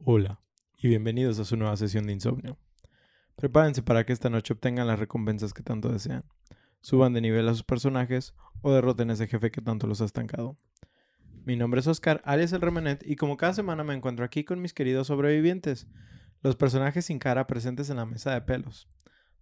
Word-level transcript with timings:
Hola 0.00 0.40
y 0.76 0.88
bienvenidos 0.88 1.38
a 1.38 1.44
su 1.44 1.56
nueva 1.56 1.76
sesión 1.76 2.06
de 2.06 2.12
insomnio. 2.12 2.58
Prepárense 3.36 3.82
para 3.82 4.04
que 4.04 4.12
esta 4.12 4.28
noche 4.28 4.52
obtengan 4.52 4.86
las 4.86 4.98
recompensas 4.98 5.54
que 5.54 5.62
tanto 5.62 5.88
desean, 5.88 6.24
suban 6.80 7.12
de 7.12 7.20
nivel 7.20 7.48
a 7.48 7.52
sus 7.52 7.62
personajes 7.62 8.34
o 8.60 8.72
derroten 8.72 9.10
a 9.10 9.14
ese 9.14 9.28
jefe 9.28 9.50
que 9.50 9.62
tanto 9.62 9.86
los 9.86 10.02
ha 10.02 10.04
estancado. 10.04 10.56
Mi 11.44 11.56
nombre 11.56 11.80
es 11.80 11.86
Oscar, 11.86 12.20
alias 12.24 12.52
el 12.52 12.60
Remenet, 12.60 13.02
y 13.06 13.16
como 13.16 13.36
cada 13.36 13.54
semana 13.54 13.84
me 13.84 13.94
encuentro 13.94 14.24
aquí 14.24 14.44
con 14.44 14.60
mis 14.60 14.74
queridos 14.74 15.06
sobrevivientes, 15.06 15.86
los 16.42 16.56
personajes 16.56 17.06
sin 17.06 17.18
cara 17.18 17.46
presentes 17.46 17.88
en 17.88 17.96
la 17.96 18.04
mesa 18.04 18.34
de 18.34 18.42
pelos, 18.42 18.88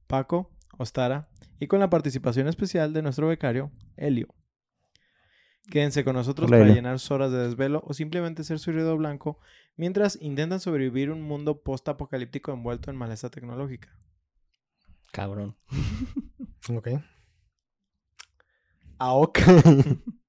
Paco, 0.06 0.52
Ostara, 0.78 1.28
y 1.58 1.66
con 1.66 1.80
la 1.80 1.90
participación 1.90 2.46
especial 2.46 2.92
de 2.92 3.02
nuestro 3.02 3.26
becario, 3.26 3.72
Helio. 3.96 4.28
Quédense 5.70 6.04
con 6.04 6.14
nosotros 6.16 6.50
Hola, 6.50 6.60
para 6.60 6.74
llenar 6.74 6.98
sus 6.98 7.10
horas 7.12 7.30
de 7.30 7.38
desvelo 7.38 7.82
o 7.86 7.94
simplemente 7.94 8.44
ser 8.44 8.58
su 8.58 8.72
ruido 8.72 8.96
blanco 8.96 9.38
mientras 9.76 10.18
intentan 10.20 10.60
sobrevivir 10.60 11.10
un 11.10 11.22
mundo 11.22 11.62
post-apocalíptico 11.62 12.52
envuelto 12.52 12.90
en 12.90 12.96
maleza 12.96 13.30
tecnológica. 13.30 13.96
Cabrón. 15.12 15.56
Ok. 16.74 16.88
Aok. 18.98 19.38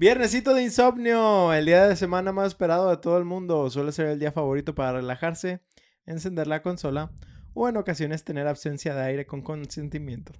Viernesito 0.00 0.54
de 0.54 0.62
insomnio, 0.62 1.52
el 1.52 1.66
día 1.66 1.86
de 1.86 1.94
semana 1.94 2.32
más 2.32 2.46
esperado 2.46 2.88
de 2.88 2.96
todo 2.96 3.18
el 3.18 3.26
mundo. 3.26 3.68
Suele 3.68 3.92
ser 3.92 4.06
el 4.06 4.18
día 4.18 4.32
favorito 4.32 4.74
para 4.74 4.92
relajarse, 4.92 5.60
encender 6.06 6.46
la 6.46 6.62
consola 6.62 7.12
o 7.52 7.68
en 7.68 7.76
ocasiones 7.76 8.24
tener 8.24 8.46
absencia 8.46 8.94
de 8.94 9.02
aire 9.02 9.26
con 9.26 9.42
consentimiento. 9.42 10.32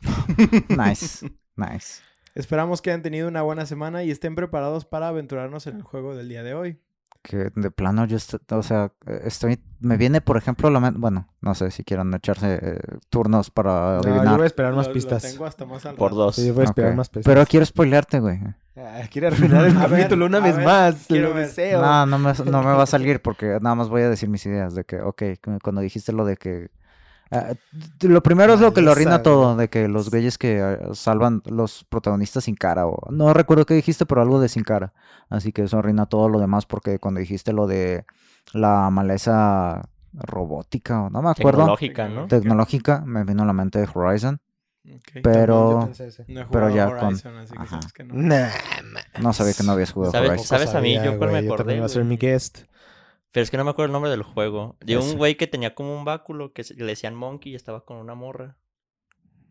Nice, 0.68 1.26
nice. 1.56 2.02
Esperamos 2.34 2.82
que 2.82 2.90
hayan 2.90 3.00
tenido 3.00 3.28
una 3.28 3.40
buena 3.40 3.64
semana 3.64 4.04
y 4.04 4.10
estén 4.10 4.34
preparados 4.34 4.84
para 4.84 5.08
aventurarnos 5.08 5.66
en 5.66 5.76
el 5.76 5.82
juego 5.82 6.14
del 6.14 6.28
día 6.28 6.42
de 6.42 6.52
hoy. 6.52 6.78
Que 7.22 7.50
de 7.54 7.70
plano 7.70 8.04
yo, 8.06 8.16
est- 8.16 8.36
o 8.52 8.62
sea, 8.62 8.92
estoy, 9.24 9.60
me 9.80 9.96
viene, 9.96 10.20
por 10.20 10.36
ejemplo, 10.36 10.70
la 10.70 10.78
bueno, 10.94 11.28
no 11.40 11.54
sé 11.54 11.70
si 11.72 11.82
quieran 11.84 12.14
echarse 12.14 12.58
eh, 12.62 12.78
turnos 13.10 13.50
para 13.50 13.96
No, 13.96 14.02
yo 14.02 14.10
adivinar. 14.10 14.36
voy 14.36 14.44
a 14.44 14.46
esperar 14.46 14.72
más 14.74 14.86
Lo- 14.86 14.90
lo 14.90 14.94
pistas. 14.94 15.22
tengo 15.22 15.44
hasta 15.44 15.66
más 15.66 15.84
al 15.84 15.96
Por 15.96 16.12
rato. 16.12 16.22
dos. 16.24 16.36
Sí, 16.36 16.46
yo 16.46 16.54
voy 16.54 16.62
a 16.62 16.64
esperar 16.66 16.92
Ok. 16.92 16.96
más 16.96 17.08
pistas. 17.08 17.24
Pero 17.34 17.44
quiero 17.46 17.66
spoilearte, 17.66 18.20
güey. 18.20 18.38
Ah, 18.76 19.00
quiere 19.10 19.26
arruinar 19.26 19.64
el 19.66 19.74
capítulo 20.16 20.26
una 20.26 20.38
vez 20.38 20.56
ver, 20.56 20.64
más. 20.64 21.06
quiero 21.08 21.30
Lo 21.30 21.34
deseo. 21.34 21.82
No, 21.82 22.06
no 22.06 22.18
me, 22.18 22.32
no 22.32 22.62
me 22.62 22.72
va 22.72 22.84
a 22.84 22.86
salir 22.86 23.20
porque 23.20 23.58
nada 23.60 23.74
más 23.74 23.88
voy 23.88 24.02
a 24.02 24.08
decir 24.10 24.28
mis 24.28 24.46
ideas 24.46 24.74
de 24.76 24.84
que, 24.84 25.00
ok, 25.00 25.22
cu- 25.42 25.58
cuando 25.62 25.80
dijiste 25.80 26.12
lo 26.12 26.24
de 26.24 26.36
que... 26.36 26.70
ah, 27.30 27.54
lo 28.02 28.22
primero 28.22 28.54
es 28.54 28.60
lo 28.60 28.72
que 28.72 28.80
lo 28.82 28.92
arruina 28.92 29.22
todo, 29.22 29.56
de 29.56 29.68
que 29.68 29.88
los 29.88 30.10
güeyes 30.10 30.38
que 30.38 30.60
ah, 30.60 30.94
salvan 30.94 31.42
los 31.46 31.84
protagonistas 31.84 32.44
sin 32.44 32.54
cara, 32.56 32.86
o 32.86 33.10
no 33.10 33.32
recuerdo 33.34 33.66
qué 33.66 33.74
dijiste, 33.74 34.06
pero 34.06 34.22
algo 34.22 34.40
de 34.40 34.48
sin 34.48 34.64
cara. 34.64 34.92
Así 35.28 35.52
que 35.52 35.62
eso 35.62 35.78
arruina 35.78 36.06
todo 36.06 36.28
lo 36.28 36.38
demás 36.40 36.66
porque 36.66 36.98
cuando 36.98 37.20
dijiste 37.20 37.52
lo 37.52 37.66
de 37.66 38.04
la 38.52 38.90
maleza 38.90 39.88
robótica, 40.12 41.02
o 41.02 41.10
no 41.10 41.22
me 41.22 41.30
acuerdo, 41.30 41.60
Tecnológica, 41.60 42.08
¿no? 42.08 42.26
tecnológica, 42.28 43.02
me 43.04 43.24
vino 43.24 43.42
a 43.42 43.46
la 43.46 43.52
mente 43.52 43.86
Horizon, 43.92 44.40
Ok. 44.90 45.20
pero 45.22 45.70
Yo 45.80 45.80
pensé 45.84 46.06
ese. 46.06 46.24
No 46.28 46.40
he 46.40 46.46
pero 46.46 46.68
jugado 46.70 46.76
ya 46.76 46.86
con- 46.86 47.06
Horizon, 47.08 47.36
así 47.36 47.56
que 47.56 47.66
sabes 47.66 47.92
que 47.92 48.04
no. 48.04 48.14
Nah, 48.14 48.48
no 49.20 49.32
sabía 49.34 49.52
que 49.52 49.62
no 49.64 49.72
habías 49.72 49.92
jugado 49.92 50.12
¿Sabes? 50.12 50.30
Horizon. 50.30 50.46
¿Sabes 50.46 50.74
a 50.74 50.80
mí? 50.80 50.94
Yo 50.94 51.18
cuál 51.18 51.30
me 51.32 51.42
yo 51.42 51.48
acordé, 51.48 51.56
también 51.58 51.76
iba 51.78 51.86
a 51.86 51.90
ser 51.90 52.04
mi 52.04 52.16
guest. 52.16 52.60
Pero 53.32 53.44
es 53.44 53.50
que 53.50 53.56
no 53.56 53.64
me 53.64 53.70
acuerdo 53.70 53.86
el 53.86 53.92
nombre 53.92 54.10
del 54.10 54.22
juego. 54.22 54.76
De 54.80 54.96
un 54.96 55.16
güey 55.16 55.36
que 55.36 55.46
tenía 55.46 55.74
como 55.74 55.94
un 55.96 56.04
báculo 56.04 56.52
que 56.52 56.64
le 56.76 56.86
decían 56.86 57.14
Monkey 57.14 57.52
y 57.52 57.54
estaba 57.54 57.84
con 57.84 57.98
una 57.98 58.14
morra. 58.14 58.56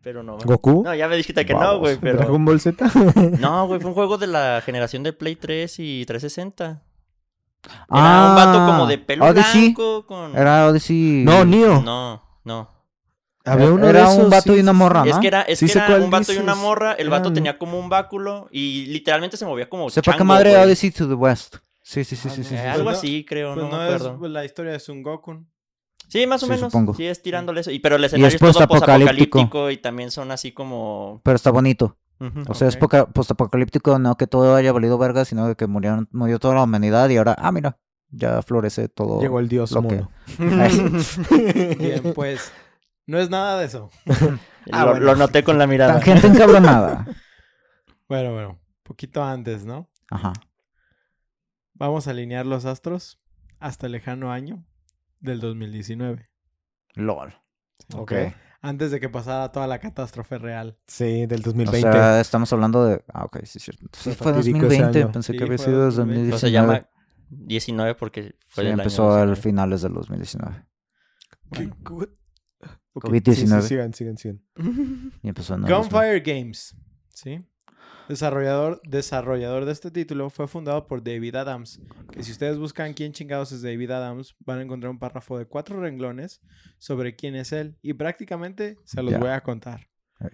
Pero 0.02 0.22
no. 0.22 0.38
¿Goku? 0.38 0.82
No, 0.84 0.94
ya 0.94 1.08
me 1.08 1.16
dijiste 1.16 1.44
que 1.44 1.54
no, 1.54 1.78
güey, 1.78 1.96
pero. 1.98 2.18
¿Dragon 2.18 2.44
Ball 2.44 2.60
Z? 2.60 2.90
No, 3.40 3.66
güey, 3.66 3.80
fue 3.80 3.90
un 3.90 3.94
juego 3.94 4.16
de 4.18 4.26
la 4.26 4.62
generación 4.64 5.02
de 5.02 5.12
Play 5.12 5.36
3 5.36 5.74
y 5.78 6.04
360. 6.06 6.64
Era 6.64 6.82
Ah, 7.88 8.28
un 8.30 8.36
vato 8.36 8.66
como 8.66 8.86
de 8.86 8.98
pelo 8.98 9.24
Odyssey. 9.26 9.74
blanco 9.74 10.06
con. 10.06 10.36
Era 10.36 10.66
Odyssey. 10.68 11.24
no, 11.24 11.44
Neo. 11.44 11.82
No, 11.82 12.22
no. 12.44 12.70
Había 13.44 13.72
uno 13.72 13.88
Era 13.88 14.00
de 14.06 14.12
esos, 14.12 14.24
un 14.24 14.30
vato 14.30 14.52
sí, 14.52 14.58
y 14.58 14.60
una 14.60 14.72
morra. 14.74 15.04
¿no? 15.04 15.10
Es 15.10 15.18
que 15.18 15.26
era, 15.26 15.42
es 15.42 15.58
Sí 15.58 15.66
que 15.66 15.78
era 15.78 15.96
un 15.96 16.10
vato 16.10 16.32
y 16.32 16.36
una 16.36 16.54
morra. 16.54 16.92
El 16.92 17.08
vato 17.10 17.32
tenía 17.32 17.56
como 17.58 17.78
un 17.78 17.88
báculo 17.88 18.48
y 18.50 18.86
literalmente 18.86 19.36
se 19.36 19.46
movía 19.46 19.68
como. 19.68 19.88
Sepa 19.90 20.16
qué 20.16 20.24
madre. 20.24 20.56
Odyssey 20.56 20.90
to 20.90 21.08
the 21.08 21.14
West. 21.14 21.56
Sí, 21.88 22.04
sí, 22.04 22.16
sí, 22.16 22.28
sí, 22.28 22.44
sí. 22.44 22.50
Sí. 22.50 22.56
algo 22.56 22.84
Pues 22.84 22.96
no- 22.96 22.98
así, 22.98 23.24
creo, 23.24 23.54
Pues 23.54 23.64
no, 23.64 23.72
no, 23.72 23.78
me 23.78 23.84
acuerdo. 23.84 24.26
es 24.26 24.30
la 24.30 24.44
historia 24.44 24.72
de 24.72 24.78
Sun 24.78 25.02
Goku. 25.02 25.46
Sí, 26.06 26.26
más 26.26 26.42
o 26.42 26.46
Sí, 26.46 26.52
menos. 26.52 26.70
supongo. 26.70 26.92
Sí, 26.94 27.06
es 27.06 27.22
tirándole 27.22 27.62
eso. 27.62 27.70
Y, 27.70 27.78
pero 27.78 27.96
el 27.96 28.04
escenario 28.04 28.28
es, 28.28 28.34
es 28.34 28.40
todo 28.40 28.48
postapocalíptico. 28.50 29.38
posapocalíptico 29.38 29.70
y 29.70 29.78
también 29.78 30.10
son 30.10 30.30
así 30.30 30.52
como. 30.52 31.22
Pero 31.24 31.36
está 31.36 31.50
bonito. 31.50 31.96
O 32.46 32.52
sea, 32.54 32.68
es 32.68 32.76
postapocalíptico, 32.76 33.98
no 33.98 34.16
que 34.16 34.26
todo 34.26 34.54
haya 34.54 34.70
valido 34.72 34.98
verga, 34.98 35.24
sino 35.24 35.54
que 35.56 35.66
murieron, 35.66 36.08
murió 36.12 36.38
toda 36.38 36.56
la 36.56 36.64
humanidad 36.64 37.08
y 37.08 37.16
ahora, 37.16 37.34
ah, 37.38 37.52
mira, 37.52 37.78
ya 38.10 38.42
florece 38.42 38.88
todo. 38.88 39.20
Llegó 39.22 39.38
el 39.40 39.48
dios 39.48 39.72
mono. 39.72 40.10
Bien, 41.78 42.12
pues 42.14 42.52
no 43.06 43.18
es 43.18 43.30
nada 43.30 43.58
de 43.58 43.66
eso. 43.66 43.90
Ah, 44.70 44.84
lo, 44.84 44.90
bueno. 44.90 45.06
lo 45.06 45.16
noté 45.16 45.42
con 45.42 45.56
la 45.56 45.66
mirada. 45.66 45.94
Tangente 45.94 46.26
encabronada. 46.26 47.06
Bueno, 48.06 48.34
bueno, 48.34 48.58
poquito 48.82 49.24
antes, 49.24 49.64
¿no? 49.64 49.88
Ajá. 50.10 50.34
Vamos 51.78 52.06
a 52.08 52.10
alinear 52.10 52.46
los 52.46 52.64
astros 52.64 53.20
hasta 53.60 53.86
el 53.86 53.92
lejano 53.92 54.32
año 54.32 54.64
del 55.20 55.40
2019. 55.40 56.26
LOL. 56.94 57.34
Ok. 57.94 58.12
Antes 58.60 58.90
de 58.90 58.98
que 58.98 59.08
pasara 59.08 59.52
toda 59.52 59.68
la 59.68 59.78
catástrofe 59.78 60.36
real. 60.38 60.76
Sí, 60.88 61.26
del 61.26 61.40
O 61.40 61.44
2020. 61.44 61.80
sea, 61.92 62.20
estamos 62.20 62.52
hablando 62.52 62.84
de. 62.84 63.04
Ah, 63.12 63.24
ok, 63.24 63.38
sí, 63.44 63.58
es 63.58 63.64
cierto. 63.64 63.86
Sí, 63.92 64.10
Fue 64.10 64.14
fue 64.14 64.32
fatídico 64.34 64.58
ese 64.58 64.66
2020. 64.66 65.02
año. 65.02 65.12
Pensé 65.12 65.32
Sí, 65.32 65.38
que 65.38 65.44
había 65.44 65.58
sido 65.58 65.86
desde 65.86 65.98
2020. 65.98 66.30
No 66.32 66.38
se 66.38 66.46
2019. 66.46 66.52
llama 66.52 66.88
19 67.30 67.94
porque 67.94 68.34
fue 68.46 68.64
Sí, 68.64 68.70
empezó 68.70 69.02
año 69.12 69.12
al 69.22 69.26
19. 69.28 69.42
finales 69.42 69.82
del 69.82 69.92
2019. 69.94 70.64
Bueno. 71.44 71.76
Ok, 72.94 73.04
COVID-19. 73.10 73.34
sí, 73.34 73.46
sí, 73.46 73.68
sigan, 73.68 73.94
sigan, 73.94 74.16
sigan. 74.18 74.42
Y 75.22 75.28
empezó 75.28 75.54
en 75.54 75.62
el 75.64 75.68
2000. 75.68 75.90
Gunfire 75.90 76.20
Games, 76.20 76.76
¿sí? 77.14 77.38
Desarrollador, 78.08 78.80
desarrollador 78.88 79.64
de 79.66 79.72
este 79.72 79.90
título 79.90 80.30
fue 80.30 80.48
fundado 80.48 80.86
por 80.86 81.02
David 81.02 81.34
Adams, 81.36 81.80
que 82.10 82.22
si 82.22 82.32
ustedes 82.32 82.56
buscan 82.58 82.94
quién 82.94 83.12
chingados 83.12 83.52
es 83.52 83.60
David 83.62 83.90
Adams, 83.90 84.34
van 84.40 84.58
a 84.58 84.62
encontrar 84.62 84.90
un 84.90 84.98
párrafo 84.98 85.38
de 85.38 85.44
cuatro 85.46 85.78
renglones 85.80 86.40
sobre 86.78 87.14
quién 87.16 87.34
es 87.34 87.52
él 87.52 87.76
y 87.82 87.92
prácticamente 87.92 88.78
se 88.84 89.02
los 89.02 89.18
voy 89.18 89.28
a 89.28 89.42
contar. 89.42 89.88
Eh. 90.20 90.28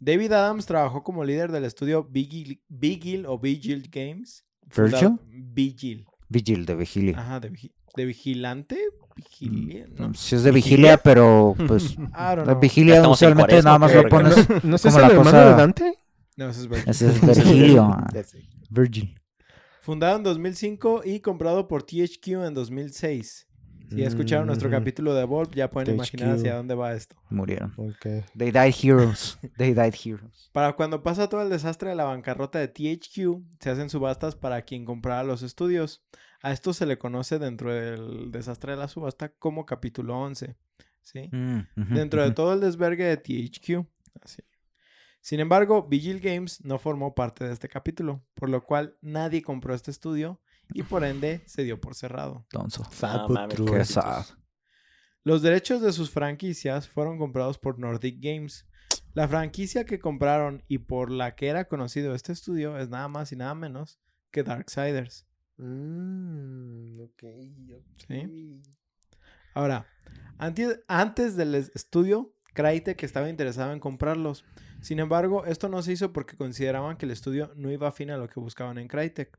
David 0.00 0.32
Adams 0.32 0.66
trabajó 0.66 1.02
como 1.04 1.24
líder 1.24 1.52
del 1.52 1.64
estudio 1.64 2.04
Vigil, 2.04 2.62
Vigil 2.68 3.24
o 3.26 3.38
Vigil 3.38 3.88
Games. 3.90 4.44
¿Virgil? 4.76 5.18
Vigil. 5.30 6.06
Vigil, 6.28 6.66
de 6.66 6.74
vigilia. 6.74 7.18
Ajá, 7.20 7.38
de, 7.40 7.52
vigi- 7.52 7.72
de 7.94 8.04
vigilante. 8.04 8.78
Vigilia, 9.14 9.86
¿no? 9.96 10.12
Sí 10.12 10.34
es 10.34 10.42
de 10.42 10.50
vigilia, 10.50 10.98
pero 10.98 11.54
pues... 11.68 11.96
La 12.12 12.54
vigilia 12.60 13.08
usualmente 13.08 13.62
nada 13.62 13.78
más 13.78 13.94
lo 13.94 14.08
pones... 14.08 14.48
¿No, 14.50 14.60
¿no 14.64 14.76
es 14.76 14.82
como 14.82 14.98
ese 14.98 15.08
la 15.08 15.14
cosa- 15.16 15.44
de 15.50 15.54
Dante? 15.54 15.94
No, 16.36 16.48
ese 16.50 16.60
es 16.62 16.68
Virgil. 16.68 16.88
Ese 16.90 17.06
es 17.08 17.20
Virgilio. 17.26 17.96
Virgil. 18.70 19.20
Fundado 19.80 20.16
en 20.16 20.22
2005 20.24 21.02
y 21.04 21.20
comprado 21.20 21.68
por 21.68 21.82
THQ 21.82 22.28
en 22.46 22.54
2006. 22.54 23.46
Si 23.88 23.96
ya 23.98 24.08
escucharon 24.08 24.48
nuestro 24.48 24.68
Mm, 24.68 24.72
capítulo 24.72 25.14
de 25.14 25.24
Volp, 25.24 25.54
ya 25.54 25.70
pueden 25.70 25.94
imaginar 25.94 26.30
hacia 26.34 26.56
dónde 26.56 26.74
va 26.74 26.92
esto. 26.92 27.14
Murieron. 27.30 27.72
Ok. 27.76 28.24
They 28.36 28.50
died 28.50 28.74
heroes. 28.82 29.38
They 29.56 29.74
died 29.74 29.94
heroes. 29.94 30.50
Para 30.52 30.72
cuando 30.74 31.04
pasa 31.04 31.28
todo 31.28 31.40
el 31.42 31.50
desastre 31.50 31.90
de 31.90 31.94
la 31.94 32.02
bancarrota 32.02 32.58
de 32.58 32.66
THQ, 32.66 33.44
se 33.60 33.70
hacen 33.70 33.88
subastas 33.88 34.34
para 34.34 34.62
quien 34.62 34.84
comprara 34.84 35.22
los 35.22 35.42
estudios. 35.42 36.02
A 36.42 36.50
esto 36.52 36.72
se 36.74 36.84
le 36.84 36.98
conoce 36.98 37.38
dentro 37.38 37.72
del 37.72 38.32
desastre 38.32 38.72
de 38.72 38.78
la 38.78 38.88
subasta 38.88 39.28
como 39.28 39.64
capítulo 39.64 40.18
11. 40.18 40.56
¿sí? 41.02 41.28
Mm, 41.30 41.94
Dentro 41.94 42.24
de 42.24 42.32
todo 42.32 42.54
el 42.54 42.60
desvergue 42.60 43.04
de 43.04 43.16
THQ. 43.18 43.86
Así. 44.20 44.42
Sin 45.26 45.40
embargo, 45.40 45.82
Vigil 45.88 46.20
Games 46.20 46.64
no 46.64 46.78
formó 46.78 47.12
parte 47.16 47.44
de 47.44 47.52
este 47.52 47.68
capítulo, 47.68 48.24
por 48.34 48.48
lo 48.48 48.62
cual 48.62 48.96
nadie 49.00 49.42
compró 49.42 49.74
este 49.74 49.90
estudio 49.90 50.40
y 50.72 50.84
por 50.84 51.02
ende 51.02 51.42
se 51.46 51.64
dio 51.64 51.80
por 51.80 51.96
cerrado. 51.96 52.46
Tonso. 52.48 52.84
Sad 52.92 53.16
No 53.22 53.26
but 53.26 53.34
mames, 53.34 53.56
true. 53.56 53.72
Qué 53.76 53.84
sad. 53.84 54.24
Los 55.24 55.42
derechos 55.42 55.82
de 55.82 55.92
sus 55.92 56.12
franquicias 56.12 56.88
fueron 56.88 57.18
comprados 57.18 57.58
por 57.58 57.76
Nordic 57.80 58.20
Games. 58.22 58.68
La 59.14 59.26
franquicia 59.26 59.84
que 59.84 59.98
compraron 59.98 60.62
y 60.68 60.78
por 60.78 61.10
la 61.10 61.34
que 61.34 61.48
era 61.48 61.64
conocido 61.66 62.14
este 62.14 62.30
estudio 62.32 62.78
es 62.78 62.88
nada 62.88 63.08
más 63.08 63.32
y 63.32 63.36
nada 63.36 63.56
menos 63.56 63.98
que 64.30 64.44
Darksiders. 64.44 65.26
Mm, 65.56 67.00
ok, 67.00 67.24
ok. 67.74 68.04
Sí. 68.06 68.62
Ahora, 69.54 69.88
Antes, 70.38 70.78
antes 70.86 71.34
del 71.34 71.56
es- 71.56 71.72
estudio, 71.74 72.32
Crytek 72.54 73.02
estaba 73.02 73.28
interesado 73.28 73.72
en 73.72 73.80
comprarlos. 73.80 74.44
Sin 74.80 74.98
embargo, 75.00 75.44
esto 75.46 75.68
no 75.68 75.82
se 75.82 75.92
hizo 75.92 76.12
porque 76.12 76.36
consideraban 76.36 76.96
que 76.96 77.06
el 77.06 77.12
estudio 77.12 77.52
no 77.56 77.70
iba 77.70 77.88
afín 77.88 78.10
a 78.10 78.16
lo 78.16 78.28
que 78.28 78.38
buscaban 78.40 78.78
en 78.78 78.88
Crytek. 78.88 79.38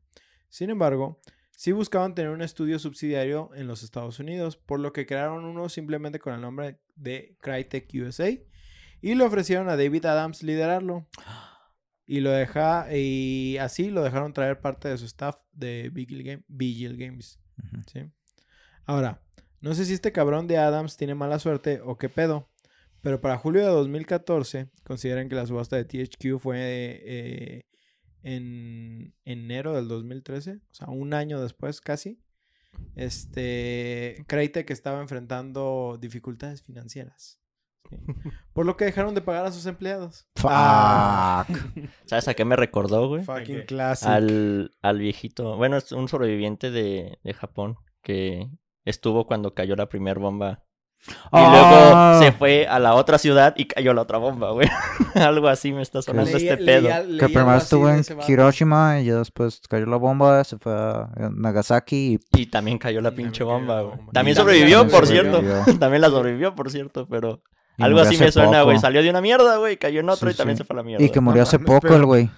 Sin 0.49 0.69
embargo, 0.69 1.19
sí 1.51 1.71
buscaban 1.71 2.15
tener 2.15 2.31
un 2.31 2.41
estudio 2.41 2.79
subsidiario 2.79 3.51
en 3.55 3.67
los 3.67 3.83
Estados 3.83 4.19
Unidos, 4.19 4.57
por 4.57 4.79
lo 4.79 4.91
que 4.93 5.05
crearon 5.05 5.45
uno 5.45 5.69
simplemente 5.69 6.19
con 6.19 6.33
el 6.33 6.41
nombre 6.41 6.79
de 6.95 7.37
Crytek 7.41 7.89
USA 7.95 8.29
y 9.01 9.15
le 9.15 9.23
ofrecieron 9.23 9.69
a 9.69 9.77
David 9.77 10.05
Adams 10.05 10.43
liderarlo. 10.43 11.07
Y 12.09 12.21
lo 12.21 12.31
deja 12.31 12.87
y 12.95 13.57
así 13.57 13.89
lo 13.89 14.01
dejaron 14.01 14.31
traer 14.31 14.61
parte 14.61 14.87
de 14.87 14.97
su 14.97 15.03
staff 15.05 15.35
de 15.51 15.89
Vigil, 15.91 16.23
Game- 16.23 16.43
Vigil 16.47 16.95
Games. 16.97 17.37
Ahora, 18.85 19.21
no 19.59 19.73
sé 19.73 19.83
si 19.83 19.93
este 19.93 20.13
cabrón 20.13 20.47
de 20.47 20.57
Adams 20.57 20.95
tiene 20.95 21.15
mala 21.15 21.37
suerte 21.39 21.81
o 21.83 21.97
qué 21.97 22.07
pedo, 22.07 22.49
pero 23.07 23.21
para 23.21 23.37
julio 23.37 23.61
de 23.61 23.69
2014 23.69 24.69
consideran 24.83 25.29
que 25.29 25.35
la 25.35 25.45
subasta 25.45 25.77
de 25.77 25.85
THQ 25.85 26.39
fue 26.41 26.57
eh, 27.05 27.65
en 28.21 29.15
enero 29.23 29.73
del 29.73 29.87
2013, 29.87 30.55
o 30.55 30.73
sea, 30.73 30.89
un 30.89 31.13
año 31.13 31.39
después 31.41 31.79
casi. 31.79 32.19
Este, 32.97 34.25
Crytek 34.27 34.69
estaba 34.71 34.99
enfrentando 34.99 35.97
dificultades 36.01 36.63
financieras. 36.63 37.39
¿sí? 37.89 37.95
Por 38.51 38.65
lo 38.65 38.75
que 38.75 38.83
dejaron 38.83 39.15
de 39.15 39.21
pagar 39.21 39.45
a 39.45 39.53
sus 39.53 39.65
empleados. 39.67 40.27
Fuck. 40.35 40.51
¿Sabes 42.07 42.27
a 42.27 42.33
qué 42.33 42.43
me 42.43 42.57
recordó, 42.57 43.07
güey? 43.07 43.23
Fucking 43.23 43.67
classic. 43.67 44.09
Al, 44.09 44.75
al 44.81 44.99
viejito. 44.99 45.55
Bueno, 45.55 45.77
es 45.77 45.93
un 45.93 46.09
sobreviviente 46.09 46.71
de, 46.71 47.19
de 47.23 47.33
Japón 47.33 47.77
que 48.01 48.49
estuvo 48.83 49.27
cuando 49.27 49.53
cayó 49.53 49.77
la 49.77 49.87
primera 49.87 50.19
bomba. 50.19 50.66
Y 51.07 51.11
Ah. 51.31 52.11
luego 52.19 52.23
se 52.25 52.31
fue 52.37 52.67
a 52.67 52.79
la 52.79 52.93
otra 52.95 53.17
ciudad 53.17 53.53
y 53.57 53.65
cayó 53.65 53.93
la 53.93 54.01
otra 54.01 54.17
bomba, 54.17 54.51
güey. 54.51 54.67
Algo 55.15 55.47
así 55.47 55.71
me 55.71 55.81
está 55.81 56.01
sonando 56.01 56.31
Leía- 56.37 56.53
este 56.53 56.65
pedo. 56.65 56.81
leía- 56.89 57.03
leía 57.03 57.19
Que 57.19 57.25
primero 57.29 57.55
estuvo 57.55 57.89
en. 57.89 58.03
Hiroshima 58.27 58.99
y 58.99 59.05
ya 59.05 59.15
después 59.15 59.61
cayó 59.69 59.85
la 59.85 59.95
bomba, 59.97 60.43
se 60.43 60.57
fue 60.57 60.73
a 60.73 61.09
Nagasaki 61.33 62.19
y 62.35 62.41
Y 62.41 62.45
también 62.47 62.77
cayó 62.77 62.99
la 63.01 63.09
También 63.09 63.29
pinche 63.29 63.43
bomba, 63.43 63.81
bomba. 63.81 63.95
güey. 63.97 64.09
También 64.11 64.13
también 64.13 64.35
sobrevivió, 64.35 64.83
la 64.83 64.89
por 64.89 65.05
sobrevivió. 65.07 65.39
cierto. 65.41 65.71
también 65.79 66.01
la 66.01 66.09
sobrevivió, 66.09 66.55
por 66.55 66.69
cierto, 66.71 67.07
pero... 67.07 67.41
y 67.77 67.83
Algo 67.83 67.99
así 67.99 68.17
me 68.17 68.31
suena, 68.31 68.63
güey. 68.63 68.77
Salió 68.79 69.01
de 69.01 69.09
una 69.09 69.21
mierda, 69.21 69.57
güey. 69.57 69.77
Cayó 69.77 70.01
en 70.01 70.09
otro 70.09 70.29
Sí, 70.29 70.33
y 70.35 70.37
también 70.37 70.57
sí. 70.57 70.63
se 70.63 70.67
fue 70.67 70.73
a 70.75 70.77
la 70.77 70.83
mierda. 70.83 71.05
Y 71.05 71.09
que 71.09 71.19
murió 71.21 71.43
hace 71.43 71.59
poco 71.59 71.79
pero- 71.81 71.95
el 71.95 72.05
güey. 72.05 72.29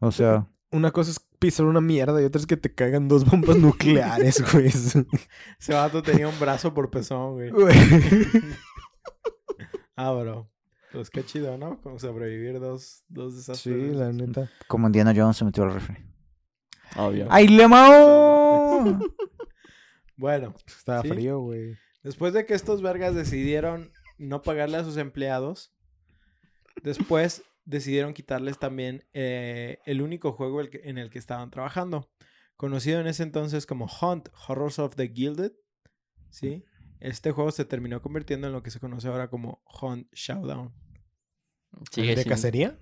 O 0.00 0.10
sea, 0.10 0.46
Una 0.76 0.90
cosa 0.90 1.10
es 1.10 1.20
pisar 1.38 1.66
una 1.66 1.80
mierda 1.80 2.20
y 2.20 2.24
otra 2.24 2.38
es 2.40 2.46
que 2.46 2.56
te 2.56 2.74
caigan 2.74 3.08
dos 3.08 3.24
bombas 3.24 3.56
nucleares, 3.56 4.42
güey. 4.52 4.66
Ese 4.66 5.04
vato 5.72 6.02
tenía 6.02 6.28
un 6.28 6.38
brazo 6.38 6.74
por 6.74 6.90
pezón, 6.90 7.34
güey. 7.34 7.50
Güey. 7.50 7.74
Ah, 9.98 10.12
bro. 10.12 10.50
Pues 10.92 11.08
qué 11.08 11.24
chido, 11.24 11.56
¿no? 11.56 11.80
Como 11.80 11.98
sobrevivir 11.98 12.60
dos, 12.60 13.02
dos 13.08 13.34
desastres. 13.34 13.74
Sí, 13.92 13.94
la 13.96 14.12
neta. 14.12 14.50
como 14.68 14.86
Indiana 14.86 15.14
Jones 15.16 15.38
se 15.38 15.44
metió 15.46 15.62
al 15.64 15.72
refri. 15.72 15.96
Obvio. 16.96 17.26
¡Ay, 17.30 17.48
le 17.48 17.66
mao! 17.66 18.98
Bueno, 20.18 20.54
Estaba 20.66 21.02
Sí. 21.02 21.08
frío, 21.08 21.40
güey. 21.40 21.76
después 22.02 22.32
de 22.32 22.46
que 22.46 22.54
estos 22.54 22.80
vergas 22.82 23.14
decidieron 23.14 23.90
no 24.16 24.40
pagarle 24.42 24.78
a 24.78 24.84
sus 24.84 24.96
empleados, 24.96 25.74
después 26.82 27.42
decidieron 27.66 28.14
quitarles 28.14 28.58
también 28.58 29.04
eh, 29.12 29.78
el 29.84 30.00
único 30.00 30.32
juego 30.32 30.60
el 30.62 30.70
en 30.84 30.96
el 30.98 31.10
que 31.10 31.18
estaban 31.18 31.50
trabajando. 31.50 32.10
Conocido 32.56 33.00
en 33.00 33.06
ese 33.06 33.22
entonces 33.22 33.66
como 33.66 33.86
Hunt, 34.00 34.28
Horrors 34.48 34.78
of 34.78 34.96
the 34.96 35.08
Gilded. 35.08 35.52
¿Sí? 36.30 36.64
Este 37.00 37.30
juego 37.32 37.50
se 37.50 37.66
terminó 37.66 38.00
convirtiendo 38.00 38.46
en 38.46 38.54
lo 38.54 38.62
que 38.62 38.70
se 38.70 38.80
conoce 38.80 39.08
ahora 39.08 39.28
como 39.28 39.62
Hunt 39.82 40.08
Showdown. 40.14 40.72
Sigue 41.90 42.16
¿De 42.16 42.22
sin- 42.22 42.30
cacería? 42.30 42.80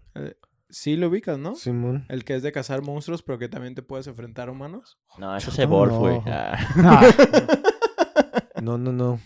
Sí 0.70 0.96
lo 0.96 1.08
ubicas, 1.08 1.38
¿no? 1.38 1.54
Simón. 1.56 2.06
El 2.08 2.24
que 2.24 2.34
es 2.36 2.42
de 2.42 2.52
cazar 2.52 2.82
monstruos, 2.82 3.22
pero 3.22 3.38
que 3.38 3.48
también 3.48 3.74
te 3.74 3.82
puedes 3.82 4.06
enfrentar 4.06 4.48
a 4.48 4.52
humanos. 4.52 4.98
No, 5.18 5.36
eso 5.36 5.50
es 5.50 5.58
No, 5.58 5.64
Evolve, 5.64 5.96
güey. 5.98 6.16
no. 6.18 6.22
Ah. 6.26 7.02
No, 8.62 8.78
no, 8.78 8.92
no. 8.92 9.20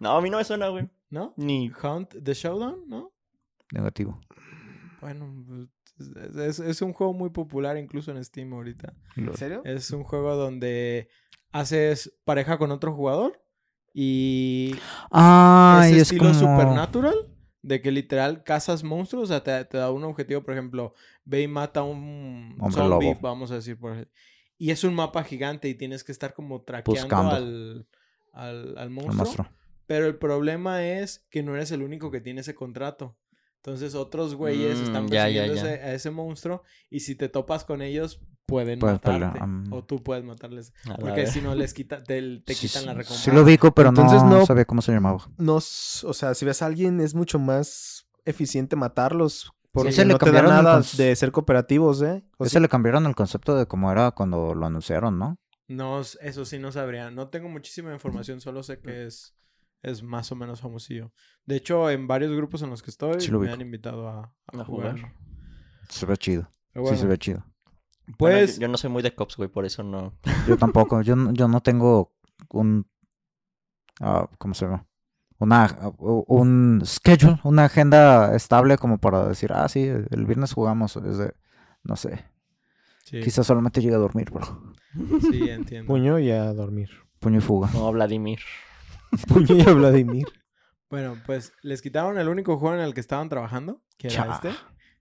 No, 0.00 0.16
a 0.16 0.20
mí 0.20 0.28
no 0.30 0.38
me 0.38 0.44
suena, 0.44 0.68
güey. 0.68 0.88
¿No? 1.10 1.34
Ni... 1.36 1.70
Hunt 1.70 2.14
the 2.24 2.34
Showdown, 2.34 2.88
¿no? 2.88 3.12
Negativo. 3.70 4.20
Bueno, 5.02 5.44
pues, 5.46 5.68
es, 6.36 6.58
es 6.60 6.80
un 6.80 6.92
juego 6.92 7.12
muy 7.12 7.30
popular 7.30 7.76
incluso 7.76 8.10
en 8.12 8.24
Steam 8.24 8.52
ahorita. 8.54 8.94
¿En 9.16 9.36
serio? 9.36 9.62
Es 9.64 9.90
un 9.90 10.04
juego 10.04 10.36
donde 10.36 11.08
haces 11.50 12.16
pareja 12.24 12.56
con 12.56 12.70
otro 12.70 12.94
jugador 12.94 13.42
y 13.92 14.74
Ah, 15.10 15.82
es 15.86 15.90
y 15.90 15.94
es 15.96 16.02
estilo 16.02 16.28
como... 16.28 16.34
supernatural. 16.34 17.14
De 17.62 17.80
que 17.80 17.92
literal 17.92 18.42
cazas 18.42 18.82
monstruos, 18.82 19.24
o 19.24 19.26
sea, 19.26 19.44
te, 19.44 19.64
te 19.66 19.78
da 19.78 19.92
un 19.92 20.02
objetivo, 20.02 20.42
por 20.42 20.54
ejemplo, 20.54 20.94
ve 21.24 21.42
y 21.42 21.48
mata 21.48 21.80
a 21.80 21.84
un 21.84 22.56
Hombre 22.58 22.82
zombie, 22.82 23.08
lobo. 23.10 23.20
vamos 23.20 23.52
a 23.52 23.56
decir. 23.56 23.78
Por 23.78 23.92
ejemplo. 23.92 24.12
Y 24.58 24.70
es 24.70 24.82
un 24.82 24.94
mapa 24.94 25.22
gigante 25.24 25.68
y 25.68 25.74
tienes 25.74 26.02
que 26.04 26.10
estar 26.12 26.34
como 26.34 26.62
traqueando 26.62 27.86
al, 28.32 28.90
monstruo. 28.90 29.46
Pero 29.86 30.06
el 30.06 30.16
problema 30.16 30.84
es 30.84 31.26
que 31.30 31.42
no 31.42 31.54
eres 31.54 31.70
el 31.70 31.82
único 31.82 32.10
que 32.10 32.20
tiene 32.20 32.40
ese 32.40 32.54
contrato. 32.54 33.16
Entonces 33.64 33.94
otros 33.94 34.34
güeyes 34.34 34.80
Mm, 34.80 34.84
están 34.84 35.06
ya, 35.08 35.28
ya, 35.28 35.44
persiguiendo 35.46 35.54
ya. 35.54 35.60
ese- 35.74 35.82
a 35.84 35.94
ese 35.94 36.10
monstruo 36.10 36.62
y 36.90 37.00
si 37.00 37.14
te 37.14 37.28
topas 37.28 37.64
con 37.64 37.80
ellos 37.80 38.20
pueden 38.44 38.80
Puedes 38.80 38.94
matarte. 38.96 39.40
mm. 39.40 39.72
O 39.72 39.84
tú 39.84 40.02
puedes 40.02 40.24
matarles. 40.24 40.72
a 40.90 40.96
Porque 40.96 41.28
si 41.28 41.40
no 41.40 41.54
les 41.54 41.72
quita, 41.72 42.02
te, 42.02 42.40
te 42.40 42.54
Sí, 42.54 42.66
quitan 42.66 42.86
la 42.86 42.94
recompensa. 42.94 43.24
Sí 43.24 43.30
lo 43.30 43.42
ubico, 43.42 43.72
pero 43.72 43.90
Entonces 43.90 44.24
no, 44.24 44.40
no- 44.40 44.46
sabía 44.46 44.64
cómo 44.64 44.82
se 44.82 44.90
llamaba. 44.92 45.30
No, 45.38 45.54
o 45.56 45.60
sea, 45.60 46.34
si 46.34 46.44
ves 46.44 46.60
a 46.60 46.66
alguien 46.66 47.00
es 47.00 47.14
mucho 47.14 47.38
más 47.38 48.08
eficiente 48.24 48.74
matarlos. 48.74 49.52
Porque 49.70 49.90
Ese 49.90 50.04
le 50.04 50.12
no 50.14 50.18
te 50.18 50.32
da 50.32 50.42
nada 50.42 50.82
de 50.96 51.14
ser 51.16 51.30
cooperativos, 51.32 52.02
¿eh? 52.02 52.24
O 52.38 52.44
Ese 52.44 52.58
le 52.60 52.68
cambiaron 52.68 53.06
el 53.06 53.14
concepto 53.14 53.54
de 53.56 53.66
cómo 53.66 53.90
era 53.92 54.10
cuando 54.10 54.54
lo 54.56 54.66
anunciaron, 54.66 55.18
¿no? 55.18 55.38
No, 55.68 56.00
eso 56.00 56.44
sí 56.44 56.58
no 56.58 56.72
sabría. 56.72 57.10
No 57.12 57.28
tengo 57.28 57.48
muchísima 57.48 57.92
información, 57.94 58.40
solo 58.42 58.62
sé 58.64 58.76
Mm. 58.78 58.82
que 58.82 59.06
es, 59.06 59.34
es 59.82 60.02
más 60.02 60.30
o 60.32 60.36
menos 60.36 60.60
famosillo. 60.60 61.12
De 61.44 61.56
hecho, 61.56 61.90
en 61.90 62.06
varios 62.06 62.32
grupos 62.34 62.62
en 62.62 62.70
los 62.70 62.82
que 62.82 62.90
estoy 62.90 63.20
Sí 63.20 63.30
lo 63.30 63.40
me 63.40 63.50
han 63.50 63.60
invitado 63.60 64.08
a, 64.08 64.20
a 64.20 64.60
A 64.60 64.64
jugar. 64.64 64.96
jugar. 64.96 65.14
Se 65.88 66.06
ve 66.06 66.16
chido. 66.16 66.48
Sí, 66.74 66.96
se 66.96 67.06
ve 67.06 67.18
chido. 67.18 67.44
Bueno, 68.18 68.36
pues, 68.38 68.56
yo, 68.56 68.62
yo 68.62 68.68
no 68.68 68.76
soy 68.78 68.90
muy 68.90 69.02
de 69.02 69.14
cops, 69.14 69.36
güey, 69.36 69.48
por 69.48 69.64
eso 69.64 69.82
no. 69.82 70.14
Yo 70.48 70.56
tampoco. 70.56 71.02
Yo, 71.02 71.14
no- 71.16 71.32
yo 71.32 71.48
no 71.48 71.60
tengo 71.60 72.12
un... 72.50 72.86
ah, 74.00 74.28
¿Cómo 74.38 74.54
se 74.54 74.64
llama? 74.66 74.86
Una, 75.38 75.90
un 75.98 76.82
schedule, 76.84 77.40
una 77.42 77.64
agenda 77.64 78.34
estable 78.36 78.78
como 78.78 78.98
para 78.98 79.26
decir, 79.26 79.52
ah, 79.52 79.68
sí, 79.68 79.82
el 79.84 80.24
viernes 80.26 80.52
jugamos. 80.52 80.94
Es 80.96 81.18
de, 81.18 81.34
no 81.82 81.96
sé. 81.96 82.24
sí, 83.04 83.20
Quizás 83.20 83.46
solamente 83.46 83.80
llegue 83.80 83.96
a 83.96 83.98
dormir, 83.98 84.30
bro. 84.30 84.72
sí, 85.20 85.48
entiendo. 85.48 85.88
puño 85.92 86.18
y 86.20 86.30
a 86.30 86.52
dormir. 86.52 86.90
Puño 87.18 87.38
y 87.38 87.40
fuga. 87.40 87.70
No, 87.72 87.90
Vladimir. 87.92 88.38
Puño 89.28 89.56
y 89.56 89.60
a 89.62 89.72
Vladimir. 89.72 90.26
Bueno, 90.90 91.16
pues 91.24 91.52
les 91.62 91.80
quitaron 91.80 92.18
el 92.18 92.28
único 92.28 92.58
juego 92.58 92.76
en 92.76 92.82
el 92.82 92.94
que 92.94 93.00
estaban 93.00 93.28
trabajando, 93.28 93.82
que 93.96 94.08
era 94.08 94.16
Cha. 94.16 94.34
este, 94.34 94.50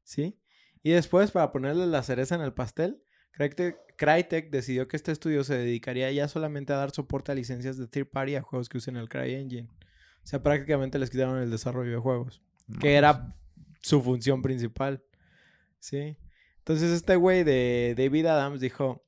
¿sí? 0.03 0.39
Y 0.83 0.91
después, 0.91 1.31
para 1.31 1.51
ponerle 1.51 1.85
la 1.85 2.01
cereza 2.03 2.35
en 2.35 2.41
el 2.41 2.53
pastel, 2.53 3.03
Crytek, 3.31 3.77
Crytek 3.97 4.49
decidió 4.49 4.87
que 4.87 4.97
este 4.97 5.11
estudio 5.11 5.43
se 5.43 5.57
dedicaría 5.57 6.11
ya 6.11 6.27
solamente 6.27 6.73
a 6.73 6.77
dar 6.77 6.91
soporte 6.91 7.31
a 7.31 7.35
licencias 7.35 7.77
de 7.77 7.87
third 7.87 8.07
party 8.07 8.35
a 8.35 8.41
juegos 8.41 8.69
que 8.69 8.77
usen 8.77 8.97
el 8.97 9.09
CryEngine. 9.09 9.69
O 10.23 10.27
sea, 10.27 10.41
prácticamente 10.41 10.99
les 10.99 11.09
quitaron 11.09 11.39
el 11.39 11.49
desarrollo 11.49 11.91
de 11.91 11.97
juegos, 11.97 12.41
que 12.79 12.95
era 12.95 13.35
su 13.81 14.01
función 14.01 14.41
principal, 14.41 15.03
¿sí? 15.79 16.17
Entonces 16.59 16.91
este 16.91 17.15
güey 17.15 17.43
de 17.43 17.95
David 17.97 18.27
Adams 18.27 18.59
dijo, 18.59 19.03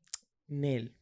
Nel. 0.48 0.96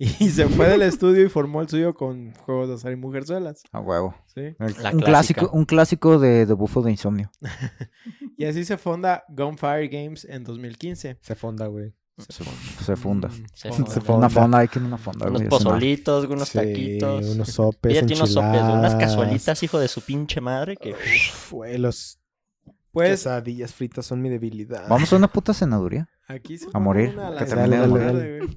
Y 0.20 0.28
se 0.30 0.46
fue 0.48 0.68
del 0.68 0.82
estudio 0.82 1.24
y 1.26 1.28
formó 1.28 1.60
el 1.60 1.68
suyo 1.68 1.92
con 1.94 2.32
juegos 2.34 2.68
de 2.68 2.74
azar 2.74 2.92
y 2.92 2.96
mujerzuelas, 2.96 3.62
A 3.72 3.80
huevo. 3.80 4.14
¿sí? 4.32 4.54
La 4.80 4.92
un 4.92 5.00
clásico, 5.00 5.50
un 5.52 5.64
clásico 5.64 6.18
de, 6.18 6.46
de 6.46 6.54
bufo 6.54 6.82
de 6.82 6.90
insomnio. 6.92 7.30
Y 8.36 8.44
así 8.44 8.64
se 8.64 8.78
fonda 8.78 9.24
Gunfire 9.28 9.88
Games 9.88 10.24
en 10.24 10.44
2015. 10.44 11.18
Se 11.20 11.34
fonda, 11.34 11.66
güey. 11.66 11.92
Se, 12.18 12.44
se 12.84 12.96
funda. 12.96 13.26
Mm, 13.28 13.46
Se 13.52 13.68
fonda. 13.72 13.90
Se 13.90 14.12
Una 14.12 14.28
fonda. 14.30 14.58
hay 14.58 14.68
que 14.68 14.78
ir 14.78 14.84
a 14.84 14.88
una 14.88 14.98
fonda, 14.98 15.26
Unos 15.26 15.42
pozolitos, 15.42 16.24
unos 16.26 16.48
Sí, 16.48 16.58
taquitos. 16.58 17.26
unos 17.26 17.48
sopes, 17.48 17.92
Ella 17.92 18.06
tiene 18.06 18.14
unos 18.22 18.32
sopes, 18.32 18.60
güey, 18.62 18.72
unas 18.78 18.94
cazuelitas, 18.94 19.60
hijo 19.64 19.78
de 19.80 19.88
su 19.88 20.02
pinche 20.02 20.40
madre, 20.40 20.76
que... 20.76 20.92
Uf, 20.92 21.52
güey, 21.52 21.78
los 21.78 22.20
Pues 22.92 23.10
quesadillas 23.10 23.74
fritas 23.74 24.06
son 24.06 24.22
mi 24.22 24.28
debilidad. 24.28 24.88
Vamos 24.88 25.12
a 25.12 25.16
una 25.16 25.28
puta 25.28 25.52
cenaduría. 25.52 26.08
aquí 26.28 26.58
se 26.58 26.68
A 26.72 26.78
morir, 26.78 27.10
una 27.14 27.30
que 27.30 27.34
la 27.34 27.44
termine 27.46 27.76
de 27.78 28.48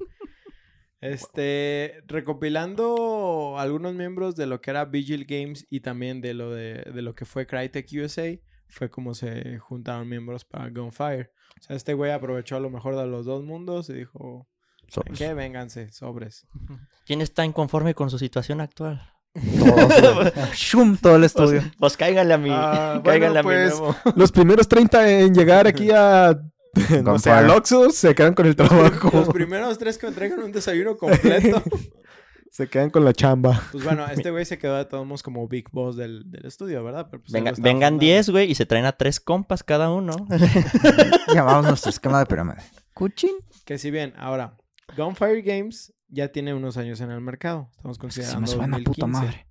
Este, 1.02 2.02
recopilando 2.06 3.56
algunos 3.58 3.94
miembros 3.94 4.36
de 4.36 4.46
lo 4.46 4.60
que 4.60 4.70
era 4.70 4.84
Vigil 4.86 5.26
Games 5.26 5.66
y 5.68 5.80
también 5.80 6.20
de 6.20 6.32
lo 6.32 6.50
de, 6.52 6.74
de 6.94 7.02
lo 7.02 7.14
que 7.14 7.24
fue 7.24 7.46
Crytek 7.46 7.88
USA, 8.02 8.38
fue 8.68 8.88
como 8.88 9.12
se 9.14 9.58
juntaron 9.58 10.08
miembros 10.08 10.44
para 10.44 10.70
Gunfire. 10.70 11.32
O 11.60 11.62
sea, 11.62 11.76
este 11.76 11.92
güey 11.94 12.12
aprovechó 12.12 12.56
a 12.56 12.60
lo 12.60 12.70
mejor 12.70 12.96
de 12.96 13.06
los 13.06 13.26
dos 13.26 13.44
mundos 13.44 13.90
y 13.90 13.94
dijo, 13.94 14.48
Sobres. 14.88 15.18
¿qué? 15.18 15.32
Vénganse, 15.34 15.90
sobres. 15.90 16.46
¿Quién 17.06 17.20
está 17.20 17.44
inconforme 17.44 17.94
con 17.94 18.10
su 18.10 18.18
situación 18.18 18.60
actual? 18.60 19.02
Todos. 19.32 20.32
Shum, 20.54 20.98
todo 20.98 21.16
el 21.16 21.24
estudio. 21.24 21.60
Pues, 21.62 21.76
pues 21.78 21.96
cáiganle 21.96 22.34
a 22.34 22.38
mi, 22.38 22.50
Ah, 22.52 23.00
cáiganle 23.02 23.42
bueno, 23.42 23.56
a 23.56 23.64
mi 23.64 23.70
pues, 23.70 23.80
nuevo. 23.80 23.96
Los 24.16 24.30
primeros 24.30 24.68
30 24.68 25.20
en 25.20 25.34
llegar 25.34 25.66
aquí 25.66 25.90
a. 25.90 26.38
No 27.02 27.18
sé, 27.18 27.30
al 27.30 27.46
Gunfire. 27.46 27.58
Oxxo 27.58 27.90
se 27.90 28.14
quedan 28.14 28.34
con 28.34 28.46
el 28.46 28.56
trabajo. 28.56 29.10
Los 29.12 29.28
primeros 29.28 29.78
tres 29.78 29.98
que 29.98 30.06
me 30.06 30.12
traigan 30.12 30.42
un 30.42 30.52
desayuno 30.52 30.96
completo. 30.96 31.62
se 32.50 32.66
quedan 32.68 32.90
con 32.90 33.04
la 33.04 33.12
chamba. 33.12 33.62
Pues 33.72 33.84
bueno, 33.84 34.06
este 34.06 34.30
güey 34.30 34.44
se 34.44 34.58
quedó 34.58 34.76
de 34.76 34.84
todos 34.84 35.06
modos 35.06 35.22
como 35.22 35.46
Big 35.48 35.70
Boss 35.70 35.96
del, 35.96 36.30
del 36.30 36.46
estudio, 36.46 36.82
¿verdad? 36.84 37.08
Pero, 37.10 37.22
pues, 37.22 37.32
Venga- 37.32 37.52
vengan 37.52 37.92
fundando. 37.94 38.00
10, 38.00 38.30
güey, 38.30 38.50
y 38.50 38.54
se 38.54 38.66
traen 38.66 38.84
a 38.84 38.92
tres 38.92 39.20
compas 39.20 39.62
cada 39.62 39.90
uno. 39.90 40.12
Llamamos 41.34 41.66
nuestro 41.66 41.90
esquema 41.90 42.18
de 42.20 42.26
pirámide. 42.26 42.58
Cuchín. 42.94 43.30
Que 43.64 43.78
si 43.78 43.90
bien, 43.90 44.12
ahora, 44.16 44.56
Gunfire 44.96 45.42
Games 45.42 45.92
ya 46.08 46.28
tiene 46.28 46.52
unos 46.54 46.76
años 46.76 47.00
en 47.00 47.10
el 47.10 47.20
mercado. 47.20 47.68
Estamos 47.76 47.96
Sí 47.96 48.00
considerando 48.00 48.40
me 48.42 48.46
suena 48.46 48.76
2015. 48.76 48.84
puta 48.94 49.06
madre. 49.06 49.46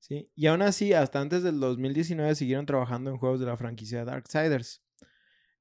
Sí, 0.00 0.30
y 0.34 0.46
aún 0.48 0.60
así, 0.60 0.92
hasta 0.92 1.20
antes 1.20 1.42
del 1.42 1.60
2019 1.60 2.34
siguieron 2.34 2.66
trabajando 2.66 3.10
en 3.10 3.16
juegos 3.16 3.40
de 3.40 3.46
la 3.46 3.56
franquicia 3.56 4.04
Darksiders. 4.04 4.82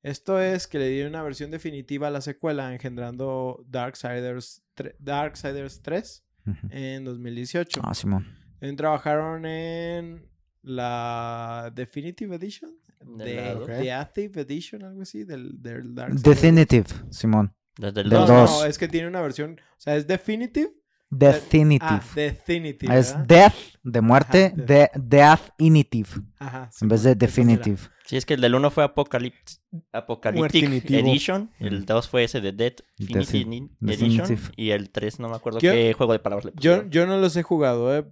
Esto 0.03 0.39
es 0.41 0.67
que 0.67 0.79
le 0.79 0.89
dieron 0.89 1.13
una 1.13 1.24
versión 1.24 1.50
definitiva 1.50 2.07
a 2.10 2.12
la 2.12 2.19
secuela, 2.19 2.74
engendrando 2.74 3.63
Darksiders, 3.69 4.62
Darksiders 5.00 5.81
3 5.81 6.25
Ujú. 6.45 6.67
en 6.72 7.05
2018. 7.05 7.81
Ah, 7.83 7.93
Simón. 7.93 8.27
También 8.60 8.75
trabajaron 8.75 9.45
en 9.45 10.29
la 10.62 11.72
Definitive 11.74 12.36
Edition, 12.36 12.75
De. 13.00 13.57
The 13.65 13.91
Active 13.93 14.41
Edition, 14.41 14.83
algo 14.83 15.01
así, 15.03 15.24
del, 15.24 15.62
del 15.62 15.95
Darksiders. 15.95 16.24
Definitive, 16.24 16.86
Simón. 17.10 17.53
Desde 17.77 18.01
el 18.01 18.10
No, 18.10 18.27
no, 18.27 18.65
es 18.65 18.77
que 18.77 18.89
tiene 18.89 19.07
una 19.07 19.22
versión, 19.22 19.60
o 19.60 19.79
sea, 19.79 19.95
es 19.95 20.05
Definitive. 20.05 20.72
Definitive. 21.17 21.89
Ah, 21.91 22.03
Definitive. 22.15 22.98
es 23.00 23.15
death 23.27 23.53
de 23.84 24.01
muerte, 24.01 24.46
Ajá, 24.53 24.55
de 24.63 24.89
Deathinitive. 24.96 26.10
Ajá, 26.39 26.70
En 26.82 26.88
vez 26.88 27.03
de 27.03 27.15
definitive. 27.15 27.77
Sí, 28.05 28.17
es 28.17 28.25
que 28.25 28.34
el 28.34 28.41
del 28.41 28.53
1 28.55 28.70
fue 28.70 28.84
Apocalypse, 28.84 29.60
Apocalyptic 29.93 30.39
Muertinitivo. 30.39 31.00
Edition. 31.10 31.51
El 31.60 31.82
Mm. 31.82 31.86
2 31.86 32.10
fue 32.10 32.24
ese 32.25 32.41
de 32.41 32.51
Dead 32.51 32.74
Infinity 32.98 33.20
Defin- 33.46 33.70
Edition. 33.82 34.27
Definitive. 34.27 34.41
Y 34.58 34.70
el 34.72 34.89
3 34.91 35.20
no 35.20 35.29
me 35.29 35.36
acuerdo 35.36 35.60
Yo- 35.60 35.72
qué 35.72 35.93
juego 35.93 36.12
de 36.13 36.20
palabras 36.20 36.46
le 36.46 36.51
Yo, 36.51 36.55
pusieron. 36.55 36.89
yo 36.91 37.08
no 37.08 37.17
los 37.17 37.36
he 37.38 37.43
jugado, 37.43 37.96
eh. 37.98 38.05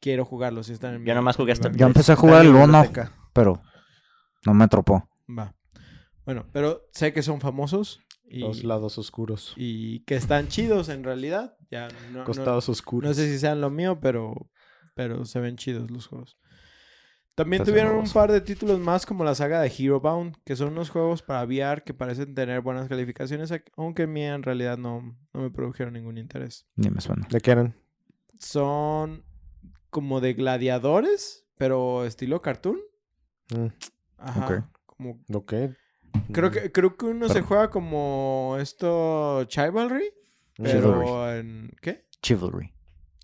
Quiero 0.00 0.24
jugarlos 0.24 0.66
si 0.66 0.72
están 0.74 0.94
en 0.94 1.02
mi- 1.02 1.08
Yo 1.08 1.14
nomás 1.14 1.36
jugué 1.36 1.52
hasta 1.52 1.68
el. 1.68 1.76
Yo 1.76 1.86
empecé 1.86 2.12
a 2.12 2.16
jugar 2.16 2.42
el 2.42 2.48
Está 2.48 2.64
en 2.64 2.72
la 2.72 2.78
1, 2.78 2.82
biblioteca. 2.88 3.16
pero 3.32 3.62
no 4.44 4.54
me 4.54 4.68
tropó. 4.68 5.08
Va. 5.28 5.54
Bueno, 6.26 6.46
pero 6.52 6.82
sé 6.92 7.12
que 7.14 7.22
son 7.22 7.40
famosos 7.40 8.00
y, 8.28 8.40
Los 8.40 8.62
lados 8.62 8.98
oscuros. 8.98 9.54
y 9.56 10.00
que 10.04 10.16
están 10.16 10.48
chidos 10.48 10.88
en 10.90 11.02
realidad. 11.02 11.56
Ya 11.70 11.88
no, 12.12 12.18
no- 12.20 12.24
Costados 12.24 12.68
oscuros. 12.68 13.08
no 13.08 13.14
sé 13.14 13.30
si 13.32 13.38
sean 13.38 13.60
lo 13.60 13.70
mío, 13.70 13.98
pero, 14.00 14.50
pero 14.94 15.24
se 15.24 15.40
ven 15.40 15.56
chidos 15.56 15.90
los 15.90 16.06
juegos. 16.06 16.36
También 17.36 17.62
tuvieron 17.64 17.96
un 17.96 18.10
par 18.10 18.30
de 18.30 18.40
títulos 18.42 18.80
más 18.80 19.06
como 19.06 19.24
la 19.24 19.34
saga 19.34 19.60
de 19.62 19.72
Hero 19.78 20.00
Bound, 20.00 20.36
que 20.44 20.56
son 20.56 20.68
unos 20.72 20.90
juegos 20.90 21.22
para 21.22 21.42
VR 21.44 21.82
que 21.84 21.94
parecen 21.94 22.34
tener 22.34 22.60
buenas 22.60 22.88
calificaciones, 22.88 23.50
aunque 23.76 24.02
en 24.02 24.12
mí 24.12 24.22
en 24.24 24.42
realidad 24.42 24.76
no, 24.76 25.16
no 25.32 25.40
me 25.40 25.50
produjeron 25.50 25.94
ningún 25.94 26.18
interés. 26.18 26.66
Ni 26.76 26.90
me 26.90 27.00
suena. 27.00 27.26
¿De 27.30 27.40
qué 27.40 27.52
eran? 27.52 27.74
Son 28.38 29.24
como 29.88 30.20
de 30.20 30.34
gladiadores, 30.34 31.46
pero 31.56 32.04
estilo 32.04 32.42
cartoon. 32.42 32.78
Mm, 33.54 33.66
Ajá. 34.18 34.44
Ok. 34.46 34.64
Como. 34.86 35.20
Creo 36.32 36.50
que, 36.50 36.70
creo 36.72 36.96
que 36.96 37.06
uno 37.06 37.28
se 37.28 37.40
juega 37.40 37.70
como 37.70 38.56
esto 38.60 39.44
Chivalry, 39.44 40.12
Pero 40.62 41.34
en 41.34 41.70
¿qué? 41.80 42.06
Chivalry. 42.22 42.72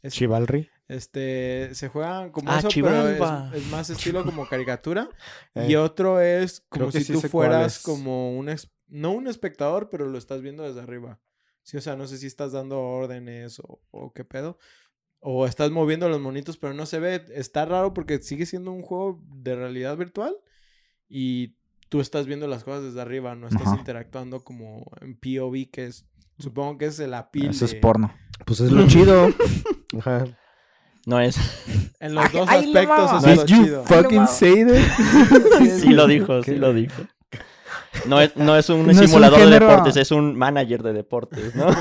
Es- 0.02 0.12
Chivalry. 0.14 0.69
este 0.88 1.75
se 1.75 1.88
juega 1.88 2.31
como 2.33 2.50
Ah, 2.50 2.59
eso, 2.61 2.69
pero 2.75 3.09
es, 3.09 3.55
es 3.55 3.66
más 3.71 3.90
estilo 3.90 4.25
como 4.25 4.49
caricatura. 4.49 5.09
Eh, 5.55 5.66
Y 5.71 5.76
otro 5.76 6.21
es 6.21 6.61
como 6.69 6.93
si 6.93 7.02
sí 7.05 7.12
tú 7.14 7.21
fueras 7.23 7.81
como 7.83 8.37
un 8.37 8.55
no 8.88 9.12
un 9.12 9.26
espectador, 9.26 9.88
pero 9.90 10.07
lo 10.07 10.16
estás 10.19 10.43
viendo 10.43 10.62
desde 10.62 10.81
arriba. 10.81 11.19
Sí, 11.62 11.76
o 11.76 11.81
sea, 11.81 11.97
no 11.97 12.07
sé 12.07 12.19
si 12.19 12.26
estás 12.28 12.52
dando 12.52 12.81
órdenes 12.81 13.59
o, 13.59 13.81
o 13.90 14.12
qué 14.12 14.25
pedo. 14.25 14.59
O 15.19 15.47
estás 15.47 15.73
moviendo 15.73 16.09
los 16.09 16.21
monitos, 16.21 16.57
pero 16.59 16.73
no 16.75 16.87
se 16.87 17.00
ve. 17.00 17.25
Está 17.35 17.64
raro 17.64 17.93
porque 17.93 18.21
sigue 18.23 18.47
siendo 18.47 18.71
un 18.71 18.83
juego 18.83 19.21
de 19.35 19.57
realidad 19.57 19.97
virtual. 19.97 20.37
Y 21.09 21.57
tú 21.88 22.00
estás 22.00 22.26
viendo 22.26 22.47
las 22.47 22.62
cosas 22.62 22.85
desde 22.85 23.00
arriba, 23.00 23.35
no 23.35 23.49
estás 23.49 23.66
Ajá. 23.66 23.76
interactuando 23.78 24.45
como 24.45 24.85
en 25.00 25.16
POV, 25.16 25.71
que 25.73 25.87
es. 25.87 26.07
Supongo 26.38 26.78
que 26.78 26.87
es 26.87 27.00
el 27.00 27.14
apil. 27.14 27.50
Eso 27.50 27.64
es 27.64 27.73
de- 27.73 27.81
porno. 27.81 28.12
Pues 28.45 28.61
es 28.61 28.71
lo 28.71 28.87
chido. 28.87 29.28
Ajá. 29.99 30.26
No 31.07 31.21
es. 31.21 31.37
En 32.00 32.14
los 32.14 32.31
dos 32.33 32.47
Ay, 32.49 32.66
aspectos 32.66 33.12
eso 33.12 33.28
es 33.31 33.37
lo 33.38 33.45
Did 33.45 33.55
you 33.57 33.64
chido. 33.64 33.85
fucking 33.85 34.26
say 34.28 34.64
that? 34.64 35.71
Sí 35.81 35.88
lo 35.90 36.07
dijo, 36.07 36.43
sí 36.43 36.57
lo 36.57 36.73
dijo. 36.75 37.02
No 38.07 38.21
es, 38.21 38.37
no 38.37 38.57
es 38.57 38.69
un 38.69 38.85
No 38.85 38.93
es 38.93 38.99
un 39.00 39.07
simulador 39.09 39.40
de 39.40 39.47
deportes, 39.59 39.97
es 39.97 40.11
un 40.11 40.37
manager 40.37 40.83
de 40.83 40.93
deportes, 40.93 41.55
¿no? 41.55 41.69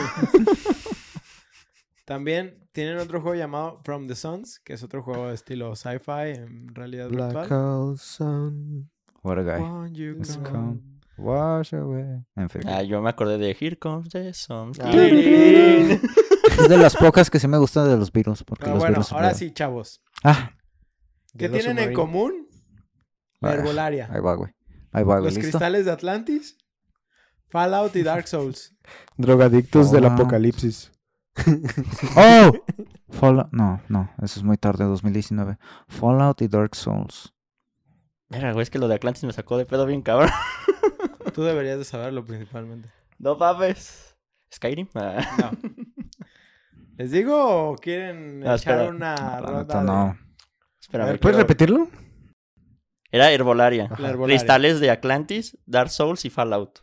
También 2.05 2.67
tienen 2.71 2.97
otro 2.99 3.19
juego 3.21 3.35
llamado 3.35 3.81
From 3.83 4.07
the 4.07 4.15
Suns, 4.15 4.59
que 4.59 4.73
es 4.73 4.83
otro 4.83 5.01
juego 5.01 5.27
de 5.27 5.33
estilo 5.33 5.75
sci-fi 5.75 6.33
en 6.35 6.73
realidad 6.75 7.09
Black 7.09 7.33
virtual. 7.35 7.97
Sun. 7.97 8.89
What 9.23 9.39
a 9.39 9.43
guy. 9.43 9.61
Wash 11.17 11.73
away. 11.73 12.25
En 12.35 12.49
fin. 12.49 12.61
Ah, 12.67 12.81
yo 12.83 13.01
me 13.01 13.09
acordé 13.09 13.37
de 13.37 13.55
Here 13.59 13.77
Comes 13.77 14.09
the 14.09 14.33
Sun. 14.33 14.71
Ah. 14.81 14.91
Es 14.91 16.69
de 16.69 16.77
las 16.77 16.95
pocas 16.95 17.29
que 17.29 17.39
sí 17.39 17.47
me 17.47 17.57
gustan 17.57 17.87
de 17.89 17.97
los 17.97 18.11
virus. 18.11 18.43
Porque 18.43 18.65
Ah, 18.65 18.69
los 18.69 18.79
bueno, 18.79 18.93
virus 18.95 19.11
ahora 19.13 19.33
sí, 19.33 19.51
chavos. 19.51 20.01
Ah, 20.23 20.51
¿Qué 21.37 21.49
tienen 21.49 21.59
en 21.59 21.63
Submarine. 21.89 21.93
común? 21.93 22.47
La 23.41 23.49
Ah, 23.49 23.53
herbolaria. 23.53 24.09
ahí 24.11 24.21
va, 24.21 24.35
güey. 24.35 24.51
Ahí 24.91 25.03
va, 25.03 25.15
güey. 25.19 25.25
Los 25.25 25.35
¿Listo? 25.35 25.51
cristales 25.51 25.85
de 25.85 25.91
Atlantis, 25.91 26.57
Fallout 27.49 27.95
y 27.95 28.03
Dark 28.03 28.27
Souls. 28.27 28.75
Drogadictos 29.17 29.91
del 29.91 30.05
apocalipsis. 30.05 30.91
¡Oh! 32.15 32.51
Fallout. 33.09 33.47
No, 33.51 33.81
no. 33.89 34.09
Eso 34.21 34.39
es 34.39 34.43
muy 34.43 34.57
tarde, 34.57 34.85
2019. 34.85 35.57
Fallout 35.87 36.41
y 36.41 36.47
Dark 36.47 36.75
Souls. 36.75 37.33
Mira, 38.29 38.51
güey, 38.53 38.63
es 38.63 38.69
que 38.69 38.79
lo 38.79 38.87
de 38.87 38.95
Atlantis 38.95 39.23
me 39.25 39.33
sacó 39.33 39.57
de 39.57 39.65
pedo 39.65 39.85
bien 39.85 40.01
cabrón. 40.01 40.29
Tú 41.35 41.43
deberías 41.43 41.77
de 41.77 41.83
saberlo 41.83 42.23
principalmente. 42.25 42.89
No 43.19 43.35
mames. 43.35 44.15
¿Skyrim? 44.53 44.87
Ah. 44.95 45.19
No. 45.37 45.51
¿Les 46.97 47.11
digo 47.11 47.71
o 47.71 47.75
quieren 47.75 48.41
Ah, 48.47 48.55
echar 48.55 48.75
espera. 48.79 48.89
una 48.89 49.39
ronda 49.41 49.79
de- 49.81 49.85
no. 49.85 50.17
Espérame, 50.79 51.07
A 51.07 51.11
ver, 51.11 51.19
¿Puedes 51.19 51.35
quiero- 51.35 51.37
repetirlo? 51.47 51.89
Era 53.11 53.31
Herbolaria. 53.31 53.89
La 53.99 54.11
herbolaria. 54.11 54.37
Cristales 54.37 54.79
de 54.79 54.91
Atlantis, 54.91 55.57
Dark 55.65 55.89
Souls 55.89 56.23
y 56.23 56.29
Fallout. 56.29 56.79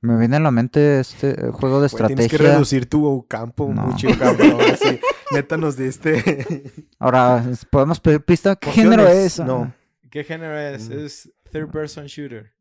Me 0.00 0.18
viene 0.18 0.36
a 0.36 0.40
la 0.40 0.50
mente 0.50 0.98
este 1.00 1.30
eh, 1.30 1.50
juego 1.52 1.80
de 1.80 1.88
Güey, 1.88 2.06
tienes 2.06 2.16
que 2.28 2.34
estrategia. 2.36 2.52
reducir 2.54 2.88
tu 2.90 3.26
campo 3.28 3.70
No. 3.72 3.82
mucho, 3.86 4.08
cabrón. 4.18 4.58
Así, 4.72 5.00
neta 5.30 5.56
nos 5.56 5.76
diste. 5.76 6.64
Ahora, 6.98 7.44
¿podemos 7.70 8.00
pedir 8.00 8.20
pista? 8.24 8.56
¿Qué 8.56 8.70
Opciones. 8.70 8.90
género 8.98 9.08
es? 9.08 9.38
No. 9.38 9.72
¿Qué 10.10 10.24
género 10.24 10.58
es? 10.58 10.88
Mm. 10.88 10.92
Es 10.98 11.32
third 11.50 11.70
person 11.70 12.06
shooter. 12.06 12.52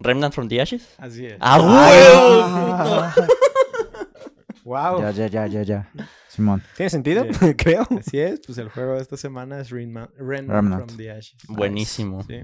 Remnant 0.00 0.34
from 0.34 0.48
the 0.48 0.60
Ashes. 0.60 0.94
Así 0.98 1.26
es. 1.26 1.36
¡Ah, 1.40 1.58
Ah. 1.60 3.12
huevo! 3.16 3.36
wow. 4.64 5.00
Ya, 5.00 5.10
ya, 5.10 5.26
ya, 5.28 5.46
ya, 5.46 5.62
ya. 5.62 5.90
Simón. 6.28 6.62
¿Tiene 6.76 6.90
sentido? 6.90 7.24
Creo. 7.56 7.86
Así 7.98 8.18
es, 8.18 8.40
pues 8.44 8.58
el 8.58 8.68
juego 8.68 8.94
de 8.94 9.00
esta 9.02 9.16
semana 9.16 9.60
es 9.60 9.70
Remnant, 9.70 10.10
Remnant 10.18 10.50
Remnant. 10.50 10.86
from 10.86 10.96
the 10.98 11.10
Ashes. 11.10 11.38
Buenísimo. 11.48 12.22
Sí. 12.24 12.40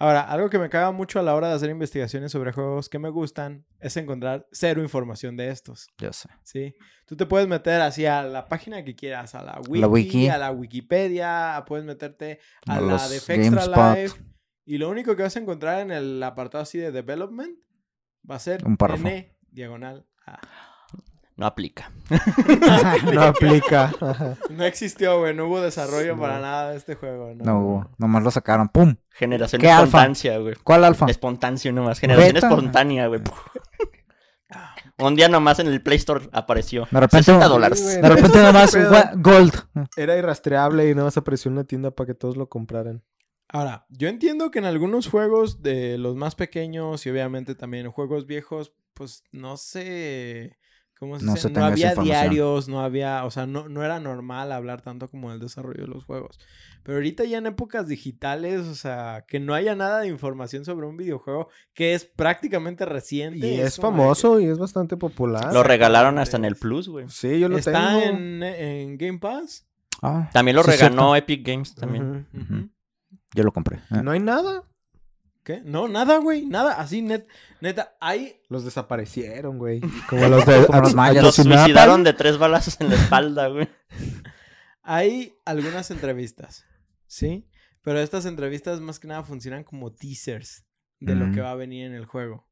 Ahora, 0.00 0.20
algo 0.22 0.48
que 0.48 0.60
me 0.60 0.68
caga 0.68 0.92
mucho 0.92 1.18
a 1.18 1.22
la 1.24 1.34
hora 1.34 1.48
de 1.48 1.54
hacer 1.54 1.70
investigaciones 1.70 2.30
sobre 2.30 2.52
juegos 2.52 2.88
que 2.88 3.00
me 3.00 3.08
gustan 3.10 3.64
es 3.80 3.96
encontrar 3.96 4.46
cero 4.52 4.80
información 4.80 5.36
de 5.36 5.48
estos, 5.48 5.88
Ya 5.98 6.12
sé. 6.12 6.28
¿sí? 6.44 6.74
Tú 7.04 7.16
te 7.16 7.26
puedes 7.26 7.48
meter 7.48 7.80
así 7.80 8.06
a 8.06 8.22
la 8.22 8.46
página 8.46 8.84
que 8.84 8.94
quieras, 8.94 9.34
a 9.34 9.42
la 9.42 9.60
wiki, 9.68 9.80
La 9.80 9.88
wiki. 9.88 10.28
a 10.28 10.38
la 10.38 10.52
Wikipedia, 10.52 11.64
puedes 11.66 11.84
meterte 11.84 12.38
a 12.66 12.74
A 12.76 12.80
la 12.80 12.92
los 12.92 13.10
de 13.10 13.18
Fextra. 13.20 13.66
Live 13.96 14.12
y 14.68 14.78
lo 14.78 14.88
único 14.88 15.16
que 15.16 15.22
vas 15.22 15.34
a 15.36 15.40
encontrar 15.40 15.80
en 15.80 15.90
el 15.90 16.22
apartado 16.22 16.62
así 16.62 16.78
de 16.78 16.92
development 16.92 17.58
va 18.30 18.36
a 18.36 18.38
ser 18.38 18.64
Un 18.66 18.76
párrafo. 18.76 19.06
N 19.06 19.34
diagonal 19.50 20.06
A. 20.26 20.38
No 21.36 21.46
aplica. 21.46 21.90
No 23.14 23.22
aplica. 23.22 23.92
No 24.50 24.64
existió, 24.64 25.20
güey, 25.20 25.34
no 25.34 25.46
hubo 25.46 25.60
desarrollo 25.60 26.16
No. 26.16 26.20
para 26.22 26.40
nada 26.40 26.70
de 26.72 26.76
este 26.76 26.96
juego. 26.96 27.32
No, 27.36 27.44
No 27.44 27.60
hubo. 27.60 27.90
Nomás 27.98 28.22
lo 28.24 28.30
sacaron. 28.32 28.68
¡Pum! 28.68 28.96
Generación 29.10 29.60
¿Qué 29.60 29.70
alfa? 29.70 30.04
espontánea, 30.04 30.38
güey. 30.38 30.54
¿Cuál 30.64 30.84
alfa? 30.84 31.06
Espontáneo 31.06 31.72
nomás. 31.72 32.00
Generación 32.00 32.34
Beta. 32.34 32.48
espontánea, 32.48 33.06
güey. 33.06 33.20
Un 34.98 35.14
día 35.14 35.28
nomás 35.28 35.60
en 35.60 35.68
el 35.68 35.80
Play 35.80 35.98
Store 35.98 36.28
apareció. 36.32 36.88
De 36.90 36.98
repente- 37.00 37.24
60 37.24 37.46
dólares. 37.46 37.78
Sí. 37.94 38.00
De 38.00 38.08
repente 38.08 38.38
nomás 38.42 38.76
Gold. 39.16 39.54
Era 39.96 40.16
irrastreable 40.16 40.90
y 40.90 40.94
no 40.96 41.04
más 41.04 41.16
apareció 41.16 41.50
en 41.50 41.52
una 41.58 41.64
tienda 41.64 41.92
para 41.92 42.08
que 42.08 42.14
todos 42.14 42.36
lo 42.36 42.48
compraran. 42.48 43.04
Ahora, 43.48 43.86
yo 43.88 44.08
entiendo 44.08 44.50
que 44.50 44.58
en 44.58 44.66
algunos 44.66 45.08
juegos 45.08 45.62
de 45.62 45.96
los 45.98 46.16
más 46.16 46.34
pequeños 46.34 47.06
y 47.06 47.10
obviamente 47.10 47.54
también 47.54 47.86
en 47.86 47.92
juegos 47.92 48.26
viejos, 48.26 48.72
pues 48.94 49.24
no 49.32 49.56
se 49.56 50.58
¿cómo 50.98 51.18
se 51.18 51.24
No 51.24 51.36
se 51.36 51.50
No 51.50 51.64
había 51.64 51.94
diarios, 51.94 52.68
no 52.68 52.80
había, 52.80 53.24
o 53.24 53.30
sea, 53.30 53.46
no, 53.46 53.68
no 53.68 53.84
era 53.84 54.00
normal 54.00 54.52
hablar 54.52 54.82
tanto 54.82 55.08
como 55.08 55.30
del 55.30 55.40
desarrollo 55.40 55.82
de 55.82 55.88
los 55.88 56.04
juegos. 56.04 56.38
Pero 56.82 56.96
ahorita 56.98 57.24
ya 57.24 57.38
en 57.38 57.46
épocas 57.46 57.86
digitales, 57.88 58.62
o 58.62 58.74
sea, 58.74 59.24
que 59.26 59.40
no 59.40 59.54
haya 59.54 59.74
nada 59.74 60.00
de 60.00 60.08
información 60.08 60.64
sobre 60.64 60.86
un 60.86 60.96
videojuego 60.96 61.48
que 61.74 61.94
es 61.94 62.04
prácticamente 62.04 62.84
reciente. 62.84 63.38
Y 63.46 63.60
es 63.60 63.76
famoso 63.76 64.40
y 64.40 64.46
es 64.46 64.58
bastante 64.58 64.96
popular. 64.96 65.52
Lo 65.54 65.62
regalaron 65.62 66.18
hasta 66.18 66.36
en 66.36 66.44
el 66.44 66.56
Plus, 66.56 66.88
güey. 66.88 67.06
Sí, 67.08 67.38
yo 67.38 67.48
lo 67.48 67.58
Está 67.58 67.94
tengo. 67.94 68.02
en, 68.18 68.42
en 68.42 68.98
Game 68.98 69.18
Pass. 69.18 69.66
Ah, 70.02 70.28
También 70.32 70.56
lo 70.56 70.62
sí, 70.64 70.70
regaló. 70.72 71.16
Epic 71.16 71.46
Games 71.46 71.74
también. 71.74 72.26
Ujú. 72.32 72.68
Yo 73.34 73.44
lo 73.44 73.52
compré. 73.52 73.78
Eh, 73.90 74.02
No 74.02 74.10
hay 74.10 74.20
nada. 74.20 74.64
¿Qué? 75.44 75.62
No, 75.64 75.88
nada, 75.88 76.18
güey, 76.18 76.46
nada. 76.46 76.74
Así, 76.74 77.00
net, 77.00 77.26
neta, 77.60 77.96
hay... 78.00 78.40
Los 78.48 78.64
desaparecieron, 78.64 79.56
güey. 79.58 79.80
Como 80.08 80.26
los 80.28 80.44
de 80.44 80.66
Como 80.66 80.80
los 80.80 80.94
mayas. 80.94 81.24
Los 81.24 81.36
suicidaron 81.36 82.04
de 82.04 82.12
tres 82.12 82.36
balazos 82.38 82.78
en 82.80 82.90
la 82.90 82.96
espalda, 82.96 83.48
güey. 83.48 83.68
Hay 84.82 85.34
algunas 85.44 85.90
entrevistas, 85.90 86.64
¿sí? 87.06 87.48
Pero 87.82 88.00
estas 88.00 88.26
entrevistas 88.26 88.80
más 88.80 88.98
que 88.98 89.08
nada 89.08 89.22
funcionan 89.22 89.64
como 89.64 89.92
teasers 89.92 90.64
de 91.00 91.14
lo 91.14 91.32
que 91.32 91.40
va 91.40 91.52
a 91.52 91.54
venir 91.54 91.86
en 91.86 91.94
el 91.94 92.06
juego. 92.06 92.46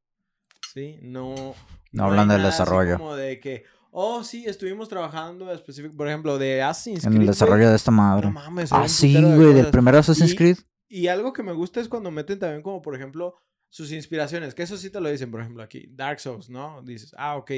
¿Sí? 0.73 0.99
No. 1.03 1.55
No 1.93 2.05
hay 2.05 2.11
hablan 2.11 2.29
del 2.29 2.43
desarrollo. 2.43 2.99
como 2.99 3.17
de 3.17 3.41
que, 3.41 3.65
oh, 3.99 4.23
sí, 4.25 4.45
estuvimos 4.47 4.89
trabajando 4.91 5.51
específico, 5.53 5.97
por 5.97 6.07
ejemplo, 6.07 6.37
de 6.39 6.63
Assassin's 6.63 7.05
En 7.05 7.11
Creed. 7.11 7.13
el 7.13 7.19
güey. 7.19 7.27
desarrollo 7.29 7.71
de 7.71 7.77
esta 7.77 7.91
madre. 7.91 8.27
No 8.27 8.33
mames. 8.33 8.71
ah, 8.73 8.87
sí, 8.89 9.15
de 9.15 9.37
güey, 9.37 9.55
del 9.55 9.69
primer 9.69 9.97
Assassin's 9.97 10.33
Y- 10.33 10.37
Creed. 10.37 10.59
Y 10.89 11.07
algo 11.09 11.33
que 11.33 11.43
me 11.43 11.53
gusta 11.53 11.81
es 11.81 11.89
cuando 11.89 12.11
meten 12.11 12.39
también 12.39 12.63
como, 12.63 12.81
por 12.83 12.95
ejemplo, 12.95 13.35
sus 13.69 13.91
inspiraciones, 13.93 14.55
que 14.55 14.63
eso 14.63 14.77
sí 14.77 14.91
te 14.91 15.01
lo 15.01 15.09
dicen, 15.11 15.31
por 15.31 15.41
ejemplo, 15.41 15.63
aquí, 15.63 15.89
Dark 15.91 16.21
Souls, 16.21 16.49
¿no? 16.51 16.81
Dices, 16.83 17.13
ah, 17.19 17.37
ok, 17.37 17.51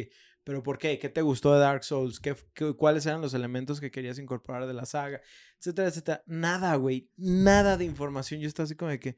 pero 0.44 0.62
¿por 0.62 0.78
qué? 0.78 0.98
¿Qué 0.98 1.08
te 1.10 1.20
gustó 1.22 1.52
de 1.52 1.60
Dark 1.60 1.82
Souls? 1.84 2.20
¿Qué, 2.20 2.34
qué- 2.54 2.72
cuáles 2.74 3.04
eran 3.04 3.20
los 3.20 3.34
elementos 3.34 3.80
que 3.80 3.90
querías 3.90 4.18
incorporar 4.18 4.66
de 4.66 4.72
la 4.74 4.86
saga? 4.86 5.20
Etcétera, 5.60 5.88
etcétera. 5.88 6.22
Nada, 6.26 6.74
güey, 6.76 7.10
nada 7.16 7.76
de 7.76 7.84
información. 7.84 8.40
Yo 8.40 8.48
estaba 8.48 8.64
así 8.64 8.76
como 8.76 8.90
de 8.92 8.98
que, 9.00 9.16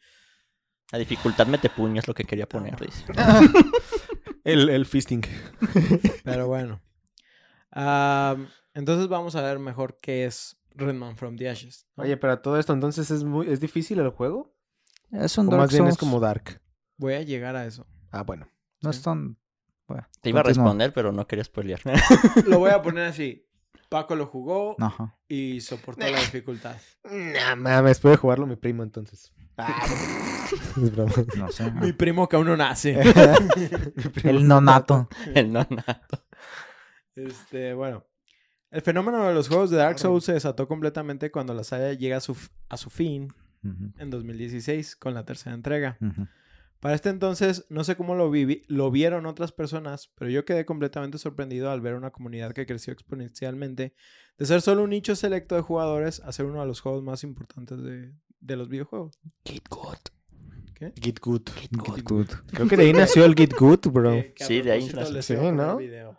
La 0.90 0.98
dificultad 0.98 1.46
mete 1.46 1.68
puño 1.70 2.00
es 2.00 2.08
lo 2.08 2.14
que 2.14 2.24
quería 2.24 2.48
poner, 2.48 2.74
dice. 2.80 3.04
El, 4.42 4.70
el 4.70 4.86
fisting. 4.86 5.22
pero 6.24 6.48
bueno. 6.48 6.80
Am, 7.72 8.48
entonces 8.74 9.08
vamos 9.08 9.36
a 9.36 9.42
ver 9.42 9.58
mejor 9.58 9.98
qué 10.00 10.24
es 10.24 10.56
Redman 10.74 11.16
from 11.16 11.36
the 11.36 11.48
Ashes. 11.48 11.86
¿no? 11.96 12.04
Oye, 12.04 12.16
pero 12.16 12.38
todo 12.40 12.58
esto, 12.58 12.72
entonces, 12.72 13.10
¿es 13.10 13.24
muy 13.24 13.48
es 13.50 13.60
difícil 13.60 13.98
el 14.00 14.10
juego? 14.10 14.54
Es 15.12 15.36
O 15.38 15.42
un 15.42 15.48
Dark 15.48 15.60
más 15.62 15.72
bien 15.72 15.86
es 15.86 15.96
como 15.96 16.20
Dark. 16.20 16.60
Voy 16.96 17.14
a 17.14 17.22
llegar 17.22 17.56
a 17.56 17.66
eso. 17.66 17.86
Ah, 18.10 18.22
bueno. 18.22 18.48
No 18.82 18.92
Sí. 18.92 18.98
es 18.98 19.04
tan... 19.04 19.36
bueno, 19.86 20.06
Te 20.20 20.30
iba 20.30 20.40
a 20.40 20.44
responder, 20.44 20.92
pero 20.92 21.12
no 21.12 21.26
quería 21.26 21.44
spoilear. 21.44 21.80
Lo 22.46 22.58
voy 22.58 22.70
a 22.70 22.80
poner 22.82 23.06
así. 23.06 23.46
Paco 23.88 24.14
lo 24.14 24.26
jugó 24.26 24.76
Ajá. 24.78 25.18
y 25.26 25.60
soportó 25.62 26.02
la 26.08 26.20
dificultad. 26.20 26.76
Nah, 27.02 27.56
mames, 27.56 27.98
puede 27.98 28.16
jugarlo 28.16 28.46
mi 28.46 28.54
primo 28.54 28.84
entonces. 28.84 29.32
Ah, 29.58 29.84
es 30.76 30.92
broma. 30.92 31.12
No 31.36 31.50
sé. 31.50 31.72
Mi 31.72 31.92
primo 31.92 32.28
que 32.28 32.36
aún 32.36 32.46
no 32.46 32.56
nace. 32.56 32.94
Primo. 34.14 34.30
El 34.30 34.46
nonato. 34.46 35.08
El 35.34 35.52
no 35.52 35.66
nato. 35.68 36.24
Este, 37.16 37.74
bueno. 37.74 38.04
El 38.70 38.82
fenómeno 38.82 39.26
de 39.26 39.34
los 39.34 39.48
juegos 39.48 39.70
de 39.70 39.78
Dark 39.78 39.98
Souls 39.98 40.24
se 40.24 40.32
desató 40.32 40.68
completamente 40.68 41.30
cuando 41.32 41.54
la 41.54 41.64
saga 41.64 41.92
llega 41.94 42.18
a 42.18 42.20
su, 42.20 42.36
a 42.68 42.76
su 42.76 42.88
fin 42.88 43.32
en 43.98 44.10
2016 44.10 44.94
con 44.96 45.12
la 45.12 45.24
tercera 45.24 45.54
entrega. 45.54 45.98
Para 46.78 46.94
este 46.94 47.10
entonces, 47.10 47.66
no 47.68 47.84
sé 47.84 47.94
cómo 47.96 48.14
lo, 48.14 48.30
vivi- 48.30 48.62
lo 48.68 48.90
vieron 48.90 49.26
otras 49.26 49.52
personas, 49.52 50.10
pero 50.14 50.30
yo 50.30 50.44
quedé 50.46 50.64
completamente 50.64 51.18
sorprendido 51.18 51.70
al 51.70 51.80
ver 51.82 51.94
una 51.94 52.10
comunidad 52.10 52.52
que 52.54 52.64
creció 52.64 52.92
exponencialmente 52.92 53.92
de 54.38 54.46
ser 54.46 54.62
solo 54.62 54.84
un 54.84 54.90
nicho 54.90 55.14
selecto 55.16 55.56
de 55.56 55.60
jugadores 55.62 56.20
a 56.20 56.32
ser 56.32 56.46
uno 56.46 56.60
de 56.60 56.66
los 56.66 56.80
juegos 56.80 57.02
más 57.02 57.22
importantes 57.24 57.82
de, 57.82 58.14
de 58.40 58.56
los 58.56 58.68
videojuegos. 58.68 59.18
Git 59.44 59.68
good. 59.68 59.98
¿Qué? 60.74 60.92
Git 60.98 61.20
Good. 61.20 61.42
Good, 61.72 62.00
good. 62.04 62.26
Creo 62.46 62.66
que 62.68 62.76
de 62.78 62.84
ahí 62.84 62.92
nació 62.94 63.26
el 63.26 63.34
Git 63.34 63.52
Good, 63.58 63.88
bro. 63.88 64.10
A 64.12 64.22
Sí, 64.46 64.62
de 64.62 64.72
ahí 64.72 64.88
nació. 64.94 65.22
Sí, 65.22 65.52
¿no? 65.52 65.76
video. 65.76 66.18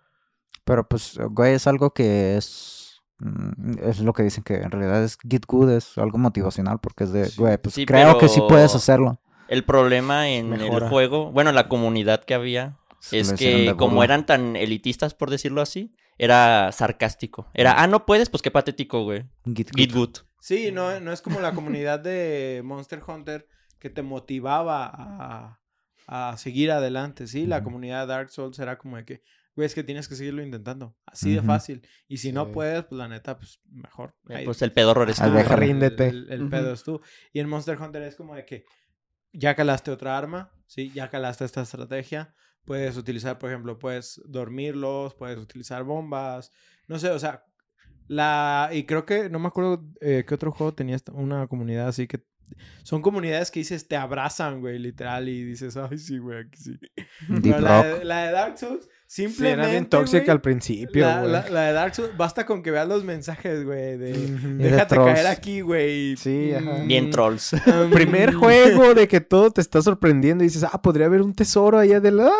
Pero 0.63 0.87
pues, 0.87 1.17
güey, 1.31 1.53
es 1.55 1.67
algo 1.67 1.93
que 1.93 2.37
es... 2.37 3.01
mm, 3.19 3.79
Es 3.83 3.99
lo 3.99 4.13
que 4.13 4.23
dicen 4.23 4.43
que 4.43 4.55
en 4.55 4.71
realidad 4.71 5.03
es 5.03 5.17
Git 5.27 5.45
Good, 5.47 5.71
es 5.71 5.97
algo 5.97 6.17
motivacional 6.17 6.79
porque 6.79 7.03
es 7.05 7.11
de, 7.11 7.25
Sí. 7.25 7.35
güey, 7.41 7.57
pues 7.57 7.75
Sí, 7.75 7.85
creo 7.85 8.17
que 8.17 8.27
sí 8.29 8.41
puedes 8.47 8.75
hacerlo. 8.75 9.19
El 9.47 9.63
problema 9.65 10.29
en 10.29 10.49
Mejora. 10.49 10.85
el 10.85 10.89
juego, 10.89 11.31
bueno, 11.31 11.51
la 11.51 11.67
comunidad 11.67 12.23
que 12.23 12.33
había, 12.33 12.77
Se 12.99 13.19
es 13.19 13.33
que 13.33 13.75
como 13.77 14.03
eran 14.03 14.25
tan 14.25 14.55
elitistas, 14.55 15.13
por 15.13 15.29
decirlo 15.29 15.61
así, 15.61 15.93
era 16.17 16.71
sarcástico. 16.71 17.49
Era, 17.53 17.81
ah, 17.81 17.87
no 17.87 18.05
puedes, 18.05 18.29
pues 18.29 18.41
qué 18.41 18.51
patético, 18.51 19.03
güey. 19.03 19.25
Git 19.45 19.71
Git 19.75 19.91
Good. 19.93 19.99
good. 19.99 20.17
Sí, 20.39 20.71
no, 20.71 20.99
no 21.01 21.11
es 21.11 21.21
como 21.21 21.39
la 21.41 21.53
comunidad 21.53 21.99
de 21.99 22.61
Monster 22.63 23.01
Hunter 23.05 23.47
que 23.79 23.89
te 23.89 24.03
motivaba 24.03 24.85
a, 24.93 25.59
a 26.07 26.37
seguir 26.37 26.71
adelante, 26.71 27.27
¿sí? 27.27 27.45
La 27.45 27.63
comunidad 27.63 28.01
de 28.01 28.13
Dark 28.13 28.29
Souls 28.29 28.57
era 28.59 28.77
como 28.77 28.97
de 28.97 29.05
que, 29.05 29.21
güey, 29.55 29.65
es 29.65 29.75
que 29.75 29.83
tienes 29.83 30.07
que 30.07 30.15
seguirlo 30.15 30.41
intentando. 30.43 30.95
Así 31.05 31.31
de 31.31 31.39
Ujú. 31.39 31.47
fácil. 31.47 31.87
Y 32.07 32.17
si 32.17 32.31
no 32.31 32.45
Sí. 32.45 32.51
puedes, 32.53 32.83
pues 32.85 32.97
la 32.97 33.07
neta, 33.07 33.37
pues 33.37 33.59
mejor. 33.69 34.15
Eh, 34.29 34.35
Ahí- 34.37 34.45
Pues 34.45 34.61
el 34.61 34.71
pedorro 34.71 35.03
eres 35.03 35.17
tú. 35.17 35.23
el- 35.25 35.45
Ríndete. 35.45 36.07
El, 36.07 36.27
el 36.31 36.41
Ujú. 36.43 36.49
pedo 36.51 36.73
es 36.73 36.83
tú. 36.83 37.01
Y 37.33 37.39
en 37.39 37.49
Monster 37.49 37.79
Hunter 37.81 38.01
es 38.03 38.15
como 38.15 38.35
de 38.35 38.45
que 38.45 38.65
ya 39.33 39.55
calaste 39.55 39.91
otra 39.91 40.17
arma, 40.17 40.51
¿sí? 40.67 40.91
Ya 40.93 41.09
calaste 41.09 41.45
esta 41.45 41.61
estrategia. 41.61 42.33
Puedes 42.65 42.95
utilizar, 42.97 43.39
por 43.39 43.49
ejemplo, 43.49 43.79
puedes 43.79 44.21
dormirlos, 44.25 45.15
puedes 45.15 45.37
utilizar 45.37 45.83
bombas. 45.83 46.51
No 46.87 46.99
sé, 46.99 47.09
o 47.09 47.17
sea, 47.19 47.43
la... 48.07 48.69
Y 48.71 48.85
creo 48.85 49.05
que, 49.05 49.29
no 49.29 49.39
me 49.39 49.47
acuerdo 49.47 49.83
eh, 50.01 50.25
qué 50.27 50.35
otro 50.35 50.51
juego 50.51 50.73
tenía 50.73 50.97
una 51.13 51.47
comunidad 51.47 51.87
así 51.87 52.07
que... 52.07 52.23
Son 52.83 53.01
comunidades 53.01 53.49
que 53.49 53.61
dices, 53.61 53.87
te 53.87 53.95
abrazan, 53.95 54.59
güey, 54.59 54.77
literal, 54.77 55.29
y 55.29 55.41
dices, 55.41 55.77
ay, 55.77 55.97
sí, 55.97 56.17
güey, 56.17 56.39
aquí 56.41 56.57
sí. 56.59 56.77
Deep 57.29 57.41
Pero 57.43 57.59
la, 57.61 57.83
de, 57.83 58.03
la 58.03 58.25
de 58.25 58.31
Dark 58.33 58.57
Souls, 58.57 58.89
Sí, 59.13 59.23
simplemente, 59.27 59.61
era 59.63 59.69
bien 59.71 59.85
tóxica 59.87 60.19
güey, 60.23 60.29
al 60.31 60.39
principio, 60.39 61.05
la, 61.05 61.19
güey. 61.19 61.31
la- 61.33 61.49
la 61.49 61.61
de 61.63 61.73
Dark 61.73 61.93
Souls, 61.95 62.15
basta 62.15 62.45
con 62.45 62.63
que 62.63 62.71
veas 62.71 62.87
los 62.87 63.03
mensajes, 63.03 63.65
güey, 63.65 63.97
de... 63.97 64.13
De 64.13 64.69
Déjate 64.69 64.95
trolls. 64.95 65.13
caer 65.15 65.27
aquí, 65.27 65.59
güey. 65.59 66.15
Sí, 66.15 66.53
ajá. 66.53 66.83
Bien 66.85 67.09
trolls. 67.09 67.51
Um, 67.51 67.59
Primer 67.91 68.33
juego 68.33 68.93
de 68.93 69.09
que 69.09 69.19
todo 69.19 69.51
te 69.51 69.59
está 69.59 69.81
sorprendiendo 69.81 70.45
y 70.45 70.47
dices, 70.47 70.63
ah, 70.63 70.81
podría 70.81 71.07
haber 71.07 71.21
un 71.23 71.33
tesoro 71.33 71.77
allá 71.77 71.99
de 71.99 72.11
la... 72.11 72.31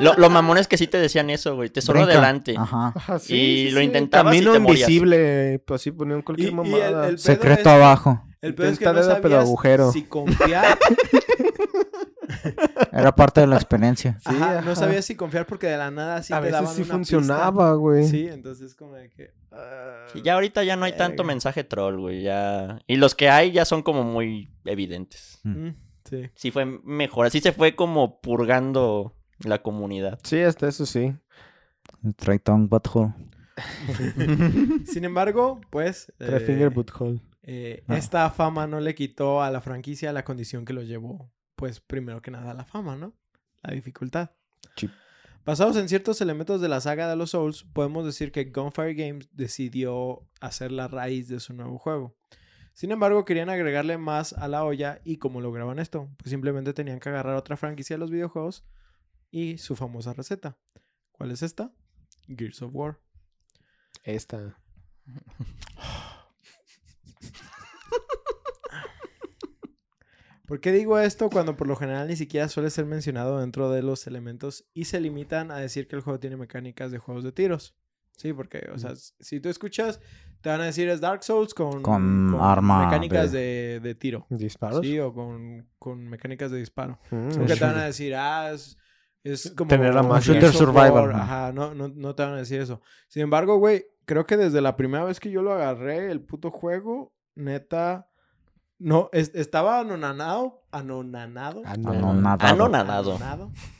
Lo, 0.00 0.12
lo 0.14 0.28
mamón 0.28 0.58
es 0.58 0.68
que 0.68 0.76
sí 0.76 0.88
te 0.88 0.98
decían 0.98 1.30
eso, 1.30 1.54
güey. 1.56 1.70
Tesoro 1.70 2.00
Brinca. 2.00 2.12
adelante. 2.18 2.54
Ajá. 2.58 2.92
Ajá, 2.94 3.18
sí, 3.18 3.34
Y 3.34 3.66
sí, 3.68 3.70
lo 3.70 3.78
sí. 3.80 3.86
intentabas 3.86 4.34
y 4.34 4.38
Camino 4.40 4.52
te 4.52 4.58
morías. 4.58 4.80
invisible, 4.90 5.62
pues 5.66 5.80
así 5.80 5.90
ponían 5.90 6.18
Y, 6.18 6.22
cualquier 6.22 6.48
y 6.48 6.50
el, 6.50 6.54
mamada. 6.56 7.04
el 7.08 7.14
pedo 7.14 7.18
Secreto 7.18 7.60
es- 7.60 7.66
abajo. 7.76 8.22
El 8.42 8.54
pedo 8.54 8.68
es 8.68 8.78
que 8.78 8.84
no 8.84 8.92
pero 8.92 9.04
sabías 9.04 9.40
agujero. 9.40 9.90
si 9.90 10.02
confiar. 10.02 10.76
Era 12.92 13.14
parte 13.14 13.40
de 13.40 13.46
la 13.46 13.56
experiencia. 13.56 14.18
Sí, 14.20 14.34
ajá, 14.34 14.54
no 14.62 14.72
ajá. 14.72 14.76
sabías 14.76 15.04
si 15.04 15.16
confiar 15.16 15.46
porque 15.46 15.66
de 15.66 15.76
la 15.76 15.90
nada 15.90 16.22
sí 16.22 16.32
a 16.32 16.36
te 16.36 16.42
veces 16.46 16.60
daban 16.60 16.74
sí 16.74 16.82
una 16.82 16.94
funcionaba, 16.94 17.74
güey. 17.74 18.06
Sí, 18.06 18.28
entonces 18.28 18.74
como 18.74 18.94
de 18.94 19.10
que... 19.10 19.32
ah, 19.52 20.06
Sí, 20.12 20.22
ya 20.22 20.34
ahorita 20.34 20.62
ya 20.64 20.76
no 20.76 20.84
hay 20.84 20.96
tanto 20.96 21.24
mensaje 21.24 21.64
troll, 21.64 21.98
güey. 22.00 22.22
Ya... 22.22 22.78
Y 22.86 22.96
los 22.96 23.14
que 23.14 23.28
hay 23.28 23.52
ya 23.52 23.64
son 23.64 23.82
como 23.82 24.04
muy 24.04 24.50
evidentes. 24.64 25.40
mm, 25.44 25.68
sí. 26.04 26.30
Sí 26.34 26.50
fue 26.50 26.64
mejor. 26.66 27.26
Así 27.26 27.40
se 27.40 27.52
fue 27.52 27.74
como 27.74 28.20
purgando 28.20 29.16
la 29.40 29.62
comunidad. 29.62 30.18
Sí, 30.22 30.40
hasta 30.40 30.68
eso 30.68 30.86
sí. 30.86 31.14
Try 32.16 32.38
tongue 32.38 32.68
butthole. 32.68 33.12
Sin 34.86 35.04
embargo, 35.04 35.60
pues... 35.70 36.12
Eh, 36.18 36.40
finger 36.40 36.70
butthole. 36.70 37.20
eh, 37.42 37.82
Ah. 37.88 37.96
Esta 37.98 38.30
fama 38.30 38.66
no 38.66 38.80
le 38.80 38.94
quitó 38.94 39.42
a 39.42 39.50
la 39.50 39.60
franquicia 39.60 40.12
la 40.12 40.24
condición 40.24 40.64
que 40.64 40.72
lo 40.72 40.82
llevó, 40.82 41.30
pues 41.64 41.80
primero 41.80 42.20
que 42.20 42.30
nada 42.30 42.52
la 42.52 42.66
fama, 42.66 42.94
¿no? 42.94 43.14
La 43.62 43.72
dificultad. 43.72 44.32
Sí. 44.76 44.90
Basados 45.46 45.78
en 45.78 45.88
ciertos 45.88 46.20
elementos 46.20 46.60
de 46.60 46.68
la 46.68 46.78
saga 46.82 47.08
de 47.08 47.16
los 47.16 47.30
Souls, 47.30 47.64
podemos 47.72 48.04
decir 48.04 48.32
que 48.32 48.44
Gunfire 48.44 48.92
Games 48.92 49.30
decidió 49.32 50.28
hacer 50.42 50.70
la 50.70 50.88
raíz 50.88 51.26
de 51.28 51.40
su 51.40 51.54
nuevo 51.54 51.78
juego. 51.78 52.14
Sin 52.74 52.92
embargo, 52.92 53.24
querían 53.24 53.48
agregarle 53.48 53.96
más 53.96 54.34
a 54.34 54.46
la 54.46 54.62
olla 54.62 55.00
y 55.04 55.16
¿cómo 55.16 55.40
lograban 55.40 55.78
esto? 55.78 56.10
Pues 56.18 56.28
simplemente 56.28 56.74
tenían 56.74 57.00
que 57.00 57.08
agarrar 57.08 57.34
otra 57.34 57.56
franquicia 57.56 57.94
de 57.94 58.00
los 58.00 58.10
videojuegos 58.10 58.66
y 59.30 59.56
su 59.56 59.74
famosa 59.74 60.12
receta. 60.12 60.58
¿Cuál 61.12 61.30
es 61.30 61.40
esta? 61.40 61.72
Gears 62.28 62.60
of 62.60 62.74
War. 62.74 63.00
Esta. 64.02 64.58
¿Por 70.54 70.60
qué 70.60 70.70
digo 70.70 71.00
esto 71.00 71.30
cuando 71.30 71.56
por 71.56 71.66
lo 71.66 71.74
general 71.74 72.06
ni 72.06 72.14
siquiera 72.14 72.46
suele 72.48 72.70
ser 72.70 72.86
mencionado 72.86 73.40
dentro 73.40 73.72
de 73.72 73.82
los 73.82 74.06
elementos 74.06 74.64
y 74.72 74.84
se 74.84 75.00
limitan 75.00 75.50
a 75.50 75.56
decir 75.56 75.88
que 75.88 75.96
el 75.96 76.02
juego 76.02 76.20
tiene 76.20 76.36
mecánicas 76.36 76.92
de 76.92 76.98
juegos 76.98 77.24
de 77.24 77.32
tiros? 77.32 77.74
Sí, 78.16 78.32
porque, 78.32 78.68
o 78.72 78.78
sea, 78.78 78.92
s- 78.92 79.14
si 79.18 79.40
tú 79.40 79.48
escuchas, 79.48 79.98
te 80.42 80.50
van 80.50 80.60
a 80.60 80.66
decir 80.66 80.88
es 80.88 81.00
Dark 81.00 81.24
Souls 81.24 81.54
con, 81.54 81.82
Con 81.82 82.40
arma 82.40 82.84
mecánicas 82.84 83.32
de, 83.32 83.80
de 83.82 83.94
tiro. 83.96 84.28
¿Disparos? 84.30 84.78
Sí, 84.86 84.96
o 85.00 85.12
con, 85.12 85.66
con 85.80 86.08
mecánicas 86.08 86.52
de 86.52 86.58
disparo. 86.58 87.00
Mm, 87.10 87.30
Nunca 87.36 87.56
te 87.56 87.64
van 87.64 87.76
a 87.78 87.84
decir, 87.86 88.14
ah, 88.14 88.52
es 88.52 88.78
es 89.24 89.50
como 89.56 89.70
Tener 89.70 89.92
la 89.92 90.04
más 90.04 90.24
shooter 90.24 90.52
survival. 90.52 91.10
Ajá, 91.16 91.50
no, 91.52 91.74
no, 91.74 91.88
no 91.88 92.14
te 92.14 92.22
van 92.22 92.34
a 92.34 92.36
decir 92.36 92.60
eso. 92.60 92.80
Sin 93.08 93.22
embargo, 93.22 93.56
güey, 93.56 93.86
creo 94.04 94.24
que 94.24 94.36
desde 94.36 94.60
la 94.60 94.76
primera 94.76 95.02
vez 95.02 95.18
que 95.18 95.32
yo 95.32 95.42
lo 95.42 95.52
agarré, 95.52 96.12
el 96.12 96.20
puto 96.20 96.52
juego, 96.52 97.12
neta, 97.34 98.08
no, 98.78 99.08
es- 99.12 99.30
estaba 99.34 99.80
anonanado, 99.80 100.62
anonanado. 100.72 101.62
No. 101.78 101.90
Anonadado. 101.90 102.52
Anonadado. 102.64 103.18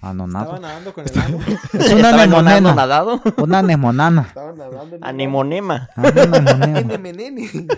Anonado. 0.00 0.44
Estaba 0.54 0.61
nadando 0.61 0.94
con 0.94 1.04
el 1.07 1.18
ano. 1.18 1.38
Es 1.74 1.92
una 1.92 2.11
anemonena. 2.11 2.74
nadado. 2.74 3.20
Una 3.38 3.59
anemonana. 3.59 4.22
Estaba 4.28 4.52
nadando. 4.52 4.96
en. 4.96 5.04
Anemonema. 5.04 5.88
Nene, 7.02 7.50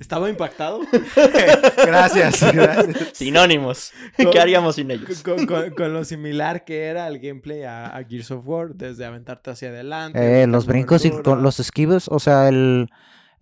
Estaba 0.00 0.28
impactado. 0.28 0.80
Gracias, 1.86 2.52
gracias. 2.52 3.10
Sinónimos. 3.12 3.92
¿Qué 4.16 4.40
haríamos 4.40 4.74
sin 4.74 4.90
ellos? 4.90 5.22
con, 5.22 5.46
con- 5.46 5.70
con 5.70 5.92
lo 5.92 6.04
similar 6.04 6.64
que 6.64 6.86
era 6.86 7.06
el 7.06 7.20
gameplay 7.20 7.62
a, 7.62 7.96
a 7.96 8.02
Gears 8.04 8.32
of 8.32 8.42
War, 8.46 8.74
desde 8.74 9.04
aventarte 9.04 9.52
hacia 9.52 9.68
adelante. 9.68 10.42
Eh, 10.42 10.46
los 10.48 10.66
brincos 10.66 11.04
y 11.04 11.10
con 11.10 11.42
los 11.44 11.60
esquives, 11.60 12.08
o 12.08 12.18
sea, 12.18 12.48
el, 12.48 12.90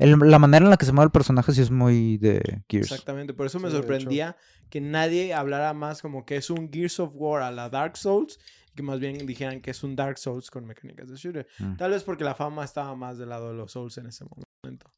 el- 0.02 0.18
la 0.30 0.38
manera 0.38 0.64
en 0.64 0.70
la 0.70 0.76
que 0.76 0.86
se 0.86 0.92
mueve 0.92 1.06
el 1.06 1.12
personaje 1.12 1.52
sí 1.52 1.60
es 1.60 1.70
muy 1.70 2.18
de 2.18 2.62
Gears. 2.68 2.90
Exactamente, 2.90 3.34
por 3.34 3.46
eso 3.46 3.58
me 3.60 3.68
Sí, 3.70 3.76
sorprendía 3.76 4.36
que 4.70 4.80
nadie 4.80 5.34
hablara 5.34 5.72
más 5.74 6.00
como 6.02 6.24
que 6.24 6.36
es 6.36 6.50
un 6.50 6.70
Gears 6.72 6.98
of 7.00 7.10
War 7.14 7.42
a 7.42 7.50
la 7.50 7.68
Dark 7.68 7.96
Souls, 7.96 8.38
y 8.72 8.74
que 8.76 8.82
más 8.82 9.00
bien 9.00 9.26
dijeran 9.26 9.60
que 9.60 9.70
es 9.70 9.82
un 9.84 9.94
Dark 9.96 10.18
Souls 10.18 10.50
con 10.50 10.64
mecánicas 10.64 11.08
de 11.10 11.16
shooter. 11.16 11.46
Mm. 11.58 11.76
Tal 11.76 11.90
vez 11.90 12.02
porque 12.04 12.24
la 12.24 12.34
fama 12.34 12.64
estaba 12.64 12.94
más 12.96 13.18
del 13.18 13.28
lado 13.28 13.50
de 13.50 13.54
los 13.56 13.72
Souls 13.72 13.96
en 13.98 14.06
ese 14.06 14.24
momento. 14.24 14.90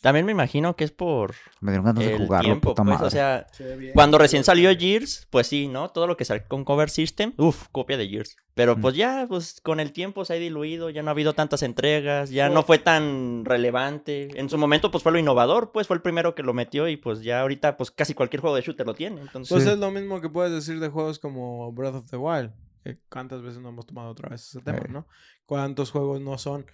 También 0.00 0.24
me 0.26 0.32
imagino 0.32 0.76
que 0.76 0.84
es 0.84 0.92
por 0.92 1.34
Me 1.60 1.72
dieron 1.72 1.84
ganas 1.86 2.04
de 2.04 2.12
el 2.12 2.18
jugarlo, 2.18 2.44
tiempo, 2.46 2.70
puta 2.70 2.84
pues. 2.84 2.94
madre. 2.94 3.06
O 3.06 3.10
sea, 3.10 3.46
Se 3.52 3.64
ve 3.64 3.76
bien. 3.76 3.92
cuando 3.94 4.16
recién 4.18 4.44
salió 4.44 4.70
Gears, 4.76 5.26
pues 5.30 5.48
sí, 5.48 5.66
¿no? 5.66 5.88
Todo 5.90 6.06
lo 6.06 6.16
que 6.16 6.24
salió 6.24 6.44
con 6.46 6.64
Cover 6.64 6.88
System, 6.88 7.32
uff, 7.36 7.66
copia 7.72 7.96
de 7.96 8.08
Gears. 8.08 8.36
Pero 8.54 8.76
Mm. 8.76 8.80
pues 8.80 8.94
ya, 8.94 9.26
pues 9.28 9.60
con 9.60 9.80
el 9.80 9.92
tiempo 9.92 10.24
se 10.24 10.34
ha 10.34 10.36
diluido, 10.36 10.90
ya 10.90 11.02
no 11.02 11.08
ha 11.08 11.12
habido 11.12 11.32
tantas 11.32 11.62
entregas, 11.62 12.30
ya 12.30 12.48
no 12.48 12.62
fue 12.62 12.78
tan 12.78 13.44
relevante. 13.44 14.28
En 14.38 14.48
su 14.48 14.56
momento, 14.58 14.90
pues 14.90 15.02
fue 15.02 15.12
lo 15.12 15.18
innovador, 15.18 15.72
pues 15.72 15.86
fue 15.86 15.96
el 15.96 16.02
primero 16.02 16.34
que 16.34 16.42
lo 16.42 16.54
metió 16.54 16.88
y 16.88 16.96
pues 16.96 17.22
ya 17.22 17.40
ahorita, 17.40 17.76
pues 17.76 17.90
casi 17.90 18.14
cualquier 18.14 18.40
juego 18.40 18.54
de 18.56 18.62
shooter 18.62 18.86
lo 18.86 18.94
tiene. 18.94 19.20
Entonces, 19.20 19.52
Pues 19.52 19.64
Sí. 19.64 19.70
es 19.70 19.78
lo 19.78 19.90
mismo 19.90 20.20
que 20.20 20.28
puedes 20.28 20.52
decir 20.52 20.80
de 20.80 20.88
juegos 20.88 21.18
como 21.18 21.72
Breath 21.72 21.94
of 21.96 22.10
the 22.10 22.16
Wild. 22.16 22.50
que 22.84 22.96
¿Cuántas 23.10 23.42
veces 23.42 23.60
no 23.60 23.68
hemos 23.70 23.84
tomado 23.86 24.10
otra 24.10 24.28
vez 24.28 24.42
ese 24.46 24.60
tema, 24.60 24.78
no? 24.88 25.06
¿Cuántos 25.46 25.90
juegos 25.90 26.20
no 26.20 26.38
son 26.38 26.64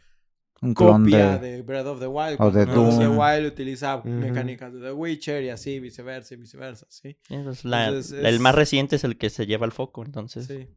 Un 0.64 0.74
clon 0.74 1.02
copia 1.04 1.38
de... 1.38 1.52
de... 1.56 1.62
Breath 1.62 1.86
of 1.86 2.00
the 2.00 2.06
Wild? 2.06 2.36
o 2.40 2.50
de 2.50 2.64
Cuando 2.64 2.74
Breath 2.86 2.88
of 2.88 2.98
the. 2.98 3.08
Wild 3.08 3.46
utiliza 3.52 4.02
mecánicas 4.04 4.72
de 4.72 4.80
The 4.80 4.92
Witcher 4.92 5.42
y 5.44 5.50
así, 5.50 5.78
viceversa 5.80 6.34
y 6.34 6.36
viceversa, 6.38 6.86
¿sí? 6.88 7.16
es 7.28 7.64
la- 7.64 7.86
Entonces, 7.88 8.24
el 8.24 8.40
más 8.40 8.54
reciente 8.54 8.96
es 8.96 9.04
el 9.04 9.16
que 9.18 9.30
se 9.30 9.46
lleva 9.46 9.66
el 9.66 9.72
foco, 9.72 10.04
entonces. 10.04 10.46
Sí. 10.46 10.68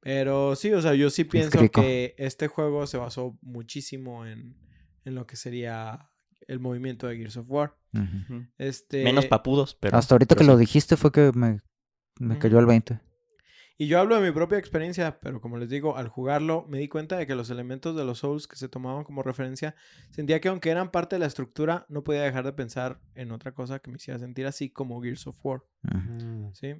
Pero 0.00 0.54
sí, 0.56 0.70
o 0.72 0.82
sea, 0.82 0.94
yo 0.94 1.08
sí 1.10 1.24
pienso 1.24 1.58
que 1.70 2.14
este 2.18 2.48
juego 2.48 2.86
se 2.86 2.98
basó 2.98 3.38
muchísimo 3.40 4.26
en, 4.26 4.54
en 5.04 5.14
lo 5.14 5.26
que 5.26 5.36
sería 5.36 6.10
el 6.46 6.60
movimiento 6.60 7.06
de 7.06 7.16
Gears 7.16 7.38
of 7.38 7.46
War. 7.48 7.74
Este, 8.58 9.02
Menos 9.04 9.26
papudos, 9.26 9.74
pero... 9.80 9.96
Hasta 9.96 10.14
ahorita 10.14 10.34
pero 10.34 10.38
que 10.40 10.44
sí. 10.44 10.50
lo 10.50 10.56
dijiste 10.58 10.96
fue 10.98 11.10
que 11.10 11.30
me, 11.34 11.60
me 12.18 12.38
cayó 12.38 12.58
el 12.58 12.66
20. 12.66 13.00
Y 13.76 13.88
yo 13.88 13.98
hablo 13.98 14.14
de 14.20 14.22
mi 14.28 14.32
propia 14.32 14.56
experiencia, 14.58 15.18
pero 15.20 15.40
como 15.40 15.56
les 15.58 15.68
digo, 15.68 15.96
al 15.96 16.06
jugarlo 16.08 16.64
me 16.68 16.78
di 16.78 16.86
cuenta 16.88 17.16
de 17.16 17.26
que 17.26 17.34
los 17.34 17.50
elementos 17.50 17.96
de 17.96 18.04
los 18.04 18.18
Souls 18.20 18.46
que 18.46 18.54
se 18.54 18.68
tomaban 18.68 19.02
como 19.02 19.22
referencia, 19.24 19.74
sentía 20.10 20.40
que 20.40 20.48
aunque 20.48 20.70
eran 20.70 20.92
parte 20.92 21.16
de 21.16 21.20
la 21.20 21.26
estructura, 21.26 21.84
no 21.88 22.04
podía 22.04 22.22
dejar 22.22 22.44
de 22.44 22.52
pensar 22.52 23.00
en 23.16 23.32
otra 23.32 23.52
cosa 23.52 23.80
que 23.80 23.90
me 23.90 23.96
hiciera 23.96 24.20
sentir 24.20 24.46
así 24.46 24.70
como 24.70 25.02
Gears 25.02 25.26
of 25.26 25.36
War. 25.44 25.62
¿sí? 26.52 26.70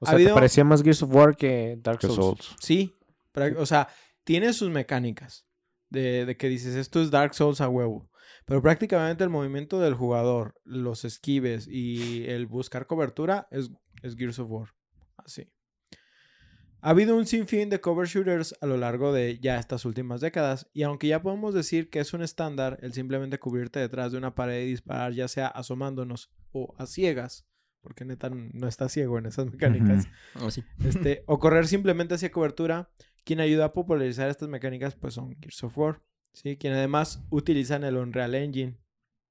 O 0.00 0.04
Ha 0.04 0.06
sea, 0.06 0.14
habido- 0.14 0.30
te 0.30 0.34
parecía 0.34 0.62
más 0.62 0.82
Gears 0.84 1.02
of 1.02 1.12
War 1.14 1.36
que 1.36 1.78
Dark 1.82 1.98
Que 1.98 2.06
Souls. 2.06 2.16
Souls. 2.44 2.56
Sí, 2.60 2.94
pra- 3.34 3.56
o 3.58 3.66
sea, 3.66 3.88
tiene 4.22 4.52
sus 4.52 4.70
mecánicas 4.70 5.46
de, 5.90 6.26
de 6.26 6.36
que 6.36 6.48
dices, 6.48 6.76
esto 6.76 7.02
es 7.02 7.10
Dark 7.10 7.34
Souls 7.34 7.60
a 7.60 7.68
huevo. 7.68 8.08
Pero 8.44 8.62
prácticamente 8.62 9.24
el 9.24 9.30
movimiento 9.30 9.80
del 9.80 9.94
jugador, 9.94 10.54
los 10.64 11.04
esquives 11.04 11.66
y 11.68 12.24
el 12.28 12.46
buscar 12.46 12.86
cobertura 12.86 13.48
es, 13.50 13.70
es 14.02 14.14
Gears 14.16 14.38
of 14.38 14.48
War. 14.50 14.68
Así. 15.16 15.48
Ha 16.80 16.90
habido 16.90 17.16
un 17.16 17.26
sinfín 17.26 17.68
de 17.70 17.80
cover 17.80 18.06
shooters 18.06 18.54
a 18.60 18.66
lo 18.66 18.76
largo 18.76 19.12
de 19.12 19.38
ya 19.40 19.58
estas 19.58 19.84
últimas 19.84 20.20
décadas, 20.20 20.68
y 20.72 20.82
aunque 20.82 21.08
ya 21.08 21.22
podemos 21.22 21.52
decir 21.54 21.90
que 21.90 21.98
es 22.00 22.12
un 22.14 22.22
estándar 22.22 22.78
el 22.82 22.92
simplemente 22.92 23.38
cubrirte 23.38 23.80
detrás 23.80 24.12
de 24.12 24.18
una 24.18 24.34
pared 24.34 24.62
y 24.64 24.70
disparar, 24.70 25.12
ya 25.12 25.26
sea 25.26 25.48
asomándonos 25.48 26.30
o 26.52 26.74
a 26.78 26.86
ciegas, 26.86 27.46
porque 27.80 28.04
neta 28.04 28.30
no 28.30 28.68
está 28.68 28.88
ciego 28.88 29.18
en 29.18 29.26
esas 29.26 29.46
mecánicas. 29.46 30.06
Oh, 30.40 30.50
sí. 30.50 30.62
este, 30.84 31.24
o 31.26 31.38
correr 31.38 31.66
simplemente 31.66 32.14
hacia 32.14 32.30
cobertura. 32.32 32.90
Quien 33.24 33.40
ayuda 33.40 33.64
a 33.66 33.72
popularizar 33.72 34.28
estas 34.30 34.48
mecánicas 34.48 34.94
pues 34.94 35.14
son 35.14 35.36
Gears 35.40 35.64
of 35.64 35.76
War, 35.76 36.00
¿sí? 36.32 36.56
Quien 36.56 36.74
además 36.74 37.24
utilizan 37.30 37.82
el 37.82 37.96
Unreal 37.96 38.36
Engine, 38.36 38.78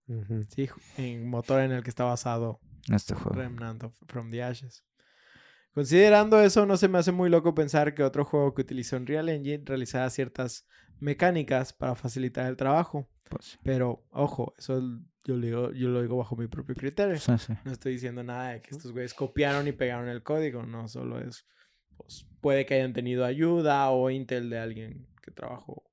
Ujú. 0.08 0.44
¿sí? 0.54 0.68
En 0.98 1.30
motor 1.30 1.62
en 1.62 1.72
el 1.72 1.82
que 1.84 1.90
está 1.90 2.04
basado 2.04 2.60
Este 2.94 3.14
juego. 3.16 3.38
Remnant 3.40 3.84
of- 3.86 3.98
from 4.08 4.30
the 4.32 4.44
Ashes. 4.44 4.84
Considerando 5.76 6.42
eso, 6.42 6.66
no 6.66 6.78
se 6.78 6.88
me 6.88 7.00
hace 7.00 7.12
muy 7.12 7.30
loco 7.30 7.54
pensar 7.54 7.94
que 7.94 8.02
otro 8.02 8.24
juego 8.24 8.54
que 8.54 8.62
utiliza 8.62 8.96
Unreal 8.96 9.28
Engine 9.28 9.62
realizara 9.66 10.10
ciertas 10.10 10.66
mecánicas 11.02 11.74
para 11.74 11.96
facilitar 11.96 12.48
el 12.48 12.56
trabajo. 12.56 13.10
Pues. 13.30 13.60
Pero, 13.62 14.08
ojo, 14.12 14.54
eso 14.58 14.82
yo 15.26 15.36
lo 15.36 15.46
digo, 15.46 15.72
yo 15.74 15.90
lo 15.90 16.02
digo 16.02 16.16
bajo 16.16 16.38
mi 16.38 16.48
propio 16.48 16.76
criterio. 16.76 17.20
Sí, 17.20 17.34
sí. 17.38 17.54
No 17.66 17.74
estoy 17.74 17.92
diciendo 17.92 18.24
nada 18.24 18.52
de 18.52 18.62
que 18.62 18.70
estos 18.72 18.94
güeyes 18.94 19.14
copiaron 19.14 19.68
y 19.68 19.74
pegaron 19.74 20.08
el 20.08 20.24
código, 20.24 20.64
no, 20.64 20.88
solo 20.88 21.20
es, 21.20 21.46
pues, 21.98 22.26
puede 22.40 22.66
que 22.66 22.76
hayan 22.76 22.94
tenido 22.94 23.26
ayuda 23.26 23.90
o 23.90 24.10
intel 24.10 24.50
de 24.50 24.60
alguien 24.60 25.08
que 25.22 25.32
trabajó 25.32 25.84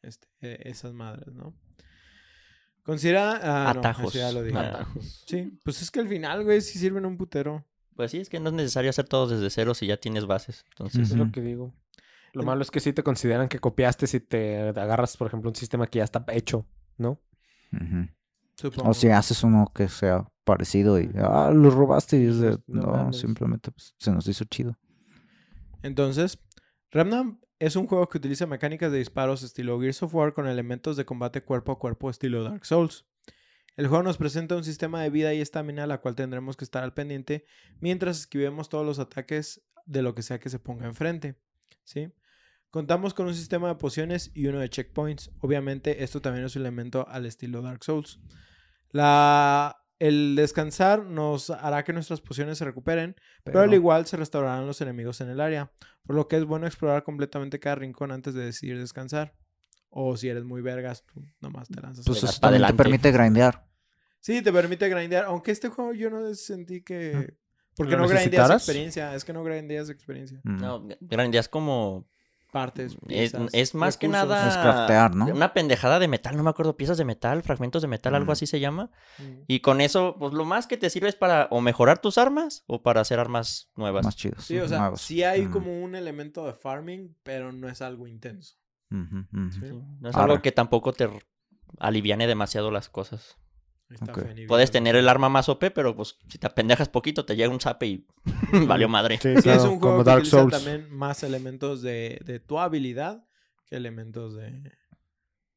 este, 0.00 0.28
eh, 0.40 0.62
esas 0.64 0.94
madres, 0.94 1.34
¿no? 1.34 1.54
Considera... 2.84 3.38
ah, 3.42 3.74
no, 3.74 3.80
Atajos. 3.80 4.14
eso 4.14 4.18
ya 4.18 4.32
lo 4.32 4.42
dije. 4.42 4.56
Ah. 4.58 4.86
Sí, 5.26 5.60
pues 5.62 5.82
es 5.82 5.90
que 5.90 6.00
al 6.00 6.08
final, 6.08 6.42
güey, 6.42 6.62
sí 6.62 6.78
sirven 6.78 7.04
un 7.04 7.18
putero. 7.18 7.66
Pues 7.96 8.10
sí, 8.10 8.18
es 8.18 8.28
que 8.28 8.38
no 8.38 8.50
es 8.50 8.54
necesario 8.54 8.90
hacer 8.90 9.08
todo 9.08 9.26
desde 9.26 9.48
cero 9.50 9.74
si 9.74 9.86
ya 9.86 9.96
tienes 9.96 10.26
bases. 10.26 10.64
Entonces, 10.70 11.02
Eso 11.02 11.14
es 11.14 11.18
lo 11.18 11.32
que 11.32 11.40
digo. 11.40 11.74
Lo 12.34 12.42
malo 12.42 12.60
es 12.60 12.70
que 12.70 12.80
sí 12.80 12.92
te 12.92 13.02
consideran 13.02 13.48
que 13.48 13.58
copiaste 13.58 14.06
si 14.06 14.20
te 14.20 14.68
agarras, 14.68 15.16
por 15.16 15.26
ejemplo, 15.26 15.48
un 15.48 15.56
sistema 15.56 15.86
que 15.86 15.98
ya 15.98 16.04
está 16.04 16.22
hecho, 16.28 16.66
¿no? 16.98 17.18
O 18.84 18.94
si 18.94 19.08
haces 19.08 19.42
uno 19.42 19.72
que 19.74 19.88
sea 19.88 20.28
parecido 20.44 21.00
y 21.00 21.10
ah, 21.16 21.50
lo 21.52 21.70
robaste 21.70 22.20
y 22.20 22.26
es 22.26 22.38
de, 22.38 22.58
No 22.66 23.12
simplemente 23.12 23.70
pues, 23.70 23.94
se 23.98 24.12
nos 24.12 24.28
hizo 24.28 24.44
chido. 24.44 24.78
Entonces, 25.82 26.38
Remnant 26.90 27.40
es 27.58 27.76
un 27.76 27.86
juego 27.86 28.08
que 28.08 28.18
utiliza 28.18 28.46
mecánicas 28.46 28.92
de 28.92 28.98
disparos 28.98 29.42
estilo 29.42 29.80
Gears 29.80 30.02
of 30.02 30.14
War 30.14 30.34
con 30.34 30.46
elementos 30.46 30.96
de 30.96 31.06
combate 31.06 31.42
cuerpo 31.42 31.72
a 31.72 31.78
cuerpo 31.78 32.10
estilo 32.10 32.44
Dark 32.44 32.66
Souls. 32.66 33.06
El 33.76 33.88
juego 33.88 34.02
nos 34.02 34.16
presenta 34.16 34.56
un 34.56 34.64
sistema 34.64 35.02
de 35.02 35.10
vida 35.10 35.34
y 35.34 35.40
estamina 35.40 35.84
a 35.84 35.86
la 35.86 35.98
cual 35.98 36.14
tendremos 36.14 36.56
que 36.56 36.64
estar 36.64 36.82
al 36.82 36.94
pendiente 36.94 37.44
mientras 37.80 38.18
esquivemos 38.20 38.70
todos 38.70 38.86
los 38.86 38.98
ataques 38.98 39.62
de 39.84 40.02
lo 40.02 40.14
que 40.14 40.22
sea 40.22 40.40
que 40.40 40.48
se 40.48 40.58
ponga 40.58 40.86
enfrente. 40.86 41.36
¿sí? 41.84 42.10
Contamos 42.70 43.14
con 43.14 43.26
un 43.26 43.34
sistema 43.34 43.68
de 43.68 43.74
pociones 43.74 44.30
y 44.34 44.46
uno 44.46 44.60
de 44.60 44.70
checkpoints. 44.70 45.30
Obviamente 45.40 46.04
esto 46.04 46.22
también 46.22 46.46
es 46.46 46.56
un 46.56 46.62
elemento 46.62 47.06
al 47.08 47.26
estilo 47.26 47.62
Dark 47.62 47.84
Souls. 47.84 48.18
La... 48.90 49.82
El 49.98 50.36
descansar 50.36 51.06
nos 51.06 51.48
hará 51.48 51.82
que 51.82 51.94
nuestras 51.94 52.20
pociones 52.20 52.58
se 52.58 52.66
recuperen, 52.66 53.16
pero 53.44 53.60
al 53.60 53.72
igual 53.72 54.04
se 54.04 54.18
restaurarán 54.18 54.66
los 54.66 54.82
enemigos 54.82 55.22
en 55.22 55.30
el 55.30 55.40
área, 55.40 55.72
por 56.04 56.16
lo 56.16 56.28
que 56.28 56.36
es 56.36 56.44
bueno 56.44 56.66
explorar 56.66 57.02
completamente 57.02 57.58
cada 57.58 57.76
rincón 57.76 58.12
antes 58.12 58.34
de 58.34 58.44
decidir 58.44 58.78
descansar. 58.78 59.34
O 59.88 60.14
si 60.18 60.28
eres 60.28 60.44
muy 60.44 60.60
vergas, 60.60 61.02
tú 61.06 61.24
nomás 61.40 61.68
te 61.68 61.80
lanzas. 61.80 62.04
pues 62.04 62.18
eso 62.18 62.26
también 62.26 62.40
te 62.40 62.66
adelante. 62.66 62.76
permite 62.76 63.10
grindear. 63.10 63.65
Sí, 64.26 64.42
te 64.42 64.52
permite 64.52 64.88
grindear, 64.88 65.24
aunque 65.26 65.52
este 65.52 65.68
juego 65.68 65.92
yo 65.92 66.10
no 66.10 66.34
sentí 66.34 66.82
que... 66.82 67.36
Porque 67.76 67.92
¿Lo 67.92 67.98
no 68.02 68.08
grindeas 68.08 68.50
experiencia, 68.50 69.14
es 69.14 69.24
que 69.24 69.32
no 69.32 69.44
grindeas 69.44 69.88
experiencia. 69.88 70.40
Mm. 70.42 70.56
no, 70.56 70.88
grandeas 71.00 71.48
como... 71.48 72.08
Partes, 72.50 72.94
Es, 73.08 73.32
piezas, 73.32 73.50
es 73.52 73.74
más 73.76 73.96
que 73.98 74.08
nada... 74.08 74.48
Es 74.48 74.56
craftear, 74.56 75.14
¿no? 75.14 75.26
Una 75.26 75.52
pendejada 75.52 75.98
de 76.00 76.08
metal, 76.08 76.36
no 76.36 76.42
me 76.42 76.50
acuerdo, 76.50 76.76
piezas 76.76 76.96
de 76.98 77.04
metal, 77.04 77.42
fragmentos 77.44 77.82
de 77.82 77.88
metal, 77.88 78.14
algo 78.16 78.30
Mm. 78.30 78.32
así 78.32 78.46
se 78.46 78.58
llama. 78.60 78.90
Mm. 79.18 79.42
Y 79.46 79.60
con 79.60 79.80
eso, 79.80 80.16
pues 80.18 80.32
lo 80.32 80.44
más 80.44 80.66
que 80.66 80.76
te 80.76 80.90
sirve 80.90 81.08
es 81.08 81.14
para 81.16 81.46
o 81.52 81.60
mejorar 81.60 82.00
tus 82.00 82.18
armas 82.18 82.64
o 82.66 82.82
para 82.82 83.02
hacer 83.02 83.20
armas 83.20 83.70
nuevas. 83.76 84.04
Más 84.06 84.16
chidos. 84.16 84.44
Sí, 84.44 84.58
o 84.58 84.66
sea, 84.66 84.78
nuevos. 84.80 85.00
sí 85.02 85.22
hay 85.22 85.42
Mm. 85.46 85.50
como 85.52 85.82
un 85.84 85.94
elemento 85.94 86.44
de 86.46 86.54
farming, 86.54 87.14
pero 87.22 87.52
no 87.52 87.68
es 87.68 87.80
algo 87.82 88.06
intenso. 88.08 88.56
Sí. 88.90 88.96
No 90.00 90.08
es 90.08 90.16
Ahora. 90.16 90.32
algo 90.32 90.42
que 90.42 90.50
tampoco 90.52 90.92
te 90.92 91.08
aliviane 91.78 92.26
demasiado 92.26 92.70
las 92.72 92.88
cosas. 92.88 93.36
Está 93.88 94.12
Puedes 94.48 94.70
tener 94.72 94.96
el 94.96 95.08
arma 95.08 95.28
más 95.28 95.48
OP, 95.48 95.70
pero 95.70 95.94
pues 95.94 96.18
si 96.28 96.38
te 96.38 96.46
apendejas 96.46 96.88
poquito, 96.88 97.24
te 97.24 97.36
llega 97.36 97.50
un 97.52 97.60
zape 97.60 97.86
y 97.86 98.06
valió 98.66 98.88
madre. 98.88 99.16
Sí, 99.22 99.28
Sí, 99.30 99.34
es 99.38 99.42
claro, 99.44 99.62
un 99.64 99.68
juego 99.78 99.80
como 99.80 99.98
que 99.98 100.10
Dark 100.10 100.18
utiliza 100.22 100.38
Souls. 100.40 100.52
también 100.52 100.90
más 100.92 101.22
elementos 101.22 101.82
de, 101.82 102.20
de 102.24 102.40
tu 102.40 102.58
habilidad 102.58 103.24
que 103.64 103.76
elementos 103.76 104.34
de, 104.34 104.72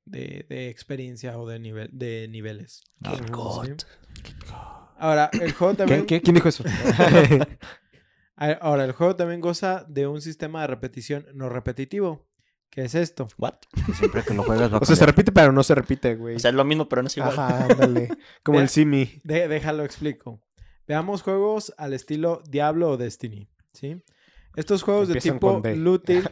de, 0.05 0.45
de 0.47 0.69
experiencia 0.69 1.37
o 1.39 1.47
de, 1.47 1.59
nivel, 1.59 1.89
de 1.91 2.27
niveles. 2.29 2.83
Ah, 3.03 3.15
Sí. 3.17 3.73
Ahora, 4.97 5.29
el 5.33 5.53
juego 5.53 5.75
también... 5.75 6.01
¿Qué? 6.01 6.17
¿Qué? 6.17 6.21
¿Quién 6.21 6.35
dijo 6.35 6.49
eso? 6.49 6.63
A- 8.35 8.51
Ahora, 8.61 8.85
el 8.85 8.91
juego 8.93 9.15
también 9.15 9.41
goza 9.41 9.85
de 9.87 10.07
un 10.07 10.21
sistema 10.21 10.61
de 10.61 10.67
repetición 10.67 11.25
no 11.33 11.49
repetitivo. 11.49 12.28
¿Qué 12.69 12.85
es 12.85 12.95
esto? 12.95 13.27
¿What? 13.37 13.55
Siempre 13.97 14.23
que 14.23 14.33
lo 14.33 14.43
juegas 14.43 14.71
va 14.71 14.77
a 14.77 14.79
O 14.79 14.85
sea, 14.85 14.95
se 14.95 15.05
repite, 15.05 15.31
pero 15.31 15.51
no 15.51 15.63
se 15.63 15.75
repite, 15.75 16.15
güey. 16.15 16.35
O 16.35 16.39
sea, 16.39 16.49
es 16.49 16.55
lo 16.55 16.63
mismo, 16.63 16.87
pero 16.87 17.01
no 17.01 17.07
es 17.07 17.17
igual. 17.17 17.31
Ajá, 17.31 17.65
ándale. 17.65 18.09
Como 18.43 18.59
el 18.59 18.69
Simi. 18.69 19.19
De- 19.23 19.47
déjalo 19.47 19.83
explico. 19.83 20.41
Veamos 20.87 21.23
juegos 21.23 21.73
al 21.77 21.93
estilo 21.93 22.41
Diablo 22.47 22.89
o 22.89 22.97
Destiny, 22.97 23.49
¿sí? 23.73 24.03
Estos 24.55 24.83
juegos 24.83 25.07
de 25.07 25.19
tipo 25.19 25.61
looting... 25.63 26.23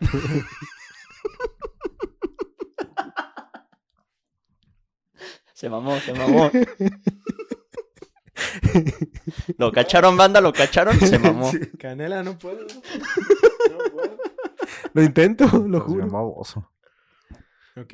Se 5.57 5.71
mamó, 5.71 5.99
se 5.99 6.13
mamó. 6.13 6.51
lo 9.57 9.71
cacharon, 9.71 10.15
banda, 10.15 10.39
lo 10.39 10.53
cacharon, 10.53 10.99
se 10.99 11.17
mamó. 11.17 11.49
Sí. 11.49 11.57
Canela, 11.79 12.21
no 12.21 12.37
puedo. 12.37 12.61
No 12.61 13.77
puedo. 13.91 14.17
Lo 14.97 15.03
intento, 15.03 15.45
lo 15.67 15.79
juro. 15.81 16.07
baboso. 16.07 16.71
Ok. 17.75 17.93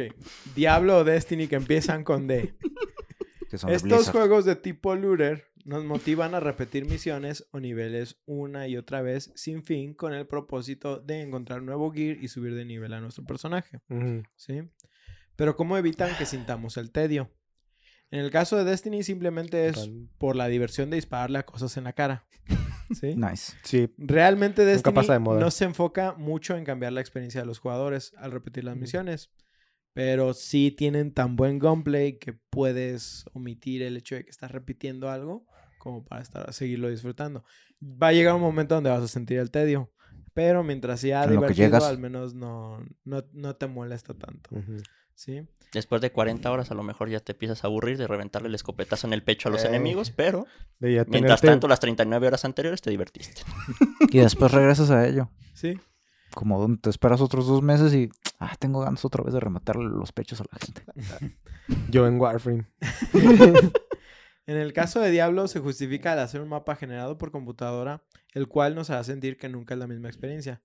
Diablo 0.56 1.00
o 1.00 1.04
Destiny 1.04 1.48
que 1.48 1.58
empiezan 1.58 2.06
con 2.06 2.28
D. 2.28 2.56
Que 3.50 3.58
son 3.60 3.70
de 3.70 3.76
Estos 3.76 4.10
juegos 4.10 4.46
de 4.46 4.56
tipo 4.56 4.96
looter 4.96 5.52
nos 5.66 5.84
motivan 5.84 6.34
a 6.34 6.40
repetir 6.40 6.86
misiones 6.86 7.46
o 7.52 7.60
niveles 7.60 8.20
una 8.26 8.68
y 8.68 8.78
otra 8.78 9.04
vez 9.04 9.32
sin 9.36 9.64
fin 9.64 9.94
con 9.94 10.14
el 10.14 10.26
propósito 10.26 11.00
de 11.00 11.22
encontrar 11.22 11.62
nuevo 11.62 11.92
gear 11.92 12.18
y 12.20 12.30
subir 12.30 12.56
de 12.56 12.66
nivel 12.66 12.94
a 12.94 13.00
nuestro 13.00 13.26
personaje. 13.26 13.80
¿sí? 14.36 14.64
Pero 15.36 15.56
¿cómo 15.56 15.78
evitan 15.78 16.18
que 16.18 16.26
sintamos 16.26 16.78
el 16.78 16.92
tedio? 16.92 17.30
En 18.10 18.22
el 18.22 18.32
caso 18.32 18.58
de 18.58 18.64
Destiny 18.64 19.04
simplemente 19.04 19.68
es 19.68 19.92
por 20.18 20.36
la 20.36 20.48
diversión 20.48 20.90
de 20.90 20.96
dispararle 20.96 21.38
a 21.38 21.46
cosas 21.46 21.78
en 21.78 21.84
la 21.84 21.94
cara, 21.94 22.26
¿sí? 22.92 23.16
Nice. 23.18 23.54
Sí. 23.64 23.94
Realmente 23.98 24.66
Destiny 24.66 24.94
pasa 24.96 25.14
de 25.14 25.20
moda. 25.20 25.40
no 25.40 25.52
se 25.52 25.66
enfoca 25.66 26.14
mucho 26.14 26.56
en 26.58 26.64
cambiar 26.66 26.94
la 26.94 27.02
experiencia 27.02 27.42
de 27.42 27.48
los 27.48 27.60
jugadores 27.60 28.14
al 28.18 28.32
repetir 28.32 28.64
las 28.64 28.76
misiones. 28.78 29.32
Pero 29.96 30.34
sí 30.34 30.72
tienen 30.72 31.14
tan 31.14 31.36
buen 31.36 31.60
gameplay 31.60 32.18
que 32.18 32.34
puedes 32.50 33.26
omitir 33.34 33.84
el 33.84 33.96
hecho 33.96 34.16
de 34.16 34.24
que 34.24 34.32
estás 34.32 34.50
repitiendo 34.52 35.10
algo 35.12 35.46
como 35.78 36.04
para 36.04 36.22
estar, 36.24 36.52
seguirlo 36.54 36.90
disfrutando. 36.90 37.44
Va 37.82 38.08
a 38.08 38.12
llegar 38.14 38.34
un 38.34 38.42
momento 38.42 38.74
donde 38.74 38.90
vas 38.90 39.04
a 39.04 39.08
sentir 39.08 39.38
el 39.38 39.52
tedio. 39.52 39.92
Pero 40.34 40.64
mientras 40.64 41.00
sea 41.02 41.26
En 41.26 41.36
lo 41.36 41.42
que 41.42 41.48
divertido, 41.54 41.66
llegas. 41.68 41.84
al 41.84 42.00
menos 42.00 42.34
no, 42.34 42.84
no, 43.04 43.24
no 43.34 43.56
te 43.56 43.68
molesta 43.68 44.16
tanto. 44.16 44.50
¿Sí? 45.16 45.46
Después 45.74 46.02
de 46.02 46.12
40 46.12 46.52
horas 46.52 46.70
a 46.72 46.76
lo 46.76 46.84
mejor 46.84 47.10
ya 47.10 47.20
te 47.20 47.32
empiezas 47.32 47.64
a 47.64 47.68
aburrir 47.68 47.98
de 47.98 48.06
reventarle 48.08 48.48
el 48.48 48.56
escopetazo 48.56 49.08
en 49.08 49.14
el 49.14 49.24
pecho 49.24 49.50
a 49.50 49.52
los 49.52 49.64
Eh. 49.64 49.68
enemigos, 49.70 50.12
pero 50.12 50.46
mientras 50.80 51.08
tenerte- 51.42 51.48
tanto 51.48 51.68
las 51.68 51.80
39 51.80 52.28
horas 52.28 52.46
anteriores 52.46 52.82
te 52.82 52.90
divertiste. 52.92 53.42
Y 54.12 54.20
después 54.20 54.52
regresas 54.52 54.92
a 54.92 55.08
ello. 55.08 55.30
¿Sí? 55.54 55.80
Como 56.34 56.60
donde 56.60 56.80
te 56.82 56.90
esperas 56.90 57.22
otros 57.22 57.48
dos 57.48 57.62
meses 57.62 57.94
y... 57.94 58.10
Ah, 58.40 58.56
tengo 58.60 58.82
ganas 58.82 59.06
otra 59.06 59.24
vez 59.24 59.34
de 59.34 59.40
rematarle 59.40 59.86
los 59.86 60.12
pechos 60.12 60.42
a 60.42 60.46
la 60.52 60.60
gente. 60.60 60.84
Yo 61.90 62.06
en 62.08 62.20
Warframe. 62.20 62.66
En 64.46 64.58
el 64.58 64.74
caso 64.74 65.00
de 65.00 65.10
Diablo 65.10 65.48
se 65.48 65.62
justifica 65.62 66.12
al 66.12 66.20
hacer 66.20 66.42
un 66.42 66.50
mapa 66.50 66.76
generado 66.76 67.18
por 67.18 67.32
computadora, 67.32 68.04
el 68.34 68.50
cual 68.50 68.76
nos 68.76 68.90
hará 68.90 69.02
sentir 69.06 69.38
que 69.38 69.48
nunca 69.48 69.74
es 69.74 69.80
la 69.80 69.88
misma 69.88 70.10
experiencia. 70.10 70.62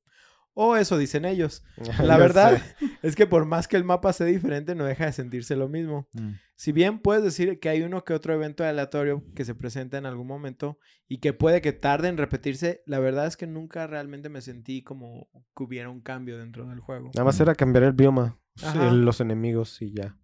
O 0.60 0.74
eso 0.74 0.98
dicen 0.98 1.24
ellos. 1.24 1.62
La 2.02 2.16
verdad 2.16 2.60
es 3.02 3.14
que 3.14 3.28
por 3.28 3.44
más 3.44 3.68
que 3.68 3.76
el 3.76 3.84
mapa 3.84 4.12
sea 4.12 4.26
diferente, 4.26 4.74
no 4.74 4.84
deja 4.84 5.06
de 5.06 5.12
sentirse 5.12 5.54
lo 5.54 5.68
mismo. 5.68 6.08
Mm. 6.14 6.32
Si 6.56 6.72
bien 6.72 6.98
puedes 6.98 7.22
decir 7.22 7.60
que 7.60 7.68
hay 7.68 7.82
uno 7.82 8.02
que 8.02 8.12
otro 8.12 8.34
evento 8.34 8.64
aleatorio 8.64 9.22
que 9.36 9.44
se 9.44 9.54
presenta 9.54 9.98
en 9.98 10.04
algún 10.04 10.26
momento 10.26 10.80
y 11.06 11.18
que 11.18 11.32
puede 11.32 11.60
que 11.60 11.72
tarde 11.72 12.08
en 12.08 12.16
repetirse, 12.16 12.82
la 12.86 12.98
verdad 12.98 13.28
es 13.28 13.36
que 13.36 13.46
nunca 13.46 13.86
realmente 13.86 14.30
me 14.30 14.40
sentí 14.40 14.82
como 14.82 15.28
que 15.56 15.62
hubiera 15.62 15.90
un 15.90 16.00
cambio 16.00 16.36
dentro 16.38 16.66
del 16.66 16.80
juego. 16.80 17.12
Nada 17.14 17.24
más 17.24 17.38
era 17.38 17.54
cambiar 17.54 17.84
el 17.84 17.92
bioma. 17.92 18.40
Ajá. 18.60 18.90
los 18.90 19.20
enemigos 19.20 19.80
y 19.80 19.92
ya. 19.92 20.16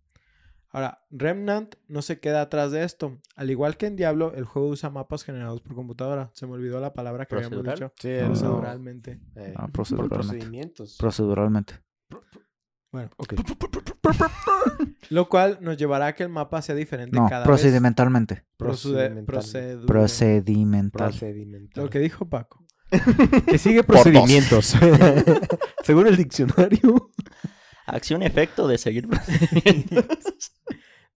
Ahora, 0.74 1.04
Remnant 1.10 1.76
no 1.87 2.02
se 2.02 2.18
queda 2.18 2.42
atrás 2.42 2.72
de 2.72 2.82
esto. 2.82 3.20
Al 3.37 3.48
igual 3.50 3.76
que 3.76 3.87
en 3.87 3.94
Diablo, 3.94 4.32
el 4.34 4.44
juego 4.44 4.68
usa 4.68 4.90
mapas 4.90 5.22
generados 5.22 5.60
por 5.60 5.76
computadora. 5.76 6.30
Se 6.34 6.46
me 6.48 6.54
olvidó 6.54 6.80
la 6.80 6.92
palabra 6.92 7.26
que 7.26 7.37
habíamos 7.37 7.62
dicho. 7.62 7.92
Sí, 7.96 8.08
No. 8.20 8.26
Proceduralmente. 8.26 9.20
Eh, 9.37 9.54
Ah, 9.56 9.62
por 9.68 9.72
proceduralmente. 9.72 10.26
procedimientos. 10.26 10.96
Proceduralmente. 10.98 11.74
Bueno, 12.90 13.10
Ok. 13.16 13.34
lo 15.10 15.28
cual 15.28 15.58
nos 15.60 15.76
llevará 15.76 16.06
a 16.08 16.14
que 16.14 16.22
el 16.24 16.28
mapa 16.28 16.60
sea 16.62 16.74
diferente 16.74 17.16
No, 17.16 17.28
cada 17.28 17.40
vez. 17.40 17.46
procedimentalmente. 17.46 18.44
Procedimental. 18.56 19.26
procedu- 19.26 19.87
Procedimental. 19.87 21.08
Procedimental. 21.10 21.84
Lo 21.84 21.90
que 21.90 21.98
dijo 22.00 22.28
Paco. 22.28 22.64
Que 23.48 23.58
sigue 23.58 23.82
procedimientos. 23.84 24.74
Según 25.82 26.06
el 26.06 26.16
diccionario. 26.16 27.10
Acción 27.87 28.23
efecto 28.23 28.66
de 28.68 28.79
seguir. 28.79 29.09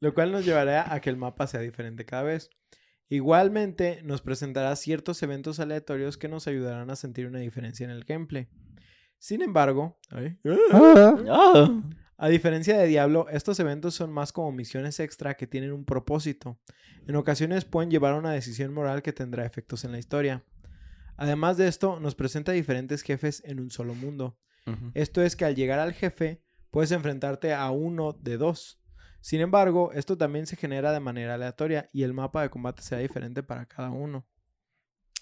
Lo 0.00 0.14
cual 0.14 0.30
nos 0.32 0.44
llevará 0.44 0.92
a 0.92 1.00
que 1.00 1.10
el 1.10 1.16
mapa 1.16 1.46
sea 1.46 1.60
diferente 1.60 2.04
cada 2.04 2.22
vez. 2.22 2.50
Igualmente, 3.08 4.00
nos 4.04 4.20
presentará 4.20 4.76
ciertos 4.76 5.22
eventos 5.22 5.60
aleatorios 5.60 6.18
que 6.18 6.28
nos 6.28 6.46
ayudarán 6.46 6.90
a 6.90 6.96
sentir 6.96 7.26
una 7.26 7.38
diferencia 7.38 7.84
en 7.84 7.90
el 7.90 8.04
gameplay. 8.04 8.48
Sin 9.18 9.42
embargo, 9.42 9.98
Ah, 10.10 11.16
Ah. 11.28 11.82
a 12.18 12.28
diferencia 12.28 12.76
de 12.78 12.86
Diablo, 12.86 13.26
estos 13.30 13.58
eventos 13.60 13.94
son 13.94 14.12
más 14.12 14.30
como 14.32 14.52
misiones 14.52 15.00
extra 15.00 15.34
que 15.34 15.46
tienen 15.46 15.72
un 15.72 15.84
propósito. 15.84 16.60
En 17.06 17.16
ocasiones 17.16 17.64
pueden 17.64 17.90
llevar 17.90 18.12
a 18.12 18.18
una 18.18 18.32
decisión 18.32 18.72
moral 18.74 19.02
que 19.02 19.12
tendrá 19.14 19.46
efectos 19.46 19.84
en 19.84 19.92
la 19.92 19.98
historia. 19.98 20.44
Además 21.16 21.56
de 21.56 21.66
esto, 21.66 21.98
nos 21.98 22.14
presenta 22.14 22.52
diferentes 22.52 23.02
jefes 23.02 23.42
en 23.44 23.58
un 23.58 23.70
solo 23.70 23.94
mundo. 23.94 24.38
Esto 24.92 25.22
es 25.22 25.34
que 25.34 25.46
al 25.46 25.54
llegar 25.56 25.78
al 25.78 25.94
jefe, 25.94 26.42
puedes 26.70 26.90
enfrentarte 26.92 27.54
a 27.54 27.70
uno 27.70 28.12
de 28.12 28.36
dos. 28.36 28.80
Sin 29.20 29.40
embargo, 29.40 29.90
esto 29.94 30.16
también 30.16 30.46
se 30.46 30.56
genera 30.56 30.92
de 30.92 31.00
manera 31.00 31.34
aleatoria 31.34 31.88
y 31.92 32.02
el 32.04 32.14
mapa 32.14 32.42
de 32.42 32.50
combate 32.50 32.82
será 32.82 33.00
diferente 33.00 33.42
para 33.42 33.66
cada 33.66 33.90
uno. 33.90 34.26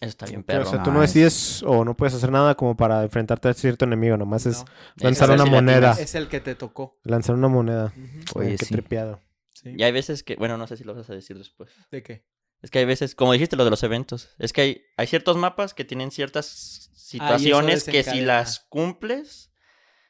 Eso 0.00 0.10
está 0.10 0.26
bien 0.26 0.40
O 0.40 0.44
perro. 0.44 0.66
sea, 0.66 0.82
tú 0.82 0.92
no 0.92 1.00
decides 1.00 1.62
o 1.62 1.82
no 1.82 1.96
puedes 1.96 2.14
hacer 2.14 2.30
nada 2.30 2.54
como 2.54 2.76
para 2.76 3.02
enfrentarte 3.02 3.48
a 3.48 3.54
cierto 3.54 3.86
enemigo. 3.86 4.16
Nomás 4.18 4.44
es 4.44 4.62
lanzar 4.96 5.30
una 5.30 5.46
moneda. 5.46 5.92
es 5.98 6.14
el 6.14 6.28
que 6.28 6.40
te 6.40 6.54
tocó. 6.54 6.98
lanzar 7.02 7.34
una 7.34 7.48
moneda. 7.48 7.94
Oye, 8.34 8.54
Eh, 8.54 8.56
qué 8.58 8.66
sí. 8.66 8.74
trepeado. 8.74 9.20
sí. 9.54 9.72
Y 9.74 9.82
hay 9.82 9.92
veces 9.92 10.22
que, 10.22 10.36
bueno, 10.36 10.58
no 10.58 10.66
sé 10.66 10.76
si 10.76 10.84
lo 10.84 10.94
vas 10.94 11.08
a 11.08 11.14
decir 11.14 11.38
después. 11.38 11.70
¿De 11.90 12.02
qué? 12.02 12.26
Es 12.60 12.70
que 12.70 12.80
hay 12.80 12.84
veces, 12.84 13.14
como 13.14 13.32
dijiste 13.32 13.56
lo 13.56 13.64
de 13.64 13.70
los 13.70 13.82
eventos, 13.82 14.34
es 14.38 14.52
que 14.52 14.60
hay, 14.60 14.82
hay 14.98 15.06
ciertos 15.06 15.38
mapas 15.38 15.72
que 15.72 15.84
tienen 15.86 16.10
ciertas 16.10 16.90
Ah, 16.92 16.96
situaciones 16.98 17.84
que 17.84 18.02
si 18.02 18.20
las 18.20 18.60
cumples, 18.60 19.50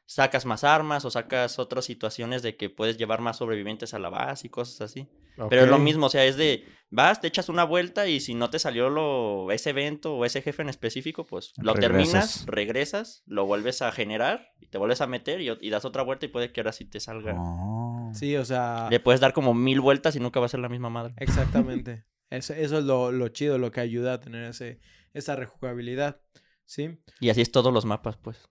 sacas 0.06 0.46
más 0.46 0.64
armas 0.64 1.04
o 1.04 1.10
sacas 1.10 1.58
otras 1.58 1.84
situaciones 1.84 2.42
de 2.42 2.56
que 2.56 2.70
puedes 2.70 2.96
llevar 2.96 3.20
más 3.20 3.36
sobrevivientes 3.38 3.92
a 3.92 3.98
la 3.98 4.08
base 4.08 4.46
y 4.46 4.50
cosas 4.50 4.80
así. 4.80 5.08
Pero 5.50 5.64
es 5.64 5.68
lo 5.68 5.78
mismo, 5.78 6.06
o 6.06 6.08
sea, 6.08 6.24
es 6.24 6.36
de, 6.38 6.64
vas, 6.90 7.20
te 7.20 7.26
echas 7.26 7.50
una 7.50 7.64
vuelta 7.64 8.08
y 8.08 8.20
si 8.20 8.32
no 8.34 8.48
te 8.48 8.58
salió 8.58 8.88
lo, 8.88 9.50
ese 9.52 9.70
evento 9.70 10.14
o 10.14 10.24
ese 10.24 10.40
jefe 10.40 10.62
en 10.62 10.70
específico, 10.70 11.26
pues 11.26 11.52
lo 11.58 11.74
Regresas. 11.74 12.44
terminas, 12.44 12.46
regresas, 12.46 13.22
lo 13.26 13.44
vuelves 13.44 13.82
a 13.82 13.92
generar 13.92 14.52
y 14.60 14.68
te 14.68 14.78
vuelves 14.78 15.02
a 15.02 15.06
meter 15.06 15.42
y, 15.42 15.50
y 15.60 15.68
das 15.70 15.84
otra 15.84 16.02
vuelta 16.02 16.24
y 16.24 16.30
puede 16.30 16.52
que 16.52 16.60
ahora 16.60 16.72
sí 16.72 16.86
te 16.86 17.00
salga. 17.00 17.34
Oh. 17.38 18.10
Sí, 18.14 18.34
o 18.36 18.44
sea, 18.46 18.88
Le 18.90 19.00
puedes 19.00 19.20
dar 19.20 19.34
como 19.34 19.52
mil 19.52 19.80
vueltas 19.82 20.16
y 20.16 20.20
nunca 20.20 20.40
va 20.40 20.46
a 20.46 20.48
ser 20.48 20.60
la 20.60 20.68
misma 20.70 20.88
madre. 20.88 21.14
exactamente. 21.18 22.04
Eso, 22.28 22.54
eso 22.54 22.78
es 22.78 22.84
lo, 22.84 23.12
lo 23.12 23.28
chido, 23.28 23.56
lo 23.56 23.70
que 23.70 23.78
ayuda 23.80 24.14
a 24.14 24.20
tener 24.20 24.42
ese, 24.50 24.80
esa 25.14 25.36
rejugabilidad. 25.36 26.20
¿Sí? 26.64 26.98
Y 27.20 27.28
así 27.28 27.40
es 27.40 27.52
todos 27.52 27.72
los 27.72 27.84
mapas, 27.84 28.16
pues. 28.16 28.48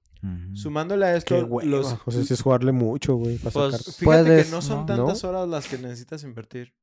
Sumándole 0.54 1.06
a 1.06 1.12
Qué 1.12 1.18
esto, 1.18 1.46
hueva. 1.46 1.70
los, 1.70 1.96
O 2.06 2.12
sea, 2.12 2.24
sí 2.24 2.34
es 2.34 2.42
jugarle 2.42 2.72
mucho, 2.72 3.16
güey. 3.16 3.38
Pues, 3.38 3.54
sacar- 3.54 3.80
Fíjate 3.80 4.06
Puedes, 4.06 4.46
que 4.48 4.52
no 4.52 4.62
son 4.62 4.80
¿no? 4.80 4.86
tantas 4.86 5.24
¿No? 5.24 5.30
horas 5.30 5.48
las 5.48 5.68
que 5.68 5.78
necesitas 5.78 6.24
invertir. 6.24 6.74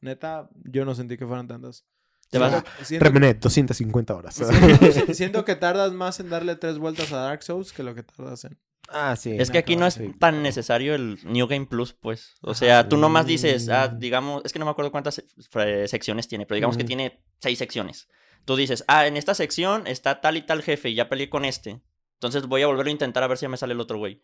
Neta, 0.00 0.48
yo 0.64 0.84
no 0.84 0.94
sentí 0.94 1.16
que 1.16 1.26
fueran 1.26 1.48
tantas. 1.48 1.84
Te 2.30 2.38
vas- 2.38 2.62
Siento- 2.82 3.04
Remené, 3.04 3.34
250 3.34 4.14
horas. 4.14 4.34
siento- 4.34 5.14
siento 5.14 5.44
que 5.44 5.56
tardas 5.56 5.92
más 5.92 6.20
en 6.20 6.28
darle 6.30 6.56
tres 6.56 6.78
vueltas 6.78 7.12
a 7.12 7.16
Dark 7.22 7.42
Souls 7.42 7.72
que 7.72 7.82
lo 7.82 7.94
que 7.94 8.02
tardas 8.02 8.44
en. 8.44 8.58
ah, 8.90 9.16
sí. 9.16 9.34
Es 9.38 9.50
que 9.50 9.58
aquí 9.58 9.76
no 9.76 9.86
es 9.86 9.94
Sí. 9.94 10.12
tan 10.18 10.42
necesario 10.42 10.94
el 10.94 11.18
New 11.24 11.46
Game 11.46 11.66
Plus, 11.66 11.94
pues. 11.94 12.34
O 12.42 12.54
sea, 12.54 12.88
tú 12.88 12.96
nomás 12.96 13.26
dices, 13.26 13.68
ah, 13.70 13.88
digamos, 13.88 14.42
es 14.44 14.52
que 14.52 14.58
no 14.58 14.64
me 14.66 14.70
acuerdo 14.70 14.90
cuántas 14.92 15.18
eh, 15.18 15.88
secciones 15.88 16.28
tiene, 16.28 16.46
pero 16.46 16.56
digamos 16.56 16.76
que 16.76 16.84
tiene 16.84 17.22
seis 17.40 17.58
secciones. 17.58 18.08
Tú 18.44 18.56
dices, 18.56 18.84
ah, 18.88 19.06
en 19.06 19.16
esta 19.16 19.34
sección 19.34 19.86
está 19.86 20.20
tal 20.20 20.36
y 20.36 20.42
tal 20.42 20.62
jefe 20.62 20.90
y 20.90 20.94
ya 20.94 21.08
peleé 21.08 21.28
con 21.28 21.44
este. 21.44 21.82
Entonces 22.18 22.46
voy 22.46 22.62
a 22.62 22.66
volverlo 22.66 22.88
a 22.88 22.92
intentar 22.92 23.22
a 23.22 23.28
ver 23.28 23.38
si 23.38 23.42
ya 23.42 23.48
me 23.48 23.56
sale 23.56 23.74
el 23.74 23.80
otro 23.80 23.98
güey. 23.98 24.22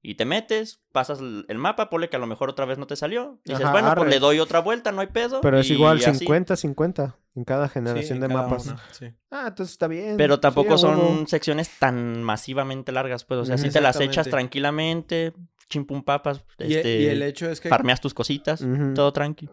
Y 0.00 0.14
te 0.14 0.24
metes, 0.24 0.80
pasas 0.92 1.18
el 1.20 1.58
mapa, 1.58 1.90
ponle 1.90 2.08
que 2.08 2.16
a 2.16 2.20
lo 2.20 2.26
mejor 2.28 2.50
otra 2.50 2.64
vez 2.66 2.78
no 2.78 2.86
te 2.86 2.94
salió. 2.94 3.40
Dices, 3.44 3.62
Ajá, 3.64 3.72
bueno, 3.72 3.92
pues 3.96 4.08
le 4.08 4.20
doy 4.20 4.38
otra 4.38 4.60
vuelta, 4.60 4.92
no 4.92 5.00
hay 5.00 5.08
pedo. 5.08 5.40
Pero 5.40 5.58
es 5.58 5.68
y 5.70 5.72
igual 5.74 5.98
así. 6.04 6.24
50-50 6.24 7.16
en 7.34 7.44
cada 7.44 7.66
Sí, 7.68 7.74
generación 7.74 8.16
en 8.16 8.20
de 8.22 8.28
cada 8.28 8.42
mapas. 8.42 8.66
una, 8.66 8.80
sí. 8.92 9.06
Ah, 9.30 9.46
entonces 9.48 9.72
está 9.72 9.88
bien. 9.88 10.16
Pero 10.16 10.38
tampoco 10.38 10.76
Sí, 10.78 10.82
son 10.82 11.26
secciones 11.26 11.70
tan 11.80 12.22
masivamente 12.22 12.92
largas, 12.92 13.24
pues. 13.24 13.40
O 13.40 13.44
sea, 13.44 13.58
si 13.58 13.70
te 13.70 13.80
las 13.80 14.00
echas 14.00 14.28
tranquilamente, 14.28 15.32
chimpum 15.68 16.02
papas, 16.04 16.44
Y, 16.58 16.74
este, 16.74 17.00
y 17.00 17.06
el 17.06 17.22
hecho 17.22 17.50
es 17.50 17.60
que 17.60 17.68
farmeas 17.68 18.00
tus 18.00 18.14
cositas, 18.14 18.64
todo 18.94 19.12
tranqui. 19.12 19.48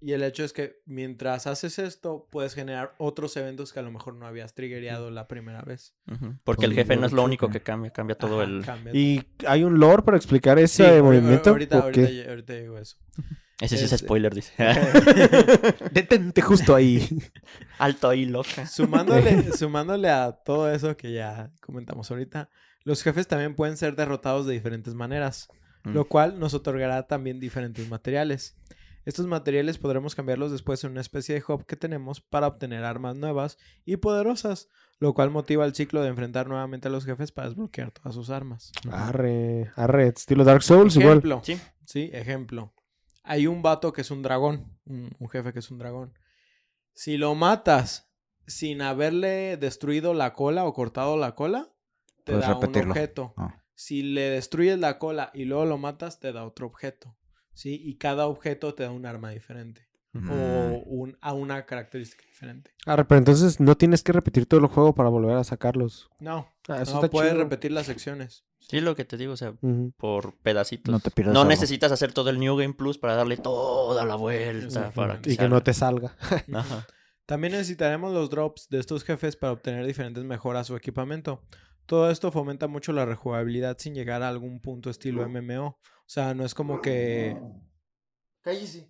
Y 0.00 0.12
el 0.12 0.22
hecho 0.22 0.44
es 0.44 0.52
que 0.52 0.80
mientras 0.84 1.46
haces 1.46 1.78
esto, 1.78 2.26
puedes 2.30 2.54
generar 2.54 2.94
otros 2.98 3.36
eventos 3.36 3.72
que 3.72 3.80
a 3.80 3.82
lo 3.82 3.90
mejor 3.90 4.14
no 4.14 4.26
habías 4.26 4.54
triggereado 4.54 5.10
la 5.10 5.26
primera 5.26 5.62
vez. 5.62 5.94
Porque 6.44 6.66
el 6.66 6.74
jefe 6.74 6.96
no 6.96 7.06
es 7.06 7.12
lo 7.12 7.22
único 7.24 7.48
que- 7.48 7.60
cambia, 7.62 7.90
cambia 7.92 8.16
todo 8.16 8.40
Ajá, 8.42 8.50
el... 8.50 8.64
cambia. 8.64 8.94
¿Y 8.94 9.24
hay 9.46 9.64
un 9.64 9.78
lore 9.80 10.02
para 10.02 10.16
explicar 10.16 10.58
ese 10.58 11.00
movimiento? 11.02 11.50
Ahorita, 11.50 11.78
¿O 11.78 11.82
ahorita, 11.84 12.06
qué? 12.08 12.26
ahorita 12.28 12.52
digo 12.54 12.78
eso. 12.78 12.96
Ese 13.58 13.78
sí 13.78 13.84
es 13.86 13.92
Este- 13.92 14.04
spoiler, 14.04 14.34
dice. 14.34 14.52
Detente 15.92 16.42
justo 16.42 16.74
ahí. 16.74 17.06
Alto 17.78 18.08
ahí, 18.08 18.26
loca. 18.26 18.66
Sumándole, 18.66 19.52
sumándole 19.52 20.10
a 20.10 20.32
todo 20.32 20.70
eso 20.70 20.96
que 20.96 21.12
ya 21.12 21.50
comentamos 21.60 22.10
ahorita, 22.10 22.48
los 22.84 23.02
jefes 23.02 23.26
también 23.26 23.54
pueden 23.54 23.76
ser 23.76 23.96
derrotados 23.96 24.46
de 24.46 24.52
diferentes 24.54 24.94
maneras, 24.94 25.48
Mm. 25.84 25.94
lo 25.94 26.04
cual 26.08 26.40
nos 26.40 26.52
otorgará 26.52 27.06
también 27.06 27.38
diferentes 27.38 27.88
materiales. 27.88 28.56
Estos 29.06 29.26
materiales 29.26 29.78
podremos 29.78 30.14
cambiarlos 30.14 30.52
después 30.52 30.84
en 30.84 30.90
una 30.90 31.00
especie 31.00 31.36
de 31.36 31.44
hub 31.48 31.64
que 31.64 31.76
tenemos 31.76 32.20
para 32.20 32.48
obtener 32.48 32.84
armas 32.84 33.16
nuevas 33.16 33.56
y 33.86 33.96
poderosas, 33.96 34.68
lo 34.98 35.14
cual 35.14 35.30
motiva 35.30 35.64
el 35.64 35.74
ciclo 35.74 36.02
de 36.02 36.08
enfrentar 36.08 36.48
nuevamente 36.48 36.88
a 36.88 36.90
los 36.90 37.04
jefes 37.06 37.32
para 37.32 37.48
desbloquear 37.48 37.92
todas 37.92 38.14
sus 38.14 38.28
armas. 38.30 38.72
Arre, 38.90 39.70
arre. 39.76 40.08
Estilo 40.08 40.44
Dark 40.44 40.62
Souls 40.62 40.94
igual. 40.96 41.12
Ejemplo, 41.18 41.40
Sí. 41.44 41.58
Sí, 41.86 42.10
ejemplo. 42.12 42.74
Hay 43.22 43.46
un 43.46 43.62
vato 43.62 43.92
que 43.92 44.00
es 44.02 44.10
un 44.10 44.22
dragón, 44.22 44.76
un, 44.84 45.10
un 45.18 45.28
jefe 45.28 45.52
que 45.52 45.60
es 45.60 45.70
un 45.70 45.78
dragón. 45.78 46.12
Si 46.92 47.16
lo 47.16 47.34
matas 47.36 48.10
sin 48.48 48.82
haberle 48.82 49.56
destruido 49.56 50.14
la 50.14 50.32
cola 50.32 50.64
o 50.64 50.72
cortado 50.74 51.16
la 51.16 51.34
cola, 51.36 51.70
te 52.24 52.32
Puedes 52.32 52.46
da 52.48 52.54
repetirlo. 52.54 52.86
un 52.86 52.90
objeto. 52.90 53.34
Ah. 53.36 53.62
Si 53.76 54.02
le 54.02 54.30
destruyes 54.30 54.78
la 54.80 54.98
cola 54.98 55.30
y 55.32 55.44
luego 55.44 55.64
lo 55.64 55.78
matas, 55.78 56.18
te 56.18 56.32
da 56.32 56.44
otro 56.44 56.66
objeto. 56.66 57.16
¿Sí? 57.56 57.80
Y 57.84 57.96
cada 57.96 58.26
objeto 58.26 58.74
te 58.74 58.84
da 58.84 58.90
un 58.92 59.04
arma 59.06 59.30
diferente. 59.30 59.88
O 60.14 60.82
un, 60.86 61.18
a 61.20 61.34
una 61.34 61.66
característica 61.66 62.24
diferente. 62.24 62.70
Arre, 62.86 63.04
pero 63.04 63.18
entonces 63.18 63.60
no 63.60 63.76
tienes 63.76 64.02
que 64.02 64.12
repetir 64.12 64.46
todo 64.46 64.60
el 64.60 64.66
juego 64.66 64.94
para 64.94 65.10
volver 65.10 65.36
a 65.36 65.44
sacarlos. 65.44 66.08
No, 66.20 66.48
Ah, 66.68 66.80
eso 66.80 66.92
no 66.94 66.98
está 67.00 67.10
puedes 67.10 67.32
chido. 67.32 67.42
repetir 67.44 67.72
las 67.72 67.84
secciones. 67.84 68.44
Sí, 68.60 68.80
lo 68.80 68.96
que 68.96 69.04
te 69.04 69.18
digo, 69.18 69.34
o 69.34 69.36
sea, 69.36 69.52
por 69.98 70.34
pedacitos. 70.38 70.90
No 70.90 71.00
te 71.00 71.10
pierdas 71.10 71.34
No 71.34 71.40
algo. 71.40 71.50
necesitas 71.50 71.92
hacer 71.92 72.12
todo 72.14 72.30
el 72.30 72.38
New 72.38 72.56
Game 72.56 72.72
Plus 72.72 72.96
para 72.98 73.14
darle 73.14 73.36
toda 73.36 74.06
la 74.06 74.16
vuelta 74.16 74.64
Exactamente. 74.66 74.94
para 74.96 75.20
que 75.20 75.32
Y 75.32 75.36
que 75.36 75.48
no 75.50 75.62
te 75.62 75.74
salga. 75.74 76.16
Ajá. 76.54 76.86
También 77.26 77.52
necesitaremos 77.52 78.14
los 78.14 78.30
drops 78.30 78.68
de 78.70 78.78
estos 78.78 79.04
jefes 79.04 79.36
para 79.36 79.52
obtener 79.52 79.84
diferentes 79.84 80.24
mejoras 80.24 80.70
o 80.70 80.76
equipamiento. 80.76 81.42
Todo 81.84 82.10
esto 82.10 82.32
fomenta 82.32 82.68
mucho 82.68 82.92
la 82.92 83.04
rejugabilidad 83.04 83.76
sin 83.78 83.94
llegar 83.94 84.22
a 84.22 84.28
algún 84.28 84.60
punto 84.60 84.88
estilo 84.90 85.28
MMO. 85.28 85.78
O 86.06 86.08
sea, 86.08 86.34
no 86.34 86.44
es 86.44 86.54
como 86.54 86.80
que... 86.80 87.36
Cállese. 88.42 88.88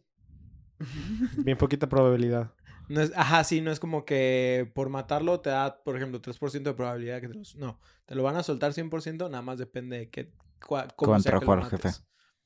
Bien 1.44 1.57
poquita 1.57 1.88
probabilidad. 1.88 2.52
No 2.88 3.00
es, 3.00 3.12
ajá, 3.16 3.42
sí, 3.42 3.61
no 3.61 3.72
es 3.72 3.81
como 3.81 4.05
que 4.05 4.70
por 4.74 4.90
matarlo 4.90 5.40
te 5.40 5.50
da, 5.50 5.83
por 5.83 5.96
ejemplo, 5.96 6.20
3% 6.20 6.70
de 6.70 6.76
probabilidad 6.76 7.20
que 7.20 7.29
te 7.29 7.35
los... 7.35 7.57
No, 7.57 7.81
te 8.05 8.14
lo 8.14 8.22
van 8.22 8.37
a 8.37 8.42
soltar 8.42 8.72
100%, 8.74 9.29
nada 9.29 9.42
más 9.42 9.59
depende 9.59 9.98
de 9.98 10.11
qué, 10.11 10.31
cua- 10.61 10.87
cómo 10.94 11.14
Contra 11.14 11.40
cuál 11.40 11.64
jefe. 11.64 11.90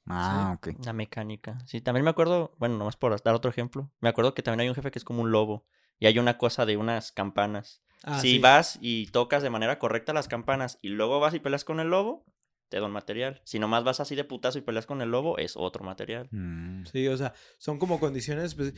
Ah, 0.07 0.57
ok. 0.57 0.69
La 0.85 0.93
mecánica. 0.93 1.59
Sí, 1.67 1.81
también 1.81 2.05
me 2.05 2.11
acuerdo, 2.11 2.55
bueno, 2.59 2.79
nomás 2.79 2.97
por 2.97 3.21
dar 3.23 3.35
otro 3.35 3.51
ejemplo. 3.51 3.91
Me 4.01 4.09
acuerdo 4.09 4.35
que 4.35 4.43
también 4.43 4.61
hay 4.61 4.69
un 4.69 4.75
jefe 4.75 4.91
que 4.91 4.99
es 4.99 5.05
como 5.05 5.23
un 5.23 5.31
lobo. 5.31 5.67
Y 5.99 6.07
hay 6.07 6.19
una 6.19 6.39
cosa 6.39 6.65
de 6.65 6.77
unas 6.79 7.13
campanas. 7.13 7.83
Ah, 8.03 8.21
si 8.21 8.37
sí. 8.37 8.39
vas 8.39 8.79
y 8.81 9.07
tocas 9.09 9.43
de 9.43 9.51
manera 9.51 9.79
correcta 9.79 10.15
las 10.15 10.27
campanas 10.29 10.79
y 10.81 10.89
luego 10.89 11.21
vas 11.21 11.35
y 11.35 11.41
peleas 11.41 11.65
con 11.65 11.81
el 11.81 11.89
lobo, 11.89 12.25
te 12.71 12.79
da 12.79 12.87
un 12.87 12.93
material. 12.93 13.43
Si 13.45 13.59
nomás 13.59 13.85
vas 13.85 14.01
así 14.01 14.15
de 14.15 14.25
putazo 14.25 14.59
y 14.59 14.63
peleas 14.63 14.87
con 14.87 15.03
el 15.03 15.11
lobo, 15.11 15.37
es 15.37 15.57
otro 15.57 15.85
material. 15.85 16.29
Mm. 16.31 16.85
Sí, 16.87 17.07
o 17.09 17.17
sea, 17.19 17.35
son 17.59 17.79
como 17.79 18.01
condiciones. 18.01 18.55
pues, 18.55 18.73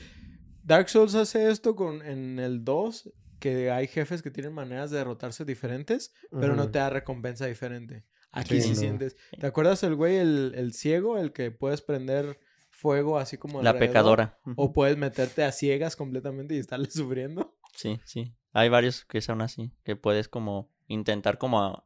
Dark 0.65 0.89
Souls 0.89 1.15
hace 1.15 1.51
esto 1.51 1.77
con 1.77 2.03
en 2.03 2.39
el 2.41 2.65
2, 2.65 3.13
que 3.39 3.71
hay 3.71 3.87
jefes 3.87 4.23
que 4.23 4.31
tienen 4.31 4.53
maneras 4.53 4.91
de 4.91 4.99
derrotarse 4.99 5.45
diferentes, 5.45 6.13
pero 6.31 6.57
no 6.57 6.71
te 6.71 6.79
da 6.79 6.91
recompensa 6.91 7.47
diferente. 7.47 8.05
Aquí 8.33 8.57
Sí, 8.57 8.63
sí, 8.63 8.69
no. 8.71 8.77
sientes. 8.77 9.17
¿Te 9.39 9.47
acuerdas 9.47 9.83
el 9.83 9.95
güey, 9.95 10.17
el, 10.17 10.55
el 10.57 10.73
ciego, 10.73 11.19
el 11.19 11.33
que 11.33 11.51
puedes 11.51 11.83
prender 11.83 12.39
fuego 12.71 13.19
así 13.19 13.37
como 13.37 13.63
La 13.63 13.79
pecadora. 13.79 14.39
O 14.57 14.73
puedes 14.73 14.97
meterte 14.97 15.45
a 15.45 15.53
ciegas 15.53 15.97
completamente 15.97 16.55
y 16.55 16.59
estarle 16.59 16.91
sufriendo. 16.91 17.55
Sí, 17.75 18.01
sí. 18.05 18.35
Hay 18.53 18.69
varios 18.69 19.05
que 19.05 19.21
son 19.21 19.43
así, 19.43 19.71
que 19.85 19.97
puedes 19.97 20.29
como 20.29 20.71
intentar 20.89 21.39
como... 21.39 21.85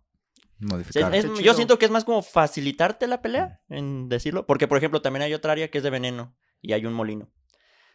Modificar. 0.58 1.14
Es- 1.14 1.26
yo 1.42 1.54
siento 1.54 1.78
que 1.78 1.84
es 1.84 1.90
más 1.90 2.04
como 2.04 2.22
facilitarte 2.22 3.06
la 3.06 3.20
pelea, 3.22 3.60
en 3.68 4.08
decirlo. 4.08 4.46
Porque, 4.46 4.68
por 4.68 4.78
ejemplo, 4.78 5.02
también 5.02 5.22
hay 5.22 5.34
otra 5.34 5.52
área 5.52 5.68
que 5.70 5.78
es 5.78 5.84
de 5.84 5.90
veneno 5.90 6.34
y 6.62 6.72
hay 6.72 6.86
un 6.86 6.92
molino. 6.94 7.30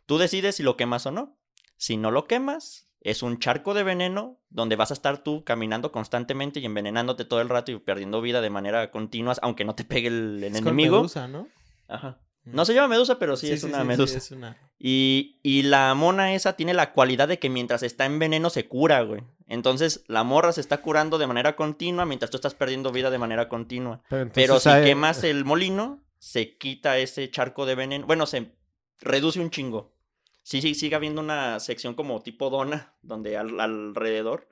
Tú 0.06 0.18
decides 0.18 0.56
si 0.56 0.64
lo 0.64 0.78
quemas 0.78 1.06
o 1.06 1.12
no. 1.12 1.38
Si 1.78 1.98
no 1.98 2.12
lo 2.12 2.26
quemas, 2.26 2.90
es 3.02 3.24
un 3.24 3.40
charco 3.40 3.74
de 3.74 3.82
veneno 3.84 4.40
donde 4.50 4.76
vas 4.76 4.92
a 4.92 4.94
estar 4.94 5.24
tú 5.24 5.44
caminando 5.44 5.92
constantemente 5.92 6.60
y 6.60 6.66
envenenándote 6.66 7.26
todo 7.26 7.42
el 7.42 7.50
rato 7.50 7.72
y 7.72 7.80
perdiendo 7.80 8.22
vida 8.22 8.42
de 8.42 8.50
manera 8.52 8.92
continua, 8.92 9.36
aunque 9.42 9.66
no 9.66 9.74
te 9.74 9.84
pegue 9.84 10.10
el, 10.10 10.44
el 10.44 10.56
Es 10.56 10.62
con 10.62 10.68
enemigo. 10.70 10.98
medusa, 10.98 11.28
¿no? 11.28 11.48
Ajá. 11.88 12.20
No 12.46 12.66
se 12.66 12.74
llama 12.74 12.88
medusa, 12.88 13.20
pero 13.20 13.36
sí, 13.38 13.52
es 13.52 13.64
una 13.64 13.82
sí, 13.82 13.88
medusa. 13.88 14.18
es 14.18 14.32
una... 14.32 14.58
Y, 14.80 15.38
y 15.44 15.62
la 15.64 15.94
mona 15.94 16.34
esa 16.34 16.54
tiene 16.56 16.74
la 16.74 16.92
cualidad 16.92 17.28
de 17.28 17.38
que 17.38 17.50
mientras 17.50 17.84
está 17.84 18.06
en 18.08 18.18
veneno 18.18 18.50
se 18.50 18.68
cura, 18.68 19.02
güey. 19.04 19.22
Entonces 19.48 20.04
la 20.08 20.24
morra 20.24 20.52
se 20.54 20.62
está 20.62 20.82
curando 20.82 21.20
de 21.20 21.28
manera 21.28 21.56
continua 21.56 22.06
mientras 22.06 22.32
tú 22.32 22.38
estás 22.38 22.56
perdiendo 22.56 22.92
vida 22.92 23.12
de 23.12 23.20
manera 23.20 23.48
continua. 23.48 24.02
Pero, 24.34 24.60
si 24.60 24.70
hay- 24.70 24.86
quemas 24.86 25.24
el 25.24 25.46
molino, 25.46 26.04
se 26.18 26.58
quita 26.58 26.98
ese 26.98 27.30
charco 27.30 27.66
de 27.68 27.76
veneno. 27.76 28.08
Bueno, 28.08 28.26
se 28.26 28.54
reduce 29.02 29.40
un 29.40 29.52
chingo. 29.52 29.94
Sí, 30.42 30.62
sí, 30.64 30.74
sigue 30.74 30.96
habiendo 30.96 31.22
una 31.22 31.60
sección 31.60 31.94
como 31.94 32.22
tipo 32.24 32.50
dona, 32.50 32.96
donde 33.04 33.38
al- 33.38 33.60
alrededor 33.60 34.48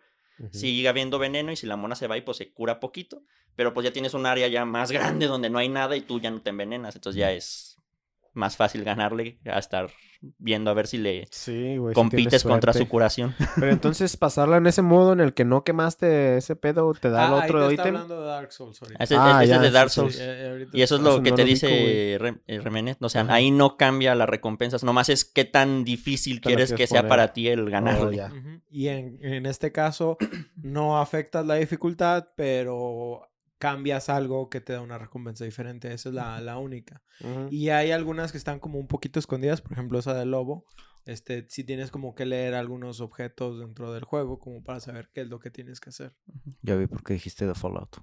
sigue 0.51 0.87
habiendo 0.87 1.17
veneno 1.19 1.51
y 1.51 1.55
si 1.55 1.65
la 1.65 1.75
mona 1.75 1.95
se 1.95 2.07
va 2.07 2.17
y 2.17 2.21
pues 2.21 2.37
se 2.37 2.51
cura 2.53 2.79
poquito. 2.79 3.23
Pero 3.55 3.73
pues 3.73 3.83
ya 3.83 3.91
tienes 3.91 4.13
un 4.13 4.25
área 4.27 4.47
ya 4.47 4.63
más 4.63 4.91
grande 4.91 5.25
donde 5.25 5.49
no 5.49 5.57
hay 5.57 5.69
nada 5.69 5.95
y 5.97 6.01
tú 6.01 6.19
ya 6.19 6.29
no 6.29 6.41
te 6.41 6.51
envenenas. 6.51 6.95
Entonces 6.95 7.19
ya 7.19 7.31
es 7.31 7.77
más 8.33 8.57
fácil 8.57 8.83
ganarle 8.83 9.39
a 9.45 9.59
estar 9.59 9.89
viendo 10.37 10.69
a 10.69 10.73
ver 10.73 10.85
si 10.87 10.97
le 10.97 11.27
Sí, 11.31 11.77
compites 11.93 12.43
contra 12.43 12.73
su 12.73 12.89
curación. 12.89 13.33
Pero 13.55 13.71
entonces 13.71 14.17
pasarla 14.17 14.57
en 14.57 14.67
ese 14.67 14.81
modo 14.81 15.13
en 15.13 15.21
el 15.21 15.33
que 15.33 15.45
no 15.45 15.63
quemaste 15.63 16.35
ese 16.37 16.57
pedo 16.57 16.93
te 16.93 17.09
da 17.09 17.27
el 17.27 17.33
Ah, 17.33 17.37
ahí 17.37 17.45
otro 17.49 17.69
está 17.69 17.83
ítem. 17.83 17.95
hablando 17.95 18.21
de 18.21 18.27
Dark 18.27 18.51
Souls 18.51 18.81
ahorita. 18.81 19.01
Ese, 19.03 19.15
Ah, 19.17 19.39
ese 19.43 19.49
ya, 19.49 19.55
es 19.55 19.61
de 19.61 19.71
Dark 19.71 19.89
Souls. 19.89 20.15
Sí, 20.15 20.21
eh, 20.21 20.67
Y 20.73 20.81
eso 20.81 20.95
es 20.95 20.99
está- 20.99 21.09
lo 21.09 21.15
Eso 21.15 21.23
que 21.23 21.29
no 21.29 21.35
te 21.37 21.41
lo 21.43 21.47
dice 21.47 22.17
Rem- 22.19 22.41
eh, 22.47 22.59
Remenet. 22.59 22.97
O 23.01 23.07
sea, 23.07 23.21
Ajá. 23.21 23.33
ahí 23.35 23.51
no 23.51 23.77
cambia 23.77 24.13
las 24.13 24.27
recompensas. 24.27 24.83
Nomás 24.83 25.07
es 25.07 25.23
qué 25.23 25.45
tan 25.45 25.85
difícil 25.85 26.41
Te 26.41 26.47
quieres 26.49 26.73
que 26.73 26.85
sea 26.87 27.07
para 27.07 27.31
ti 27.31 27.47
el 27.47 27.61
Oh, 27.67 27.71
ganarle. 27.71 28.17
ya. 28.17 28.25
Ujú. 28.27 28.59
Y 28.69 28.89
en, 28.89 29.19
en 29.23 29.45
este 29.45 29.71
caso 29.71 30.17
no 30.57 30.99
afectas 30.99 31.45
la 31.45 31.55
dificultad, 31.55 32.27
pero 32.35 33.28
cambias 33.59 34.09
algo 34.09 34.49
que 34.49 34.61
te 34.61 34.73
da 34.73 34.81
una 34.81 34.97
recompensa 34.97 35.45
diferente. 35.45 35.93
Esa 35.93 36.09
es 36.09 36.15
la, 36.15 36.41
la 36.41 36.57
única. 36.57 37.03
Y 37.51 37.69
hay 37.69 37.91
algunas 37.91 38.31
que 38.31 38.37
están 38.37 38.59
como 38.59 38.79
un 38.79 38.87
poquito 38.87 39.19
escondidas, 39.19 39.61
por 39.61 39.73
ejemplo 39.73 39.99
esa 39.99 40.13
del 40.13 40.31
lobo. 40.31 40.65
Este, 41.05 41.45
si 41.49 41.63
tienes 41.63 41.91
como 41.91 42.15
que 42.15 42.25
leer 42.25 42.55
algunos 42.55 43.01
objetos 43.01 43.59
dentro 43.59 43.93
del 43.93 44.03
juego 44.03 44.39
como 44.39 44.63
para 44.63 44.79
saber 44.79 45.09
qué 45.13 45.21
es 45.21 45.27
lo 45.27 45.39
que 45.39 45.51
tienes 45.51 45.79
que 45.79 45.89
hacer. 45.89 46.15
Ya 46.61 46.75
vi 46.75 46.87
por 46.87 47.03
qué 47.03 47.13
dijiste 47.13 47.45
de 47.45 47.53
Fallout. 47.53 47.97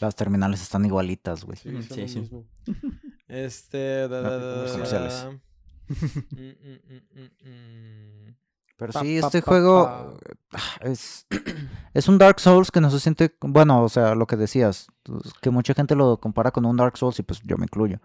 Las 0.00 0.14
terminales 0.14 0.62
están 0.62 0.84
igualitas, 0.84 1.44
güey. 1.44 1.56
Sí, 1.56 1.70
sí, 1.82 2.00
lo 2.00 2.08
sí. 2.08 2.20
mismo. 2.20 2.46
Este, 3.26 4.06
da, 4.06 4.20
da, 4.20 4.38
da, 4.38 4.64
da, 4.64 4.72
comerciales. 4.72 5.12
da. 5.12 5.30
Mm, 5.86 6.40
mm, 6.40 6.80
mm, 6.88 7.20
mm, 7.20 8.28
mm. 8.28 8.36
Pero 8.76 8.92
Pa, 8.92 9.00
sí, 9.02 9.20
pa, 9.20 9.26
este 9.28 9.40
pa, 9.42 9.46
juego 9.48 10.18
pa. 10.50 10.58
ah, 10.58 10.84
es, 10.84 11.26
es 11.94 12.08
un 12.08 12.18
Dark 12.18 12.40
Souls 12.40 12.70
que 12.70 12.80
no 12.80 12.90
se 12.90 12.98
siente, 13.00 13.34
bueno, 13.40 13.82
o 13.82 13.88
sea, 13.88 14.14
lo 14.14 14.26
que 14.26 14.36
decías, 14.36 14.88
pues, 15.04 15.32
que 15.40 15.50
mucha 15.50 15.74
gente 15.74 15.94
lo 15.94 16.18
compara 16.18 16.50
con 16.50 16.64
un 16.66 16.76
Dark 16.76 16.96
Souls 16.96 17.18
y 17.18 17.22
pues 17.22 17.40
yo 17.44 17.56
me 17.56 17.64
incluyo. 17.64 18.00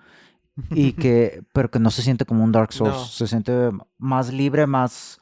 Y 0.71 0.93
que, 0.93 1.43
pero 1.53 1.71
que 1.71 1.79
no 1.79 1.89
se 1.89 2.01
siente 2.03 2.25
como 2.25 2.43
un 2.43 2.51
Dark 2.51 2.71
Souls, 2.73 2.93
No. 2.95 3.05
se 3.05 3.27
siente 3.27 3.71
más 3.97 4.32
libre, 4.32 4.67
más... 4.67 5.19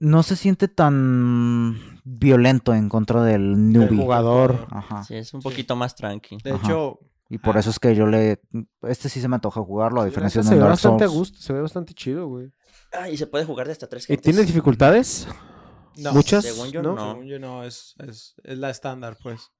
No 0.00 0.22
se 0.24 0.34
siente 0.34 0.66
tan 0.66 2.00
violento 2.02 2.74
en 2.74 2.88
contra 2.88 3.22
del 3.22 3.52
El 3.52 3.72
newbie. 3.72 4.02
jugador. 4.02 4.66
Ajá. 4.70 5.04
Sí, 5.04 5.14
es 5.14 5.32
un 5.32 5.42
Sí. 5.42 5.48
poquito 5.48 5.76
más 5.76 5.94
tranqui. 5.94 6.38
De 6.42 6.50
Ajá. 6.52 6.66
hecho, 6.66 6.98
Y 7.32 7.38
por 7.38 7.56
Ah. 7.56 7.60
eso 7.60 7.70
es 7.70 7.78
que 7.78 7.94
yo 7.94 8.06
le... 8.06 8.40
Este 8.82 9.08
sí 9.08 9.20
se 9.20 9.26
me 9.28 9.36
antoja 9.36 9.62
jugarlo, 9.62 10.00
a 10.00 10.04
Sí, 10.04 10.10
diferencia 10.10 10.42
de 10.42 10.48
se 10.48 10.54
ve 10.54 10.60
Dark 10.60 10.70
bastante 10.72 11.04
a 11.04 11.06
Souls. 11.06 11.18
gusto, 11.30 11.38
se 11.40 11.52
ve 11.54 11.60
bastante 11.62 11.94
chido, 11.94 12.26
güey. 12.28 12.52
Ah, 12.92 13.08
y 13.08 13.16
se 13.16 13.26
puede 13.26 13.44
jugar 13.46 13.66
de 13.66 13.72
hasta 13.72 13.88
tres 13.88 14.04
¿Y 14.04 14.06
gentes. 14.08 14.22
tiene 14.24 14.44
dificultades? 14.46 15.26
no, 15.96 16.12
Muchas, 16.12 16.44
Según 16.44 16.70
yo, 16.70 16.82
¿no? 16.82 16.94
no. 16.94 17.12
según 17.12 17.26
yo 17.26 17.38
no, 17.38 17.64
es, 17.64 17.94
es, 18.06 18.34
es 18.44 18.58
la 18.58 18.68
estándar, 18.68 19.16
pues. 19.22 19.50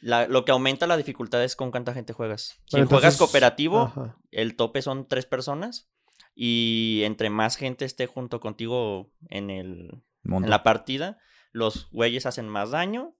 La- 0.00 0.28
lo 0.28 0.44
que 0.44 0.52
aumenta 0.52 0.86
la 0.86 0.96
dificultad 0.96 1.42
es 1.42 1.56
con 1.56 1.72
cuánta 1.72 1.92
gente 1.92 2.12
juegas. 2.12 2.60
Si 2.66 2.80
juegas 2.84 3.16
cooperativo, 3.16 3.80
Ajá. 3.82 4.16
el 4.30 4.54
tope 4.54 4.80
son 4.82 5.08
tres 5.08 5.26
personas. 5.26 5.88
Y 6.36 7.02
entre 7.04 7.30
más 7.30 7.56
gente 7.56 7.84
esté 7.84 8.06
junto 8.06 8.38
contigo 8.38 9.10
en, 9.28 9.50
el, 9.50 10.04
Mundo. 10.22 10.46
en 10.46 10.50
la 10.50 10.62
partida, 10.62 11.18
los 11.50 11.88
güeyes 11.90 12.26
hacen 12.26 12.48
más 12.48 12.70
daño 12.70 13.16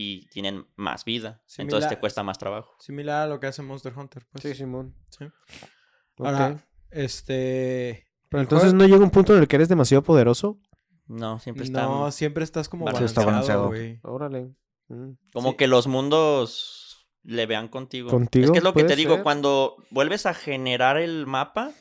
y 0.00 0.26
tienen 0.28 0.64
más 0.76 1.04
vida. 1.04 1.42
Entonces 1.56 1.90
te 1.90 1.98
cuesta 1.98 2.22
más 2.22 2.38
trabajo. 2.38 2.76
Similar 2.78 3.22
a 3.22 3.26
lo 3.26 3.40
que 3.40 3.48
hace 3.48 3.62
Monster 3.62 3.92
Hunter, 3.98 4.24
pues. 4.30 4.42
Sí, 4.44 4.54
Simón. 4.54 4.94
Sí. 5.10 5.24
Ok. 5.24 6.26
Ahora, 6.26 6.64
Este. 6.90 8.06
Pero 8.28 8.42
entonces 8.42 8.70
juego- 8.70 8.84
no 8.84 8.88
llega 8.88 9.02
un 9.04 9.10
punto 9.10 9.34
en 9.34 9.40
el 9.40 9.48
que 9.48 9.56
eres 9.56 9.68
demasiado 9.68 10.02
poderoso. 10.04 10.60
No, 11.08 11.40
siempre 11.40 11.64
está... 11.64 11.82
No, 11.82 12.12
siempre 12.12 12.44
estás 12.44 12.68
como 12.68 12.84
balanceado, 12.84 13.26
balanceado. 13.26 13.66
güey. 13.68 13.98
Órale. 14.04 14.54
Mm. 14.86 15.12
Como 15.32 15.50
sí. 15.50 15.56
que 15.56 15.66
los 15.66 15.88
mundos 15.88 17.08
le 17.24 17.46
vean 17.46 17.66
contigo. 17.66 18.08
¿Contigo? 18.08 18.44
Es 18.44 18.50
que 18.52 18.58
es 18.58 18.64
lo 18.64 18.74
que 18.74 18.84
te 18.84 18.94
digo, 18.94 19.22
cuando 19.24 19.76
vuelves 19.90 20.26
a 20.26 20.34
generar 20.34 20.96
el 20.96 21.26
mapa, 21.26 21.72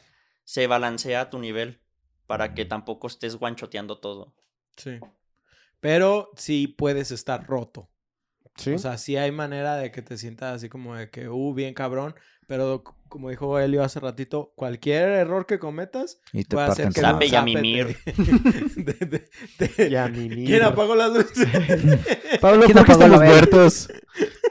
se 0.44 0.66
balancea 0.66 1.22
a 1.22 1.30
tu 1.30 1.38
nivel 1.38 1.82
para 2.26 2.56
que 2.56 2.66
tampoco 2.66 3.06
estés 3.08 3.36
guanchoteando 3.36 4.00
todo. 4.00 4.34
Sí. 4.76 5.00
Pero 5.80 6.32
sí 6.36 6.68
puedes 6.68 7.12
estar 7.12 7.46
roto. 7.46 7.90
Sí. 8.58 8.72
O 8.74 8.78
sea, 8.80 8.98
sí 8.98 9.16
hay 9.18 9.32
manera 9.32 9.76
de 9.76 9.92
que 9.92 10.02
te 10.02 10.18
sientas 10.18 10.56
así 10.56 10.70
como 10.70 10.96
de 10.96 11.10
que, 11.10 11.30
uh, 11.30 11.54
bien 11.54 11.74
cabrón. 11.74 12.16
Pero 12.48 12.82
como 13.10 13.30
dijo 13.30 13.60
Elio 13.60 13.84
hace 13.84 14.00
ratito, 14.00 14.54
cualquier 14.56 15.10
error 15.10 15.46
que 15.46 15.60
cometas 15.60 16.22
Y 16.32 16.46
te 16.46 16.56
puede 16.56 16.68
hacer 16.68 16.94
que 16.94 17.02
madre. 17.02 17.28
y 17.32 17.36
a 17.36 17.42
mimir. 17.42 17.98
de- 18.76 18.94
de- 18.94 19.30
de- 19.78 19.90
Ya, 19.90 20.08
mi 20.08 20.46
¿Quién 20.46 20.64
apagó 20.64 20.96
las 20.96 21.12
luces? 21.12 21.46
Pablo, 22.42 22.64
¿Quién 22.66 22.78
¿por 22.78 22.86
qué 22.86 22.92
apagó 22.94 23.20
vela? 23.20 23.32
muertos? 23.34 23.90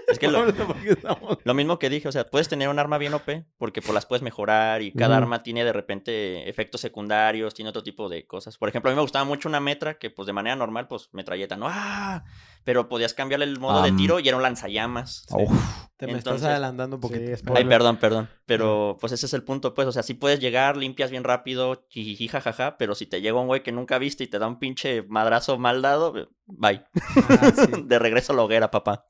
Es 0.09 0.19
que 0.19 0.29
lo, 0.29 0.45
Pablo, 0.47 0.67
¿por 0.67 0.77
qué 0.83 0.91
estamos- 0.91 1.39
lo 1.43 1.55
mismo 1.55 1.79
que 1.79 1.89
dije, 1.89 2.07
o 2.09 2.13
sea, 2.13 2.27
puedes 2.29 2.49
tener 2.49 2.69
un 2.69 2.79
arma 2.79 2.99
bien 2.99 3.15
OP 3.15 3.45
porque 3.57 3.81
pues 3.81 3.95
las 3.95 4.05
puedes 4.05 4.23
mejorar 4.23 4.83
y 4.83 4.93
cada 4.93 5.17
arma 5.17 5.43
tiene 5.43 5.65
de 5.65 5.73
repente 5.73 6.49
efectos 6.51 6.83
secundarios, 6.83 7.55
tiene 7.55 7.71
otro 7.71 7.83
tipo 7.83 8.11
de 8.11 8.27
cosas. 8.27 8.59
Por 8.59 8.69
ejemplo, 8.69 8.91
a 8.91 8.93
mí 8.93 8.97
me 8.97 9.03
gustaba 9.03 9.25
mucho 9.25 9.49
una 9.49 9.61
metra 9.61 9.95
que 9.99 10.11
pues 10.11 10.27
de 10.27 10.33
manera 10.35 10.55
normal 10.55 10.87
pues 10.87 11.09
metralleta, 11.13 11.57
¿no? 11.57 11.67
¡Ah! 11.71 12.25
Pero 12.67 12.89
podías 12.89 13.15
cambiarle 13.15 13.45
el 13.45 13.61
modo 13.61 13.81
de 13.81 13.93
tiro 13.93 14.19
y 14.19 14.27
era 14.27 14.37
un 14.37 14.43
lanzallamas. 14.43 15.25
Uf, 15.31 15.53
Te 15.97 16.09
me 16.09 16.19
estás 16.19 16.43
adelantando 16.43 16.97
un 16.97 17.01
poquito. 17.01 17.25
Sí, 17.25 17.31
es 17.31 17.45
Ay, 17.55 17.65
perdón, 17.65 17.97
perdón. 17.97 18.29
Pero 18.45 18.97
pues 19.01 19.13
ese 19.13 19.27
es 19.27 19.35
el 19.35 19.45
punto, 19.45 19.73
pues. 19.73 19.87
O 19.87 19.93
sea, 19.93 20.03
sí 20.03 20.15
puedes 20.15 20.41
llegar, 20.41 20.77
limpias 20.77 21.13
bien 21.13 21.23
rápido, 21.23 21.87
jijiji, 21.91 22.27
jajaja, 22.27 22.77
pero 22.77 22.97
si 22.97 23.07
te 23.07 23.21
llega 23.21 23.39
un 23.39 23.47
güey 23.47 23.63
que 23.63 23.71
nunca 23.71 23.99
viste 23.99 24.25
y 24.25 24.27
te 24.27 24.41
da 24.41 24.49
un 24.49 24.59
pinche 24.59 25.05
madrazo 25.05 25.59
mal 25.59 25.81
dado, 25.81 26.19
eh, 26.19 26.29
bye. 26.47 26.85
Ah, 27.29 27.53
sí. 27.55 27.83
De 27.87 28.01
regreso 28.01 28.33
a 28.33 28.37
la 28.37 28.43
hoguera, 28.43 28.69
papá. 28.69 29.07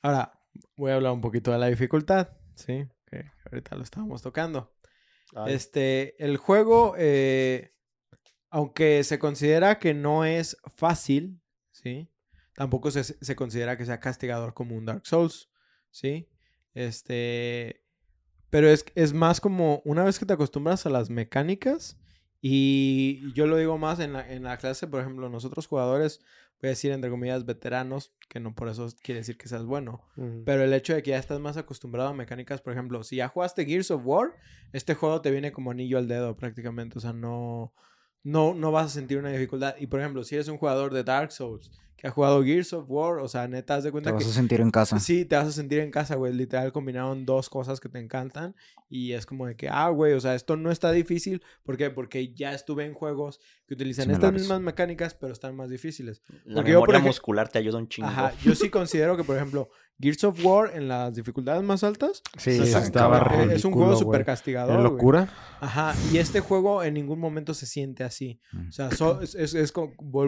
Ahora, 0.00 0.38
voy 0.76 0.92
a 0.92 0.94
hablar 0.94 1.14
un 1.14 1.20
poquito 1.20 1.50
de 1.50 1.58
la 1.58 1.66
dificultad, 1.66 2.28
¿sí? 2.54 2.86
Que 3.10 3.24
ahorita 3.50 3.74
lo 3.74 3.82
estábamos 3.82 4.22
tocando. 4.22 4.72
Ay. 5.34 5.54
Este, 5.54 6.14
el 6.24 6.36
juego, 6.36 6.94
eh, 6.96 7.74
aunque 8.50 9.02
se 9.02 9.18
considera 9.18 9.80
que 9.80 9.94
no 9.94 10.24
es 10.24 10.56
fácil, 10.76 11.40
¿sí? 11.72 12.08
Tampoco 12.56 12.90
se, 12.90 13.04
se 13.04 13.36
considera 13.36 13.76
que 13.76 13.86
sea 13.86 14.00
castigador 14.00 14.54
como 14.54 14.76
un 14.76 14.86
Dark 14.86 15.06
Souls, 15.06 15.50
¿sí? 15.90 16.28
Este, 16.74 17.82
pero 18.50 18.68
es, 18.68 18.84
es 18.94 19.12
más 19.12 19.40
como 19.40 19.82
una 19.84 20.04
vez 20.04 20.18
que 20.18 20.26
te 20.26 20.32
acostumbras 20.32 20.86
a 20.86 20.90
las 20.90 21.10
mecánicas 21.10 21.98
y 22.40 23.32
yo 23.34 23.46
lo 23.46 23.56
digo 23.56 23.78
más 23.78 23.98
en 24.00 24.12
la, 24.12 24.30
en 24.30 24.44
la 24.44 24.56
clase, 24.56 24.86
por 24.86 25.00
ejemplo, 25.00 25.28
nosotros 25.28 25.66
jugadores, 25.66 26.20
voy 26.60 26.68
a 26.68 26.70
decir 26.70 26.92
entre 26.92 27.10
comillas 27.10 27.44
veteranos, 27.44 28.14
que 28.28 28.40
no 28.40 28.54
por 28.54 28.68
eso 28.68 28.88
quiere 29.02 29.20
decir 29.20 29.36
que 29.36 29.48
seas 29.48 29.64
bueno, 29.64 30.02
pero 30.44 30.62
el 30.62 30.72
hecho 30.72 30.94
de 30.94 31.02
que 31.02 31.10
ya 31.10 31.18
estás 31.18 31.40
más 31.40 31.56
acostumbrado 31.56 32.10
a 32.10 32.14
mecánicas, 32.14 32.60
por 32.60 32.72
ejemplo, 32.72 33.02
si 33.04 33.16
ya 33.16 33.28
jugaste 33.28 33.64
Gears 33.66 33.90
of 33.90 34.02
War, 34.04 34.34
este 34.72 34.94
juego 34.94 35.20
te 35.22 35.30
viene 35.30 35.52
como 35.52 35.70
anillo 35.70 35.98
al 35.98 36.08
dedo 36.08 36.36
prácticamente. 36.36 36.98
O 36.98 37.00
sea, 37.00 37.12
no, 37.12 37.72
no, 38.22 38.54
no 38.54 38.72
vas 38.72 38.86
a 38.86 38.90
sentir 38.90 39.18
una 39.18 39.30
dificultad. 39.30 39.74
Y 39.78 39.86
por 39.86 40.00
ejemplo, 40.00 40.22
si 40.24 40.34
eres 40.34 40.48
un 40.48 40.58
jugador 40.58 40.92
de 40.92 41.04
Dark 41.04 41.32
Souls 41.32 41.70
ha 42.06 42.10
jugado 42.10 42.42
Gears 42.44 42.72
of 42.72 42.86
War, 42.88 43.18
o 43.18 43.28
sea, 43.28 43.46
neta, 43.48 43.74
haz 43.76 43.84
de 43.84 43.88
te 43.88 43.92
cuenta 43.92 44.12
vas 44.12 44.24
que... 44.24 44.30
a 44.30 44.32
sentir 44.32 44.60
en 44.60 44.70
casa. 44.70 44.98
Sí, 45.00 45.24
te 45.24 45.36
vas 45.36 45.48
a 45.48 45.52
sentir 45.52 45.80
en 45.80 45.90
casa, 45.90 46.14
güey. 46.16 46.32
Literal, 46.32 46.72
combinaron 46.72 47.26
dos 47.26 47.48
cosas 47.50 47.80
que 47.80 47.88
te 47.88 47.98
encantan. 47.98 48.54
Y 48.88 49.12
es 49.14 49.26
como 49.26 49.46
de 49.46 49.56
que, 49.56 49.68
ah, 49.68 49.88
güey, 49.88 50.12
o 50.12 50.20
sea, 50.20 50.34
esto 50.36 50.56
no 50.56 50.70
está 50.70 50.92
difícil. 50.92 51.42
¿Por 51.64 51.76
qué? 51.76 51.90
Porque 51.90 52.32
ya 52.34 52.52
estuve 52.52 52.84
en 52.84 52.94
juegos 52.94 53.40
que 53.66 53.74
utilizan 53.74 54.10
estas 54.12 54.32
mismas 54.32 54.60
mecánicas, 54.60 55.14
pero 55.14 55.32
están 55.32 55.56
más 55.56 55.68
difíciles. 55.68 56.22
La 56.44 56.56
Porque 56.56 56.70
yo, 56.72 56.78
por 56.78 56.88
memoria 56.90 57.00
ej- 57.00 57.06
muscular 57.06 57.48
te 57.48 57.58
ayuda 57.58 57.78
un 57.78 57.88
chingo. 57.88 58.06
Ajá, 58.08 58.32
yo 58.44 58.54
sí 58.54 58.70
considero 58.70 59.16
que, 59.16 59.24
por 59.24 59.34
ejemplo, 59.36 59.68
Gears 59.98 60.22
of 60.24 60.38
War 60.44 60.70
en 60.76 60.86
las 60.88 61.14
dificultades 61.16 61.62
más 61.64 61.82
altas 61.82 62.22
Sí, 62.36 62.50
estaba 62.50 63.18
cabrón, 63.18 63.50
es 63.50 63.64
un 63.64 63.72
ridículo, 63.72 63.86
juego 63.86 63.96
súper 63.98 64.20
¿Es 64.20 64.26
castigador. 64.26 64.76
güey. 64.78 64.90
locura? 64.92 65.28
Ajá, 65.60 65.94
y 66.12 66.18
este 66.18 66.38
juego 66.40 66.84
en 66.84 66.94
ningún 66.94 67.18
momento 67.18 67.54
se 67.54 67.66
siente 67.66 68.04
así. 68.04 68.38
Mm. 68.52 68.68
O 68.68 68.72
sea, 68.72 68.90
so- 68.92 69.20
es, 69.20 69.34
es, 69.34 69.54
es 69.54 69.72
a 69.76 69.80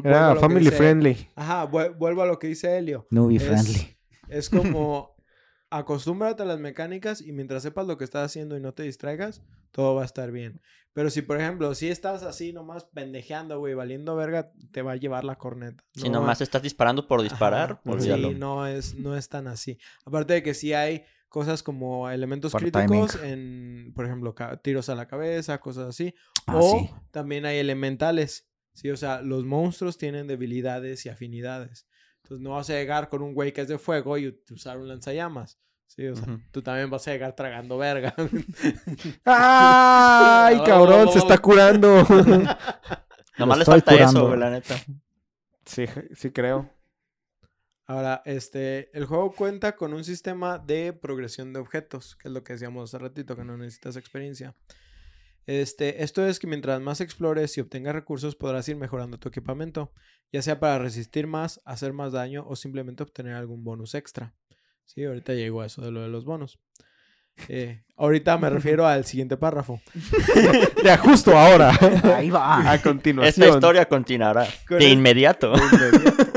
Era 0.08 0.28
lo 0.30 0.34
que 0.34 0.40
family 0.40 0.64
dice- 0.64 0.76
friendly. 0.76 1.28
Ajá, 1.36 1.64
vuelvo 1.70 2.22
a 2.22 2.26
lo 2.26 2.38
que 2.38 2.46
dice 2.48 2.76
Helio. 2.76 3.06
Newbie 3.10 3.36
Es- 3.38 3.42
friendly. 3.44 3.96
Es 4.28 4.50
como. 4.50 5.16
Acostúmbrate 5.70 6.42
a 6.42 6.46
las 6.46 6.60
mecánicas 6.60 7.20
y 7.20 7.32
mientras 7.32 7.62
sepas 7.62 7.86
lo 7.86 7.98
que 7.98 8.04
estás 8.04 8.24
haciendo 8.24 8.56
y 8.56 8.60
no 8.60 8.72
te 8.72 8.84
distraigas, 8.84 9.42
todo 9.70 9.94
va 9.94 10.00
a 10.00 10.06
estar 10.06 10.32
bien. 10.32 10.62
Pero 10.94 11.10
si, 11.10 11.20
por 11.20 11.38
ejemplo, 11.38 11.74
si 11.74 11.88
estás 11.90 12.22
así 12.22 12.54
nomás 12.54 12.84
pendejeando, 12.86 13.58
güey, 13.58 13.74
valiendo 13.74 14.16
verga, 14.16 14.50
te 14.72 14.80
va 14.80 14.92
a 14.92 14.96
llevar 14.96 15.24
la 15.24 15.36
corneta. 15.36 15.84
si 15.94 16.08
No 16.08 16.20
nomás 16.20 16.40
estás 16.40 16.62
disparando 16.62 17.06
por 17.06 17.20
disparar. 17.22 17.82
Sí, 17.98 18.08
no 18.38 18.66
es, 18.66 18.94
no 18.94 19.14
es 19.14 19.28
tan 19.28 19.46
así. 19.46 19.78
Aparte 20.06 20.32
de 20.32 20.42
que 20.42 20.54
sí 20.54 20.72
hay 20.72 21.04
cosas 21.28 21.62
como 21.62 22.08
elementos 22.08 22.52
Por 22.52 22.62
críticos 22.62 23.22
en, 23.22 23.92
por 23.94 24.06
ejemplo, 24.06 24.34
tiros 24.62 24.88
a 24.88 24.94
la 24.94 25.06
cabeza, 25.06 25.58
cosas 25.58 25.88
así. 25.88 26.14
Ah, 26.46 26.56
o 26.56 26.78
sí. 26.78 26.90
también 27.10 27.44
hay 27.44 27.58
elementales. 27.58 28.47
Sí, 28.78 28.90
o 28.90 28.96
sea, 28.96 29.22
los 29.22 29.44
monstruos 29.44 29.98
tienen 29.98 30.28
debilidades 30.28 31.04
y 31.04 31.08
afinidades. 31.08 31.88
Entonces 32.22 32.40
no 32.44 32.50
vas 32.50 32.70
a 32.70 32.74
llegar 32.74 33.08
con 33.08 33.22
un 33.22 33.34
güey 33.34 33.52
que 33.52 33.62
es 33.62 33.66
de 33.66 33.76
fuego 33.76 34.16
y 34.18 34.40
usar 34.52 34.78
un 34.78 34.86
lanzallamas. 34.86 35.58
Sí, 35.88 36.06
o 36.06 36.14
sea, 36.14 36.38
tú 36.52 36.62
también 36.62 36.88
vas 36.88 37.08
a 37.08 37.10
llegar 37.10 37.34
tragando 37.34 37.76
verga. 37.76 38.14
¡Ay, 39.24 40.60
cabrón! 40.64 41.10
Se 41.10 41.18
está 41.18 41.38
curando. 41.38 42.06
Nomás 43.38 43.58
les 43.58 43.66
falta 43.66 43.90
curando. 43.90 44.28
eso, 44.28 44.36
la 44.36 44.50
neta. 44.50 44.76
sí, 45.64 45.86
sí 46.14 46.30
creo. 46.30 46.70
Ahora, 47.84 48.22
este, 48.26 48.96
el 48.96 49.06
juego 49.06 49.32
cuenta 49.32 49.74
con 49.74 49.92
un 49.92 50.04
sistema 50.04 50.60
de 50.60 50.92
progresión 50.92 51.52
de 51.52 51.58
objetos, 51.58 52.14
que 52.14 52.28
es 52.28 52.32
lo 52.32 52.44
que 52.44 52.52
decíamos 52.52 52.94
hace 52.94 53.02
ratito, 53.02 53.34
que 53.34 53.42
no 53.42 53.56
necesitas 53.56 53.96
experiencia. 53.96 54.54
Este, 55.49 56.03
esto 56.05 56.26
es 56.26 56.38
que 56.38 56.46
mientras 56.46 56.78
más 56.82 57.01
explores 57.01 57.57
y 57.57 57.62
obtengas 57.62 57.94
recursos, 57.94 58.36
podrás 58.36 58.68
ir 58.68 58.76
mejorando 58.76 59.18
tu 59.18 59.30
equipamiento, 59.30 59.92
ya 60.30 60.42
sea 60.42 60.61
para 60.61 60.78
resistir 60.78 61.26
más, 61.26 61.62
hacer 61.64 61.94
más 61.94 62.12
daño 62.12 62.44
o 62.46 62.55
simplemente 62.55 63.03
obtener 63.03 63.32
algún 63.34 63.64
bonus 63.64 63.94
extra. 63.94 64.34
Sí, 64.84 65.05
ahorita 65.05 65.32
llegó 65.32 65.62
a 65.62 65.66
eso 65.66 65.80
de 65.80 65.90
lo 65.90 66.03
de 66.03 66.09
los 66.09 66.26
bonos. 66.26 66.59
Eh, 67.49 67.82
ahorita 67.96 68.36
me 68.36 68.51
refiero 68.51 68.86
al 68.86 69.07
siguiente 69.07 69.38
párrafo. 69.38 69.80
Ya, 70.84 70.96
justo 70.99 71.36
ahora. 71.36 71.72
Ahí 72.16 72.28
va. 72.30 72.70
A 72.70 72.80
continuación. 72.82 73.44
Esta 73.44 73.55
historia 73.55 73.86
continuará 73.88 74.46
Con 74.68 74.78
de 74.78 74.86
el- 74.86 74.92
inmediato. 74.92 75.53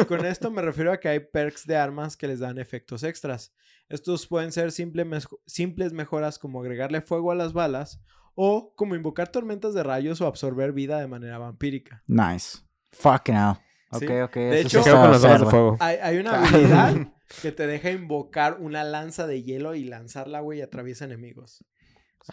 Con 0.07 0.25
esto 0.25 0.49
me 0.51 0.61
refiero 0.61 0.91
a 0.91 0.99
que 1.01 1.09
hay 1.09 1.19
perks 1.19 1.65
de 1.67 1.75
armas 1.75 2.15
que 2.17 2.27
les 2.27 2.39
dan 2.39 2.57
efectos 2.57 3.03
extras. 3.03 3.53
Estos 3.89 4.25
pueden 4.25 4.51
ser 4.53 4.71
simple 4.71 5.05
mejo- 5.05 5.39
simples 5.45 5.91
mejoras 5.93 6.39
como 6.39 6.61
agregarle 6.61 7.01
fuego 7.01 7.31
a 7.31 7.35
las 7.35 7.51
balas 7.53 8.01
o 8.35 8.73
como 8.75 8.95
invocar 8.95 9.29
tormentas 9.29 9.73
de 9.73 9.83
rayos 9.83 10.21
o 10.21 10.27
absorber 10.27 10.71
vida 10.71 10.99
de 10.99 11.07
manera 11.07 11.37
vampírica. 11.37 12.03
Nice. 12.07 12.59
Fucking 12.91 13.35
hell. 13.35 13.55
Sí. 13.99 14.05
Ok, 14.05 14.11
ok. 14.25 14.35
De 14.35 14.61
hecho- 14.61 14.83
sí 14.83 14.89
con 14.89 14.99
las 15.01 15.01
balas 15.01 15.21
de 15.21 15.27
cerdo. 15.29 15.49
fuego. 15.49 15.77
Hay, 15.79 15.97
hay 16.01 16.17
una 16.17 16.39
habilidad 16.43 16.95
que 17.41 17.51
te 17.51 17.67
deja 17.67 17.91
invocar 17.91 18.57
una 18.59 18.83
lanza 18.83 19.27
de 19.27 19.43
hielo 19.43 19.75
y 19.75 19.83
lanzarla, 19.83 20.39
güey, 20.41 20.59
y 20.59 20.61
atraviesa 20.61 21.05
enemigos. 21.05 21.63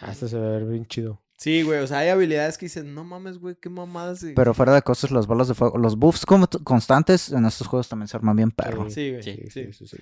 Ah, 0.00 0.12
este 0.12 0.28
se 0.28 0.38
ve 0.38 0.46
a 0.46 0.50
ver 0.50 0.64
bien 0.66 0.86
chido. 0.86 1.22
Sí, 1.38 1.62
güey, 1.62 1.78
o 1.80 1.86
sea, 1.86 1.98
hay 1.98 2.08
habilidades 2.08 2.58
que 2.58 2.66
dices, 2.66 2.84
no 2.84 3.04
mames, 3.04 3.38
güey, 3.38 3.56
qué 3.60 3.68
mamadas. 3.70 4.22
y-". 4.24 4.34
Pero 4.34 4.54
fuera 4.54 4.74
de 4.74 4.82
cosas, 4.82 5.10
las 5.12 5.26
balas 5.26 5.48
de 5.48 5.54
fuego, 5.54 5.78
los 5.78 5.96
buffs 5.96 6.26
constantes 6.64 7.30
en 7.32 7.44
estos 7.46 7.66
juegos 7.68 7.88
también 7.88 8.08
se 8.08 8.16
arman 8.16 8.36
bien 8.36 8.50
perro. 8.50 8.90
Sí, 8.90 9.10
güey, 9.12 9.22
Sí, 9.22 9.34
sí. 9.48 9.50
Sí, 9.50 9.72
sí, 9.72 9.86
sí. 9.86 9.96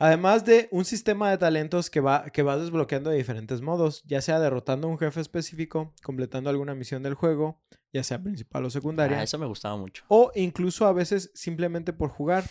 Además 0.00 0.44
de 0.44 0.68
un 0.72 0.84
sistema 0.84 1.30
de 1.30 1.38
talentos 1.38 1.90
que, 1.90 2.00
va, 2.00 2.24
que 2.30 2.42
vas 2.42 2.58
desbloqueando 2.60 3.10
de 3.10 3.16
diferentes 3.18 3.60
modos, 3.60 4.02
ya 4.06 4.20
sea 4.22 4.40
derrotando 4.40 4.88
a 4.88 4.90
un 4.90 4.98
jefe 4.98 5.20
específico, 5.20 5.94
completando 6.02 6.48
alguna 6.50 6.74
misión 6.74 7.02
del 7.02 7.14
juego, 7.14 7.60
ya 7.92 8.02
sea 8.02 8.22
principal 8.22 8.64
o 8.64 8.70
secundaria, 8.70 9.18
Ah, 9.18 9.22
eso 9.22 9.36
me 9.38 9.46
gustaba 9.46 9.76
mucho. 9.76 10.02
o 10.08 10.32
incluso 10.34 10.86
a 10.86 10.92
veces 10.92 11.30
simplemente 11.34 11.92
por 11.92 12.08
jugar. 12.10 12.44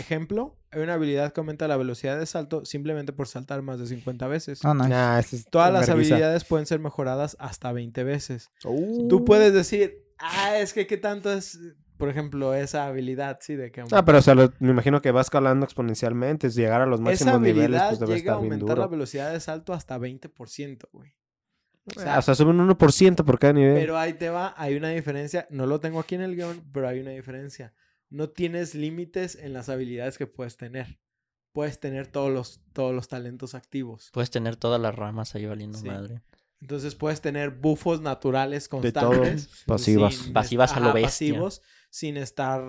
Ejemplo, 0.00 0.58
hay 0.72 0.82
una 0.82 0.94
habilidad 0.94 1.32
que 1.32 1.40
aumenta 1.40 1.68
la 1.68 1.76
velocidad 1.76 2.18
de 2.18 2.26
salto 2.26 2.64
simplemente 2.64 3.12
por 3.12 3.28
saltar 3.28 3.62
más 3.62 3.78
de 3.78 3.86
50 3.86 4.26
veces. 4.26 4.60
Ah, 4.64 4.74
nice. 4.74 4.88
Nah, 4.88 5.18
es 5.20 5.46
Todas 5.50 5.72
las 5.72 5.86
vergüenza. 5.86 6.14
habilidades 6.14 6.44
pueden 6.44 6.66
ser 6.66 6.80
mejoradas 6.80 7.36
hasta 7.38 7.72
20 7.72 8.02
veces. 8.04 8.50
Uh. 8.64 9.06
Tú 9.08 9.24
puedes 9.24 9.52
decir, 9.52 10.02
ah, 10.18 10.58
es 10.58 10.72
que 10.72 10.86
qué 10.86 10.96
tanto 10.96 11.32
es, 11.32 11.58
por 11.96 12.08
ejemplo, 12.08 12.54
esa 12.54 12.86
habilidad, 12.86 13.38
sí, 13.40 13.54
de 13.56 13.70
que 13.72 13.82
Ah, 13.92 14.04
pero 14.04 14.18
o 14.18 14.22
sea, 14.22 14.34
lo- 14.34 14.52
me 14.58 14.70
imagino 14.70 15.00
que 15.02 15.10
va 15.12 15.20
escalando 15.20 15.64
exponencialmente. 15.64 16.50
Si 16.50 16.60
llegar 16.60 16.80
a 16.82 16.86
los 16.86 17.00
esa 17.00 17.04
máximos 17.10 17.40
niveles, 17.40 17.82
pues 17.88 18.00
debe 18.00 18.14
llega 18.16 18.32
a 18.32 18.34
estar 18.34 18.40
bien 18.42 18.52
aumentar 18.52 18.78
la 18.78 18.84
duro. 18.84 18.88
velocidad 18.90 19.32
de 19.32 19.40
salto 19.40 19.72
hasta 19.72 19.98
20%, 19.98 20.88
güey. 20.92 21.10
O 21.86 22.00
Ah, 22.00 22.02
sea, 22.02 22.18
O 22.18 22.22
sea, 22.22 22.34
sube 22.34 22.50
un 22.50 22.60
1% 22.60 23.24
por 23.24 23.38
cada 23.38 23.52
nivel. 23.52 23.74
Pero 23.76 23.96
ahí 23.96 24.14
te 24.14 24.28
va, 24.30 24.54
hay 24.56 24.74
una 24.76 24.88
diferencia. 24.90 25.46
No 25.50 25.66
lo 25.66 25.78
tengo 25.80 26.00
aquí 26.00 26.14
en 26.16 26.22
el 26.22 26.34
guion, 26.34 26.62
pero 26.72 26.88
hay 26.88 27.00
una 27.00 27.10
diferencia. 27.12 27.72
No 28.10 28.28
tienes 28.30 28.74
límites 28.74 29.36
en 29.36 29.52
las 29.52 29.68
habilidades 29.68 30.18
que 30.18 30.26
puedes 30.26 30.56
tener. 30.56 30.98
Puedes 31.52 31.80
tener 31.80 32.06
todos 32.08 32.30
los, 32.32 32.60
todos 32.72 32.94
los 32.94 33.08
talentos 33.08 33.54
activos. 33.54 34.10
Puedes 34.12 34.30
tener 34.30 34.56
todas 34.56 34.80
las 34.80 34.94
ramas 34.94 35.34
ahí 35.34 35.46
valiendo 35.46 35.78
Sí. 35.78 35.86
madre. 35.86 36.22
Entonces 36.60 36.94
puedes 36.94 37.20
tener 37.20 37.50
bufos 37.50 38.00
naturales 38.00 38.68
De 38.70 38.90
todo. 38.92 39.08
constantes. 39.10 39.62
Pasivas. 39.66 40.14
sin- 40.14 40.32
Pasivas 40.32 40.72
a 40.72 40.80
lo 40.80 40.86
ajá, 40.86 40.94
bestia. 40.94 41.06
pasivos, 41.34 41.62
sin 41.96 42.18
estar 42.18 42.60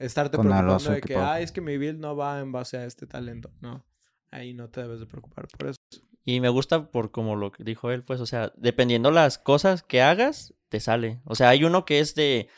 estarte 0.00 0.36
Con 0.36 0.48
preocupando 0.48 0.90
de 0.90 1.00
que, 1.00 1.16
ah, 1.16 1.40
es 1.40 1.50
que 1.50 1.62
mi 1.62 1.78
build 1.78 1.98
no 1.98 2.14
va 2.14 2.40
en 2.40 2.52
base 2.52 2.76
a 2.76 2.84
este 2.84 3.06
talento. 3.06 3.50
No, 3.62 3.86
ahí 4.30 4.52
no 4.52 4.68
te 4.68 4.82
debes 4.82 5.00
de 5.00 5.06
preocupar 5.06 5.48
por 5.48 5.68
eso. 5.68 5.78
Y 6.26 6.40
me 6.40 6.50
gusta 6.50 6.90
por 6.90 7.10
como 7.10 7.36
lo 7.36 7.52
que 7.52 7.64
dijo 7.64 7.90
él, 7.90 8.04
pues, 8.04 8.20
o 8.20 8.26
sea, 8.26 8.52
dependiendo 8.54 9.10
las 9.10 9.38
cosas 9.38 9.82
que 9.82 10.02
hagas, 10.02 10.52
te 10.68 10.80
sale. 10.80 11.22
O 11.24 11.34
sea, 11.34 11.48
hay 11.48 11.64
uno 11.64 11.86
que 11.86 12.00
es 12.00 12.14
de 12.14 12.48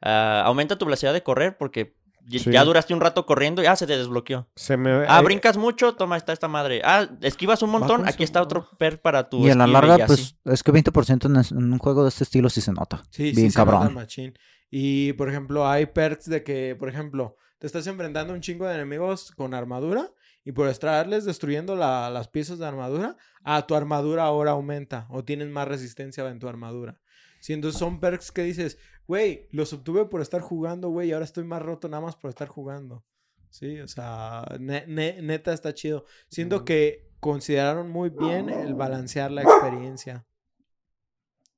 ah, 0.00 0.44
aumenta 0.46 0.78
tu 0.78 0.86
velocidad 0.86 1.12
de 1.12 1.22
correr 1.22 1.58
porque 1.58 1.94
Sí. 2.28 2.50
ya 2.50 2.64
duraste 2.64 2.92
un 2.92 3.00
rato 3.00 3.24
corriendo 3.24 3.62
y 3.62 3.66
ah, 3.66 3.76
se 3.76 3.86
te 3.86 3.96
desbloqueó. 3.96 4.48
Se 4.56 4.76
me... 4.76 4.90
Ah, 4.90 5.18
ay, 5.18 5.24
brincas 5.24 5.56
mucho, 5.56 5.94
toma, 5.94 6.16
está 6.16 6.32
esta 6.32 6.48
madre. 6.48 6.82
Ah, 6.84 7.08
esquivas 7.20 7.62
un 7.62 7.70
montón, 7.70 8.08
aquí 8.08 8.24
está 8.24 8.42
otro 8.42 8.68
per 8.78 9.00
para 9.00 9.28
tu 9.28 9.46
Y 9.46 9.50
en 9.50 9.58
la 9.58 9.68
larga, 9.68 9.94
así. 9.94 10.04
pues 10.06 10.36
es 10.44 10.62
que 10.64 10.72
20% 10.72 11.50
en, 11.52 11.72
un 11.72 11.78
juego 11.78 12.02
de 12.02 12.08
este 12.08 12.24
estilo 12.24 12.48
sí 12.50 12.60
se 12.60 12.72
nota. 12.72 13.04
Sí, 13.10 13.24
Bien 13.24 13.34
sí, 13.34 13.50
se 13.50 13.58
nota 13.60 13.70
cabrón. 13.72 13.94
machín. 13.94 14.34
Y, 14.70 15.12
por 15.14 15.28
ejemplo, 15.28 15.66
hay 15.68 15.86
perks 15.86 16.26
de 16.28 16.42
que, 16.42 16.74
por 16.76 16.88
ejemplo, 16.88 17.36
te 17.58 17.66
estás 17.66 17.86
enfrentando 17.86 18.32
a 18.32 18.36
un 18.36 18.42
chingo 18.42 18.66
de 18.66 18.74
enemigos 18.74 19.30
con 19.32 19.54
armadura 19.54 20.12
y 20.44 20.52
por 20.52 20.68
estarles 20.68 21.24
destruyendo 21.24 21.74
la- 21.76 22.10
las 22.10 22.28
piezas 22.28 22.58
de 22.58 22.66
armadura, 22.66 23.16
ah, 23.44 23.66
tu 23.66 23.74
armadura 23.74 24.24
ahora 24.24 24.52
aumenta 24.52 25.06
o 25.10 25.24
tienes 25.24 25.48
más 25.48 25.66
resistencia 25.68 26.28
en 26.28 26.38
tu 26.38 26.48
armadura. 26.48 26.98
Sí, 27.40 27.52
entonces 27.52 27.78
son 27.78 28.00
perks 28.00 28.32
que 28.32 28.42
dices, 28.42 28.78
güey, 29.06 29.48
los 29.52 29.72
obtuve 29.72 30.06
por 30.06 30.20
estar 30.20 30.40
jugando, 30.40 30.88
güey, 30.90 31.08
y 31.08 31.12
ahora 31.12 31.24
estoy 31.24 31.44
más 31.44 31.62
roto 31.62 31.88
nada 31.88 32.02
más 32.02 32.16
por 32.16 32.28
estar 32.30 32.48
jugando. 32.48 33.04
Sí, 33.50 33.78
o 33.80 33.88
sea, 33.88 34.44
ne- 34.58 34.84
ne- 34.86 35.22
neta 35.22 35.52
está 35.52 35.72
chido. 35.72 36.04
Siento 36.28 36.64
que 36.64 37.08
consideraron 37.20 37.88
muy 37.88 38.10
bien 38.10 38.50
el 38.50 38.74
balancear 38.74 39.30
la 39.30 39.42
experiencia. 39.42 40.26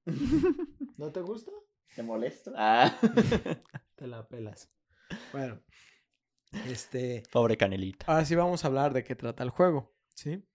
¿No 0.97 1.11
te 1.13 1.21
gusta? 1.21 1.51
¿Te 1.99 2.05
molesto? 2.05 2.53
Ah. 2.57 2.95
Te 3.97 4.07
la 4.07 4.25
pelas. 4.29 4.71
Bueno, 5.33 5.61
este. 6.69 7.25
Pobre 7.33 7.57
Canelita. 7.57 8.07
Ahora 8.07 8.25
sí 8.25 8.37
vamos 8.37 8.63
a 8.65 8.69
hablar 8.69 8.93
de 8.93 9.03
qué 9.03 9.17
trata 9.17 9.43
el 9.43 9.51
juego, 9.51 9.93
¿sí? 10.15 10.47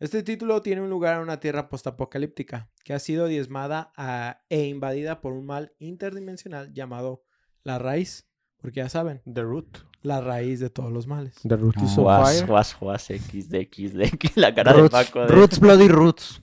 Este 0.00 0.22
título 0.22 0.62
tiene 0.62 0.80
un 0.80 0.88
lugar 0.88 1.16
en 1.18 1.24
una 1.24 1.40
tierra 1.40 1.68
postapocalíptica 1.68 2.70
que 2.84 2.94
ha 2.94 2.98
sido 3.00 3.26
diezmada 3.26 3.92
ah, 3.98 4.40
e 4.48 4.64
invadida 4.64 5.20
por 5.20 5.34
un 5.34 5.44
mal 5.44 5.74
interdimensional 5.78 6.72
llamado 6.72 7.22
la 7.64 7.78
raíz, 7.78 8.26
porque 8.56 8.80
ya 8.80 8.88
saben, 8.88 9.20
The 9.30 9.42
Root. 9.42 9.76
la 10.00 10.22
raíz 10.22 10.58
de 10.58 10.70
todos 10.70 10.90
los 10.90 11.06
males. 11.06 11.34
The 11.46 11.54
Root 11.56 11.76
is 11.82 11.98
Ah. 11.98 12.00
on 12.00 12.04
Juas, 12.06 12.32
fire. 12.36 12.46
juas, 12.46 12.72
juas, 12.74 13.02
XD, 13.08 13.68
XD, 13.70 14.00
X, 14.14 14.36
la 14.38 14.54
cara 14.54 14.72
Roots, 14.72 14.84
de 14.84 14.90
Paco. 15.04 15.20
de- 15.20 15.26
Roots, 15.34 15.60
Bloody 15.60 15.88
Roots. 15.88 16.40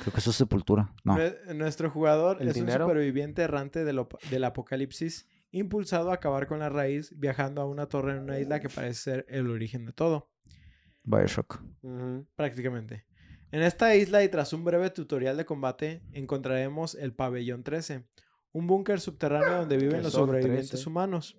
Creo 0.00 0.12
que 0.12 0.20
eso 0.20 0.30
es 0.30 0.36
sepultura. 0.36 0.92
No. 1.04 1.16
Nuestro 1.54 1.90
jugador 1.90 2.38
¿El 2.40 2.48
es 2.48 2.54
dinero? 2.54 2.84
un 2.86 2.90
superviviente 2.90 3.42
errante 3.42 3.84
del, 3.84 4.04
del 4.30 4.44
apocalipsis, 4.44 5.28
impulsado 5.50 6.10
a 6.10 6.14
acabar 6.14 6.46
con 6.46 6.58
la 6.58 6.68
raíz, 6.68 7.18
viajando 7.18 7.60
a 7.60 7.66
una 7.66 7.86
torre 7.86 8.12
en 8.12 8.18
una 8.20 8.38
isla 8.38 8.60
que 8.60 8.68
parece 8.68 8.94
ser 8.94 9.26
el 9.28 9.48
origen 9.48 9.84
de 9.84 9.92
todo. 9.92 10.30
Bioshock. 11.04 11.62
Ujú. 11.82 12.26
prácticamente. 12.36 13.06
En 13.50 13.60
esta 13.62 13.94
isla 13.94 14.24
y 14.24 14.28
tras 14.28 14.52
un 14.54 14.64
breve 14.64 14.88
tutorial 14.90 15.36
de 15.36 15.44
combate 15.44 16.02
encontraremos 16.12 16.94
el 16.94 17.12
pabellón 17.12 17.62
13, 17.62 18.06
un 18.52 18.66
búnker 18.66 18.98
subterráneo 19.00 19.58
donde 19.58 19.76
viven 19.76 20.02
los 20.02 20.12
sobrevivientes 20.12 20.70
13. 20.70 20.88
humanos. 20.88 21.36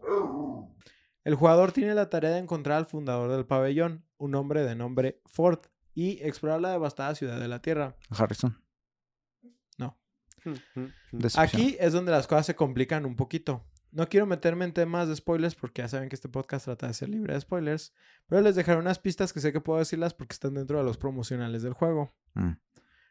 El 1.23 1.35
jugador 1.35 1.71
tiene 1.71 1.95
la 1.95 2.09
tarea 2.09 2.31
de 2.31 2.39
encontrar 2.39 2.77
al 2.77 2.85
fundador 2.85 3.31
del 3.31 3.45
pabellón, 3.45 4.05
un 4.17 4.35
hombre 4.35 4.63
de 4.63 4.75
nombre 4.75 5.21
Ford, 5.25 5.59
y 5.93 6.21
explorar 6.23 6.61
la 6.61 6.71
devastada 6.71 7.15
ciudad 7.15 7.39
de 7.39 7.47
la 7.47 7.61
Tierra. 7.61 7.95
Harrison. 8.09 8.61
No. 9.77 9.99
Aquí 11.37 11.77
es 11.79 11.93
donde 11.93 12.11
las 12.11 12.27
cosas 12.27 12.45
se 12.45 12.55
complican 12.55 13.05
un 13.05 13.15
poquito. 13.15 13.65
No 13.91 14.09
quiero 14.09 14.25
meterme 14.25 14.65
en 14.65 14.73
temas 14.73 15.07
de 15.07 15.15
spoilers 15.15 15.53
porque 15.53 15.83
ya 15.83 15.87
saben 15.87 16.09
que 16.09 16.15
este 16.15 16.27
podcast 16.27 16.65
trata 16.65 16.87
de 16.87 16.95
ser 16.95 17.09
libre 17.09 17.35
de 17.35 17.41
spoilers, 17.41 17.93
pero 18.25 18.41
les 18.41 18.55
dejaré 18.55 18.79
unas 18.79 18.97
pistas 18.97 19.31
que 19.31 19.39
sé 19.39 19.53
que 19.53 19.61
puedo 19.61 19.77
decirlas 19.77 20.15
porque 20.15 20.33
están 20.33 20.55
dentro 20.55 20.79
de 20.79 20.83
los 20.83 20.97
promocionales 20.97 21.61
del 21.61 21.73
juego. 21.73 22.15
Mm. 22.33 22.53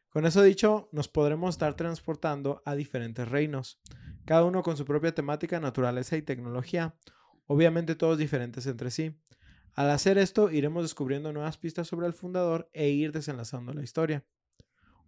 Con 0.09 0.26
eso 0.26 0.43
dicho, 0.43 0.89
nos 0.93 1.09
podremos 1.09 1.55
estar 1.55 1.74
transportando 1.74 2.62
a 2.66 2.74
diferentes 2.74 3.28
reinos, 3.28 3.80
cada 4.24 4.45
uno 4.45 4.62
con 4.62 4.76
su 4.76 4.85
propia 4.85 5.14
temática, 5.14 5.61
naturaleza 5.61 6.16
y 6.16 6.22
tecnología, 6.22 6.97
obviamente 7.47 7.95
todos 7.95 8.18
diferentes 8.18 8.66
entre 8.66 8.91
sí. 8.91 9.16
Al 9.75 9.91
hacer 9.91 10.18
esto, 10.18 10.51
iremos 10.51 10.83
descubriendo 10.83 11.33
nuevas 11.33 11.57
pistas 11.57 11.89
sobre 11.89 12.07
el 12.07 12.12
fundador 12.12 12.68
e 12.73 12.91
ir 12.91 13.12
desenlazando 13.12 13.73
la 13.73 13.83
historia. 13.83 14.25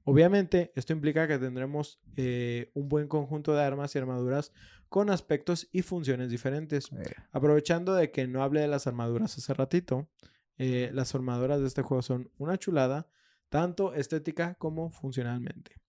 Obviamente, 0.05 0.73
esto 0.75 0.93
implica 0.93 1.27
que 1.27 1.39
tendremos 1.39 1.99
eh, 2.17 2.71
un 2.75 2.89
buen 2.89 3.09
conjunto 3.09 3.55
de 3.55 3.62
armas 3.62 3.95
y 3.95 3.99
armaduras 3.99 4.53
con 4.89 5.11
aspectos 5.11 5.69
y 5.73 5.83
funciones 5.83 6.31
diferentes. 6.31 6.91
Aprovechando 7.33 7.95
de 7.95 8.11
que 8.11 8.27
no 8.27 8.43
hablé 8.43 8.61
de 8.61 8.69
las 8.69 8.87
armaduras 8.87 9.37
hace 9.37 9.55
ratito, 9.55 10.09
eh, 10.57 10.91
las 10.93 11.15
armaduras 11.15 11.61
de 11.61 11.67
este 11.67 11.83
juego 11.83 12.03
son 12.03 12.31
una 12.37 12.59
chulada, 12.59 13.09
tanto 13.49 13.95
estética 13.95 14.55
como 14.55 14.91
funcionalmente. 14.91 15.84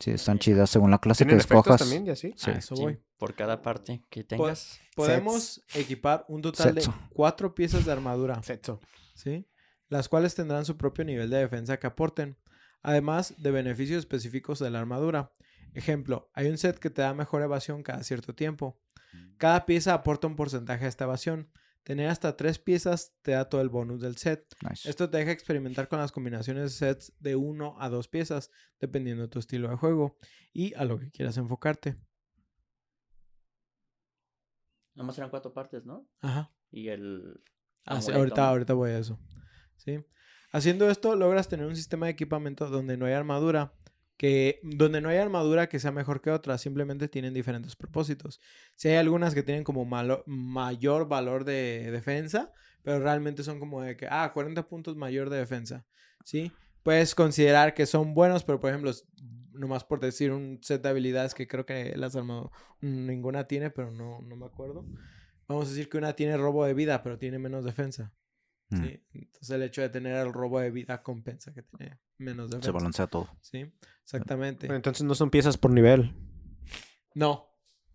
Sí, 0.00 0.10
están 0.12 0.38
chidas 0.38 0.70
según 0.70 0.90
la 0.90 0.98
clase 0.98 1.24
que 1.24 1.28
¿Tienen 1.28 1.40
efectos 1.40 1.58
escojas. 1.60 1.80
también 1.80 2.06
y 2.06 2.10
así? 2.10 2.34
Sí. 2.36 2.50
A 2.50 2.54
eso 2.54 2.76
Sí, 2.76 2.82
voy. 2.82 2.98
por 3.18 3.34
cada 3.34 3.62
parte 3.62 4.02
que 4.10 4.24
tengas. 4.24 4.78
Podemos 4.94 5.62
equipar 5.74 6.24
un 6.28 6.42
total 6.42 6.74
Setso. 6.74 6.90
de 6.92 6.96
cuatro 7.10 7.54
piezas 7.54 7.84
de 7.84 7.92
armadura, 7.92 8.42
Sexo. 8.42 8.80
¿sí? 9.14 9.46
Las 9.88 10.08
cuales 10.08 10.34
tendrán 10.34 10.64
su 10.64 10.76
propio 10.76 11.04
nivel 11.04 11.30
de 11.30 11.38
defensa 11.38 11.78
que 11.78 11.86
aporten, 11.86 12.36
además 12.82 13.34
de 13.38 13.50
beneficios 13.50 13.98
específicos 14.00 14.58
de 14.58 14.70
la 14.70 14.80
armadura. 14.80 15.32
Ejemplo, 15.74 16.30
hay 16.32 16.48
un 16.48 16.56
set 16.58 16.78
que 16.78 16.90
te 16.90 17.02
da 17.02 17.12
mejor 17.14 17.42
evasión 17.42 17.82
cada 17.82 18.02
cierto 18.02 18.34
tiempo. 18.34 18.78
Cada 19.38 19.66
pieza 19.66 19.92
aporta 19.94 20.26
un 20.26 20.36
porcentaje 20.36 20.84
de 20.84 20.88
esta 20.88 21.04
evasión. 21.04 21.50
Tener 21.86 22.08
hasta 22.08 22.36
tres 22.36 22.58
piezas 22.58 23.14
te 23.22 23.30
da 23.30 23.48
todo 23.48 23.60
el 23.60 23.68
bonus 23.68 24.00
del 24.00 24.16
set. 24.16 24.44
Nice. 24.68 24.90
Esto 24.90 25.08
te 25.08 25.18
deja 25.18 25.30
experimentar 25.30 25.86
con 25.86 26.00
las 26.00 26.10
combinaciones 26.10 26.64
de 26.64 26.70
sets 26.70 27.12
de 27.20 27.36
1 27.36 27.76
a 27.78 27.88
2 27.88 28.08
piezas, 28.08 28.50
dependiendo 28.80 29.22
de 29.22 29.28
tu 29.28 29.38
estilo 29.38 29.68
de 29.68 29.76
juego 29.76 30.18
y 30.52 30.74
a 30.74 30.84
lo 30.84 30.98
que 30.98 31.12
quieras 31.12 31.36
enfocarte. 31.36 31.96
Nomás 34.96 35.16
eran 35.18 35.30
cuatro 35.30 35.54
partes, 35.54 35.86
¿no? 35.86 36.08
Ajá. 36.22 36.52
Y 36.72 36.88
el. 36.88 37.40
Ah, 37.84 38.02
sí, 38.02 38.10
ahorita, 38.10 38.48
ahorita 38.48 38.74
voy 38.74 38.90
a 38.90 38.98
eso. 38.98 39.20
¿Sí? 39.76 40.04
Haciendo 40.50 40.90
esto, 40.90 41.14
logras 41.14 41.48
tener 41.48 41.66
un 41.66 41.76
sistema 41.76 42.06
de 42.06 42.12
equipamiento 42.12 42.68
donde 42.68 42.96
no 42.96 43.06
hay 43.06 43.12
armadura. 43.12 43.72
Que, 44.16 44.60
donde 44.62 45.00
no 45.00 45.08
hay 45.10 45.18
armadura 45.18 45.68
que 45.68 45.78
sea 45.78 45.92
mejor 45.92 46.20
que 46.22 46.30
otra, 46.30 46.56
simplemente 46.58 47.08
tienen 47.08 47.34
diferentes 47.34 47.76
propósitos. 47.76 48.40
Si 48.74 48.88
hay 48.88 48.96
algunas 48.96 49.34
que 49.34 49.42
tienen 49.42 49.62
como 49.64 49.84
malo- 49.84 50.24
mayor 50.26 51.06
valor 51.08 51.44
de 51.44 51.90
defensa, 51.90 52.50
pero 52.82 52.98
realmente 53.00 53.42
son 53.42 53.58
como 53.60 53.82
de 53.82 53.96
que, 53.96 54.06
ah, 54.10 54.30
40 54.32 54.68
puntos 54.68 54.96
mayor 54.96 55.28
de 55.28 55.38
defensa. 55.38 55.84
¿Sí? 56.24 56.50
Puedes 56.82 57.14
considerar 57.14 57.74
que 57.74 57.84
son 57.84 58.14
buenos, 58.14 58.42
pero 58.44 58.58
por 58.60 58.70
ejemplo, 58.70 58.92
nomás 59.52 59.84
por 59.84 60.00
decir 60.00 60.32
un 60.32 60.60
set 60.62 60.82
de 60.82 60.88
habilidades 60.88 61.34
que 61.34 61.46
creo 61.46 61.66
que 61.66 61.96
las 61.96 62.14
armaduras 62.16 62.52
ninguna 62.80 63.44
tiene, 63.46 63.70
pero 63.70 63.90
no, 63.90 64.20
no 64.22 64.36
me 64.36 64.46
acuerdo. 64.46 64.86
Vamos 65.48 65.66
a 65.66 65.70
decir 65.70 65.88
que 65.88 65.98
una 65.98 66.14
tiene 66.14 66.36
robo 66.36 66.64
de 66.64 66.74
vida, 66.74 67.02
pero 67.02 67.18
tiene 67.18 67.38
menos 67.38 67.64
defensa. 67.64 68.12
Mm. 68.68 68.82
¿sí? 68.82 69.04
Entonces 69.12 69.50
el 69.50 69.62
hecho 69.62 69.80
de 69.82 69.88
tener 69.88 70.16
el 70.16 70.32
robo 70.32 70.58
de 70.60 70.70
vida 70.70 71.02
compensa 71.02 71.52
que 71.54 71.62
tiene 71.62 71.98
menos 72.18 72.50
Se 72.50 72.56
defensa. 72.56 72.72
balancea 72.72 73.06
todo. 73.06 73.28
Sí, 73.40 73.72
exactamente. 74.02 74.66
Bueno, 74.66 74.76
entonces 74.76 75.04
no 75.04 75.14
son 75.14 75.30
piezas 75.30 75.56
por 75.56 75.70
nivel. 75.70 76.14
No, 77.14 77.48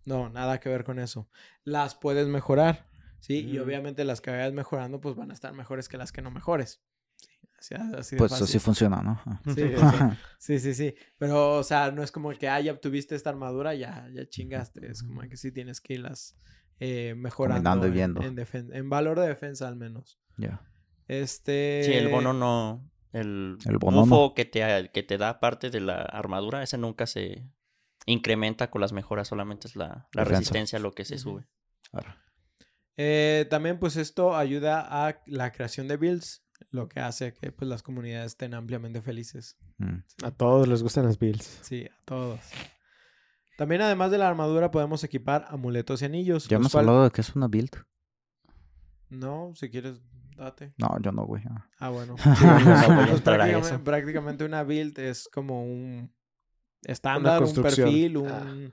no, 0.04 0.28
nada 0.30 0.58
que 0.60 0.68
ver 0.68 0.84
con 0.84 0.98
eso. 0.98 1.28
Las 1.64 1.94
puedes 1.94 2.26
mejorar, 2.26 2.88
¿sí? 3.20 3.38
Y 3.40 3.58
Mm. 3.58 3.62
obviamente 3.62 4.04
las 4.04 4.20
que 4.20 4.30
vayas 4.30 4.52
mejorando, 4.52 5.00
pues 5.00 5.14
van 5.14 5.30
a 5.30 5.34
estar 5.34 5.52
mejores 5.52 5.88
que 5.88 5.96
las 5.96 6.10
que 6.12 6.22
no 6.22 6.30
mejores. 6.30 6.82
Sí, 7.60 7.76
así, 7.76 7.94
así 7.96 8.16
de 8.16 8.18
Pues 8.18 8.32
así 8.32 8.58
funciona, 8.58 9.02
¿no? 9.02 9.22
Sí, 9.54 9.62
sí, 10.38 10.58
sí, 10.58 10.74
sí. 10.74 10.94
Pero, 11.18 11.58
o 11.58 11.62
sea, 11.62 11.92
no 11.92 12.02
es 12.02 12.10
como 12.10 12.30
que, 12.32 12.48
ah, 12.48 12.60
ya 12.60 12.72
obtuviste 12.72 13.14
esta 13.14 13.30
armadura, 13.30 13.74
ya, 13.74 14.08
ya 14.12 14.28
chingaste. 14.28 14.90
Es 14.90 15.04
como 15.04 15.20
que 15.20 15.36
sí 15.36 15.52
tienes 15.52 15.80
que 15.80 15.94
irlas 15.94 16.34
eh, 16.82 17.14
mejorando. 17.14 17.70
Y 17.84 17.88
en- 17.88 17.92
viendo. 17.94 18.22
En, 18.22 18.36
defen- 18.36 18.70
en 18.74 18.90
valor 18.90 19.18
de 19.20 19.28
defensa, 19.28 19.68
al 19.68 19.76
menos. 19.76 20.18
Ya. 20.36 20.60
Este. 21.08 21.82
Sí, 21.84 21.92
el 21.92 22.08
bono 22.08 22.32
no. 22.32 22.88
El, 23.12 23.58
El 23.66 23.76
bono 23.78 24.00
bufo 24.06 24.32
que 24.34 24.44
te, 24.46 24.90
que 24.92 25.02
te 25.02 25.18
da 25.18 25.38
parte 25.38 25.68
de 25.70 25.80
la 25.80 25.96
armadura, 26.02 26.62
ese 26.62 26.78
nunca 26.78 27.06
se 27.06 27.46
incrementa 28.06 28.70
con 28.70 28.80
las 28.80 28.92
mejoras, 28.92 29.28
solamente 29.28 29.68
es 29.68 29.76
la, 29.76 30.08
la 30.14 30.24
resistencia 30.24 30.78
lo 30.78 30.92
que 30.92 31.04
se 31.04 31.18
sube. 31.18 31.46
Ahora. 31.92 32.16
Eh, 32.96 33.46
también, 33.50 33.78
pues, 33.78 33.96
esto 33.96 34.34
ayuda 34.36 34.80
a 35.06 35.20
la 35.26 35.52
creación 35.52 35.88
de 35.88 35.96
builds, 35.98 36.42
lo 36.70 36.88
que 36.88 37.00
hace 37.00 37.34
que 37.34 37.52
pues, 37.52 37.68
las 37.68 37.82
comunidades 37.82 38.32
estén 38.32 38.54
ampliamente 38.54 39.02
felices. 39.02 39.58
Mm. 39.78 39.98
A 40.24 40.30
todos 40.30 40.66
les 40.66 40.82
gustan 40.82 41.04
las 41.04 41.18
builds. 41.18 41.58
Sí, 41.62 41.86
a 41.86 42.04
todos. 42.06 42.40
También, 43.56 43.82
además 43.82 44.10
de 44.10 44.18
la 44.18 44.28
armadura, 44.28 44.70
podemos 44.70 45.04
equipar 45.04 45.44
amuletos 45.48 46.02
y 46.02 46.04
anillos. 46.06 46.48
Ya 46.48 46.56
hemos 46.56 46.72
cual- 46.72 46.88
hablado 46.88 47.04
de 47.04 47.10
que 47.10 47.20
es 47.20 47.34
una 47.36 47.48
build. 47.48 47.70
No, 49.10 49.52
si 49.54 49.68
quieres, 49.70 50.00
Tate. 50.36 50.72
No, 50.78 50.98
yo 51.00 51.12
no, 51.12 51.26
güey. 51.26 51.42
ah. 51.50 51.66
Ah, 51.78 51.88
bueno. 51.90 52.16
Pues 53.12 53.80
prácticamente, 53.84 54.44
una 54.44 54.62
build 54.64 54.98
es 54.98 55.28
como 55.32 55.62
un 55.64 56.10
estándar, 56.82 57.42
un 57.42 57.54
perfil, 57.54 58.16
un... 58.16 58.72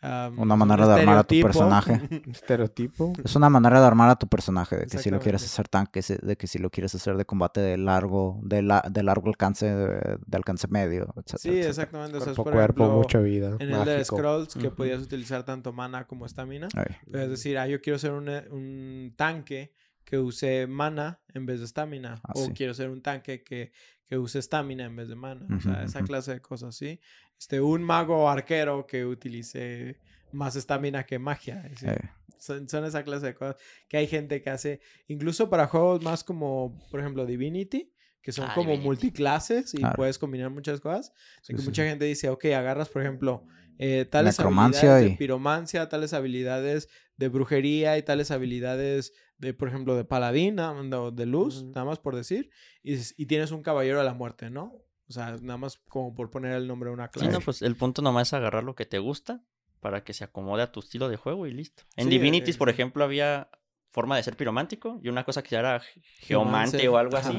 Una 0.00 0.54
un 0.54 0.58
manera 0.58 0.86
de 0.86 1.00
armar 1.00 1.18
a 1.18 1.24
tu 1.24 1.40
personaje. 1.40 2.00
Estereotipo. 2.30 3.12
Es 3.24 3.34
una 3.34 3.50
manera 3.50 3.80
de 3.80 3.86
armar 3.86 4.10
a 4.10 4.16
tu 4.16 4.28
personaje, 4.28 4.76
de 4.76 4.86
que 4.86 4.98
si 4.98 5.10
lo 5.10 5.18
quieres 5.18 5.44
hacer 5.44 5.68
tanque, 5.68 6.00
de 6.00 6.36
que 6.36 6.46
si 6.46 6.58
lo 6.58 6.70
quieres 6.70 6.94
hacer 6.94 7.16
de 7.16 7.24
combate 7.24 7.60
de 7.60 7.76
largo, 7.78 8.38
de, 8.42 8.62
la, 8.62 8.82
de 8.88 9.02
largo 9.02 9.28
alcance, 9.28 9.66
de, 9.66 10.18
de 10.24 10.36
alcance 10.36 10.68
medio, 10.68 11.12
etc. 11.16 11.38
Sí, 11.38 11.58
exactamente. 11.60 12.18
O 12.18 12.20
sea, 12.20 12.32
es, 12.32 12.36
Cuerpo 12.36 12.44
por 12.44 12.52
cuerpo, 12.52 12.82
ejemplo, 12.84 12.98
mucha 12.98 13.18
vida. 13.20 13.56
En 13.58 13.72
el 13.72 13.84
de. 13.84 14.04
Scrolls, 14.04 14.54
que 14.54 14.70
podías 14.70 15.02
utilizar 15.02 15.44
tanto 15.44 15.72
mana 15.72 16.06
como 16.06 16.26
estamina. 16.26 16.68
Es 17.12 17.30
decir, 17.30 17.58
ah, 17.58 17.66
yo 17.66 17.80
quiero 17.80 17.98
ser 17.98 18.12
un, 18.12 18.28
un 18.28 19.14
tanque 19.16 19.72
que 20.08 20.18
use 20.18 20.66
mana 20.66 21.20
en 21.34 21.44
vez 21.44 21.58
de 21.58 21.66
estamina. 21.66 22.18
Ah, 22.24 22.32
o 22.34 22.46
sí. 22.46 22.52
quiero 22.54 22.72
ser 22.72 22.88
un 22.88 23.02
tanque 23.02 23.42
que, 23.44 23.72
que 24.06 24.16
use 24.16 24.38
estamina 24.38 24.86
en 24.86 24.96
vez 24.96 25.08
de 25.08 25.16
mana. 25.16 25.46
o 25.54 25.60
sea, 25.60 25.84
esa 25.84 26.02
clase 26.02 26.32
de 26.32 26.40
cosas, 26.40 26.74
¿sí? 26.76 26.98
Este, 27.38 27.60
un 27.60 27.82
mago 27.82 28.28
arquero 28.30 28.86
que 28.86 29.04
utilice 29.04 30.00
más 30.32 30.56
estamina 30.56 31.04
que 31.04 31.18
magia. 31.18 31.62
eh, 31.82 31.98
son, 32.38 32.68
son 32.68 32.84
esa 32.86 33.02
clase 33.02 33.26
de 33.26 33.34
cosas 33.34 33.56
que 33.86 33.98
hay 33.98 34.06
gente 34.06 34.40
que 34.40 34.48
hace, 34.48 34.80
incluso 35.08 35.50
para 35.50 35.66
juegos 35.66 36.02
más 36.02 36.24
como, 36.24 36.78
por 36.90 37.00
ejemplo, 37.00 37.26
Divinity, 37.26 37.92
que 38.22 38.32
son 38.32 38.46
Ah, 38.48 38.52
como 38.54 38.70
Divinity. 38.70 38.86
multiclases 38.88 39.74
y 39.74 39.78
Claro. 39.78 39.96
puedes 39.96 40.18
combinar 40.18 40.48
muchas 40.50 40.80
cosas. 40.80 41.12
sí, 41.42 41.52
que 41.52 41.58
sí, 41.60 41.66
mucha 41.66 41.84
gente 41.84 42.06
dice, 42.06 42.30
ok, 42.30 42.46
agarras, 42.46 42.88
por 42.88 43.02
ejemplo, 43.02 43.44
eh, 43.78 44.04
tales 44.10 44.38
Necromancia 44.38 44.80
habilidades 44.80 45.10
de 45.12 45.16
piromancia, 45.16 45.88
tales 45.88 46.12
habilidades 46.12 46.88
de 47.16 47.28
brujería 47.28 47.96
y 47.98 48.02
tales 48.02 48.30
habilidades 48.30 49.12
de, 49.38 49.54
por 49.54 49.68
ejemplo, 49.68 49.94
de 49.96 50.04
paladín, 50.04 50.56
nada 50.56 50.74
más- 50.74 50.92
o 50.98 51.10
de 51.12 51.26
luz, 51.26 51.64
nada 51.64 51.84
más 51.84 51.98
por 51.98 52.16
decir, 52.16 52.50
y, 52.82 52.96
tienes 53.26 53.50
un 53.52 53.62
caballero 53.62 53.98
de 53.98 54.04
la 54.04 54.14
muerte, 54.14 54.50
¿no? 54.50 54.74
O 55.08 55.12
sea, 55.12 55.36
nada 55.40 55.56
más 55.56 55.78
como 55.88 56.14
por 56.14 56.30
poner 56.30 56.52
el 56.52 56.66
nombre 56.66 56.90
de 56.90 56.94
una 56.94 57.06
Sí, 57.06 57.10
clase. 57.20 57.30
no, 57.32 57.40
pues 57.40 57.62
el 57.62 57.76
punto 57.76 58.02
nomás 58.02 58.28
es 58.28 58.34
agarrar 58.34 58.64
lo 58.64 58.74
que 58.74 58.84
te 58.84 58.98
gusta 58.98 59.42
para 59.80 60.02
que 60.04 60.12
se 60.12 60.24
acomode 60.24 60.62
a 60.62 60.72
tu 60.72 60.80
estilo 60.80 61.08
de 61.08 61.16
juego 61.16 61.46
y 61.46 61.52
listo. 61.54 61.84
En 61.96 62.04
Sí, 62.06 62.10
Divinities, 62.10 62.56
eh, 62.56 62.58
por 62.58 62.68
sí. 62.68 62.72
ejemplo, 62.74 63.04
había 63.04 63.48
forma 63.90 64.16
de 64.16 64.22
ser 64.22 64.36
piromántico 64.36 65.00
y 65.02 65.08
una 65.08 65.24
cosa 65.24 65.42
que 65.42 65.54
era 65.56 65.80
ge- 65.80 66.00
geomante 66.18 66.86
o 66.88 66.98
algo 66.98 67.16
así. 67.16 67.38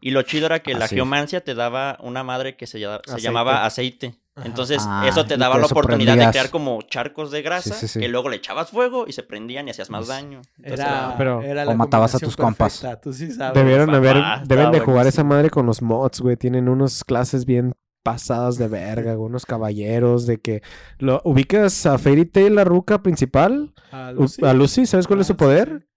Y 0.00 0.10
lo 0.12 0.22
chido 0.22 0.46
era 0.46 0.60
que 0.60 0.74
Ah, 0.74 0.78
la 0.78 0.88
sí. 0.88 0.94
geomancia 0.94 1.42
te 1.42 1.54
daba 1.54 1.98
una 2.02 2.22
madre 2.22 2.56
que 2.56 2.66
se, 2.66 2.78
lla- 2.78 3.00
se 3.04 3.10
Aceite. 3.12 3.22
llamaba 3.22 3.64
aceite. 3.66 4.14
Entonces, 4.44 4.82
Ah, 4.86 5.06
eso 5.08 5.24
te 5.26 5.36
daba 5.36 5.58
la 5.58 5.66
oportunidad 5.66 6.16
de 6.16 6.28
crear 6.30 6.50
como 6.50 6.80
charcos 6.82 7.30
de 7.30 7.42
grasa 7.42 7.74
sí, 7.74 7.88
sí. 7.88 8.00
que 8.00 8.08
luego 8.08 8.28
le 8.28 8.36
echabas 8.36 8.70
fuego 8.70 9.06
y 9.06 9.12
se 9.12 9.22
prendían 9.22 9.66
y 9.68 9.70
hacías 9.70 9.90
más 9.90 10.00
Pues, 10.00 10.08
daño. 10.08 10.40
Entonces, 10.58 10.86
Era, 10.86 11.14
pero- 11.18 11.42
era 11.42 11.62
o 11.62 11.66
la 11.66 11.74
matabas 11.74 12.14
a 12.14 12.18
tus 12.18 12.36
compas. 12.36 12.84
Tú 13.02 13.12
sabes. 13.12 13.54
Debieron 13.54 13.94
haber, 13.94 14.16
deben 14.46 14.70
de 14.72 14.80
jugar 14.80 15.06
esa 15.06 15.24
madre 15.24 15.50
con 15.50 15.66
los 15.66 15.82
mods, 15.82 16.20
güey. 16.20 16.36
Tienen 16.36 16.68
unos 16.68 17.04
clases 17.04 17.44
bien 17.44 17.72
pasadas 18.04 18.56
de 18.56 18.68
verga, 18.68 19.18
unos 19.18 19.44
caballeros 19.44 20.26
de 20.26 20.38
que 20.40 20.62
lo 20.98 21.20
ubicas 21.24 21.84
a 21.84 21.98
Fairy 21.98 22.24
Tail, 22.24 22.54
la 22.54 22.64
ruca 22.64 23.02
principal, 23.02 23.74
A 23.92 24.12
U- 24.16 24.22
Lucy. 24.22 24.44
a 24.46 24.54
Lucy, 24.54 24.86
¿sabes 24.86 25.06
cuál 25.06 25.20
es 25.20 25.26
Ah, 25.26 25.28
su 25.28 25.32
sí, 25.34 25.36
poder? 25.38 25.87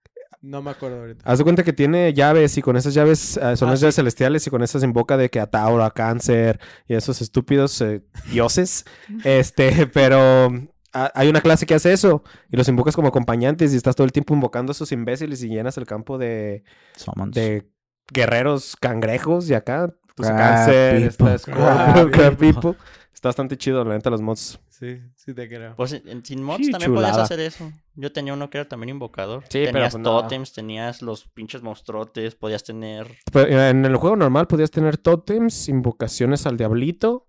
No 0.41 0.61
me 0.63 0.71
acuerdo 0.71 0.99
ahorita. 1.01 1.23
Haz 1.29 1.37
de 1.37 1.43
cuenta 1.43 1.63
que 1.63 1.71
tiene 1.73 2.13
llaves 2.13 2.57
y 2.57 2.61
con 2.63 2.75
esas 2.75 2.93
llaves 2.95 3.37
eh, 3.37 3.55
son 3.55 3.69
Ah, 3.69 3.71
las 3.71 3.79
sí. 3.79 3.83
llaves 3.83 3.95
celestiales 3.95 4.47
y 4.47 4.49
con 4.49 4.63
esas 4.63 4.83
invoca 4.83 5.15
de 5.15 5.29
que 5.29 5.39
a 5.39 5.45
Tauro, 5.47 5.83
a 5.83 5.93
Cáncer 5.93 6.59
y 6.87 6.95
esos 6.95 7.21
estúpidos 7.21 7.79
eh, 7.81 8.01
dioses. 8.31 8.85
este, 9.23 9.85
pero 9.87 10.49
ah, 10.93 11.11
hay 11.13 11.29
una 11.29 11.41
clase 11.41 11.65
que 11.67 11.75
hace 11.75 11.93
eso 11.93 12.23
y 12.49 12.57
los 12.57 12.67
invocas 12.67 12.95
como 12.95 13.09
acompañantes 13.09 13.71
y 13.73 13.77
estás 13.77 13.95
todo 13.95 14.05
el 14.05 14.11
tiempo 14.11 14.33
invocando 14.33 14.71
a 14.71 14.73
esos 14.73 14.91
imbéciles 14.91 15.43
y 15.43 15.49
llenas 15.49 15.77
el 15.77 15.85
campo 15.85 16.17
de, 16.17 16.63
Summons. 16.95 17.35
de 17.35 17.69
guerreros 18.11 18.75
cangrejos 18.79 19.47
y 19.49 19.53
acá. 19.53 19.93
Pues 20.15 20.27
Crab 20.27 20.39
Cáncer, 20.39 20.93
people. 21.09 21.35
está 21.35 21.37
Scorpio, 21.37 21.63
Crab 21.63 22.11
Crab 22.11 22.37
people. 22.37 22.53
people. 22.71 22.77
Está 23.13 23.29
bastante 23.29 23.57
chido, 23.57 23.83
la 23.85 23.93
neta, 23.93 24.09
los 24.09 24.21
mods. 24.21 24.59
Sí, 24.81 24.99
sí 25.15 25.35
te 25.35 25.47
creo. 25.47 25.75
Pues 25.75 25.93
en- 25.93 26.25
sin 26.25 26.41
mods 26.41 26.65
Sí, 26.65 26.71
también 26.71 26.95
podías 26.95 27.15
hacer 27.15 27.39
eso. 27.39 27.71
Yo 27.93 28.11
tenía 28.11 28.33
uno 28.33 28.49
que 28.49 28.57
era 28.57 28.67
también 28.67 28.89
invocador. 28.89 29.43
Sí, 29.43 29.59
pero 29.59 29.73
tenías 29.73 29.93
pues 29.93 30.01
no. 30.01 30.09
tótems, 30.21 30.53
tenías 30.53 31.03
los 31.03 31.27
pinches 31.27 31.61
monstruotes, 31.61 32.33
podías 32.33 32.63
tener 32.63 33.05
Pero, 33.31 33.47
eh, 33.47 33.69
en 33.69 33.85
el 33.85 33.95
juego 33.97 34.15
normal 34.15 34.47
podías 34.47 34.71
tener 34.71 34.97
tótems, 34.97 35.69
invocaciones 35.69 36.47
al 36.47 36.57
diablito 36.57 37.27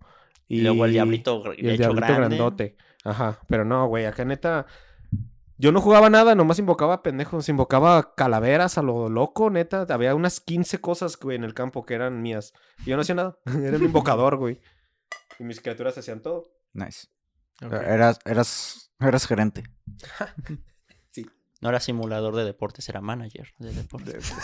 y, 0.48 0.60
y 0.60 0.62
luego 0.62 0.86
el 0.86 0.92
diablito 0.92 1.42
y 1.58 1.68
el 1.68 1.76
diablito 1.76 2.06
grande. 2.06 2.36
grandote. 2.36 2.76
Ajá, 3.04 3.38
pero 3.48 3.66
no, 3.66 3.86
güey, 3.86 4.06
acá 4.06 4.24
neta. 4.24 4.64
Yo 5.58 5.72
no 5.72 5.82
jugaba 5.82 6.08
nada, 6.08 6.34
nomás 6.34 6.58
invocaba 6.58 7.02
pendejos, 7.02 7.50
invocaba 7.50 8.14
calaveras 8.14 8.78
a 8.78 8.82
lo 8.82 9.10
loco, 9.10 9.50
neta. 9.50 9.86
Había 9.90 10.14
unas 10.14 10.40
15 10.40 10.80
cosas, 10.80 11.18
güey, 11.18 11.36
en 11.36 11.44
el 11.44 11.52
campo 11.52 11.84
que 11.84 11.92
eran 11.92 12.22
mías. 12.22 12.54
Y 12.86 12.90
yo 12.90 12.96
no 12.96 13.02
hacía 13.02 13.14
nada. 13.14 13.36
Era 13.62 13.76
un 13.76 13.84
invocador, 13.84 14.36
güey. 14.38 14.58
Y 15.38 15.44
mis 15.44 15.60
criaturas 15.60 15.98
hacían 15.98 16.22
todo. 16.22 16.44
Nice. 16.72 17.08
Eras, 17.70 18.18
eras, 18.24 18.92
eras 19.00 19.26
gerente. 19.26 19.62
No 21.60 21.68
era 21.68 21.78
simulador 21.78 22.34
de 22.34 22.44
deportes, 22.44 22.88
era 22.88 23.00
manager 23.00 23.52
de 23.60 23.72
deportes. 23.72 24.34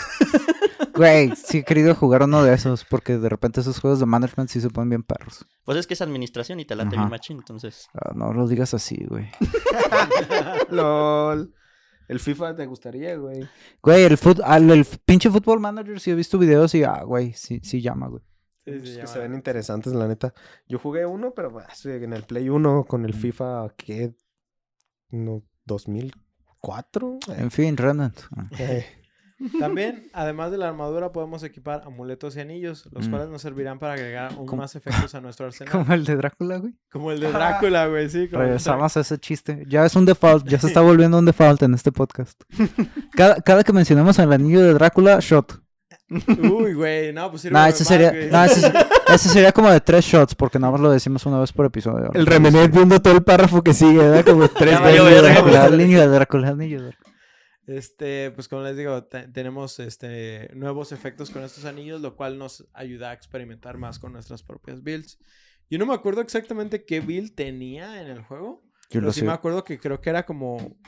Güey, 0.95 1.35
sí 1.35 1.59
he 1.59 1.65
querido 1.65 1.93
jugar 1.97 2.23
uno 2.23 2.45
de 2.45 2.55
esos 2.55 2.85
porque 2.85 3.19
de 3.19 3.29
repente 3.29 3.61
esos 3.61 3.81
juegos 3.81 3.99
de 3.99 4.07
management 4.07 4.49
sí 4.51 4.61
se 4.61 4.71
ponen 4.71 4.91
bien 4.91 5.03
perros. 5.03 5.45
Pues 5.65 5.77
es 5.79 5.89
que 5.89 5.95
es 5.95 6.01
administración 6.01 6.61
y 6.61 6.65
te 6.65 6.77
late 6.77 6.95
bien 6.97 7.09
machín, 7.11 7.39
entonces. 7.39 7.89
Ah, 7.93 8.13
no 8.15 8.33
lo 8.33 8.47
digas 8.47 8.73
así, 8.73 9.05
güey. 9.09 9.29
LOL. 10.71 11.53
El 12.07 12.21
FIFA 12.21 12.55
te 12.55 12.67
gustaría, 12.67 13.17
güey. 13.17 13.49
Güey, 13.83 14.05
el, 14.05 14.17
fut- 14.17 14.43
el 14.57 14.81
f- 14.81 14.99
pinche 15.05 15.29
Football 15.29 15.59
Manager 15.59 15.99
sí 15.99 16.13
he 16.13 16.15
visto 16.15 16.39
videos 16.39 16.73
y, 16.77 16.85
ah, 16.85 17.03
güey, 17.05 17.33
sí, 17.35 17.61
sí 17.65 17.83
llama, 17.83 18.07
güey. 18.07 18.23
Sí, 18.73 18.79
Pues 18.79 18.95
sí, 18.95 19.01
que 19.01 19.07
se 19.07 19.19
ven 19.19 19.35
interesantes, 19.35 19.93
la 19.95 20.07
neta. 20.09 20.33
Yo 20.69 20.79
jugué 20.79 21.07
uno, 21.07 21.33
pero 21.35 21.51
pues, 21.53 21.85
en 21.87 22.13
el 22.13 22.23
Play 22.25 22.49
1 22.49 22.85
con 22.85 23.05
el 23.05 23.15
FIFA, 23.15 23.69
¿qué? 23.77 24.15
No, 25.11 25.43
2004. 25.65 27.19
Eh, 27.29 27.35
En 27.39 27.51
fin, 27.51 27.77
Remnant. 27.77 28.19
Ah. 28.37 28.47
eh, 28.59 28.85
También, 29.61 30.11
además 30.13 30.51
de 30.51 30.59
la 30.59 30.69
armadura, 30.69 31.13
podemos 31.13 31.45
equipar 31.45 31.83
amuletos 31.87 32.35
y 32.37 32.41
anillos, 32.41 32.89
los 32.91 33.07
Mm. 33.07 33.11
cuales 33.11 33.29
nos 33.29 33.41
servirán 33.41 33.79
para 33.79 33.93
agregar 33.93 34.33
aún 34.33 34.57
más 34.57 34.75
efectos 34.75 35.15
a 35.15 35.21
nuestro 35.21 35.47
arsenal. 35.47 35.71
Como 35.73 35.95
el 35.95 36.05
de 36.05 36.17
Drácula, 36.17 36.57
güey. 36.59 36.75
Como 36.91 37.13
el 37.13 37.21
de 37.21 37.31
Drácula, 37.31 37.87
güey, 37.87 38.11
sí. 38.11 38.29
como 38.29 38.43
el 38.43 38.49
Regresamos 38.49 38.97
a 38.97 39.01
ese 39.01 39.17
chiste. 39.19 39.65
Ya 39.69 39.87
es 39.87 39.95
un 39.95 40.05
default, 40.07 40.49
ya 40.49 40.59
se 40.59 40.67
está 40.69 40.81
volviendo 40.81 41.19
un 41.19 41.25
default 41.25 41.63
en 41.63 41.75
este 41.75 41.93
podcast. 41.93 42.43
Cada, 43.13 43.41
cada 43.41 43.63
que 43.63 43.73
mencionamos 43.73 44.19
al 44.19 44.33
anillo 44.33 44.61
de 44.61 44.73
Drácula, 44.75 45.19
shot. 45.21 45.63
Uy, 46.11 46.73
güey, 46.75 47.13
no, 47.13 47.31
pues 47.31 47.43
sirve 47.43 47.59
ese 47.69 47.83
más, 47.85 47.89
sería, 47.89 48.45
ese, 48.47 48.73
ese 49.15 49.29
sería 49.29 49.53
como 49.53 49.71
de 49.71 49.81
tres 49.81 50.05
shots, 50.05 50.35
porque 50.35 50.59
nada 50.59 50.73
más 50.73 50.81
lo 50.81 50.91
decimos 50.91 51.25
una 51.27 51.39
vez 51.39 51.53
por 51.53 51.67
episodio. 51.67 52.11
el 52.15 52.25
Remenet 52.27 52.73
viendo 52.73 53.01
todo 53.03 53.15
el 53.15 53.23
párrafo 53.23 53.63
que 53.63 53.75
sigue, 53.75 53.99
¿verdad? 53.99 54.25
Como 54.25 54.49
tres 54.49 54.81
veces. 54.83 55.45
Este, 57.67 58.31
pues 58.31 58.49
como 58.49 58.63
les 58.63 58.77
digo, 58.77 59.05
te- 59.05 59.29
tenemos 59.29 59.79
este 59.79 60.51
nuevos 60.55 60.91
efectos 60.93 61.29
con 61.31 61.45
estos 61.45 61.67
anillos, 61.67 62.01
lo 62.01 62.17
cual 62.17 62.39
nos 62.39 62.67
ayuda 62.73 63.11
a 63.11 63.13
experimentar 63.13 63.77
más 63.77 63.99
con 63.99 64.13
nuestras 64.13 64.43
propias 64.43 64.83
builds. 64.83 65.19
Yo 65.69 65.79
no 65.79 65.85
me 65.85 65.93
acuerdo 65.93 66.23
exactamente 66.23 66.87
qué 66.87 67.01
build 67.01 67.35
tenía 67.35 68.01
en 68.01 68.07
el 68.09 68.23
juego, 68.23 68.63
Yo 68.85 69.01
pero 69.01 69.07
lo 69.09 69.13
sí 69.13 69.21
sé. 69.21 69.27
me 69.27 69.33
acuerdo 69.33 69.65
que 69.65 69.79
creo 69.79 70.01
que 70.01 70.09
era 70.09 70.25
como 70.25 70.79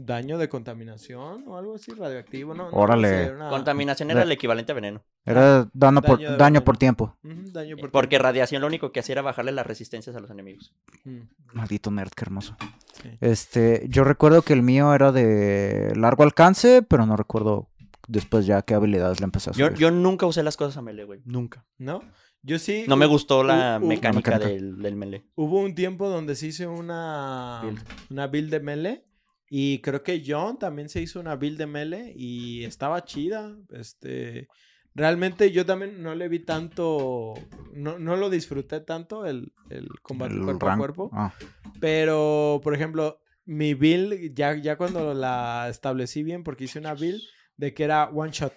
daño 0.00 0.38
de 0.38 0.48
contaminación 0.48 1.42
o 1.48 1.56
algo 1.58 1.74
así 1.74 1.90
radioactivo, 1.92 2.54
¿no? 2.54 2.66
no, 2.66 2.70
no 2.70 2.76
Órale. 2.76 3.32
una- 3.32 3.48
Contaminación 3.48 4.10
era 4.12 4.22
el 4.22 4.30
equivalente 4.30 4.70
a 4.70 4.74
veneno. 4.76 5.02
Era 5.24 5.68
daño 5.72 6.00
por, 6.02 6.36
Daño 6.38 6.62
por 6.62 6.76
tiempo. 6.78 7.16
Ujú, 7.24 7.50
daño 7.52 7.76
por 7.76 7.90
Porque 7.90 8.10
tiempo. 8.10 8.22
radiación 8.22 8.60
lo 8.60 8.68
único 8.68 8.92
que 8.92 9.00
hacía 9.00 9.14
era 9.14 9.22
bajarle 9.22 9.50
las 9.52 9.66
resistencias 9.66 10.14
a 10.14 10.20
los 10.20 10.30
enemigos. 10.30 10.72
Mm, 11.04 11.22
Maldito 11.52 11.90
nerd, 11.90 12.10
qué 12.14 12.24
hermoso. 12.24 12.56
sí. 13.02 13.10
Este, 13.20 13.86
yo 13.88 14.04
recuerdo 14.04 14.42
que 14.42 14.52
el 14.52 14.62
mío 14.62 14.94
era 14.94 15.10
de 15.10 15.92
largo 15.96 16.22
alcance, 16.22 16.82
pero 16.82 17.04
no 17.04 17.16
recuerdo 17.16 17.68
después 18.06 18.46
ya 18.46 18.62
qué 18.62 18.74
habilidades 18.74 19.18
le 19.20 19.24
empecé 19.24 19.50
a 19.50 19.52
Yo, 19.54 19.66
subir. 19.66 19.78
yo 19.78 19.90
nunca 19.90 20.26
usé 20.26 20.42
las 20.44 20.56
cosas 20.56 20.76
a 20.76 20.82
melee, 20.82 21.04
güey. 21.04 21.20
Nunca. 21.24 21.66
¿No? 21.76 22.00
Yo 22.42 22.58
sí. 22.60 22.84
No 22.86 22.94
me 22.96 23.06
gustó 23.06 23.42
la 23.42 23.80
mecánica 23.80 24.30
mecánica. 24.36 24.48
del, 24.48 24.80
del 24.80 24.94
melee. 24.94 25.26
Hubo 25.34 25.58
un 25.60 25.74
tiempo 25.74 26.08
donde 26.08 26.36
se 26.36 26.46
hizo 26.46 26.70
una 26.70 27.60
Build. 27.64 27.82
una 28.10 28.26
build 28.28 28.50
de 28.52 28.60
melee 28.60 29.04
y 29.50 29.80
creo 29.80 30.02
que 30.02 30.22
John 30.26 30.58
también 30.58 30.88
se 30.88 31.00
hizo 31.00 31.20
una 31.20 31.36
build 31.36 31.58
de 31.58 31.66
melee 31.66 32.12
y 32.16 32.64
estaba 32.64 33.04
chida. 33.04 33.56
Este, 33.70 34.48
realmente 34.94 35.50
yo 35.52 35.64
también 35.64 36.02
no 36.02 36.14
le 36.14 36.28
vi 36.28 36.40
tanto, 36.40 37.34
no, 37.72 37.98
no 37.98 38.16
lo 38.16 38.28
disfruté 38.30 38.80
tanto 38.80 39.24
el, 39.26 39.52
el 39.70 39.88
combate 40.02 40.34
El 40.34 40.42
cuerpo 40.44 40.66
rank- 40.66 40.74
a 40.74 40.76
cuerpo, 40.76 41.10
ah, 41.12 41.32
pero 41.80 42.60
por 42.62 42.74
ejemplo 42.74 43.20
mi 43.44 43.74
build 43.74 44.34
ya 44.34 44.54
ya 44.56 44.76
cuando 44.76 45.14
la 45.14 45.68
establecí 45.70 46.22
bien 46.22 46.44
porque 46.44 46.64
hice 46.64 46.78
una 46.78 46.94
build 46.94 47.22
de 47.56 47.72
que 47.74 47.84
era 47.84 48.10
one 48.10 48.30
shot, 48.32 48.52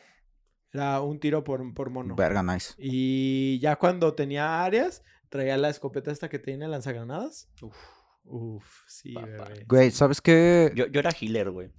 era 0.73 1.01
un 1.01 1.19
tiro 1.19 1.43
por, 1.43 1.73
por 1.73 1.89
mono. 1.89 2.15
verga, 2.15 2.43
nice. 2.43 2.73
Y 2.77 3.57
ya 3.59 3.77
cuando 3.77 4.13
tenía 4.13 4.63
áreas, 4.63 5.03
traía 5.29 5.57
la 5.57 5.69
escopeta 5.69 6.11
esta 6.11 6.29
que 6.29 6.39
tiene 6.39 6.67
lanzagranadas. 6.67 7.49
Uf, 7.61 7.75
uf, 8.23 8.83
sí, 8.87 9.13
Papá. 9.13 9.27
bebé. 9.49 9.65
Güey, 9.67 9.91
¿sabes 9.91 10.21
qué? 10.21 10.71
Yo, 10.75 10.87
yo 10.87 10.99
era 10.99 11.11
healer, 11.11 11.49
güey. 11.51 11.69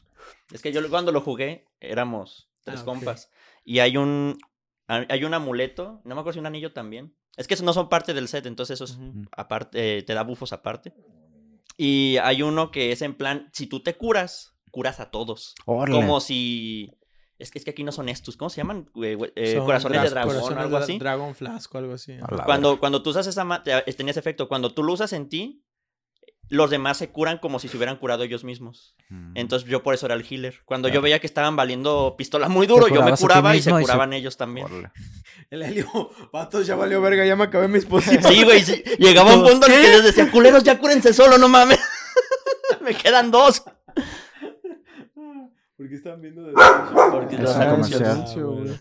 Es 0.53 0.62
que 0.62 0.72
yo 0.72 0.88
cuando 0.90 1.12
lo 1.12 1.20
jugué 1.20 1.66
éramos 1.80 2.51
tres 2.62 2.80
Ah, 2.80 2.84
compas. 2.84 3.30
Y 3.64 3.78
hay 3.80 3.97
un, 3.97 4.38
hay 4.86 5.24
un 5.24 5.34
amuleto, 5.34 6.01
no 6.05 6.14
me 6.14 6.20
acuerdo 6.20 6.34
si 6.34 6.38
un 6.40 6.47
anillo 6.47 6.72
también. 6.72 7.14
Es 7.36 7.49
que 7.49 7.55
esos 7.55 7.64
no 7.64 7.72
son 7.72 7.88
parte 7.88 8.12
del 8.14 8.28
set, 8.28 8.45
entonces 8.47 8.74
eso 8.74 8.84
es 8.84 8.93
Ujú. 8.99 9.22
aparte, 9.36 9.99
eh, 9.99 10.03
te 10.03 10.14
da 10.14 10.22
bufos 10.22 10.53
aparte. 10.53 10.93
Y 11.76 12.18
hay 12.18 12.43
uno 12.43 12.70
que 12.70 12.93
es 12.93 13.03
en 13.03 13.14
plan, 13.14 13.49
si 13.53 13.66
tú 13.66 13.82
te 13.82 13.95
curas, 13.97 14.55
curas 14.70 15.01
a 15.01 15.11
todos. 15.11 15.55
Órale. 15.64 15.99
Como 15.99 16.20
si... 16.20 16.90
Es 17.38 17.51
que, 17.51 17.59
es 17.59 17.64
que 17.64 17.70
aquí 17.72 17.82
no 17.82 17.90
son 17.90 18.09
estos, 18.09 18.36
¿cómo 18.36 18.51
se 18.51 18.59
llaman? 18.59 18.88
Eh, 19.03 19.59
corazones 19.64 20.01
de 20.03 20.09
dra- 20.09 20.11
dragón, 20.11 20.34
corazones 20.34 20.59
algo 20.64 20.78
de 20.78 20.84
así. 20.84 20.99
Dragon 20.99 21.34
Flask 21.34 21.74
o 21.74 21.78
algo 21.78 21.95
así. 21.95 22.16
Cuando, 22.45 22.78
cuando 22.78 23.03
tú 23.03 23.11
usas 23.11 23.26
esa 23.26 23.43
ma- 23.45 23.62
te- 23.64 23.82
tenía 23.95 24.12
ese 24.12 24.20
efecto. 24.20 24.47
Cuando 24.47 24.72
tú 24.72 24.84
lo 24.84 24.93
usas 24.93 25.12
en 25.12 25.28
ti, 25.28 25.64
los 26.49 26.70
demás 26.70 26.99
se 26.99 27.09
curan 27.11 27.38
como 27.38 27.59
si 27.59 27.68
se 27.68 27.76
hubieran 27.76 27.97
curado 27.97 28.24
ellos 28.24 28.45
mismos. 28.45 28.95
Mm. 29.09 29.32
Entonces 29.36 29.68
yo 29.68 29.82
por 29.82 29.95
eso 29.95 30.07
era 30.07 30.14
el 30.14 30.24
healer. 30.28 30.61
Cuando 30.64 30.88
yo 30.88 31.01
veía 31.01 31.18
que 31.18 31.26
estaban 31.26 31.57
valiendo 31.57 32.14
pistola 32.18 32.49
muy 32.49 32.66
duro, 32.66 32.88
yo 32.88 33.03
me 33.03 33.12
a 33.12 33.16
curaba 33.16 33.57
y 33.57 33.62
se 33.62 33.70
mismo 33.70 33.80
y 33.80 33.82
se- 33.82 33.86
curaban 33.86 34.12
ellos 34.12 34.36
también. 34.36 34.66
Órale. 34.66 34.90
El 35.51 35.62
Helio, 35.62 35.86
vatos, 36.32 36.66
ya 36.66 36.76
valió 36.76 37.01
verga, 37.01 37.24
ya 37.24 37.36
me 37.36 37.45
acabé 37.45 37.68
mis 37.68 37.84
pociones. 37.86 38.26
Sí, 38.26 38.43
güey, 38.45 38.62
sí. 38.62 38.82
Llegaba 38.99 39.34
un 39.34 39.43
punto 39.45 39.66
en 39.66 39.72
el 39.72 39.80
que 39.82 39.88
les 39.88 40.05
decía, 40.05 40.30
culeros, 40.30 40.62
ya 40.64 40.78
cúrense 40.78 41.12
solo, 41.12 41.38
no 41.38 41.49
mames. 41.49 41.78
me 42.82 42.95
quedan 42.95 43.30
dos. 43.30 43.62
¿Por 45.76 45.88
qué 45.88 45.95
están 45.97 46.20
viendo 46.20 46.43
de 46.45 46.53
Porque 47.11 47.36
Es 47.36 47.40
los 47.43 47.57
un 47.57 48.62
güey. 48.64 48.80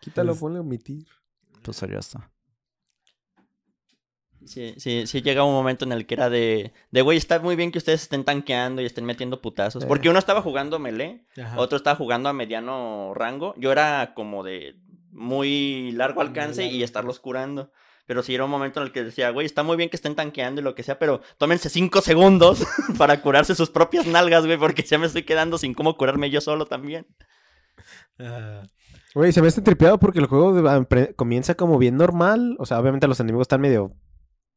Quítalo, 0.00 0.34
ponle 0.34 0.58
omitir. 0.58 1.06
Pues 1.62 1.80
ya 1.80 1.98
está. 1.98 2.30
Sí, 4.46 4.74
sí, 4.78 5.06
sí 5.06 5.22
llega 5.22 5.44
un 5.44 5.52
momento 5.54 5.84
en 5.84 5.92
el 5.92 6.06
que 6.06 6.14
era 6.14 6.28
de, 6.30 6.72
de 6.90 7.02
güey, 7.02 7.16
está 7.18 7.38
muy 7.40 7.54
bien 7.56 7.70
que 7.70 7.78
ustedes 7.78 8.02
estén 8.02 8.24
tanqueando 8.24 8.82
y 8.82 8.86
estén 8.86 9.04
metiendo 9.04 9.40
putazos. 9.40 9.84
Porque 9.84 10.08
uno 10.10 10.18
estaba 10.18 10.42
jugando 10.42 10.78
melee, 10.78 11.24
Ajá. 11.40 11.58
otro 11.58 11.76
estaba 11.76 11.96
jugando 11.96 12.28
a 12.28 12.32
mediano 12.32 13.12
rango. 13.14 13.54
Yo 13.56 13.70
era 13.72 14.14
como 14.14 14.42
de 14.42 14.76
muy 15.10 15.92
largo 15.92 16.20
alcance 16.20 16.66
y 16.66 16.82
estarlos 16.82 17.20
curando. 17.20 17.70
Pero 18.04 18.22
sí 18.24 18.34
era 18.34 18.44
un 18.44 18.50
momento 18.50 18.80
en 18.80 18.86
el 18.86 18.92
que 18.92 19.04
decía, 19.04 19.30
güey, 19.30 19.46
está 19.46 19.62
muy 19.62 19.76
bien 19.76 19.88
que 19.88 19.94
estén 19.96 20.16
tanqueando 20.16 20.60
y 20.60 20.64
lo 20.64 20.74
que 20.74 20.82
sea, 20.82 20.98
pero 20.98 21.20
tómense 21.38 21.70
cinco 21.70 22.00
segundos 22.00 22.66
para 22.98 23.20
curarse 23.22 23.54
sus 23.54 23.70
propias 23.70 24.06
nalgas, 24.06 24.44
güey, 24.44 24.58
porque 24.58 24.82
ya 24.82 24.98
me 24.98 25.06
estoy 25.06 25.22
quedando 25.22 25.56
sin 25.56 25.72
cómo 25.72 25.96
curarme 25.96 26.28
yo 26.28 26.40
solo 26.40 26.66
también. 26.66 27.06
Ah, 28.18 28.62
Güey, 29.14 29.30
se 29.32 29.42
me 29.42 29.48
está 29.48 29.62
tripeado 29.62 29.98
porque 29.98 30.20
el 30.20 30.26
juego 30.26 30.54
empre- 30.54 31.14
comienza 31.14 31.54
como 31.54 31.76
bien 31.78 31.96
normal. 31.98 32.56
O 32.58 32.64
sea, 32.66 32.80
obviamente 32.80 33.06
los 33.06 33.20
enemigos 33.20 33.44
están 33.44 33.60
medio 33.60 33.92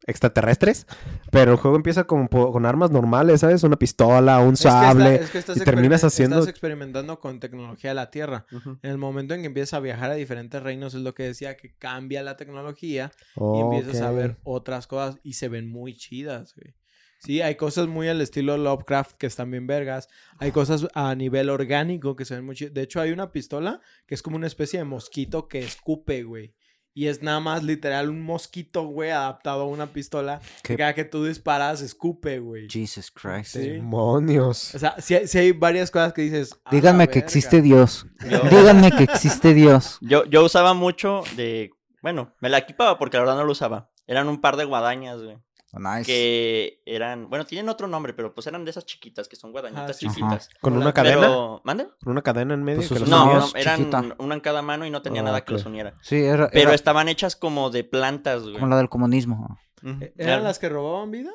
extraterrestres. 0.05 0.87
Pero 1.31 1.51
el 1.51 1.57
juego 1.57 1.75
empieza 1.77 2.05
po- 2.05 2.51
con 2.51 2.65
armas 2.65 2.91
normales, 2.91 3.41
¿sabes? 3.41 3.63
Una 3.63 3.75
pistola, 3.77 4.39
un 4.39 4.53
es 4.53 4.61
que 4.61 4.67
está- 4.67 4.81
sable. 4.81 5.15
es 5.15 5.29
que 5.31 5.37
estás 5.39 5.57
y 5.57 5.61
terminas 5.61 6.03
haciendo- 6.03 6.37
Estás 6.39 6.49
experimentando 6.51 7.19
con 7.19 7.39
tecnología 7.39 7.91
de 7.91 7.95
la 7.95 8.09
Tierra. 8.11 8.45
En 8.81 8.91
el 8.91 8.97
momento 8.97 9.33
en 9.33 9.41
que 9.41 9.47
empiezas 9.47 9.73
a 9.73 9.79
viajar 9.79 10.11
a 10.11 10.15
diferentes 10.15 10.61
reinos, 10.61 10.93
es 10.93 11.01
lo 11.01 11.13
que 11.13 11.23
decía, 11.23 11.57
que 11.57 11.73
cambia 11.75 12.23
la 12.23 12.37
tecnología 12.37 13.11
y 13.35 13.59
empiezas 13.59 14.01
a 14.01 14.11
ver 14.11 14.37
otras 14.43 14.87
cosas 14.87 15.19
y 15.23 15.33
se 15.33 15.49
ven 15.49 15.67
muy 15.69 15.95
chidas, 15.95 16.55
güey. 16.55 16.75
Sí, 17.17 17.41
hay 17.41 17.55
cosas 17.55 17.87
muy 17.87 18.07
al 18.07 18.21
estilo 18.21 18.55
Lovecraft 18.57 19.15
que 19.17 19.25
están 19.25 19.49
bien 19.49 19.65
vergas. 19.65 20.09
Hay 20.37 20.51
cosas 20.51 20.85
a 20.93 21.15
nivel 21.15 21.49
orgánico 21.49 22.15
que 22.15 22.23
se 22.23 22.35
ven 22.35 22.45
muy 22.45 22.55
chidas. 22.55 22.73
De 22.75 22.83
hecho, 22.83 23.01
hay 23.01 23.11
una 23.11 23.31
pistola 23.31 23.81
que 24.05 24.13
es 24.13 24.21
como 24.21 24.35
una 24.35 24.45
especie 24.45 24.77
de 24.77 24.85
mosquito 24.85 25.47
que 25.47 25.59
escupe, 25.59 26.21
güey. 26.23 26.53
Y 26.97 27.07
es 27.07 27.21
nada 27.21 27.41
más 27.41 27.61
literal 27.61 28.09
un 28.09 28.21
mosquito, 28.23 28.83
güey, 28.87 29.11
adaptado 29.11 29.63
a 29.63 29.67
una 29.67 29.87
pistola. 29.87 30.39
¿Qué? 30.63 30.73
Que 30.73 30.77
cada 30.77 30.93
que 30.95 31.03
tú 31.03 31.25
disparas, 31.25 31.81
escupe, 31.81 32.39
güey. 32.39 32.69
Jesus 32.69 33.11
Christ. 33.11 33.57
Sí. 33.57 33.69
Demonios. 33.71 34.73
O 34.73 34.79
sea, 34.79 34.95
sí, 34.99 35.13
hay- 35.13 35.27
sí 35.27 35.37
hay 35.37 35.51
varias 35.51 35.91
cosas 35.91 36.13
que 36.13 36.21
dices. 36.21 36.53
"A 36.63 36.71
la 36.71 36.75
Díganme 36.79 37.07
que 37.07 37.15
verga". 37.15 37.25
existe 37.25 37.61
Dios. 37.61 38.05
Yo- 38.29 38.39
Díganme 38.49 38.91
que 38.91 39.03
existe 39.11 39.53
Dios. 39.53 39.97
Yo, 40.01 40.23
yo 40.25 40.45
usaba 40.45 40.73
mucho 40.73 41.23
de. 41.35 41.71
Bueno, 42.01 42.33
me 42.39 42.47
la 42.49 42.59
equipaba 42.59 42.97
porque 42.97 43.17
la 43.17 43.23
verdad 43.23 43.35
no 43.35 43.43
lo 43.43 43.51
usaba. 43.51 43.89
Eran 44.07 44.29
un 44.29 44.39
par 44.39 44.55
de 44.55 44.63
guadañas, 44.65 45.21
güey. 45.21 45.37
Nice. 45.79 46.05
Que 46.05 46.81
eran. 46.85 47.29
Bueno, 47.29 47.45
tienen 47.45 47.69
otro 47.69 47.87
nombre, 47.87 48.13
pero 48.13 48.33
pues 48.33 48.47
eran 48.47 48.63
de 48.65 48.71
esas 48.71 48.85
chiquitas, 48.85 49.27
que 49.27 49.35
son 49.35 49.51
guadañitas 49.51 49.89
Ah, 49.89 49.93
sí, 49.93 50.07
sí. 50.09 50.15
chiquitas. 50.15 50.49
¿Con 50.61 50.75
una 50.77 50.93
cadena? 50.93 51.19
Pero. 51.21 51.61
¿Manden? 51.63 51.89
¿Con 52.03 52.11
una 52.11 52.21
cadena 52.21 52.53
en 52.53 52.63
medio? 52.63 52.77
Pues 52.79 52.89
que 52.93 52.99
los 52.99 53.09
No, 53.09 53.25
no, 53.33 53.47
eran 53.55 53.77
chiquita. 53.79 54.15
una 54.19 54.35
en 54.35 54.41
cada 54.41 54.61
mano 54.61 54.85
y 54.85 54.89
no 54.89 55.01
tenía 55.01 55.21
Ah, 55.21 55.25
nada 55.25 55.41
que 55.45 55.53
los 55.53 55.65
uniera. 55.65 55.95
Sí, 56.01 56.17
era, 56.17 56.49
Pero 56.49 56.63
era 56.69 56.73
estaban 56.75 57.07
hechas 57.09 57.35
como 57.35 57.69
de 57.69 57.83
plantas, 57.83 58.43
güey. 58.43 58.53
como 58.55 58.67
la 58.67 58.77
del 58.77 58.89
comunismo. 58.89 59.57
Ujú. 59.83 60.03
Eh, 60.03 60.13
¿Eran 60.17 60.43
las 60.43 60.59
que 60.59 60.69
robaban 60.69 61.11
vida? 61.11 61.31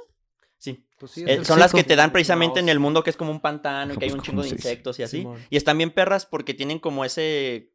Sí. 0.58 0.86
Pues 0.98 1.12
sí, 1.12 1.24
Eh, 1.26 1.44
son 1.44 1.58
las 1.58 1.72
que 1.72 1.84
te 1.84 1.96
dan 1.96 2.12
precisamente 2.12 2.60
en 2.60 2.68
el 2.68 2.78
mundo 2.78 3.02
que 3.02 3.08
es 3.10 3.16
como 3.16 3.30
un 3.30 3.40
pantano 3.40 3.94
y 3.94 3.96
que 3.96 4.04
hay 4.04 4.10
Pues, 4.10 4.18
un 4.20 4.24
chingo 4.26 4.42
de 4.42 4.50
insectos 4.50 4.98
y 4.98 5.02
así. 5.02 5.26
Y 5.48 5.56
están 5.56 5.78
bien 5.78 5.90
perras 5.90 6.26
porque 6.26 6.52
tienen 6.54 6.78
como 6.78 7.04
ese. 7.04 7.72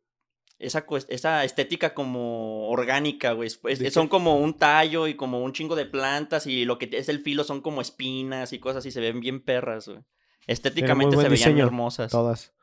Esa, 0.58 0.86
esa 1.10 1.43
estética 1.43 1.93
como 1.93 2.70
orgánica, 2.70 3.34
güey. 3.34 3.47
Es- 3.47 3.60
es- 3.68 3.80
¿De 3.80 3.91
son 3.91 4.08
como 4.08 4.38
un 4.39 4.53
tallo 4.58 5.08
y 5.08 5.16
como 5.16 5.43
un 5.43 5.51
chingo 5.51 5.76
de 5.76 5.86
plantas 5.86 6.47
y 6.47 6.64
lo 6.66 6.78
que 6.78 6.89
es 6.93 7.10
el 7.10 7.20
filo 7.20 7.43
son 7.43 7.62
como 7.62 7.82
espinas 7.82 8.53
y 8.53 8.60
cosas 8.60 8.86
y 8.86 8.91
se 8.91 9.01
ven 9.01 9.20
bien 9.20 9.41
perras, 9.43 9.88
güey. 9.88 9.99
Estéticamente 10.47 11.16
se 11.16 11.24
veían 11.24 11.32
diseño, 11.32 11.66
hermosas. 11.66 12.12
Todas. 12.12 12.53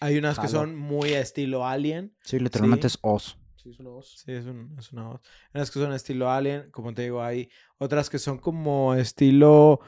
Hay 0.00 0.16
unas 0.18 0.38
que 0.38 0.48
son 0.48 0.74
muy 0.76 1.12
estilo 1.12 1.66
Alien. 1.66 2.16
Sí, 2.22 2.38
literalmente 2.38 2.88
Sí. 2.88 2.94
es 2.94 2.98
Oz. 3.02 3.38
Sí, 3.56 4.32
es 4.32 4.46
un, 4.46 4.74
es 4.78 4.92
una 4.92 5.08
voz. 5.08 5.20
Hay 5.52 5.58
unas 5.60 5.70
que 5.70 5.78
son 5.80 5.92
estilo 5.92 6.30
Alien, 6.30 6.70
como 6.70 6.92
te 6.94 7.02
digo, 7.02 7.22
hay 7.22 7.48
otras 7.78 8.10
que 8.10 8.18
son 8.18 8.38
como 8.38 8.94
estilo. 8.94 9.80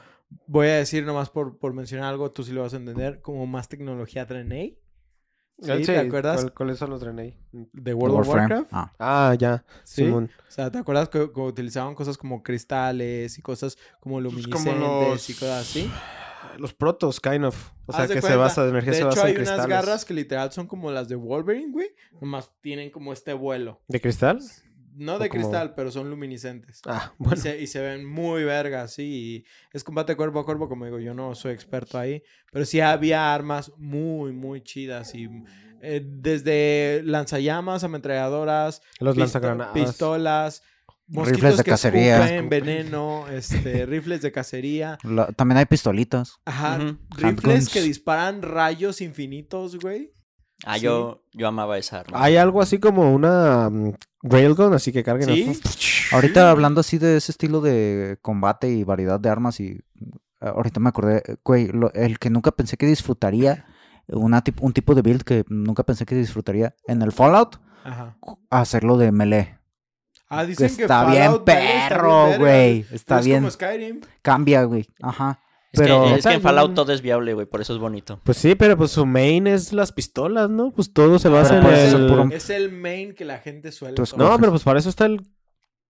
Voy 0.47 0.67
a 0.67 0.75
decir 0.75 1.05
nomás 1.05 1.29
por, 1.29 1.57
por 1.59 1.73
mencionar 1.73 2.09
algo, 2.09 2.31
tú 2.31 2.43
sí 2.43 2.51
lo 2.51 2.61
vas 2.61 2.73
a 2.73 2.77
entender, 2.77 3.21
como 3.21 3.45
más 3.47 3.69
tecnología 3.69 4.25
Draenei. 4.25 4.77
¿Sí? 5.59 5.83
¿Te 5.85 5.97
acuerdas? 5.97 6.41
¿cuál- 6.41 6.53
¿Cuáles 6.53 6.77
son 6.77 6.89
los 6.91 7.01
Draenei? 7.01 7.35
De 7.51 7.93
World 7.93 8.19
of 8.19 8.27
Warframe. 8.27 8.53
Warcraft. 8.63 8.69
Ah, 8.73 8.91
Ah, 8.99 9.35
ya. 9.39 9.65
Sí. 9.83 10.05
Simón. 10.05 10.29
O 10.47 10.51
sea, 10.51 10.71
¿te 10.71 10.77
acuerdas 10.77 11.09
que, 11.09 11.31
que 11.31 11.39
utilizaban 11.39 11.95
cosas 11.95 12.17
como 12.17 12.43
cristales 12.43 13.37
y 13.37 13.41
cosas 13.41 13.77
como 13.99 14.15
Pues 14.15 14.23
luminiscentes 14.25 14.73
como 14.73 15.09
los- 15.09 15.29
y 15.29 15.33
cosas 15.33 15.61
así? 15.61 15.91
Los 16.59 16.73
protos, 16.73 17.19
kind 17.19 17.45
of. 17.45 17.71
O 17.87 17.93
sea, 17.93 18.07
de 18.07 18.15
que 18.15 18.21
se 18.21 18.35
basa, 18.35 18.63
la 18.63 18.69
energía 18.69 18.91
De 18.91 18.97
se 18.97 19.01
hecho, 19.01 19.09
basa 19.09 19.21
en 19.21 19.27
hay 19.27 19.33
cristales. 19.35 19.65
unas 19.65 19.69
garras 19.85 20.05
que 20.05 20.13
literal 20.13 20.51
son 20.51 20.67
como 20.67 20.91
las 20.91 21.07
de 21.07 21.15
Wolverine, 21.15 21.71
güey. 21.71 21.87
Nomás 22.21 22.51
tienen 22.61 22.89
como 22.91 23.11
este 23.13 23.33
vuelo. 23.33 23.81
¿De 23.87 23.99
cristal? 23.99 24.39
No 24.97 25.19
de 25.19 25.29
como- 25.29 25.41
cristal, 25.41 25.73
pero 25.75 25.91
son 25.91 26.09
luminiscentes. 26.09 26.81
Ah, 26.85 27.13
Y, 27.19 27.23
bueno. 27.23 27.41
se, 27.41 27.61
y 27.61 27.67
se 27.67 27.79
ven 27.81 28.05
muy 28.05 28.43
vergas, 28.43 28.93
sí. 28.93 29.03
y 29.03 29.45
es 29.73 29.83
combate 29.83 30.15
cuerpo 30.15 30.39
a 30.39 30.45
cuerpo, 30.45 30.67
como 30.67 30.85
digo, 30.85 30.99
yo 30.99 31.13
no 31.13 31.35
soy 31.35 31.53
experto 31.53 31.97
ahí. 31.99 32.23
Pero 32.51 32.65
sí 32.65 32.79
había 32.81 33.33
armas 33.33 33.71
muy, 33.77 34.31
muy 34.33 34.61
chidas. 34.61 35.13
Y 35.15 35.29
eh, 35.81 36.01
desde 36.05 37.01
lanzallamas, 37.05 37.83
ametralladoras, 37.83 38.81
Los 38.99 39.15
pisto- 39.15 39.19
lanzagranadas. 39.19 39.73
pistolas, 39.73 40.63
mosquitos 41.07 41.41
Rifles 41.41 41.57
de 41.57 41.63
que 41.63 41.71
cacería. 41.71 42.17
escupen 42.25 42.49
veneno, 42.49 43.27
este, 43.29 43.85
rifles 43.85 44.21
de 44.21 44.31
cacería. 44.31 44.97
la- 45.03 45.27
también 45.27 45.57
hay 45.59 45.65
pistolitas. 45.65 46.37
Ajá, 46.45 46.79
rifles 47.17 47.69
que 47.69 47.81
disparan 47.81 48.41
rayos 48.41 49.01
infinitos, 49.01 49.77
güey. 49.79 50.11
Ah, 50.65 50.75
Sí. 50.79 50.85
yo, 50.85 51.23
yo 51.33 51.47
amaba 51.47 51.77
esa 51.77 51.99
arma. 51.99 52.23
Hay 52.23 52.35
algo 52.35 52.63
así 52.63 52.79
como 52.79 53.13
una 53.13 53.69
mm, 53.69 53.93
railgun, 54.29 54.73
así 54.73 54.91
que 54.91 55.03
carguen. 55.03 55.29
Sí. 55.29 55.61
a- 56.11 56.15
Ahorita 56.15 56.49
hablando 56.51 56.81
así 56.81 56.97
de 56.97 57.17
ese 57.17 57.31
estilo 57.31 57.61
de 57.61 58.17
combate 58.21 58.69
y 58.69 58.83
variedad 58.83 59.19
de 59.19 59.29
armas 59.29 59.59
y 59.59 59.65
eh, 59.71 59.81
ahorita 60.41 60.79
me 60.79 60.89
acordé, 60.89 61.21
güey, 61.43 61.67
lo- 61.67 61.91
el 61.93 62.19
que 62.19 62.29
nunca 62.29 62.51
pensé 62.51 62.77
que 62.77 62.85
disfrutaría, 62.85 63.65
una 64.07 64.43
tip- 64.43 64.61
un 64.61 64.71
tipo 64.73 64.95
de 64.95 65.01
build 65.01 65.23
que 65.23 65.43
nunca 65.49 65.83
pensé 65.83 66.05
que 66.05 66.15
disfrutaría 66.15 66.75
en 66.87 67.01
el 67.01 67.11
Fallout, 67.11 67.57
Ajá. 67.83 68.15
hacerlo 68.49 68.97
de 68.97 69.11
melee. 69.11 69.57
Ah, 70.29 70.43
dicen 70.45 70.75
que 70.75 70.81
está 70.83 71.05
bien 71.05 71.23
Fallout 71.23 71.47
Melee 71.47 71.77
está 71.77 71.87
perro, 71.89 72.37
güey. 72.37 72.85
Está 72.91 73.19
es 73.19 73.25
bien. 73.25 73.39
como 73.39 73.51
Skyrim. 73.51 74.01
Cambia, 74.21 74.63
güey. 74.63 74.87
Ajá. 75.01 75.39
Es, 75.77 75.87
pero- 75.87 76.03
que, 76.03 76.15
es 76.15 76.23
que 76.23 76.29
en 76.29 76.35
Neta, 76.37 76.49
Fallout 76.49 76.73
todo 76.75 76.91
es 76.91 77.01
viable, 77.01 77.33
güey, 77.33 77.45
por 77.45 77.61
eso 77.61 77.73
es 77.73 77.79
bonito. 77.79 78.19
Pues 78.23 78.37
sí, 78.37 78.55
pero 78.55 78.77
pues 78.77 78.91
su 78.91 79.05
main 79.05 79.47
es 79.47 79.73
las 79.73 79.91
pistolas, 79.91 80.49
¿no? 80.49 80.71
Pues 80.71 80.91
todo 80.93 81.19
se 81.19 81.29
basa 81.29 81.49
Pero 81.55 81.61
en 81.61 81.65
puede 81.67 81.89
ser 81.91 81.99
el... 82.01 82.07
puro- 82.07 82.29
Es 82.31 82.49
el 82.49 82.71
main 82.71 83.13
que 83.13 83.25
la 83.25 83.39
gente 83.39 83.71
suele 83.71 83.95
tomar. 83.95 84.17
No, 84.17 84.37
pero 84.39 84.51
pues 84.51 84.63
para 84.63 84.79
eso 84.79 84.89
está 84.89 85.05
el... 85.05 85.21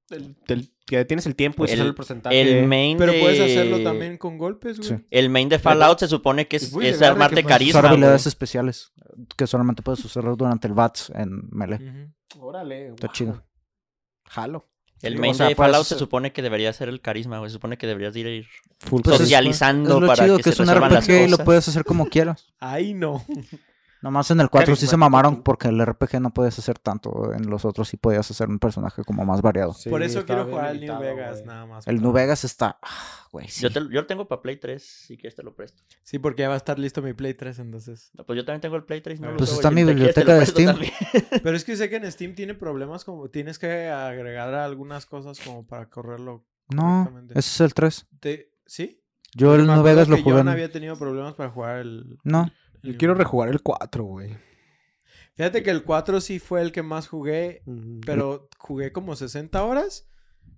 el, 0.09 0.35
el- 0.47 0.73
que 0.85 1.03
tienes 1.03 1.25
el 1.25 1.35
tiempo 1.35 1.65
y 1.65 1.69
El- 1.71 1.81
el 1.81 1.93
porcentaje. 1.95 2.39
El 2.39 2.65
main 2.65 2.97
Pero 2.97 3.11
de... 3.11 3.19
puedes 3.19 3.41
hacerlo 3.41 3.83
también 3.83 4.17
con 4.17 4.37
golpes, 4.37 4.77
güey. 4.79 4.89
Sí. 4.89 5.05
El 5.11 5.29
main 5.29 5.49
de 5.49 5.59
Fallout 5.59 5.99
se 5.99 6.07
supone 6.07 6.47
que 6.47 6.55
es, 6.55 6.63
Es 6.71 6.73
es 6.75 7.01
armarte 7.01 7.35
que, 7.35 7.41
pues, 7.41 7.51
Son 7.51 7.59
carisma, 7.59 7.81
güey. 7.81 7.91
habilidades 7.91 8.25
especiales 8.25 8.93
que 9.35 9.47
solamente 9.47 9.81
puedes 9.83 10.05
usar 10.05 10.23
durante 10.37 10.67
el 10.67 10.73
BATS 10.73 11.09
en 11.13 11.49
melee. 11.51 11.79
Ujú. 12.35 12.45
Órale. 12.47 12.87
Está 12.89 13.07
wow. 13.07 13.13
chido. 13.13 13.43
Jalo. 14.29 14.69
El 15.01 15.17
main 15.19 15.31
o 15.31 15.35
sea, 15.35 15.47
de 15.47 15.55
Fallout 15.55 15.85
se 15.85 15.93
hacer- 15.95 15.99
supone 15.99 16.31
que 16.33 16.41
debería 16.41 16.73
ser 16.73 16.89
el 16.89 17.01
carisma, 17.01 17.37
güey. 17.39 17.49
Se 17.49 17.53
supone 17.53 17.77
que 17.77 17.85
deberías 17.87 18.13
de 18.13 18.19
ir 18.19 18.27
Full 18.79 19.01
Pues 19.03 19.15
es- 19.15 19.21
socializando 19.21 19.95
Es 19.95 20.01
lo 20.01 20.07
para 20.07 20.23
chido 20.23 20.37
que, 20.37 20.43
que, 20.43 20.49
se 20.49 20.53
es 20.55 20.59
un 20.59 20.65
las 20.67 20.75
y 21.07 21.29
lo 21.29 21.37
cosas. 21.37 21.45
puedes 21.45 21.67
hacer 21.67 21.83
como 21.83 22.07
quieras. 22.07 22.47
Ahí 22.59 22.93
no. 22.93 23.23
Nomás 24.01 24.29
en 24.29 24.39
el 24.39 24.49
4 24.49 24.65
Kevin, 24.67 24.77
sí 24.77 24.85
se 24.87 24.95
mamaron 24.95 25.41
porque 25.41 25.69
el 25.69 25.83
RPG 25.83 26.21
no 26.21 26.31
podías 26.31 26.57
hacer 26.59 26.77
tanto. 26.77 27.33
En 27.33 27.49
los 27.49 27.65
otros 27.65 27.87
sí 27.87 27.97
podías 27.97 28.29
hacer 28.29 28.47
un 28.47 28.59
personaje 28.59 29.03
como 29.03 29.25
más 29.25 29.41
variado. 29.41 29.73
Sí, 29.73 29.89
Por 29.89 30.03
eso 30.03 30.23
quiero 30.25 30.45
jugar 30.45 30.65
al 30.65 30.79
New 30.79 30.99
Vegas, 30.99 31.43
nada 31.45 31.65
más. 31.65 31.87
El 31.87 32.01
New 32.01 32.11
Vegas 32.11 32.43
está. 32.43 32.77
ah, 32.83 33.27
sí. 33.47 33.61
Yo, 33.63 33.71
te- 33.71 33.79
yo 33.79 34.01
lo 34.01 34.05
tengo 34.05 34.27
para 34.27 34.41
Play 34.41 34.57
3, 34.57 34.83
si 34.83 35.17
quieres 35.17 35.35
te 35.35 35.41
lo 35.43 35.55
presto. 35.55 35.81
Sí, 36.03 36.19
porque 36.19 36.43
ya 36.43 36.47
va 36.49 36.53
a 36.53 36.57
estar 36.57 36.77
listo 36.77 37.01
mi 37.01 37.13
Play 37.13 37.33
3, 37.33 37.57
entonces. 37.59 38.11
No, 38.13 38.23
Pues 38.23 38.37
yo 38.37 38.45
también 38.45 38.61
tengo 38.61 38.75
el 38.75 38.83
Play 38.83 39.01
3. 39.01 39.19
No 39.19 39.31
lo 39.31 39.37
Pues 39.37 39.51
está 39.51 39.71
mi 39.71 39.83
biblioteca 39.83 40.35
de 40.35 40.45
Steam. 40.45 40.77
Pero 41.43 41.57
es 41.57 41.63
que 41.65 41.75
sé 41.75 41.89
que 41.89 41.95
en 41.95 42.11
Steam 42.11 42.35
tiene 42.35 42.53
problemas 42.53 43.03
como 43.03 43.29
tienes 43.29 43.57
que 43.57 43.89
agregar 43.89 44.53
algunas 44.53 45.05
cosas 45.07 45.39
como 45.39 45.65
para 45.65 45.89
correrlo 45.89 46.45
No, 46.69 47.11
ese 47.31 47.39
es 47.39 47.61
el 47.61 47.73
3. 47.73 48.05
Te- 48.19 48.53
¿Sí? 48.65 49.01
Yo 49.33 49.55
el 49.55 49.65
New 49.67 49.83
Vegas 49.83 50.07
lo 50.07 50.15
que 50.15 50.21
jugué. 50.23 50.35
John 50.37 50.47
en- 50.47 50.53
había 50.53 50.71
tenido 50.71 50.97
problemas 50.97 51.33
para 51.35 51.49
jugar 51.49 51.77
el... 51.79 52.17
No, 52.23 52.49
Yo 52.83 52.97
quiero 52.97 53.13
rejugar 53.15 53.49
el 53.49 53.61
4, 53.61 54.03
güey. 54.03 54.37
Fíjate 55.35 55.61
que 55.63 55.69
el 55.69 55.83
4 55.83 56.19
sí 56.21 56.39
fue 56.39 56.61
el 56.61 56.71
que 56.71 56.81
más 56.83 57.07
jugué, 57.07 57.61
pero 58.05 58.49
jugué 58.57 58.91
como 58.91 59.15
60 59.15 59.63
horas 59.63 60.07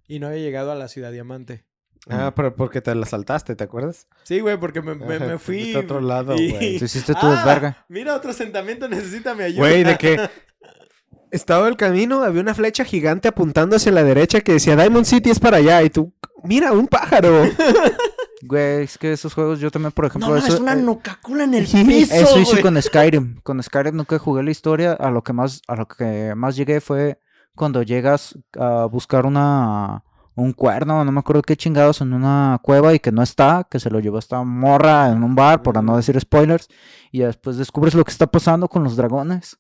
y 0.08 0.20
no 0.20 0.28
había 0.28 0.40
llegado 0.40 0.72
a 0.72 0.76
la 0.76 0.88
Ciudad 0.88 1.12
Diamante. 1.12 1.66
Ah, 2.10 2.32
pero 2.34 2.56
porque 2.56 2.80
te 2.80 2.96
la 2.96 3.06
saltaste, 3.06 3.56
¿te 3.58 3.64
acuerdas? 3.66 4.08
Sí, 4.24 4.40
güey, 4.40 4.58
porque 4.58 4.82
me, 4.82 4.96
me- 4.96 5.06
me 5.06 5.20
te 5.20 5.38
fui... 5.38 5.60
fuiste 5.60 5.78
a 5.78 5.82
otro 5.82 6.00
lado, 6.00 6.36
y- 6.36 6.52
güey. 6.52 6.80
tú 6.80 6.86
hiciste 6.86 7.14
tu 7.14 7.26
Ah, 7.28 7.32
desverga. 7.36 7.86
Mira, 7.90 8.16
otro 8.16 8.32
asentamiento 8.32 8.88
necesita 8.88 9.36
mi 9.36 9.44
ayuda. 9.44 9.60
Güey, 9.60 9.84
de 9.84 9.98
que 9.98 10.18
estaba 11.32 11.68
el 11.68 11.76
camino, 11.76 12.24
había 12.24 12.42
una 12.42 12.54
flecha 12.56 12.86
gigante 12.86 13.28
apuntando 13.28 13.76
hacia 13.76 13.92
la 13.92 14.04
derecha 14.04 14.40
que 14.42 14.54
decía 14.54 14.78
Diamond 14.78 15.06
City 15.06 15.30
es 15.30 15.40
para 15.42 15.58
allá 15.58 15.84
y 15.84 15.90
tú, 15.90 16.14
mira, 16.46 16.72
un 16.72 16.88
pájaro. 16.88 17.44
Güey, 18.42 18.84
es 18.84 18.98
que 18.98 19.12
esos 19.12 19.34
juegos 19.34 19.60
yo 19.60 19.70
también, 19.70 19.92
por 19.92 20.06
ejemplo, 20.06 20.30
No, 20.30 20.38
eso, 20.38 20.48
es 20.48 20.60
una 20.60 20.74
eh, 20.74 20.78
Nuka-Cola 20.82 21.44
en 21.44 21.54
el 21.54 21.66
piso, 21.88 22.14
eso 22.14 22.40
hice 22.40 22.52
güey. 22.52 22.64
con 22.64 22.82
Skyrim. 22.82 23.42
Con 23.42 23.62
Skyrim 23.62 23.96
nunca 23.96 24.18
jugué 24.20 24.44
la 24.44 24.52
historia. 24.52 24.94
A 24.94 25.12
lo 25.12 25.24
que 25.24 25.34
más, 25.34 25.62
a 25.68 25.76
lo 25.76 25.88
que 25.88 26.34
más 26.36 26.56
llegué 26.56 26.82
fue 26.82 27.20
cuando 27.56 27.84
llegas 27.84 28.38
a 28.58 28.86
buscar 28.86 29.26
una 29.26 30.04
un 30.40 30.54
cuerno, 30.54 31.04
no 31.04 31.12
me 31.12 31.20
acuerdo 31.20 31.42
qué 31.42 31.58
chingados, 31.58 32.02
en 32.02 32.14
una 32.14 32.60
cueva 32.64 32.94
y 32.94 33.00
que 33.00 33.12
no 33.12 33.22
está, 33.22 33.68
que 33.70 33.80
se 33.80 33.90
lo 33.90 34.00
llevó 34.00 34.20
esta 34.20 34.42
morra 34.44 35.10
en 35.10 35.24
un 35.24 35.36
bar, 35.36 35.62
para 35.62 35.82
no 35.82 35.98
decir 35.98 36.20
spoilers, 36.20 36.70
y 37.12 37.20
después 37.20 37.58
descubres 37.58 37.94
lo 37.94 38.04
que 38.04 38.12
está 38.12 38.28
pasando 38.28 38.68
con 38.68 38.84
los 38.84 38.96
dragones. 38.96 39.58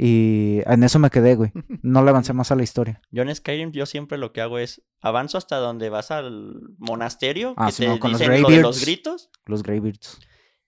Y 0.00 0.60
en 0.66 0.84
eso 0.84 0.98
me 1.00 1.10
quedé, 1.10 1.34
güey. 1.34 1.50
No 1.82 2.02
le 2.04 2.10
avancé 2.10 2.32
más 2.32 2.52
a 2.52 2.54
la 2.54 2.62
historia. 2.62 3.00
Yo 3.10 3.22
en 3.22 3.34
Skyrim 3.34 3.72
yo 3.72 3.84
siempre 3.84 4.16
lo 4.16 4.32
que 4.32 4.40
hago 4.40 4.58
es 4.58 4.82
avanzo 5.00 5.36
hasta 5.38 5.56
donde 5.56 5.90
vas 5.90 6.10
al 6.12 6.60
monasterio 6.78 7.54
Ah, 7.56 7.66
que 7.66 7.72
sí, 7.72 7.82
te 7.82 7.88
no, 7.88 7.98
con 7.98 8.12
los 8.12 8.20
dicen 8.20 8.40
lo 8.42 8.48
de 8.48 8.60
los 8.62 8.80
gritos 8.80 9.30
Los 9.46 9.62
Greybeards. 9.64 10.18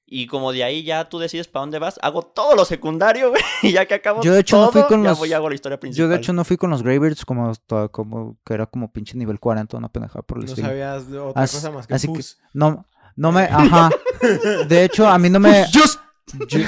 y 0.07 0.27
como 0.27 0.51
de 0.53 0.65
ahí 0.65 0.83
ya 0.83 1.09
tú 1.09 1.19
decides 1.21 1.47
para 1.47 1.61
dónde 1.63 1.79
vas, 1.79 1.99
hago 2.03 2.23
todo 2.23 2.57
lo 2.57 2.65
secundario, 2.65 3.31
güey, 3.31 3.43
y 3.63 3.71
ya 3.73 3.87
que 3.87 3.95
acabo 3.95 4.21
Yo, 4.23 4.33
de 4.35 4.41
hecho, 4.41 4.61
no 4.61 4.73
fui 4.73 4.83
con 4.89 5.03
ya 5.05 5.11
los- 5.11 5.19
voy 5.21 5.29
y 5.31 5.33
hago 5.33 5.49
la 5.49 5.55
historia 5.55 5.79
principal. 5.79 6.07
Yo 6.07 6.09
de 6.09 6.17
hecho 6.17 6.33
no 6.33 6.45
fui 6.45 6.57
con 6.57 6.71
los 6.71 6.83
Greybeards 6.83 7.25
como 7.25 7.53
como 7.93 8.37
que 8.45 8.55
era 8.55 8.67
como 8.67 8.93
pinche 8.93 9.17
nivel 9.17 9.39
40, 9.39 9.77
una 9.77 9.89
pendejada 9.91 10.23
por 10.23 10.39
el 10.39 10.47
No 10.47 10.57
sabías 10.57 11.09
de 11.09 11.19
otra 11.21 11.43
As- 11.43 11.53
cosa 11.53 11.71
más 11.71 11.87
que 11.87 11.95
así 11.95 12.13
que-. 12.13 12.21
No, 12.53 12.85
no 13.15 13.31
me, 13.31 13.43
ajá. 13.43 13.91
De 14.69 14.85
hecho, 14.85 15.07
a 15.09 15.19
mí 15.19 15.31
no 15.31 15.39
me. 15.41 15.67
Just, 15.73 16.01
yo- 16.49 16.61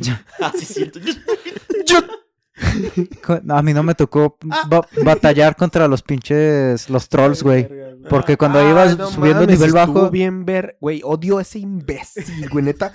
yo- 0.00 0.14
Ah, 0.40 0.52
sí, 0.56 0.64
siento. 0.64 0.98
A 3.48 3.62
mí 3.62 3.72
no 3.72 3.82
me 3.82 3.94
tocó 3.94 4.36
ba- 4.68 4.86
batallar 5.04 5.56
contra 5.56 5.86
los 5.88 6.02
pinches 6.02 6.88
los 6.90 7.08
trolls, 7.08 7.42
güey. 7.42 7.68
Porque 8.08 8.36
cuando 8.36 8.58
Ah, 8.60 8.70
ibas 8.70 8.96
no 8.98 9.10
subiendo 9.10 9.42
mames, 9.42 9.58
nivel 9.58 9.72
bajo, 9.72 10.10
bien 10.10 10.44
ver, 10.44 10.76
güey, 10.80 11.00
odio 11.04 11.38
a 11.38 11.42
ese 11.42 11.58
imbécil, 11.58 12.48
güey, 12.50 12.64
neta. 12.64 12.92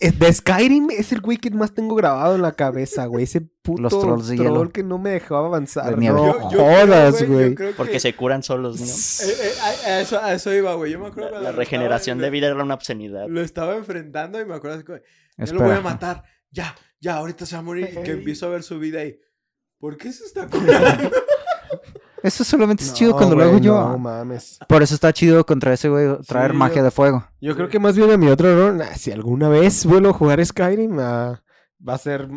De 0.00 0.32
Skyrim 0.32 0.90
es 0.92 1.10
el 1.10 1.20
güey 1.20 1.38
que 1.38 1.50
más 1.50 1.74
tengo 1.74 1.96
grabado 1.96 2.36
en 2.36 2.42
la 2.42 2.52
cabeza, 2.52 3.06
güey. 3.06 3.24
Ese 3.24 3.40
puto 3.40 3.82
Los 3.82 3.98
trolls 4.00 4.28
de 4.28 4.36
hielo. 4.36 4.52
troll 4.54 4.70
que 4.70 4.84
no 4.84 4.96
me 4.98 5.10
dejaba 5.10 5.48
avanzar. 5.48 5.98
Nieve. 5.98 6.16
No 6.16 6.26
Yo- 6.26 6.50
yo 6.52 6.58
jodas, 6.60 7.16
creo, 7.16 7.28
yo 7.28 7.34
güey. 7.34 7.54
que- 7.56 7.72
Porque 7.76 7.98
se 7.98 8.14
curan 8.14 8.44
solos, 8.44 8.78
¿no? 8.78 8.86
Eh, 8.86 9.34
eh, 9.42 9.52
a, 9.60 9.88
a 9.88 10.00
eso, 10.00 10.22
a 10.22 10.32
eso 10.34 10.54
iba, 10.54 10.72
güey. 10.74 10.92
Yo 10.92 11.00
me 11.00 11.08
acuerdo 11.08 11.40
La, 11.40 11.50
regeneración 11.50 12.18
de 12.18 12.30
vida 12.30 12.46
era 12.46 12.62
una 12.62 12.74
obscenidad. 12.74 13.26
Lo 13.28 13.40
estaba 13.40 13.74
enfrentando 13.74 14.40
y 14.40 14.44
me 14.44 14.54
acuerdo 14.54 14.76
así 14.76 14.84
como, 14.84 14.98
ya 15.36 15.52
lo 15.52 15.62
voy 15.62 15.74
a 15.74 15.80
matar. 15.80 16.22
Ya, 16.52 16.76
ya, 17.00 17.16
ahorita 17.16 17.46
se 17.46 17.54
va 17.56 17.60
a 17.60 17.62
morir. 17.62 17.90
Y 17.92 18.02
que 18.02 18.12
empiezo 18.12 18.46
a 18.46 18.50
ver 18.50 18.62
su 18.62 18.78
vida 18.78 19.04
y, 19.04 19.18
¿por 19.78 19.96
qué 19.96 20.12
se 20.12 20.24
está 20.24 20.46
curando? 20.48 21.10
Eso 22.22 22.42
solamente 22.42 22.82
es 22.82 22.90
No, 22.90 22.94
chido 22.96 23.12
cuando 23.12 23.36
lo 23.36 23.42
güey, 23.42 23.48
hago 23.54 23.58
yo. 23.64 23.74
No 23.90 23.96
mames. 23.98 24.58
Por 24.68 24.82
eso 24.82 24.92
está 24.94 25.12
chido 25.12 25.46
contra 25.46 25.72
ese 25.72 25.88
güey 25.88 26.18
traer 26.26 26.50
Sí, 26.50 26.56
magia 26.56 26.78
yo- 26.78 26.84
de 26.84 26.90
fuego. 26.90 27.24
Yo 27.40 27.54
creo 27.54 27.68
que 27.68 27.78
más 27.78 27.96
bien 27.96 28.10
a 28.10 28.16
mi 28.16 28.26
otro 28.28 28.48
error, 28.50 28.74
nah, 28.74 28.92
si 28.96 29.12
alguna 29.12 29.48
vez 29.48 29.86
vuelvo 29.86 30.08
a 30.08 30.12
jugar 30.12 30.44
Skyrim, 30.44 30.98
ah, 30.98 31.40
va 31.86 31.94
a 31.94 31.98
ser 31.98 32.28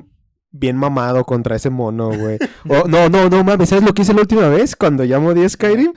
bien 0.51 0.77
mamado 0.77 1.25
contra 1.25 1.55
ese 1.55 1.71
mono, 1.71 2.09
güey. 2.15 2.37
O, 2.69 2.87
no, 2.87 3.09
no, 3.09 3.27
no 3.27 3.43
mames, 3.43 3.69
¿sabes 3.69 3.83
lo 3.83 3.91
que 3.93 4.03
hice 4.03 4.13
la 4.13 4.21
última 4.21 4.47
vez? 4.49 4.75
Cuando 4.75 5.03
ya 5.03 5.19
modí 5.19 5.49
Skyrim, 5.49 5.93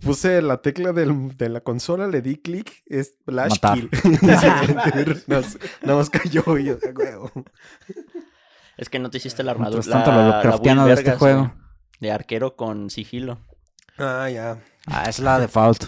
puse 0.00 0.40
la 0.42 0.62
tecla 0.62 0.92
del- 0.92 1.36
de 1.36 1.48
la 1.48 1.60
consola, 1.60 2.06
le 2.06 2.22
di 2.22 2.36
clic, 2.36 2.82
es 2.86 3.16
Flash 3.24 3.50
Matar. 3.62 3.78
Kill. 3.78 3.90
Nada 4.22 4.64
más- 5.26 5.58
nada 5.82 5.98
más 5.98 6.10
cayó 6.10 6.58
y 6.58 6.64
yo, 6.66 6.78
"Ah, 6.86 6.90
huevo". 6.96 7.30
Es 8.76 8.88
que 8.88 8.98
no 8.98 9.10
te 9.10 9.18
hiciste 9.18 9.42
la 9.42 9.52
armadura. 9.52 9.80
Mientras 9.80 9.92
tanto, 10.04 10.10
lo 10.10 10.16
la- 10.16 10.22
la 10.22 10.30
Lovecraftiano 10.30 10.84
build 10.84 10.96
de 10.96 11.02
este 11.02 11.16
juego. 11.18 11.54
De 12.00 12.10
arquero 12.12 12.56
con 12.56 12.88
sigilo. 12.90 13.38
Ah, 13.98 14.28
ya. 14.30 14.58
Ah, 14.86 15.04
es 15.08 15.18
la 15.18 15.38
default. 15.38 15.82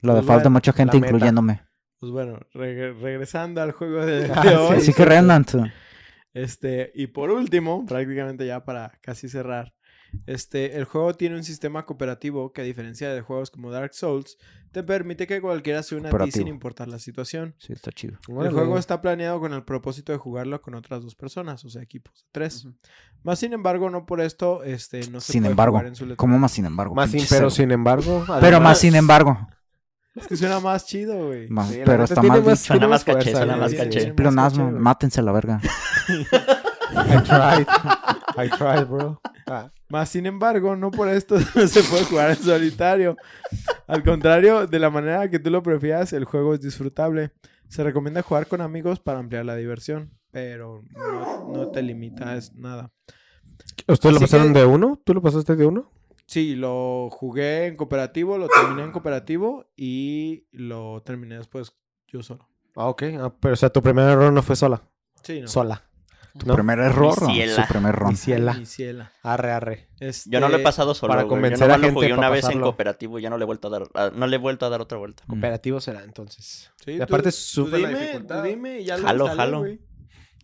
La 0.00 0.12
Pues 0.12 0.22
default 0.22 0.26
de 0.26 0.34
bueno, 0.34 0.50
mucha 0.50 0.72
gente, 0.72 1.00
la 1.00 1.06
incluyéndome. 1.06 1.62
Pues 1.98 2.12
bueno, 2.12 2.38
reg- 2.54 3.00
regresando 3.00 3.62
al 3.62 3.72
juego 3.72 4.04
de, 4.04 4.30
Ah, 4.34 4.42
de 4.42 4.56
hoy. 4.56 4.76
Así 4.76 4.92
que 4.92 5.04
Remnant. 5.04 5.50
Este, 6.34 6.92
y 6.94 7.06
por 7.08 7.30
último, 7.30 7.84
prácticamente 7.86 8.46
ya 8.46 8.64
para 8.64 8.92
casi 9.00 9.28
cerrar, 9.28 9.72
este, 10.26 10.76
el 10.76 10.84
juego 10.84 11.14
tiene 11.14 11.36
un 11.36 11.44
sistema 11.44 11.84
cooperativo 11.86 12.52
que 12.52 12.60
a 12.62 12.64
diferencia 12.64 13.12
de 13.12 13.20
juegos 13.20 13.50
como 13.50 13.70
Dark 13.70 13.94
Souls, 13.94 14.36
te 14.72 14.82
permite 14.82 15.26
que 15.26 15.40
cualquiera 15.40 15.82
se 15.82 15.96
una 15.96 16.10
a 16.10 16.18
ti 16.24 16.30
sin 16.30 16.46
importar 16.48 16.88
la 16.88 16.98
situación. 16.98 17.54
Sí, 17.58 17.72
está 17.72 17.90
chido. 17.90 18.18
El 18.28 18.50
juego 18.50 18.78
está 18.78 19.00
planeado 19.00 19.40
con 19.40 19.52
el 19.54 19.64
propósito 19.64 20.12
de 20.12 20.18
jugarlo 20.18 20.60
con 20.60 20.74
otras 20.74 21.02
dos 21.02 21.14
personas, 21.14 21.64
o 21.64 21.70
sea, 21.70 21.82
equipos 21.82 22.14
de 22.18 22.24
tres. 22.32 22.66
Más 23.22 23.38
sin 23.38 23.52
embargo, 23.54 23.88
no 23.90 24.04
por 24.06 24.20
esto, 24.20 24.62
este, 24.64 25.08
no 25.10 25.20
se 25.20 25.32
Sin 25.32 25.42
puede 25.42 25.50
embargo. 25.52 25.72
jugar 25.72 25.86
en 25.86 25.96
su 25.96 26.04
letra. 26.04 26.16
¿Cómo 26.16 26.38
más 26.38 26.52
sin 26.52 26.66
embargo? 26.66 26.94
Más 26.94 27.10
sin, 27.10 27.20
pero 27.20 27.28
cero. 27.28 27.50
sin 27.50 27.70
embargo. 27.70 28.24
Pero 28.40 28.60
más 28.60 28.78
sin 28.78 28.94
embargo. 28.94 29.38
Es 30.14 30.26
que 30.26 30.36
suena 30.36 30.58
más 30.60 30.84
chido, 30.84 31.28
güey. 31.28 31.48
Más- 31.48 31.70
Sí, 31.70 31.80
pero 31.84 32.04
está 32.04 32.22
más- 32.22 32.42
dicho. 32.44 32.56
Suena 32.56 32.88
más 32.88 33.04
caché, 33.04 33.30
suena 33.30 33.56
más 33.56 33.72
caché. 33.72 34.12
más 34.32 34.58
güey. 34.58 34.70
mátense 34.72 35.20
a 35.20 35.22
la 35.22 35.32
verga. 35.32 35.60
I 36.90 37.22
tried. 37.22 37.66
I 38.44 38.48
tried, 38.50 38.86
bro. 38.86 39.20
Ah. 39.46 39.70
Más 39.88 40.08
sin 40.10 40.26
embargo, 40.26 40.76
no 40.76 40.90
por 40.90 41.08
esto 41.08 41.36
no 41.54 41.66
se 41.66 41.82
puede 41.84 42.04
jugar 42.04 42.30
en 42.30 42.36
solitario. 42.36 43.16
Al 43.86 44.02
contrario, 44.04 44.66
de 44.66 44.78
la 44.78 44.90
manera 44.90 45.28
que 45.30 45.38
tú 45.38 45.50
lo 45.50 45.62
prefieras, 45.62 46.12
el 46.12 46.24
juego 46.24 46.54
es 46.54 46.60
disfrutable. 46.60 47.32
Se 47.68 47.82
recomienda 47.82 48.22
jugar 48.22 48.46
con 48.46 48.60
amigos 48.60 49.00
para 49.00 49.18
ampliar 49.18 49.44
la 49.44 49.56
diversión, 49.56 50.10
pero 50.30 50.82
no, 50.94 51.48
no 51.52 51.68
te 51.68 51.82
limita 51.82 52.32
a 52.32 52.38
nada. 52.54 52.90
¿Ustedes 53.86 54.14
lo 54.14 54.20
pasaron 54.20 54.52
que- 54.52 54.58
de 54.60 54.64
uno? 54.66 55.00
¿Tú 55.04 55.14
lo 55.14 55.22
pasaste 55.22 55.56
de 55.56 55.66
uno? 55.66 55.90
Sí, 56.26 56.54
lo 56.56 57.08
jugué 57.10 57.66
en 57.66 57.76
cooperativo, 57.76 58.36
lo 58.36 58.48
terminé 58.48 58.82
en 58.84 58.92
cooperativo 58.92 59.64
y 59.76 60.46
lo 60.52 61.02
terminé 61.02 61.38
después 61.38 61.72
yo 62.06 62.22
solo. 62.22 62.46
Ah, 62.76 62.88
ok. 62.88 63.02
Ah, 63.18 63.32
pero 63.40 63.54
o 63.54 63.56
sea, 63.56 63.70
tu 63.70 63.82
primer 63.82 64.08
error 64.08 64.30
no 64.32 64.42
fue 64.42 64.54
sola. 64.54 64.82
Sí, 65.22 65.40
no. 65.40 65.48
Sola. 65.48 65.87
Tu 66.38 66.46
¿No? 66.46 66.54
primer 66.54 66.78
error. 66.78 67.20
¿no? 67.22 67.28
Su 67.28 67.62
primer 67.68 67.94
ron. 67.94 68.10
Mi 68.10 68.16
ciela. 68.16 68.54
Mi 68.54 68.64
ciela. 68.66 69.12
Arre, 69.22 69.52
arre. 69.52 69.88
Yo 70.26 70.40
no 70.40 70.48
lo 70.48 70.54
he 70.54 70.56
Este, 70.58 70.64
pasado 70.64 70.94
solo, 70.94 71.10
para 71.10 71.22
güey. 71.22 71.28
Yo 71.28 71.36
convencer 71.36 71.70
a 71.70 71.76
lo 71.76 71.82
gente 71.84 71.94
jugué 71.94 72.12
una 72.14 72.30
vez 72.30 72.48
en 72.48 72.60
cooperativo 72.60 73.18
y 73.18 73.22
ya 73.22 73.30
no 73.30 73.36
le 73.38 73.42
he 73.42 73.46
vuelto 73.46 73.68
a 73.68 73.70
dar, 73.70 73.82
a- 73.94 74.10
no 74.14 74.26
le 74.26 74.36
he 74.36 74.38
vuelto 74.38 74.64
a 74.64 74.68
dar 74.68 74.80
otra 74.80 74.96
vuelta. 74.98 75.24
Mm. 75.26 75.30
Cooperativo 75.32 75.80
será 75.80 76.02
entonces. 76.04 76.70
Sí, 76.84 76.92
Y 76.92 77.00
aparte 77.00 77.30
tú 77.30 77.36
sube 77.36 77.78
la 77.78 77.88
dime, 77.88 78.00
dificultad. 78.00 78.42
tú 78.42 78.48
dime 78.48 78.80
y 78.80 78.84
ya 78.84 78.96
lo 78.96 79.06
Jalo, 79.06 79.26
jalo. 79.36 79.58
güey. 79.60 79.80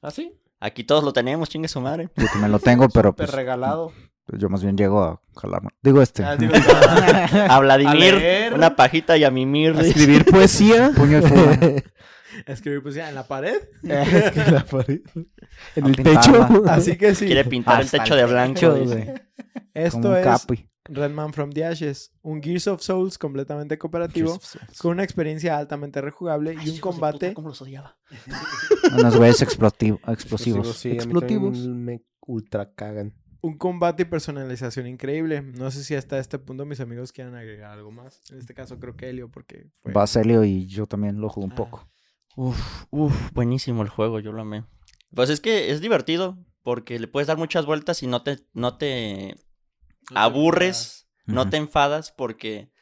¿Ah, 0.02 0.10
sí? 0.10 0.32
Aquí 0.60 0.84
todos 0.84 1.04
lo 1.04 1.12
tenemos, 1.12 1.48
chingue 1.48 1.68
su 1.68 1.80
madre. 1.80 2.08
Yo 2.16 2.26
también 2.26 2.50
lo 2.52 2.58
tengo, 2.58 2.88
pero 2.88 3.10
Súper 3.10 3.26
pues 3.26 3.36
regalado. 3.36 3.92
yo 4.38 4.48
más 4.48 4.62
bien 4.62 4.76
llego 4.76 5.02
a 5.02 5.20
jalarme. 5.36 5.70
Digo 5.82 6.00
este. 6.02 6.24
Ah, 6.24 6.36
digo, 6.36 6.52
A 7.48 7.60
Vladimir, 7.60 8.52
una 8.54 8.74
pajita 8.74 9.16
y 9.16 9.24
a 9.24 9.30
Mimir. 9.30 9.76
a 9.76 9.82
escribir 9.82 10.24
poesía. 10.24 10.90
Puño 10.96 11.20
de 11.20 11.28
fuego. 11.28 11.76
Escribí 12.46 12.80
pues 12.80 12.94
ya 12.94 13.08
en 13.08 13.14
la 13.14 13.26
pared. 13.26 13.60
en 13.82 14.54
la 14.54 14.64
pared. 14.64 15.00
En 15.76 15.84
A 15.84 15.88
el 15.88 15.94
pintarla. 15.94 16.48
techo. 16.48 16.64
Así 16.68 16.96
que 16.96 17.14
sí. 17.14 17.26
Quiere 17.26 17.44
pintar 17.44 17.80
el 17.80 17.84
Hasta 17.86 17.98
techo 18.02 18.16
de 18.16 18.24
blanco. 18.26 18.74
dice. 18.74 19.04
Como 19.06 19.60
Esto 19.74 20.08
un 20.10 20.16
es 20.16 20.24
capi. 20.24 20.68
Redman 20.86 21.32
from 21.32 21.50
the 21.50 21.64
Ashes, 21.64 22.12
un 22.20 22.42
Gears 22.42 22.66
of 22.68 22.82
Souls 22.82 23.16
completamente 23.16 23.78
cooperativo, 23.78 24.38
con 24.78 24.90
una 24.92 25.02
experiencia 25.02 25.56
altamente 25.56 26.00
rejugable 26.02 26.56
y 26.62 26.68
un 26.68 26.78
combate 26.78 27.18
puta, 27.28 27.34
¿Cómo 27.34 27.48
los 27.48 27.62
odiaba? 27.62 27.96
Unos 28.98 29.16
güeyes 29.16 29.40
explosivos. 29.40 30.76
Sí, 30.76 30.88
a 30.88 30.92
mí 30.92 30.96
Explosivos. 30.98 31.52
también 31.54 31.84
me 31.84 32.02
ultra 32.26 32.70
cagan. 32.74 33.14
un 33.40 33.56
combate 33.56 34.02
y 34.02 34.06
personalización 34.06 34.86
increíble. 34.86 35.40
No 35.40 35.70
sé 35.70 35.84
si 35.84 35.94
hasta 35.94 36.18
este 36.18 36.38
punto 36.38 36.66
mis 36.66 36.80
amigos 36.80 37.12
quieran 37.12 37.34
agregar 37.34 37.70
algo 37.70 37.90
más. 37.90 38.20
En 38.30 38.38
este 38.38 38.52
caso 38.52 38.78
creo 38.78 38.94
que 38.94 39.08
Helio 39.08 39.30
porque 39.30 39.68
fue... 39.82 39.92
Baselio 39.92 40.44
y 40.44 40.66
yo 40.66 40.84
también 40.86 41.18
lo 41.18 41.30
jugué 41.30 41.46
un 41.46 41.52
Ah. 41.52 41.56
poco. 41.56 41.88
Uf, 42.36 42.84
uf, 42.90 43.32
buenísimo 43.32 43.82
el 43.82 43.88
juego, 43.88 44.20
yo 44.20 44.32
lo 44.32 44.42
amé. 44.42 44.64
Pues 45.14 45.30
es 45.30 45.40
que 45.40 45.70
es 45.70 45.80
divertido 45.80 46.36
porque 46.62 46.98
le 46.98 47.06
puedes 47.06 47.28
dar 47.28 47.36
muchas 47.36 47.66
vueltas 47.66 48.02
y 48.02 48.06
no 48.06 48.22
te, 48.22 48.38
no 48.52 48.76
te 48.76 49.36
aburres, 50.14 51.08
no 51.26 51.48
te 51.48 51.56
enfadas 51.56 52.12
porque... 52.12 52.72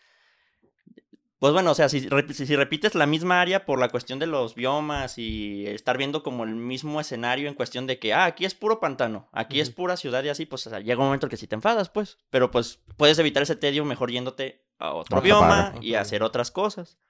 Pues 1.39 1.53
bueno, 1.53 1.73
o 1.73 1.75
sea, 1.75 1.89
si, 1.89 2.09
si, 2.33 2.55
repites 2.55 2.95
la 2.95 3.05
misma 3.05 3.41
área 3.41 3.67
por 3.67 3.81
la 3.81 3.89
cuestión 3.89 4.21
de 4.21 4.29
los 4.29 4.55
biomas 4.55 5.19
y 5.19 5.67
estar 5.67 5.99
viendo 5.99 6.23
como 6.23 6.45
el 6.45 6.55
mismo 6.55 7.01
escenario 7.01 7.49
en 7.49 7.55
cuestión 7.55 7.89
de 7.89 7.99
que, 7.99 8.15
ah, 8.15 8.27
aquí 8.27 8.45
es 8.45 8.55
puro 8.55 8.79
pantano, 8.79 9.29
aquí 9.33 9.59
es 9.59 9.71
pura 9.71 9.97
ciudad 9.97 10.23
y 10.23 10.29
así, 10.29 10.47
pues 10.47 10.65
o 10.69 10.71
sea, 10.71 10.79
llega 10.79 11.01
un 11.01 11.07
momento 11.07 11.27
en 11.27 11.31
que 11.31 11.37
si 11.37 11.49
te 11.49 11.57
enfadas, 11.57 11.91
pues. 11.91 12.19
Pero 12.31 12.53
pues 12.53 12.79
puedes 12.97 13.19
evitar 13.19 13.43
ese 13.43 13.57
tedio 13.57 13.85
mejor 13.85 14.13
yéndote 14.13 14.65
a 14.79 14.93
otro 14.93 15.19
Otra 15.19 15.21
bioma 15.21 15.75
y 15.81 15.95
hacer 15.95 16.23
otras 16.23 16.53
cosas. 16.53 17.01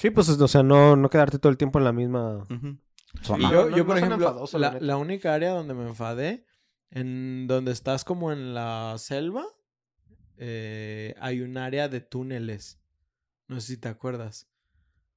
Sí, 0.00 0.10
pues, 0.10 0.28
o 0.30 0.48
sea, 0.48 0.62
no, 0.62 0.96
no 0.96 1.10
quedarte 1.10 1.38
todo 1.38 1.50
el 1.50 1.58
tiempo 1.58 1.78
en 1.78 1.84
la 1.84 1.92
misma... 1.92 2.46
Zona. 3.22 3.38
Y 3.38 3.42
No, 3.42 3.52
yo, 3.52 3.64
no- 3.64 3.70
yo, 3.70 3.76
no 3.78 3.86
por 3.86 3.98
ejemplo, 3.98 4.28
enfadoso, 4.28 4.58
la 4.58 4.68
la, 4.68 4.72
neta. 4.74 4.84
la 4.86 4.96
única 4.96 5.34
área 5.34 5.50
donde 5.50 5.74
me 5.74 5.86
enfadé, 5.86 6.46
en 6.90 7.46
donde 7.48 7.72
estás 7.72 8.04
como 8.04 8.32
en 8.32 8.54
la 8.54 8.94
selva, 8.98 9.44
eh, 10.36 11.14
hay 11.20 11.40
un 11.40 11.56
área 11.56 11.88
de 11.88 12.00
túneles. 12.00 12.80
No 13.48 13.60
sé 13.60 13.74
si 13.74 13.76
te 13.76 13.88
acuerdas. 13.88 14.48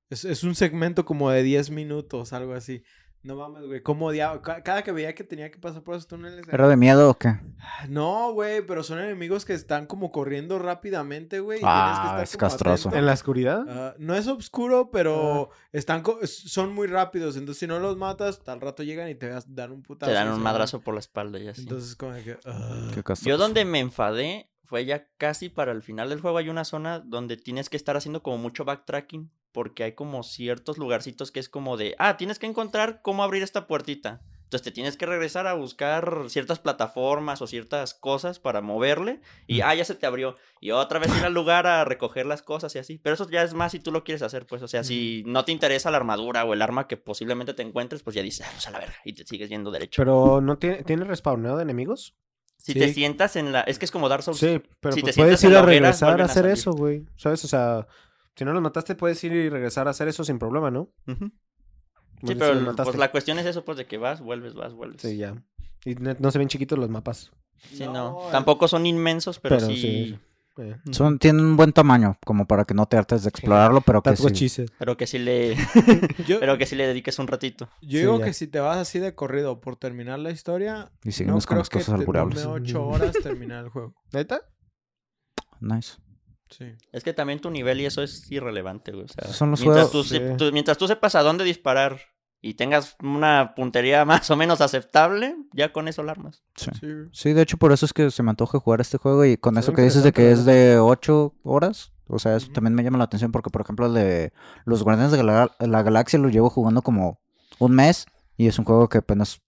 Es, 0.09 0.25
es 0.25 0.43
un 0.43 0.55
segmento 0.55 1.05
como 1.05 1.29
de 1.29 1.43
10 1.43 1.69
minutos, 1.69 2.33
algo 2.33 2.53
así. 2.53 2.83
No 3.23 3.37
mames, 3.37 3.65
güey. 3.65 3.81
¿Cómo 3.81 4.07
odiaba? 4.07 4.41
Ca- 4.41 4.61
Cada 4.63 4.83
que 4.83 4.91
veía 4.91 5.15
que 5.15 5.23
tenía 5.23 5.49
que 5.49 5.57
pasar 5.57 5.81
por 5.81 5.95
esos 5.95 6.07
túneles. 6.07 6.45
¿Era 6.51 6.67
de 6.67 6.75
miedo 6.75 7.09
o 7.09 7.13
qué? 7.17 7.39
No, 7.87 8.33
güey, 8.33 8.65
pero 8.65 8.83
son 8.83 8.99
enemigos 8.99 9.45
que 9.45 9.53
están 9.53 9.85
como 9.85 10.11
corriendo 10.11 10.59
rápidamente, 10.59 11.39
güey. 11.39 11.59
y 11.59 11.63
Ah, 11.65 11.85
tienes 11.85 11.99
que 11.99 12.05
estar 12.07 12.23
es 12.23 12.37
castroso. 12.37 12.89
atento. 12.89 12.99
¿En 12.99 13.05
la 13.05 13.13
oscuridad? 13.13 13.65
Ah, 13.69 13.95
no 13.97 14.13
es 14.15 14.27
oscuro, 14.27 14.91
pero 14.91 15.51
están 15.71 16.01
co- 16.01 16.19
son 16.27 16.73
muy 16.73 16.87
rápidos. 16.87 17.37
Entonces, 17.37 17.59
si 17.59 17.67
no 17.67 17.79
los 17.79 17.95
matas, 17.95 18.41
al 18.45 18.59
rato 18.59 18.83
llegan 18.83 19.07
y 19.07 19.15
te 19.15 19.29
vas- 19.29 19.45
dan 19.47 19.71
un 19.71 19.81
putazo. 19.83 20.11
Te 20.11 20.15
dan 20.15 20.29
un 20.29 20.41
madrazo 20.41 20.81
por 20.81 20.93
la 20.93 20.99
espalda 20.99 21.39
y 21.39 21.47
así. 21.47 21.61
Entonces, 21.61 21.95
como 21.95 22.13
que. 22.15 22.37
ah. 22.45 22.89
Qué 22.93 23.03
castroso. 23.03 23.29
Yo 23.29 23.37
donde 23.37 23.63
me 23.63 23.79
enfadé 23.79 24.49
fue 24.63 24.85
ya 24.85 25.07
casi 25.17 25.49
para 25.49 25.71
el 25.71 25.83
final 25.83 26.09
del 26.09 26.21
juego. 26.21 26.37
Hay 26.37 26.49
una 26.49 26.65
zona 26.65 26.99
donde 26.99 27.37
tienes 27.37 27.69
que 27.69 27.77
estar 27.77 27.97
haciendo 27.97 28.23
como 28.23 28.37
mucho 28.37 28.65
backtracking. 28.65 29.31
Porque 29.51 29.83
hay 29.83 29.91
como 29.91 30.23
ciertos 30.23 30.79
lugarcitos 30.79 31.31
que 31.31 31.39
es 31.39 31.47
como 31.47 31.77
de, 31.77 31.95
ah, 31.99 32.17
tienes 32.17 32.39
que 32.39 32.47
encontrar 32.47 33.03
cómo 33.03 33.23
abrir 33.23 33.43
esta 33.43 33.67
puertita. 33.67 34.21
Entonces 34.45 34.63
te 34.63 34.71
tienes 34.71 34.97
que 34.97 35.05
regresar 35.05 35.45
a 35.45 35.53
buscar 35.53 36.25
ciertas 36.27 36.59
plataformas 36.59 37.41
o 37.41 37.47
ciertas 37.47 37.93
cosas 37.93 38.39
para 38.39 38.61
moverle. 38.61 39.21
Y, 39.45 39.61
ah, 39.61 39.75
ya 39.75 39.85
se 39.85 39.93
te 39.93 40.07
abrió. 40.07 40.35
Y 40.59 40.71
otra 40.71 40.97
vez 40.97 41.15
ir 41.15 41.23
al 41.23 41.33
lugar 41.33 41.67
a 41.67 41.85
recoger 41.85 42.25
las 42.25 42.41
cosas 42.41 42.75
y 42.75 42.79
así. 42.79 42.97
Pero 42.97 43.13
eso 43.13 43.29
ya 43.29 43.43
es 43.43 43.53
más 43.53 43.73
si 43.73 43.79
tú 43.79 43.91
lo 43.91 44.03
quieres 44.03 44.23
hacer, 44.23 44.47
pues. 44.47 44.63
O 44.63 44.67
sea, 44.67 44.83
si 44.83 45.23
no 45.27 45.45
te 45.45 45.51
interesa 45.51 45.91
la 45.91 45.97
armadura 45.97 46.45
o 46.45 46.53
el 46.53 46.61
arma 46.61 46.87
que 46.87 46.97
posiblemente 46.97 47.53
te 47.53 47.61
encuentres, 47.61 48.01
pues 48.01 48.15
ya 48.15 48.23
dices, 48.23 48.45
ah, 48.47 48.51
pues 48.53 48.67
a 48.67 48.71
la 48.71 48.79
verga. 48.79 48.95
Y 49.05 49.13
te 49.13 49.25
sigues 49.25 49.49
yendo 49.49 49.69
derecho. 49.69 50.01
Pero, 50.01 50.41
¿no 50.41 50.57
tiene, 50.57 50.83
tiene 50.83 51.05
respawneo 51.05 51.57
de 51.57 51.63
enemigos? 51.63 52.15
Si 52.63 52.71
Sí. 52.73 52.79
te 52.79 52.93
sientas 52.93 53.35
en 53.35 53.51
la... 53.51 53.61
Es 53.61 53.77
que 53.77 53.83
es 53.85 53.91
como 53.91 54.07
Dark 54.07 54.23
Souls. 54.23 54.39
Sí, 54.39 54.61
pero 54.79 54.95
si 54.95 55.01
pues 55.01 55.13
te 55.15 55.21
puedes 55.21 55.43
ir 55.43 55.53
a 55.55 55.61
regresar 55.63 56.21
a 56.21 56.25
hacer 56.25 56.45
eso, 56.45 56.71
güey. 56.71 57.05
¿Sabes? 57.17 57.43
O 57.43 57.47
sea, 57.49 57.85
si 58.37 58.45
no 58.45 58.53
los 58.53 58.61
mataste, 58.61 58.95
puedes 58.95 59.21
ir 59.25 59.33
y 59.33 59.49
regresar 59.49 59.87
a 59.87 59.91
hacer 59.91 60.07
eso 60.07 60.23
sin 60.23 60.39
problema, 60.39 60.71
¿no? 60.71 60.89
Sí, 62.25 62.35
pero 62.35 62.73
pues 62.75 62.95
la 62.95 63.11
cuestión 63.11 63.37
es 63.39 63.45
eso, 63.45 63.65
pues 63.65 63.77
de 63.77 63.85
que 63.85 63.97
vas, 63.97 64.21
vuelves, 64.21 64.53
vas, 64.53 64.73
vuelves. 64.73 65.01
Sí, 65.01 65.17
ya. 65.17 65.35
Y 65.83 65.95
no 65.95 66.31
se 66.31 66.39
ven 66.39 66.47
chiquitos 66.47 66.79
los 66.79 66.89
mapas. 66.89 67.31
Sí, 67.73 67.83
no. 67.85 67.93
No, 67.93 68.19
Tampoco 68.31 68.69
son 68.69 68.85
inmensos, 68.85 69.39
pero, 69.39 69.57
Pero 69.57 69.67
sí. 69.67 69.75
sí. 69.81 70.19
Eh. 70.57 70.75
Son, 70.91 71.17
tienen 71.17 71.43
un 71.43 71.57
buen 71.57 71.73
tamaño, 71.73 72.17
como 72.25 72.45
para 72.45 72.63
que 72.65 72.73
no 72.75 72.85
te 72.85 72.95
hartes 72.95 73.23
de 73.23 73.29
explorarlo, 73.29 73.81
pero 73.81 74.03
que 74.03 74.15
sí. 74.15 74.65
Pero 74.77 74.95
que 74.97 75.07
sí 75.07 75.17
le, 75.17 75.55
Yo, 76.27 76.39
pero 76.39 76.57
que 76.59 76.65
sí 76.67 76.75
le 76.75 76.85
dediques 76.85 77.17
un 77.17 77.27
ratito. 77.27 77.69
yo 77.81 77.99
digo 77.99 78.19
que 78.19 78.33
si 78.33 78.47
te 78.47 78.59
vas 78.59 78.77
así 78.77 78.99
de 78.99 79.15
corrido 79.15 79.59
por 79.61 79.77
terminar 79.77 80.19
la 80.19 80.29
historia, 80.31 80.91
Y 81.03 81.07
no 81.07 81.11
seguimos 81.11 81.45
con 81.47 81.55
creo 81.55 81.61
las 81.61 81.69
que 81.69 81.79
cosas 81.79 81.95
alburables. 81.99 82.45
8 82.45 82.83
horas 82.87 83.13
terminar 83.23 83.63
el 83.65 83.69
juego. 83.71 83.95
¿Neta? 84.11 84.41
Nice. 85.59 85.93
Sí. 86.49 86.65
Es 86.91 87.03
que 87.03 87.13
también 87.13 87.39
tu 87.39 87.49
nivel 87.49 87.81
y 87.81 87.85
eso 87.85 88.03
es 88.03 88.29
irrelevante, 88.31 88.91
güey. 88.91 89.05
O 89.05 89.07
sea, 89.07 89.33
Son 89.33 89.49
los 89.49 89.61
mientras, 89.61 89.87
juegos, 89.89 90.07
tú, 90.07 90.15
se- 90.15 90.29
sí. 90.31 90.37
tú- 90.37 90.51
mientras 90.51 90.77
tú 90.77 90.87
sepas 90.87 91.15
a 91.15 91.23
dónde 91.23 91.43
disparar 91.45 91.99
y 92.43 92.53
tengas 92.55 92.95
una 93.01 93.55
puntería 93.55 94.05
más 94.05 94.29
o 94.29 94.35
menos 94.35 94.61
aceptable, 94.61 95.35
ya 95.53 95.73
con 95.73 95.87
eso 95.87 96.03
la 96.03 96.11
armas. 96.11 96.43
Sí. 96.55 96.69
Sí. 96.79 96.87
Sí, 97.11 97.33
de 97.33 97.41
hecho 97.41 97.57
por 97.57 97.71
eso 97.71 97.85
es 97.87 97.93
que 97.93 98.11
se 98.11 98.21
me 98.21 98.29
antoja 98.29 98.59
jugar 98.59 98.81
este 98.81 98.97
juego 98.99 99.25
y 99.25 99.37
con 99.37 99.57
eso 99.57 99.73
que 99.73 99.81
dices 99.81 100.03
de 100.03 100.11
que 100.11 100.31
es 100.31 100.45
de 100.45 100.77
8 100.77 101.33
horas, 101.43 101.93
o 102.07 102.19
sea, 102.19 102.35
eso 102.35 102.51
también 102.51 102.75
me 102.75 102.83
llama 102.83 102.97
la 102.99 103.05
atención 103.05 103.31
porque 103.31 103.49
por 103.49 103.61
ejemplo 103.61 103.85
el 103.87 103.93
de 103.93 104.33
los 104.65 104.83
Guardianes 104.83 105.11
de 105.13 105.23
la, 105.23 105.49
la 105.59 105.81
Galaxia 105.83 106.19
lo 106.19 106.29
llevo 106.29 106.49
jugando 106.49 106.81
como 106.81 107.19
un 107.59 107.73
mes 107.73 108.05
y 108.35 108.47
es 108.47 108.59
un 108.59 108.65
juego 108.65 108.89
que 108.89 108.97
apenas 108.97 109.41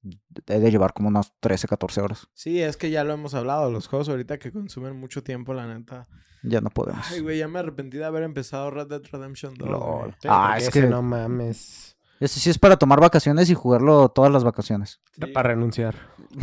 he 0.48 0.60
de 0.60 0.72
llevar 0.72 0.94
como 0.94 1.10
unas 1.10 1.34
13, 1.42 1.68
14 1.68 2.02
horas. 2.02 2.28
Sí, 2.34 2.62
es 2.62 2.78
que 2.78 2.92
ya 2.92 3.04
lo 3.04 3.14
hemos 3.14 3.34
hablado. 3.34 3.72
Los 3.72 3.88
juegos 3.88 4.08
ahorita 4.10 4.38
que 4.38 4.52
consumen 4.52 4.96
mucho 4.96 5.24
tiempo, 5.24 5.54
la 5.54 5.66
neta. 5.68 6.08
Ya 6.44 6.62
no 6.62 6.70
podemos. 6.70 7.04
Ay, 7.12 7.22
güey, 7.22 7.40
ya 7.40 7.48
me 7.48 7.58
arrepentí 7.60 7.98
de 7.98 8.06
haber 8.06 8.22
empezado 8.22 8.70
Red 8.70 8.88
Dead 8.88 9.02
Redemption 9.12 9.56
2. 9.56 9.68
güey. 9.68 9.80
Lol. 9.80 10.16
Sí, 10.22 10.28
Ah, 10.32 10.56
es 10.60 10.70
que 10.70 10.84
No 10.84 11.02
mames. 11.02 11.95
Ese 12.20 12.40
sí 12.40 12.50
es 12.50 12.58
para 12.60 12.78
tomar 12.78 13.00
vacaciones 13.00 13.50
y 13.50 13.54
jugarlo 13.54 14.10
todas 14.10 14.32
las 14.32 14.44
vacaciones. 14.44 15.00
Sí. 15.20 15.26
Para 15.28 15.50
renunciar. 15.50 15.96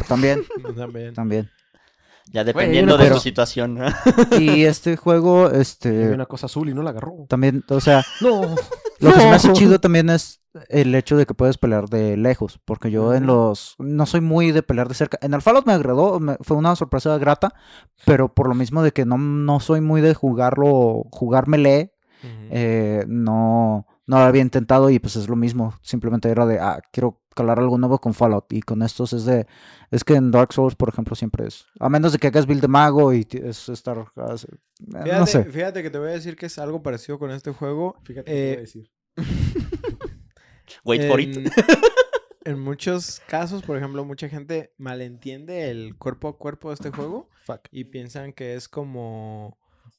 También, 0.08 0.44
También. 0.76 1.14
también. 1.14 1.50
Ya 2.32 2.40
hay 2.42 2.46
dependiendo 2.46 2.96
de 2.96 3.10
tu 3.10 3.18
situación. 3.18 3.74
¿no? 3.74 3.86
Y 4.40 4.64
este 4.64 4.96
juego, 4.96 5.50
este, 5.50 6.08
una 6.10 6.26
cosa 6.26 6.46
azul 6.46 6.68
y 6.68 6.74
no 6.74 6.82
la 6.82 6.90
agarró. 6.90 7.26
también, 7.28 7.64
o 7.68 7.80
sea, 7.80 8.04
No. 8.20 8.54
Lo 9.00 9.12
que 9.12 9.18
se 9.20 9.26
me 9.26 9.34
hace 9.34 9.52
chido 9.52 9.80
también 9.80 10.08
es 10.10 10.40
el 10.68 10.94
hecho 10.94 11.16
de 11.16 11.26
que 11.26 11.34
puedes 11.34 11.58
pelear 11.58 11.88
de 11.88 12.16
lejos, 12.16 12.60
porque 12.64 12.88
yo 12.92 13.14
en 13.14 13.26
los... 13.26 13.74
No 13.80 14.06
soy 14.06 14.20
muy 14.20 14.52
de 14.52 14.62
pelear 14.62 14.86
de 14.86 14.94
cerca. 14.94 15.18
En 15.22 15.34
el 15.34 15.42
Fallout 15.42 15.66
me 15.66 15.72
agradó, 15.72 16.20
me- 16.20 16.36
fue 16.42 16.56
una 16.56 16.76
sorpresa 16.76 17.18
grata, 17.18 17.52
pero 18.04 18.32
por 18.32 18.48
lo 18.48 18.54
mismo 18.54 18.80
de 18.84 18.92
que 18.92 19.04
no, 19.04 19.18
no 19.18 19.58
soy 19.58 19.80
muy 19.80 20.00
de 20.02 20.14
jugarlo, 20.14 21.02
jugar 21.10 21.48
melee, 21.48 21.92
Ujú. 22.22 22.48
eh, 22.52 23.04
no, 23.08 23.86
no 24.06 24.16
lo 24.18 24.22
había 24.24 24.42
intentado 24.42 24.90
y 24.90 24.98
pues 24.98 25.16
es 25.16 25.28
lo 25.28 25.36
mismo. 25.36 25.74
Simplemente 25.82 26.28
era 26.28 26.44
de, 26.46 26.58
ah, 26.58 26.80
quiero 26.92 27.20
calar 27.34 27.58
algo 27.58 27.78
nuevo 27.78 27.98
con 28.00 28.12
Fallout 28.14 28.52
y 28.52 28.60
con 28.60 28.82
estos 28.82 29.12
es 29.14 29.24
de... 29.24 29.46
Es 29.90 30.04
que 30.04 30.14
en 30.14 30.30
Dark 30.30 30.52
Souls, 30.52 30.74
por 30.74 30.88
ejemplo, 30.90 31.14
siempre 31.16 31.46
es... 31.46 31.64
A 31.80 31.88
menos 31.88 32.12
de 32.12 32.18
que 32.18 32.26
hagas 32.26 32.46
build 32.46 32.60
de 32.60 32.68
mago 32.68 33.12
y 33.14 33.26
es 33.32 33.68
estar... 33.68 33.96
eh, 33.98 34.36
Fíjate, 34.86 35.18
no 35.18 35.26
sé. 35.26 35.44
fíjate 35.44 35.82
que 35.82 35.90
te 35.90 35.98
voy 35.98 36.08
a 36.08 36.12
decir 36.12 36.36
que 36.36 36.46
es 36.46 36.58
algo 36.58 36.82
parecido 36.82 37.18
con 37.18 37.30
este 37.30 37.52
juego. 37.52 37.96
Fíjate 38.04 38.30
qué 38.30 38.32
te 38.32 38.42
iba 38.42 38.50
a 38.50 38.54
Eh, 38.54 38.60
decir. 38.60 38.90
Wait 40.84 41.06
for 41.08 41.20
it. 41.20 41.36
En- 41.36 41.50
En 42.44 42.58
muchos 42.58 43.20
casos, 43.28 43.62
por 43.62 43.76
ejemplo, 43.76 44.04
mucha 44.04 44.28
gente 44.28 44.74
malentiende 44.76 45.70
el 45.70 45.96
cuerpo 45.96 46.26
a 46.26 46.36
cuerpo 46.36 46.70
de 46.70 46.74
este 46.74 46.90
juego 46.90 47.28
Fuck. 47.46 47.68
y 47.70 47.84
piensan 47.84 48.32
que 48.32 48.56
es 48.56 48.68
como, 48.68 49.56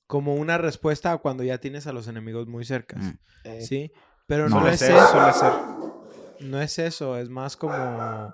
como 0.07 0.35
una 0.35 0.57
respuesta 0.57 1.11
a 1.11 1.17
cuando 1.17 1.43
ya 1.43 1.57
tienes 1.59 1.87
a 1.87 1.93
los 1.93 2.07
enemigos 2.07 2.47
muy 2.47 2.65
cerca. 2.65 2.97
Mm. 2.97 3.17
Eh, 3.45 3.61
¿Sí? 3.61 3.91
Pero 4.27 4.49
No. 4.49 4.67
es 4.67 4.79
ser, 4.79 4.95
eso. 4.95 6.05
No 6.39 6.61
es 6.61 6.79
eso, 6.79 7.17
es 7.17 7.29
más 7.29 7.55
como, 7.57 8.33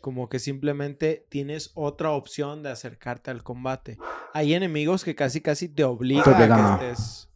como 0.00 0.28
que 0.28 0.38
simplemente 0.38 1.26
tienes 1.28 1.70
otra 1.74 2.10
opción 2.10 2.62
de 2.62 2.70
acercarte 2.70 3.30
al 3.30 3.42
combate. 3.42 3.98
Hay 4.34 4.54
enemigos 4.54 5.04
que 5.04 5.14
casi 5.14 5.40
casi 5.40 5.68
te 5.68 5.84
obligan 5.84 6.52
a 6.52 6.78
que 6.78 6.90
estés 6.90 7.28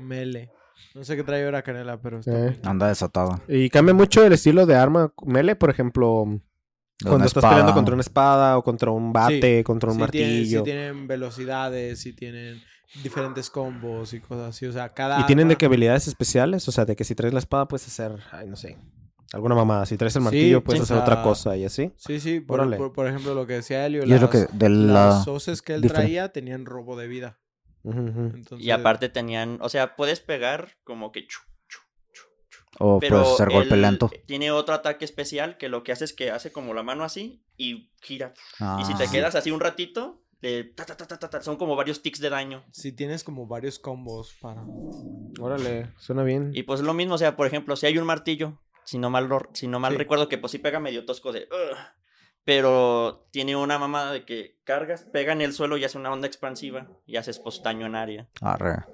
mele. 0.00 0.50
No 0.94 1.04
sé 1.04 1.16
qué 1.16 1.22
trae 1.24 1.44
ahora 1.44 1.62
Canela, 1.62 2.00
pero 2.02 2.18
está 2.18 2.48
Eh. 2.48 2.58
Anda 2.64 2.88
desatado. 2.88 3.40
Y 3.48 3.70
cambia 3.70 3.94
mucho 3.94 4.24
el 4.26 4.32
estilo 4.34 4.66
de 4.66 4.74
arma 4.76 5.12
melee, 5.24 5.56
por 5.56 5.70
ejemplo, 5.70 6.24
De 6.26 7.08
cuando 7.08 7.24
estás 7.26 7.38
espada. 7.40 7.54
peleando 7.54 7.72
contra 7.74 7.94
una 7.94 8.02
espada 8.02 8.58
o 8.58 8.62
contra 8.64 8.90
un 8.90 9.12
bate, 9.12 9.64
contra 9.64 9.90
un 9.90 9.98
Sí 10.00 10.06
tienen, 10.10 10.30
sí 10.30 10.36
martillo. 10.38 10.62
tienen 10.64 11.06
velocidades, 11.06 12.00
sí 12.00 12.12
tienen 12.12 12.60
diferentes 13.02 13.48
combos 13.50 14.12
y 14.14 14.20
cosas 14.20 14.50
así. 14.50 14.66
O 14.66 14.72
sea, 14.72 14.92
cada. 14.92 15.20
Y 15.20 15.24
tienen 15.26 15.48
de 15.48 15.54
arma- 15.54 15.58
que 15.58 15.66
habilidades 15.66 16.08
especiales, 16.08 16.66
o 16.68 16.72
sea, 16.72 16.84
de 16.84 16.96
que 16.96 17.04
si 17.04 17.14
traes 17.14 17.32
la 17.32 17.38
espada 17.40 17.66
puedes 17.68 17.86
hacer, 17.86 18.18
ay, 18.32 18.46
no 18.48 18.56
sé, 18.56 18.78
alguna 19.32 19.54
mamada. 19.54 19.86
Si 19.86 19.96
traes 19.96 20.14
el 20.16 20.20
Sí, 20.22 20.24
martillo 20.24 20.62
puedes 20.64 20.80
sí, 20.80 20.84
hacer 20.84 20.96
o 20.96 21.00
sea, 21.06 21.12
otra 21.12 21.22
cosa 21.22 21.56
y 21.56 21.64
así. 21.64 21.92
Sí, 21.96 22.20
sí. 22.20 22.40
Por, 22.40 22.76
por, 22.76 22.92
por 22.92 23.06
ejemplo, 23.06 23.34
lo 23.34 23.46
que 23.46 23.54
decía 23.54 23.86
Helio. 23.86 24.04
Y 24.04 24.12
es 24.12 24.20
lo 24.20 24.28
las- 24.32 24.46
que 24.46 24.52
de 24.56 24.68
la... 24.68 25.06
Las 25.06 25.28
hoces 25.28 25.62
que 25.62 25.74
él 25.74 25.82
diferen- 25.82 25.94
traía 25.94 26.32
tenían 26.32 26.66
robo 26.66 26.96
de 26.96 27.06
vida. 27.08 27.38
Ujú, 27.84 27.98
ujú. 28.00 28.20
Entonces, 28.34 28.64
Y 28.66 28.70
aparte 28.70 29.08
tenían, 29.08 29.58
o 29.60 29.68
sea, 29.68 29.96
puedes 29.96 30.20
pegar 30.20 30.76
como 30.84 31.10
que 31.10 31.26
chu, 31.26 31.40
chu, 31.66 31.78
chu, 32.12 32.22
chu. 32.48 32.60
O 32.78 33.00
Pero 33.00 33.16
puedes 33.22 33.34
hacer 33.34 33.50
golpe 33.50 33.74
él 33.74 33.82
lento. 33.82 34.08
Tiene 34.26 34.52
otro 34.52 34.74
ataque 34.74 35.04
especial 35.04 35.56
que 35.56 35.68
lo 35.68 35.82
que 35.82 35.90
hace 35.92 36.04
es 36.04 36.12
que 36.12 36.30
hace 36.30 36.52
como 36.52 36.74
la 36.74 36.84
mano 36.84 37.02
así 37.02 37.44
y 37.56 37.90
gira. 38.00 38.34
Y 38.78 38.84
si 38.84 38.94
te 38.94 39.04
Ah. 39.04 39.10
quedas 39.10 39.34
así 39.34 39.50
un 39.50 39.58
ratito, 39.60 40.21
le 40.42 40.64
ta, 40.64 40.84
ta, 40.84 40.96
ta, 40.96 41.06
ta, 41.06 41.18
ta, 41.18 41.30
ta, 41.30 41.40
son 41.40 41.56
como 41.56 41.74
varios 41.76 42.02
tics 42.02 42.20
de 42.20 42.28
daño. 42.28 42.64
Sí, 42.72 42.92
tienes 42.92 43.24
como 43.24 43.46
varios 43.46 43.78
combos 43.78 44.34
para. 44.40 44.64
Órale, 45.40 45.88
suena 45.98 46.22
bien. 46.24 46.50
Y 46.54 46.64
pues 46.64 46.80
es 46.80 46.86
lo 46.86 46.92
mismo, 46.94 47.14
o 47.14 47.18
sea, 47.18 47.36
por 47.36 47.46
ejemplo, 47.46 47.74
si 47.76 47.86
hay 47.86 47.96
un 47.96 48.04
martillo, 48.04 48.60
si 48.84 48.98
no 48.98 49.08
mal, 49.08 49.28
lo- 49.28 49.48
si 49.54 49.66
no 49.68 49.80
mal 49.80 49.92
Sí. 49.92 49.98
recuerdo, 49.98 50.28
que 50.28 50.36
pues 50.38 50.50
sí 50.52 50.58
pega 50.58 50.78
medio 50.80 51.04
tosco 51.06 51.32
de... 51.32 51.48
Pero 52.44 53.28
tiene 53.30 53.54
una 53.54 53.78
mamada 53.78 54.12
de 54.12 54.24
que 54.24 54.58
cargas, 54.64 55.04
pega 55.12 55.32
en 55.32 55.40
el 55.42 55.52
suelo 55.52 55.76
y 55.76 55.84
hace 55.84 55.96
una 55.98 56.12
onda 56.12 56.26
expansiva 56.26 56.88
y 57.06 57.16
haces 57.16 57.38
pues 57.38 57.62
daño 57.62 57.86
en 57.86 57.94
área. 57.94 58.28
Arre. 58.40 58.84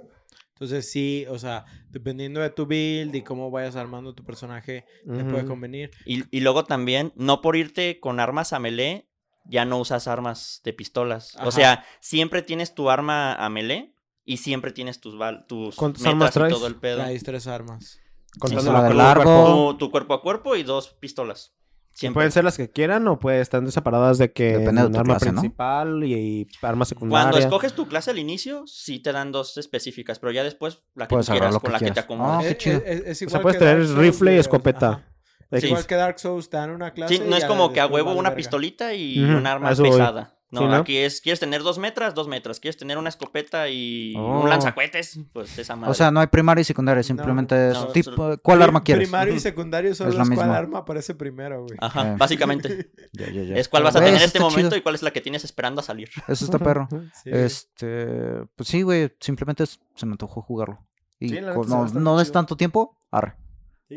Entonces 0.53 0.91
sí, 0.91 1.25
o 1.31 1.39
sea, 1.39 1.65
dependiendo 1.89 2.41
de 2.41 2.51
tu 2.51 2.67
build 2.67 3.15
y 3.15 3.23
cómo 3.23 3.51
vayas 3.51 3.77
armando 3.77 4.15
tu 4.15 4.25
personaje, 4.25 4.85
te 5.07 5.25
puede 5.25 5.45
convenir. 5.47 5.91
Y, 6.05 6.25
y 6.37 6.41
luego 6.41 6.65
también, 6.65 7.13
no 7.17 7.41
por 7.41 7.57
irte 7.57 8.01
con 8.01 8.21
armas 8.21 8.53
a 8.53 8.59
melee, 8.59 9.08
ya 9.49 9.65
no 9.65 9.79
usas 9.79 10.07
armas 10.07 10.61
de 10.65 10.73
pistolas. 10.73 11.35
Ajá. 11.37 11.49
O 11.49 11.51
sea, 11.51 11.85
siempre 12.01 12.43
tienes 12.43 12.75
tu 12.75 12.91
arma 12.91 13.35
a 13.35 13.49
melee 13.49 13.95
y 14.25 14.37
siempre 14.37 14.73
tienes 14.73 15.01
tus, 15.01 15.15
bal- 15.17 15.47
tus 15.47 15.75
¿Cuántas 15.75 16.03
metas 16.03 16.15
armas 16.15 16.31
y 16.31 16.35
traes? 16.39 16.53
todo 16.55 16.67
el 16.67 16.77
pedo. 16.77 16.97
Traes 16.99 17.25
tres 17.25 17.47
armas. 17.47 17.99
Contando 18.39 18.73
la 18.73 18.83
de 18.83 18.87
cuerpo 18.89 19.01
a 19.01 19.05
largo. 19.05 19.23
cuerpo. 19.25 19.71
Tu, 19.73 19.79
tu 19.79 19.91
cuerpo 19.91 20.15
a 20.15 20.23
cuerpo 20.23 20.57
y 20.57 20.63
dos 20.63 20.91
pistolas. 21.01 21.55
Siempre. 21.91 22.15
Pueden 22.21 22.31
ser 22.31 22.45
las 22.45 22.57
que 22.57 22.71
quieran 22.71 23.09
o 23.09 23.19
pueden 23.19 23.41
estar 23.41 23.69
separadas 23.73 24.19
de 24.19 24.31
que 24.33 24.59
Depende 24.59 24.83
de 24.83 24.87
un 24.87 24.93
tu 24.93 25.01
arma 25.01 25.15
clase, 25.15 25.33
¿no? 25.33 25.41
principal 25.41 26.05
y, 26.05 26.15
y 26.15 26.49
arma 26.63 26.85
secundaria. 26.85 27.23
Cuando 27.31 27.39
escoges 27.39 27.73
tu 27.73 27.89
clase 27.89 28.13
al 28.13 28.19
inicio, 28.21 28.65
sí 28.69 29.01
te 29.01 29.11
dan 29.11 29.33
dos 29.33 29.57
específicas, 29.57 30.21
pero 30.21 30.31
ya 30.31 30.45
después 30.45 30.79
la 30.95 31.09
que 31.09 31.17
quieras, 31.17 31.55
con 31.55 31.63
que 31.63 31.71
la 31.71 31.79
que 31.81 31.91
te 31.91 31.99
acomodes. 31.99 32.57
Qué 32.59 32.75
Es- 32.75 32.83
es- 32.85 33.23
es 33.23 33.27
O 33.27 33.31
sea, 33.31 33.41
puedes 33.43 33.59
que 33.59 33.65
tener 33.65 33.89
rifle 33.97 34.37
y 34.37 34.39
escopeta. 34.39 34.89
ajá. 34.91 35.08
Es 35.51 35.61
que- 35.63 35.69
igual 35.69 35.87
que 35.87 35.95
Dark 35.95 36.19
Souls, 36.19 36.51
te 36.51 36.57
dan 36.57 36.71
una 36.71 36.93
clase. 36.93 37.17
Sí, 37.17 37.23
no 37.25 37.35
y 37.37 37.39
es 37.39 37.45
como 37.47 37.73
que 37.73 37.81
a 37.81 37.87
huevo 37.87 38.11
una 38.13 38.31
verga. 38.31 38.37
pistolita 38.37 38.95
y 38.95 39.23
Ujú, 39.25 39.37
un 39.39 39.47
arma 39.47 39.71
pesada. 39.71 40.35
No, 40.51 40.61
Sí, 40.63 40.67
¿no? 40.67 40.75
aquí 40.77 40.97
es, 40.97 41.21
quieres 41.21 41.41
tener 41.41 41.63
dos 41.63 41.79
metras, 41.79 42.15
dos 42.15 42.27
metras. 42.27 42.59
Quieres 42.59 42.79
tener 42.79 42.97
una 42.97 43.11
escopeta 43.11 43.69
y 43.69 44.15
Oh. 44.17 44.41
un 44.41 44.49
lanzacuetes, 44.49 45.21
pues 45.35 45.59
esa 45.59 45.77
madre. 45.77 45.91
O 45.91 45.95
sea, 45.95 46.11
no 46.11 46.21
hay 46.21 46.29
primaria 46.29 46.63
y 46.63 46.65
secundaria, 46.65 47.03
simplemente 47.03 47.69
es 47.69 47.75
no, 47.75 47.89
tipo, 47.89 48.13
solo- 48.13 48.39
¿cuál 48.43 48.63
arma 48.63 48.83
quieres? 48.83 49.07
Primario 49.09 49.35
y 49.35 49.41
secundario 49.41 49.95
solo 49.95 50.09
Es 50.09 50.19
es, 50.19 50.27
lo 50.29 50.35
cuál 50.35 50.51
arma 50.53 50.79
aparece 50.79 51.15
primero, 51.15 51.65
güey. 51.65 51.77
Ajá, 51.83 52.13
Eh. 52.13 52.17
básicamente. 52.19 52.91
Ya, 53.13 53.31
ya, 53.31 53.43
ya. 53.43 53.57
Es 53.57 53.69
cuál 53.69 53.83
vas 53.83 53.95
a 53.97 53.99
tener 53.99 54.15
en 54.15 54.23
este 54.23 54.41
momento 54.41 54.71
chido. 54.71 54.77
y 54.79 54.81
cuál 54.81 54.95
es 54.95 55.03
la 55.03 55.11
que 55.11 55.21
tienes 55.21 55.45
esperando 55.45 55.81
a 55.81 55.85
salir. 55.85 56.09
Eso 56.29 56.47
está 56.47 56.59
perro. 56.59 56.89
Sí. 57.23 57.31
Este, 57.31 58.07
pues 58.57 58.69
sí, 58.71 58.81
güey, 58.81 59.13
simplemente 59.21 59.65
es- 59.65 59.81
se 59.97 60.07
me 60.07 60.13
antojó 60.13 60.41
jugarlo. 60.41 60.79
Y 61.21 61.29
Sí, 61.29 61.41
la 61.41 61.53
no, 61.55 62.21
es 62.23 62.33
tanto 62.33 62.57
tiempo, 62.57 62.97
arre. 63.11 63.35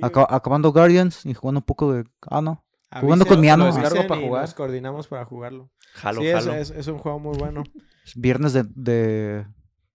Acabando 0.01 0.71
Guardians 0.71 1.25
y 1.25 1.33
jugando 1.33 1.59
un 1.59 1.65
poco 1.65 1.93
de... 1.93 2.05
Ah, 2.29 2.41
no. 2.41 2.63
jugando 2.99 3.25
con 3.25 3.39
mi 3.39 3.49
ano. 3.49 3.69
para 4.07 4.21
jugar. 4.21 4.41
Nos 4.43 4.53
coordinamos 4.53 5.07
para 5.07 5.25
jugarlo. 5.25 5.69
Jalo, 5.93 6.21
sí, 6.21 6.27
es, 6.27 6.33
jalo. 6.45 6.53
es, 6.55 6.69
es 6.71 6.87
un 6.87 6.97
juego 6.97 7.19
muy 7.19 7.37
bueno. 7.37 7.63
Viernes 8.15 8.53
de... 8.53 8.63
de, 8.75 9.45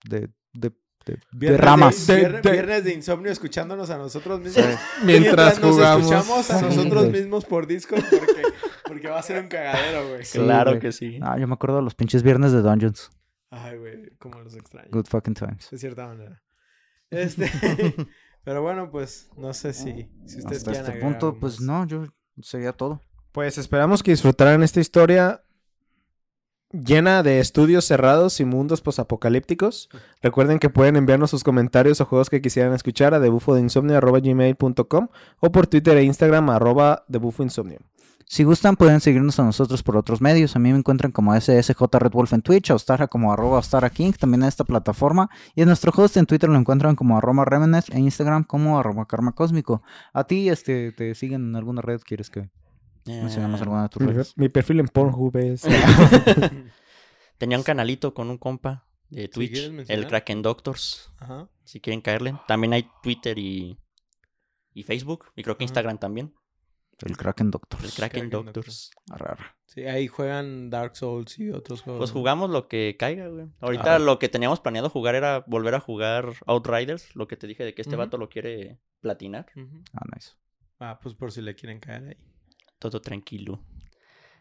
de, 0.05 0.21
de, 0.53 0.71
de- 0.71 0.73
de 1.07 1.21
Viernes 1.31 1.61
ramas. 1.61 2.07
Viernes 2.43 2.83
de 2.83 2.93
insomnio 2.93 3.31
escuchándonos 3.31 3.91
a 3.91 3.97
nosotros 3.97 4.41
mismos. 4.41 4.67
Mientras 5.05 5.61
nos 5.61 5.77
jugamos. 5.77 6.03
escuchamos 6.11 6.51
a 6.51 6.59
Sí, 6.59 6.65
nosotros 6.65 7.05
güey. 7.07 7.21
mismos 7.21 7.45
por 7.45 7.69
Discord 7.69 8.03
porque, 8.11 8.43
porque 8.85 9.09
va 9.09 9.21
a 9.21 9.23
ser 9.23 9.41
un 9.41 9.49
cagadero, 9.49 10.09
güey. 10.09 10.25
Sí, 10.25 10.39
claro 10.41 10.73
güey. 10.73 10.81
que 10.81 10.91
sí. 10.91 11.21
Ah, 11.23 11.39
yo 11.39 11.47
me 11.47 11.55
acuerdo 11.55 11.77
de 11.77 11.83
los 11.83 11.95
pinches 11.95 12.25
viernes 12.25 12.51
de 12.51 12.61
Dungeons. 12.61 13.11
Ay, 13.51 13.79
güey, 13.79 14.11
cómo 14.19 14.41
los 14.41 14.57
extraño. 14.57 14.89
Good 14.91 15.07
fucking 15.07 15.35
times. 15.35 15.71
De 15.71 15.79
cierta 15.79 16.09
manera. 16.09 16.43
Este... 17.11 17.49
Pero 18.47 18.63
bueno, 18.63 18.91
pues 18.93 19.29
no 19.37 19.53
sé 19.53 19.73
si, 19.73 20.09
si 20.25 20.39
ustedes 20.39 20.69
Hasta 20.69 20.71
este 20.71 20.93
punto, 21.01 21.37
pues 21.41 21.61
no, 21.61 21.85
yo 21.85 22.05
sería 22.41 22.73
todo. 22.73 23.01
Pues 23.33 23.59
esperamos 23.59 24.05
que 24.05 24.13
disfrutaran 24.13 24.63
esta 24.63 24.79
historia 24.79 25.43
llena 26.71 27.25
de 27.25 27.41
estudios 27.41 27.85
cerrados 27.87 28.39
y 28.39 28.45
mundos 28.45 28.83
posapocalípticos. 28.83 29.89
Recuerden 30.23 30.61
que 30.61 30.71
pueden 30.71 30.95
enviarnos 30.95 31.31
sus 31.31 31.43
comentarios 31.43 32.01
o 32.01 32.05
juegos 32.05 32.31
que 32.31 32.41
quisieran 32.41 32.73
escuchar 32.73 33.15
a 33.15 33.19
debufodeinsomnio.gmail.com 33.19 35.09
o 35.41 35.51
por 35.51 35.67
Twitter 35.67 35.97
e 35.97 36.05
Instagram 36.05 36.49
arroba 36.51 37.05
debufoinsomnio. 37.09 37.81
Si 38.29 38.43
gustan, 38.43 38.74
pueden 38.74 39.01
seguirnos 39.01 39.39
a 39.39 39.45
nosotros 39.45 39.85
por 39.85 39.97
otros 39.97 40.20
medios. 40.20 40.57
A 40.57 40.59
mí 40.59 40.72
me 40.72 40.79
encuentran 40.79 41.12
como 41.12 41.33
SSJ 41.41 41.81
Red 41.93 42.11
Wolf 42.11 42.33
en 42.33 42.43
Twitch, 42.43 42.72
a 42.72 42.74
Ostara 42.74 43.07
como 43.07 43.33
arroba 43.33 43.59
Ostara 43.59 43.89
King, 43.89 44.11
también 44.18 44.43
en 44.43 44.49
esta 44.49 44.64
plataforma. 44.64 45.31
Y 45.55 45.62
a 45.62 45.64
nuestro 45.64 45.93
host 45.95 46.16
en 46.16 46.27
Twitter 46.27 46.51
lo 46.51 46.59
encuentran 46.59 46.97
como 46.97 47.16
arroba 47.16 47.45
Remenes 47.45 47.89
e 47.91 48.01
Instagram 48.01 48.43
como 48.43 48.81
arroba 48.81 49.07
Karma 49.07 49.33
Cósmico. 49.33 49.81
A 50.12 50.24
ti, 50.24 50.49
este, 50.49 50.91
¿te 50.91 51.14
siguen 51.14 51.51
en 51.51 51.57
alguna 51.57 51.83
red? 51.83 52.01
¿Quieres 52.05 52.29
que 52.29 52.51
mencionemos 53.05 53.62
alguna 53.62 53.85
de 53.85 53.89
tus 53.91 54.03
redes? 54.03 54.33
mi 54.37 54.49
perfil 54.49 54.81
en 54.81 54.89
Pornhub 54.89 55.37
es... 55.37 55.62
Tenía 57.39 57.59
un 57.59 57.64
canalito 57.64 58.12
con 58.12 58.29
un 58.29 58.39
compa 58.39 58.89
de 59.09 59.29
Twitch, 59.29 59.70
el 59.87 60.09
Kraken 60.09 60.43
Doctors, 60.43 61.12
Ajá. 61.20 61.49
si 61.62 61.81
quieren 61.81 62.01
caerle. 62.01 62.35
También 62.49 62.72
hay 62.72 62.89
Twitter 63.05 63.39
y, 63.39 63.79
y 64.74 64.83
Facebook, 64.83 65.27
y 65.37 65.45
creo 65.45 65.57
que 65.57 65.62
Ajá. 65.62 65.70
Instagram 65.70 65.99
también. 65.99 66.35
El 67.03 67.17
Kraken 67.17 67.51
Doctor. 67.51 67.81
El 67.85 67.93
Kraken, 67.93 68.31
Kraken 68.31 68.45
Doctors. 68.53 68.91
Sí, 69.67 69.83
ahí 69.83 70.07
juegan 70.09 70.71
Dark 70.71 70.97
Souls 70.97 71.39
y 71.39 71.51
otros 71.51 71.83
juegos. 71.83 72.01
Pues 72.01 72.11
jugamos 72.11 72.49
lo 72.51 72.69
que 72.69 72.97
caiga, 72.99 73.29
güey. 73.29 73.49
Ahorita 73.61 73.97
Ah. 73.97 73.99
lo 73.99 74.19
que 74.19 74.29
teníamos 74.31 74.61
planeado 74.61 74.89
jugar 74.89 75.15
era 75.15 75.45
volver 75.47 75.75
a 75.75 75.81
jugar 75.81 76.33
Outriders, 76.47 77.15
lo 77.15 77.29
que 77.29 77.37
te 77.37 77.47
dije 77.47 77.65
de 77.65 77.75
que 77.75 77.83
este 77.83 77.95
Ujú. 77.95 77.99
vato 78.05 78.17
lo 78.17 78.29
quiere 78.31 78.79
platinar. 79.01 79.47
Ah, 79.93 80.05
nice. 80.15 80.31
Ah, 80.79 80.99
pues 81.03 81.15
por 81.15 81.33
si 81.33 81.43
le 81.43 81.55
quieren 81.55 81.81
caer 81.81 82.09
ahí. 82.09 82.17
Todo 82.79 83.01
tranquilo. 83.01 83.63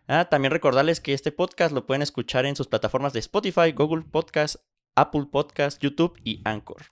Ah, 0.08 0.26
también 0.30 0.52
recordarles 0.52 1.02
que 1.02 1.14
este 1.14 1.32
podcast 1.32 1.74
lo 1.74 1.86
pueden 1.86 2.04
escuchar 2.04 2.46
en 2.46 2.56
sus 2.56 2.68
plataformas 2.68 3.12
de 3.14 3.20
Spotify, 3.20 3.72
Google 3.74 4.04
Podcast, 4.04 4.58
Apple 4.96 5.26
Podcast, 5.32 5.82
YouTube 5.82 6.18
y 6.24 6.42
Anchor. 6.46 6.84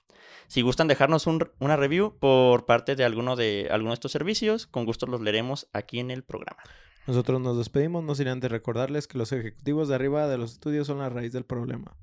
Si 0.47 0.61
gustan 0.61 0.88
dejarnos 0.88 1.26
un- 1.28 1.49
una 1.59 1.76
review 1.76 2.17
por 2.19 2.65
parte 2.65 2.95
de 2.95 3.03
alguno 3.03 3.36
de 3.36 3.67
alguno 3.71 3.91
de 3.91 3.95
estos 3.95 4.11
servicios, 4.11 4.67
con 4.67 4.86
gusto 4.86 5.05
los 5.07 5.21
leeremos 5.21 5.67
aquí 5.74 5.99
en 5.99 6.11
el 6.11 6.24
programa. 6.24 6.61
Nosotros 7.07 7.41
nos 7.41 7.57
despedimos, 7.57 8.03
no 8.03 8.15
sin 8.15 8.28
antes 8.30 8.49
recordarles 8.51 9.07
que 9.07 9.17
los 9.17 9.32
ejecutivos 9.34 9.89
de 9.89 9.95
arriba 9.95 10.28
de 10.28 10.38
los 10.38 10.53
estudios 10.53 10.88
son 10.88 10.99
la 10.99 11.09
raíz 11.09 11.34
del 11.34 11.43
problema. 11.43 11.95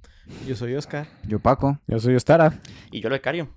Yo 0.47 0.55
soy 0.57 0.75
Oscar 0.75 1.09
Yo, 1.27 1.39
Paco. 1.41 1.81
Yo 1.87 1.99
soy 1.99 2.15
Ostara. 2.17 2.61
Y 2.91 3.01
yo 3.01 3.09
lo 3.09 3.15
becario. 3.15 3.49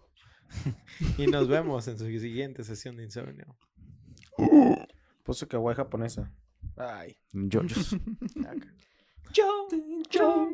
y 1.18 1.28
nos 1.28 1.48
vemos 1.48 1.88
en 1.88 1.98
su 1.98 2.06
siguiente 2.06 2.64
sesión 2.64 2.96
de 2.96 3.04
insomnio. 3.04 3.58
Puso 5.24 5.48
kawaii 5.48 5.76
japonesa. 5.76 6.32
Ay. 6.78 7.18
Yo, 7.32 7.64
yo. 7.64 7.76
Chao, 9.34 9.68
chao. 10.10 10.50